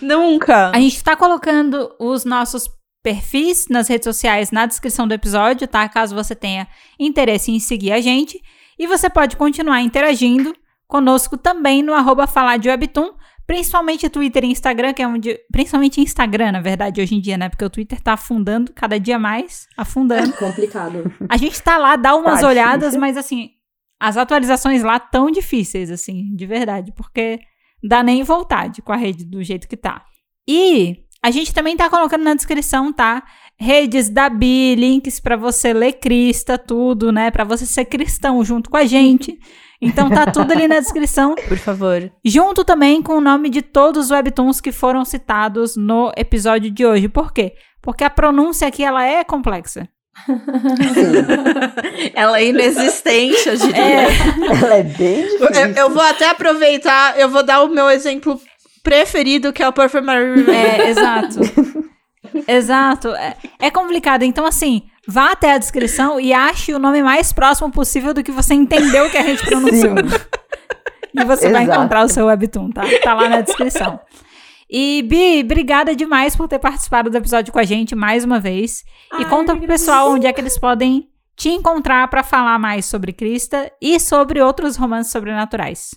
[0.00, 0.70] Nunca!
[0.74, 2.68] A gente tá colocando os nossos
[3.02, 5.88] perfis nas redes sociais na descrição do episódio, tá?
[5.88, 6.68] Caso você tenha
[6.98, 8.40] interesse em seguir a gente.
[8.78, 10.54] E você pode continuar interagindo
[10.86, 13.10] conosco também no arroba falar de Webtoon,
[13.46, 15.38] principalmente Twitter e Instagram, que é onde.
[15.50, 17.48] Principalmente Instagram, na verdade, hoje em dia, né?
[17.48, 20.32] Porque o Twitter tá afundando cada dia mais, afundando.
[20.38, 21.12] Complicado.
[21.28, 23.00] A gente tá lá, dá umas Tá olhadas, difícil.
[23.00, 23.50] mas assim,
[24.02, 27.38] as atualizações lá tão difíceis, assim, de verdade, porque
[27.80, 30.04] dá nem vontade com a rede do jeito que tá.
[30.46, 33.22] E a gente também tá colocando na descrição, tá?
[33.56, 37.30] Redes da Bi, links pra você ler Crista, tudo, né?
[37.30, 39.38] Pra você ser cristão junto com a gente.
[39.80, 42.12] Então tá tudo ali na descrição, Por favor.
[42.24, 46.84] junto também com o nome de todos os webtoons que foram citados no episódio de
[46.84, 47.08] hoje.
[47.08, 47.54] Por quê?
[47.80, 49.88] Porque a pronúncia aqui ela é complexa.
[52.14, 53.82] Ela é inexistente, eu diria.
[53.82, 54.06] É,
[54.62, 55.46] Ela é bem difícil.
[55.46, 58.40] Eu, eu vou até aproveitar, eu vou dar o meu exemplo
[58.82, 61.40] preferido, que é o Perfumery É, exato.
[62.48, 63.08] exato.
[63.14, 64.22] É, é complicado.
[64.22, 68.32] Então, assim, vá até a descrição e ache o nome mais próximo possível do que
[68.32, 69.94] você entendeu que a gente pronunciou.
[71.14, 71.78] E você vai Exato.
[71.78, 72.82] encontrar o seu webtoon, tá?
[73.02, 74.00] Tá lá na descrição.
[74.74, 78.82] E, Bi, obrigada demais por ter participado do episódio com a gente mais uma vez.
[79.12, 82.58] e Ai, conta eu pro pessoal onde é que eles podem te encontrar pra falar
[82.58, 85.90] mais sobre Krista e sobre outros romances sobrenaturais.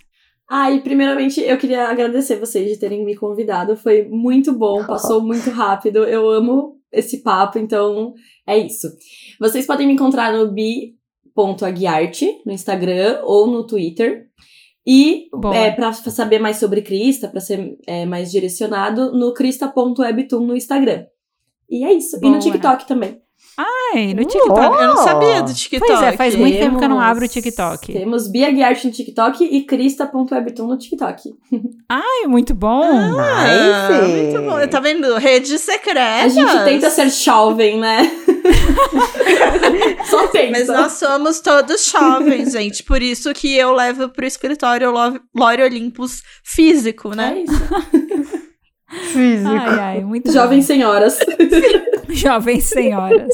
[0.50, 3.78] Ah, e primeiramente eu queria agradecer vocês de terem me convidado.
[3.78, 6.04] Foi muito bom, passou muito rápido.
[6.04, 8.14] Eu amo esse papo, então
[8.46, 8.90] é isso.
[9.40, 14.25] Vocês podem me encontrar no bi.aguiarte no Instagram ou no Twitter.
[14.86, 20.56] E é, para saber mais sobre Crista, para ser é, mais direcionado, no crista.webtoon no
[20.56, 21.06] Instagram.
[21.70, 22.18] E é isso.
[22.18, 22.34] E Boa.
[22.34, 23.20] no TikTok também.
[23.58, 24.60] Ai, no Uh, TikTok.
[24.82, 25.88] Eu não sabia do TikTok.
[25.92, 27.94] Pois é, faz muito tempo que eu não Temos- abro o TikTok.
[27.94, 31.34] Temos Bia Guiarte no TikTok e crista.webtoon no TikTok.
[31.88, 32.84] Ai, muito bom.
[32.84, 34.12] Ah, Nice.
[34.12, 34.68] muito bom.
[34.68, 35.16] Tá vendo?
[35.18, 36.26] Rede secreta.
[36.26, 38.12] A gente tenta ser jovem, né?
[40.10, 40.52] Só tem.
[40.52, 42.84] Mas nós somos todos jovens, gente.
[42.84, 47.44] Por isso que eu levo pro escritório o Lo- Lore Olympus físico, É né?
[47.48, 48.46] isso.
[49.48, 51.18] Ai, ai, muito Jovens senhoras.
[52.18, 53.34] Jovens senhoras.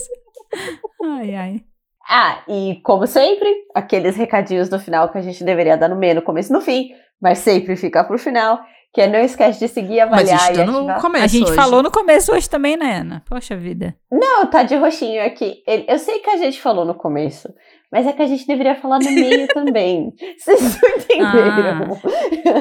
[1.03, 1.61] Ai, ai.
[2.08, 6.16] Ah, e como sempre, aqueles recadinhos no final que a gente deveria dar no meio,
[6.16, 6.90] no começo e no fim,
[7.22, 8.60] mas sempre fica pro final,
[8.93, 11.27] que é não esquece de seguir, Mas a avaliar gente e tá no começo A
[11.27, 11.56] gente hoje.
[11.56, 13.24] falou no começo hoje também, né, Ana?
[13.30, 13.95] Poxa vida.
[14.11, 15.64] Não, tá de roxinho aqui.
[15.88, 17.48] Eu sei que a gente falou no começo,
[17.91, 20.13] mas é que a gente deveria falar no meio também.
[20.37, 21.99] Vocês não entenderam?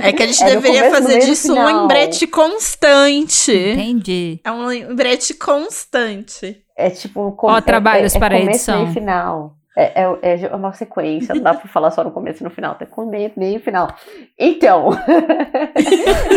[0.02, 3.52] É que a gente É deveria começo, fazer disso um lembrete constante.
[3.52, 4.40] Entendi.
[4.44, 6.62] É um lembrete constante.
[6.76, 7.36] É tipo.
[7.42, 8.82] Ó, trabalhos é, é para a começo, edição.
[8.82, 9.56] meio final.
[9.76, 12.74] É, é, é uma sequência, não dá pra falar só no começo e no final,
[12.74, 13.94] tem com meio, meio e final.
[14.38, 14.90] Então,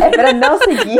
[0.01, 0.99] é pra não seguir.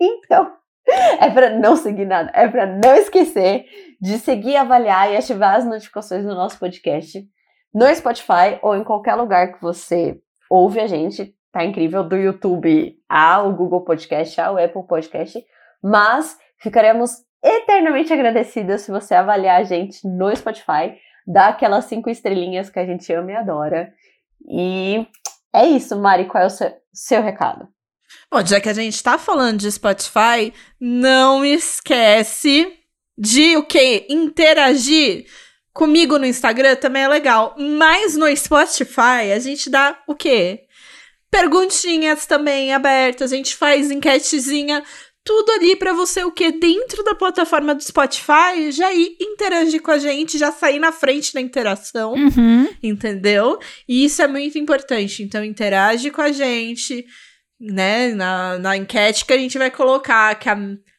[0.00, 0.50] Então,
[1.20, 3.66] é pra não seguir nada, é pra não esquecer
[4.00, 7.26] de seguir, avaliar e ativar as notificações do nosso podcast
[7.74, 10.18] no Spotify ou em qualquer lugar que você
[10.50, 11.34] ouve a gente.
[11.52, 15.42] Tá incrível, do YouTube ao Google Podcast, ao Apple Podcast.
[15.82, 17.10] Mas ficaremos
[17.42, 22.86] eternamente agradecidas se você avaliar a gente no Spotify, dar aquelas cinco estrelinhas que a
[22.86, 23.92] gente ama e adora.
[24.48, 25.06] E
[25.54, 27.68] é isso, Mari, qual é o seu, seu recado?
[28.32, 32.72] Bom, já que a gente tá falando de Spotify, não esquece
[33.16, 34.06] de o quê?
[34.08, 35.26] Interagir
[35.72, 37.54] comigo no Instagram também é legal.
[37.58, 40.60] Mas no Spotify a gente dá o quê?
[41.30, 44.82] Perguntinhas também abertas, a gente faz enquetezinha,
[45.22, 46.52] tudo ali pra você o quê?
[46.52, 51.34] Dentro da plataforma do Spotify, já ir interagir com a gente, já sair na frente
[51.34, 52.68] da interação Uhum.
[52.82, 53.58] entendeu?
[53.88, 55.22] E isso é muito importante.
[55.22, 57.04] Então, interage com a gente,
[57.60, 58.08] né?
[58.14, 60.56] Na, na enquete que a gente vai colocar, que a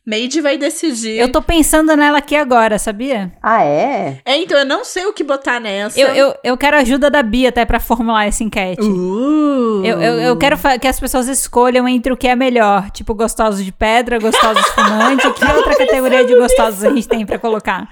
[0.08, 1.20] Made vai decidir.
[1.20, 3.30] Eu tô pensando nela aqui agora, sabia?
[3.44, 4.22] Ah, é?
[4.24, 6.00] É, então, eu não sei o que botar nessa.
[6.00, 8.88] Eu, eu, eu quero a ajuda da Bia até pra formular essa enquete.
[8.88, 9.84] Uh.
[9.84, 12.90] Eu, eu, eu quero que as pessoas escolham entre o que é melhor.
[12.92, 15.34] Tipo, gostosos de pedra, gostosos de fumante.
[15.34, 17.90] que outra categoria de gostosos a gente tem pra colocar?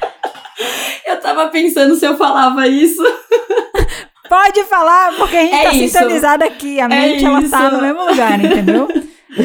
[1.05, 3.03] Eu tava pensando se eu falava isso.
[4.29, 5.97] Pode falar, porque a gente É tá isso.
[5.97, 6.79] sintonizada aqui.
[6.79, 7.75] A mente, ela tá isso.
[7.75, 8.87] no mesmo lugar, entendeu?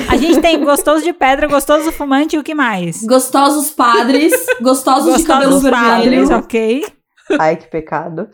[0.08, 3.02] A gente tem gostoso de pedra, gostoso fumante e o que mais?
[3.04, 6.86] Gostosos padres, gostosos, de cabelo Gostosos vermelho, padres, ok.
[7.38, 8.28] Ai, que pecado.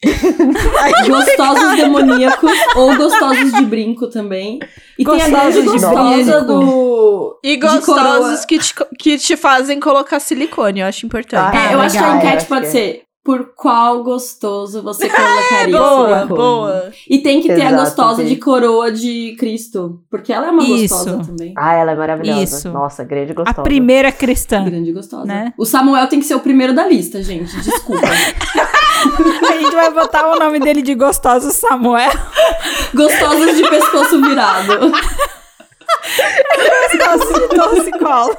[1.08, 4.58] gostosos demoníacos ou gostosos de brinco também.
[4.98, 7.40] E tem a Gostosos grande de gostosa do.
[7.42, 11.56] E gostosos que te, que te fazem colocar silicone, eu acho importante.
[11.56, 12.70] Ah, É, eu acho que a legal, enquete pode que é.
[12.70, 16.40] ser por qual gostoso você colocaria boa, silicone?
[16.40, 16.92] boa.
[17.06, 18.28] E tem que ter a Exato, gostosa sim.
[18.28, 20.00] de coroa de Cristo.
[20.10, 20.94] Porque ela é uma Isso.
[20.94, 21.52] gostosa também.
[21.54, 22.42] Ah, ela é maravilhosa.
[22.42, 22.72] Isso.
[22.72, 23.62] Nossa, grande A gostosa.
[23.62, 24.64] primeira cristã.
[24.64, 25.26] Grande gostosa.
[25.26, 25.52] Né?
[25.58, 27.54] O Samuel tem que ser o primeiro da lista, gente.
[27.60, 28.06] Desculpa.
[28.08, 32.10] A gente vai botar o nome dele de gostoso Samuel.
[32.94, 34.72] Gostosos de pescoço virado.
[36.96, 38.36] Gostoso de torcicolo.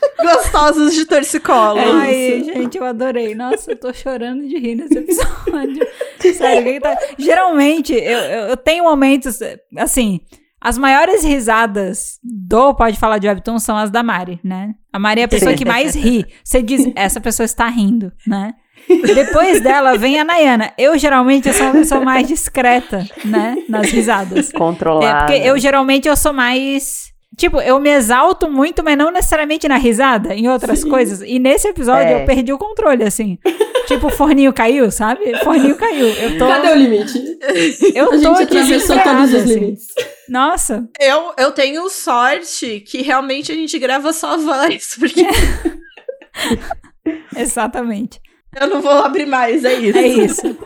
[0.22, 1.78] Gostosos de torcicolo.
[1.78, 3.34] É Ai, gente, eu adorei.
[3.34, 5.86] Nossa, eu tô chorando de rir nesse episódio.
[6.34, 6.96] Sério, o que que tá...
[7.18, 9.40] Geralmente, eu, eu, eu tenho momentos,
[9.76, 10.20] assim,
[10.60, 14.74] as maiores risadas do Pode Falar de Webtoon são as da Mari, né?
[14.92, 15.56] A Mari é a pessoa Sim.
[15.58, 16.24] que mais ri.
[16.44, 18.54] Você diz, essa pessoa está rindo, né?
[18.88, 20.72] Depois dela vem a Nayana.
[20.78, 23.56] Eu, geralmente, eu sou uma pessoa mais discreta, né?
[23.68, 24.50] Nas risadas.
[24.50, 25.26] É, Controlada.
[25.26, 27.11] porque eu geralmente eu sou mais.
[27.36, 31.22] Tipo, eu me exalto muito, mas não necessariamente na risada, em outras coisas.
[31.22, 32.22] E nesse episódio É.
[32.22, 33.38] eu perdi o controle, assim.
[33.86, 35.32] tipo, o forninho caiu, sabe?
[35.32, 36.06] O forninho caiu.
[36.08, 36.46] Eu tô.
[36.46, 37.18] Cadê o limite?
[37.94, 39.54] Eu A tô gente atravessou desesperada, todos os assim.
[39.54, 39.86] limites.
[40.28, 40.88] Nossa.
[41.00, 45.26] Eu, eu tenho sorte que realmente a gente grava só a voz, porque
[47.36, 48.20] Exatamente.
[48.60, 49.98] eu não vou abrir mais, é isso.
[49.98, 50.58] É isso.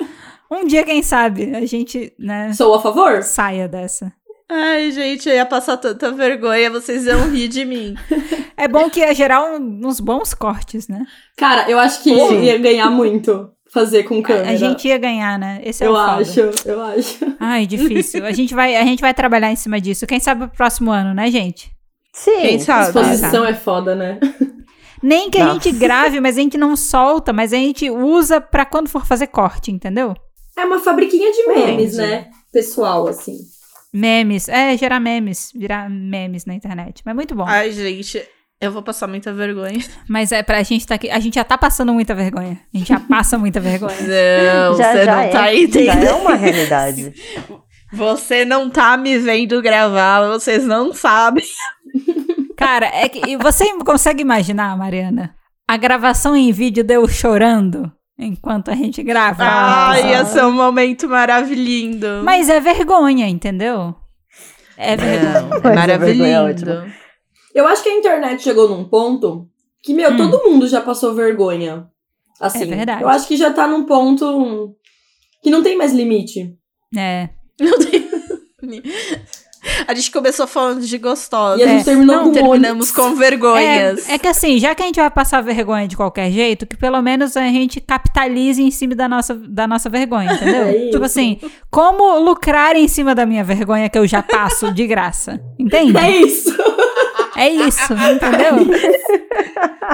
[0.50, 3.22] Um dia, quem sabe, a gente, né, Sou a favor?
[3.22, 4.12] saia dessa.
[4.48, 7.94] Ai, gente, eu ia passar tanta vergonha, vocês iam rir de mim.
[8.58, 11.04] É bom que ia gerar um- uns bons cortes, né?
[11.36, 12.40] Cara, eu acho que Sim.
[12.42, 14.48] ia ganhar muito fazer com câmera.
[14.50, 15.60] A gente ia ganhar, né?
[15.62, 16.12] Esse é Eu o foda.
[16.22, 17.36] acho, eu acho.
[17.38, 18.24] Ai, difícil.
[18.24, 20.06] A gente, vai, a gente vai trabalhar em cima disso.
[20.06, 21.70] Quem sabe pro próximo ano, né, gente?
[22.14, 22.40] Sim.
[22.40, 22.86] Quem sabe?
[22.86, 24.18] Exposição é foda, né?
[25.02, 25.60] Nem que a Nossa.
[25.60, 29.26] gente grave, mas a gente não solta, mas a gente usa pra quando for fazer
[29.26, 30.14] corte, entendeu?
[30.56, 31.96] É uma fabriquinha de memes, Entendi.
[32.10, 32.30] né?
[32.50, 33.36] Pessoal, assim.
[33.96, 34.48] Memes.
[34.48, 35.52] É, gerar memes.
[35.54, 37.02] Virar memes na internet.
[37.04, 37.44] Mas muito bom.
[37.46, 38.22] Ai, gente,
[38.60, 39.82] eu vou passar muita vergonha.
[40.08, 41.10] Mas é pra gente tá aqui.
[41.10, 42.60] A gente já tá passando muita vergonha.
[42.74, 43.96] A gente já passa muita vergonha.
[44.00, 46.04] Não, Já, você já não é, tá Já entendendo.
[46.04, 47.12] é uma realidade.
[47.92, 51.44] Você não tá me vendo gravar, vocês não sabem.
[52.56, 53.36] Cara, é que.
[53.36, 55.34] Você consegue imaginar, Mariana?
[55.68, 59.42] a gravação em vídeo deu chorando enquanto a gente grava.
[59.44, 62.22] Ah, ia ser um momento maravilhoso.
[62.24, 63.94] Mas é vergonha, entendeu?
[64.76, 65.38] É vergonha.
[65.38, 66.92] É vergonha é maravilhoso.
[67.54, 69.48] Eu acho que a internet chegou num ponto
[69.82, 70.16] que, meu, Hum.
[70.16, 71.86] todo mundo já passou vergonha.
[72.40, 73.02] Assim, É verdade.
[73.02, 74.76] Eu acho que já tá num ponto
[75.42, 76.54] que não tem mais limite.
[76.96, 77.30] É.
[77.60, 78.06] Não tem-
[79.86, 81.60] A gente começou falando de gostosa.
[81.60, 81.84] E a gente É.
[81.84, 84.08] terminou Não, com terminamos com vergonhas.
[84.08, 86.76] É, é que assim, já que a gente vai passar vergonha de qualquer jeito, que
[86.76, 90.66] pelo menos a gente capitalize em cima da nossa, da nossa vergonha, entendeu?
[90.86, 91.38] É tipo assim,
[91.70, 95.40] como lucrar em cima da minha vergonha que eu já passo de graça.
[95.58, 95.96] Entende?
[95.96, 96.56] É isso.
[97.36, 98.66] É isso, entendeu?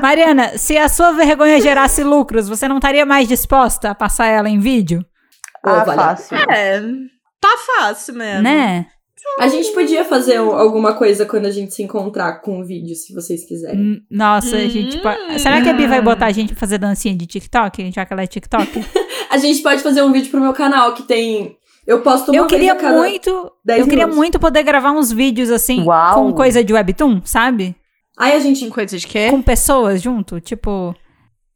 [0.01, 4.49] Mariana, se a sua vergonha gerasse lucros, você não estaria mais disposta a passar ela
[4.49, 5.05] em vídeo?
[5.65, 6.36] Ah, fácil.
[6.51, 6.81] É,
[7.41, 8.43] tá fácil mesmo.
[8.43, 8.86] Né?
[9.39, 12.94] A gente podia fazer um- alguma coisa quando a gente se encontrar com o vídeo,
[12.94, 13.78] se vocês quiserem.
[13.81, 14.99] Hum, Nossa, a gente.
[14.99, 15.01] Hum.
[15.01, 18.05] po- Será que a Bi vai botar a gente pra fazer dancinha de TikTok, já
[18.05, 18.67] que ela é TikTok?
[19.31, 21.57] A gente pode fazer um vídeo pro meu canal que tem.
[21.86, 22.99] Eu posto uma Eu vez queria a cada...
[22.99, 23.51] muito.
[23.65, 26.15] 10 Eu queria muito poder gravar uns vídeos assim, Uau.
[26.15, 27.75] com coisa de webtoon, sabe?
[28.18, 28.67] Aí a gente.
[28.67, 29.31] Com coisa de quê?
[29.31, 30.94] Com pessoas junto, tipo.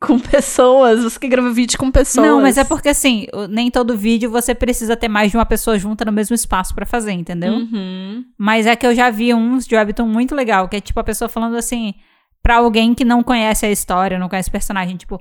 [0.00, 1.02] Com pessoas.
[1.02, 2.26] Você que grava vídeo com pessoas.
[2.26, 5.78] Não, mas é porque assim, nem todo vídeo você precisa ter mais de uma pessoa
[5.78, 7.54] junta no mesmo espaço pra fazer, entendeu?
[7.54, 8.24] Uhum.
[8.38, 11.04] Mas é que eu já vi uns de webtoon muito legal, que é tipo a
[11.04, 11.94] pessoa falando assim,
[12.42, 15.20] pra alguém que não conhece a história, não conhece o personagem, tipo,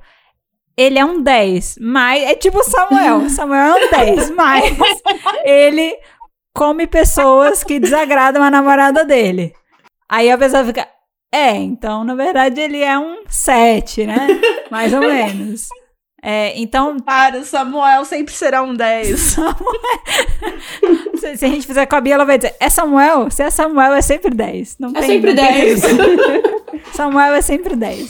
[0.78, 3.30] ele é um 10, mas é tipo Samuel.
[3.30, 4.78] Samuel é um 10, mas
[5.46, 5.98] ele
[6.54, 9.54] come pessoas que desagradam a namorada dele.
[10.10, 10.88] Aí a pessoa fica,
[11.36, 14.28] é, então na verdade ele é um 7, né?
[14.72, 15.68] Mais ou menos.
[16.28, 19.20] É, então, Para, o Samuel sempre será um 10.
[21.20, 23.30] se, se a gente fizer com a Bia, ela vai dizer, é Samuel?
[23.30, 24.78] Se é Samuel, é sempre 10.
[24.80, 25.82] Não É tem- sempre não tem 10.
[26.94, 28.10] Samuel é sempre 10.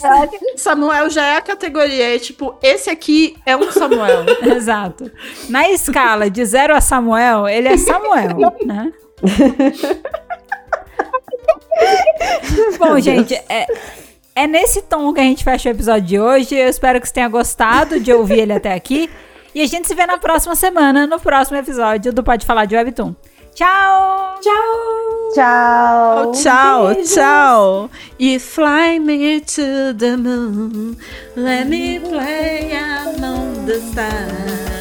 [0.56, 2.14] Samuel já é a categoria.
[2.16, 4.24] É tipo, esse aqui é um Samuel.
[4.56, 5.10] Exato.
[5.50, 8.92] Na escala de 0 a Samuel, ele é Samuel, né?
[12.78, 13.66] Bom, gente, é,
[14.34, 16.54] é nesse tom que a gente fecha o episódio de hoje.
[16.54, 19.10] Eu espero que você tenha gostado de ouvir ele até aqui.
[19.54, 22.76] E a gente se vê na próxima semana, no próximo episódio do Pode Falar de
[22.76, 23.14] Webtoon.
[23.54, 24.34] Tchau!
[24.42, 25.06] Tchau!
[25.34, 26.28] Tchau.
[26.28, 27.14] Oh, tchau, beijos.
[27.14, 27.90] tchau.
[28.18, 30.96] You fly me to the moon.
[31.34, 34.75] Let me play among the stars.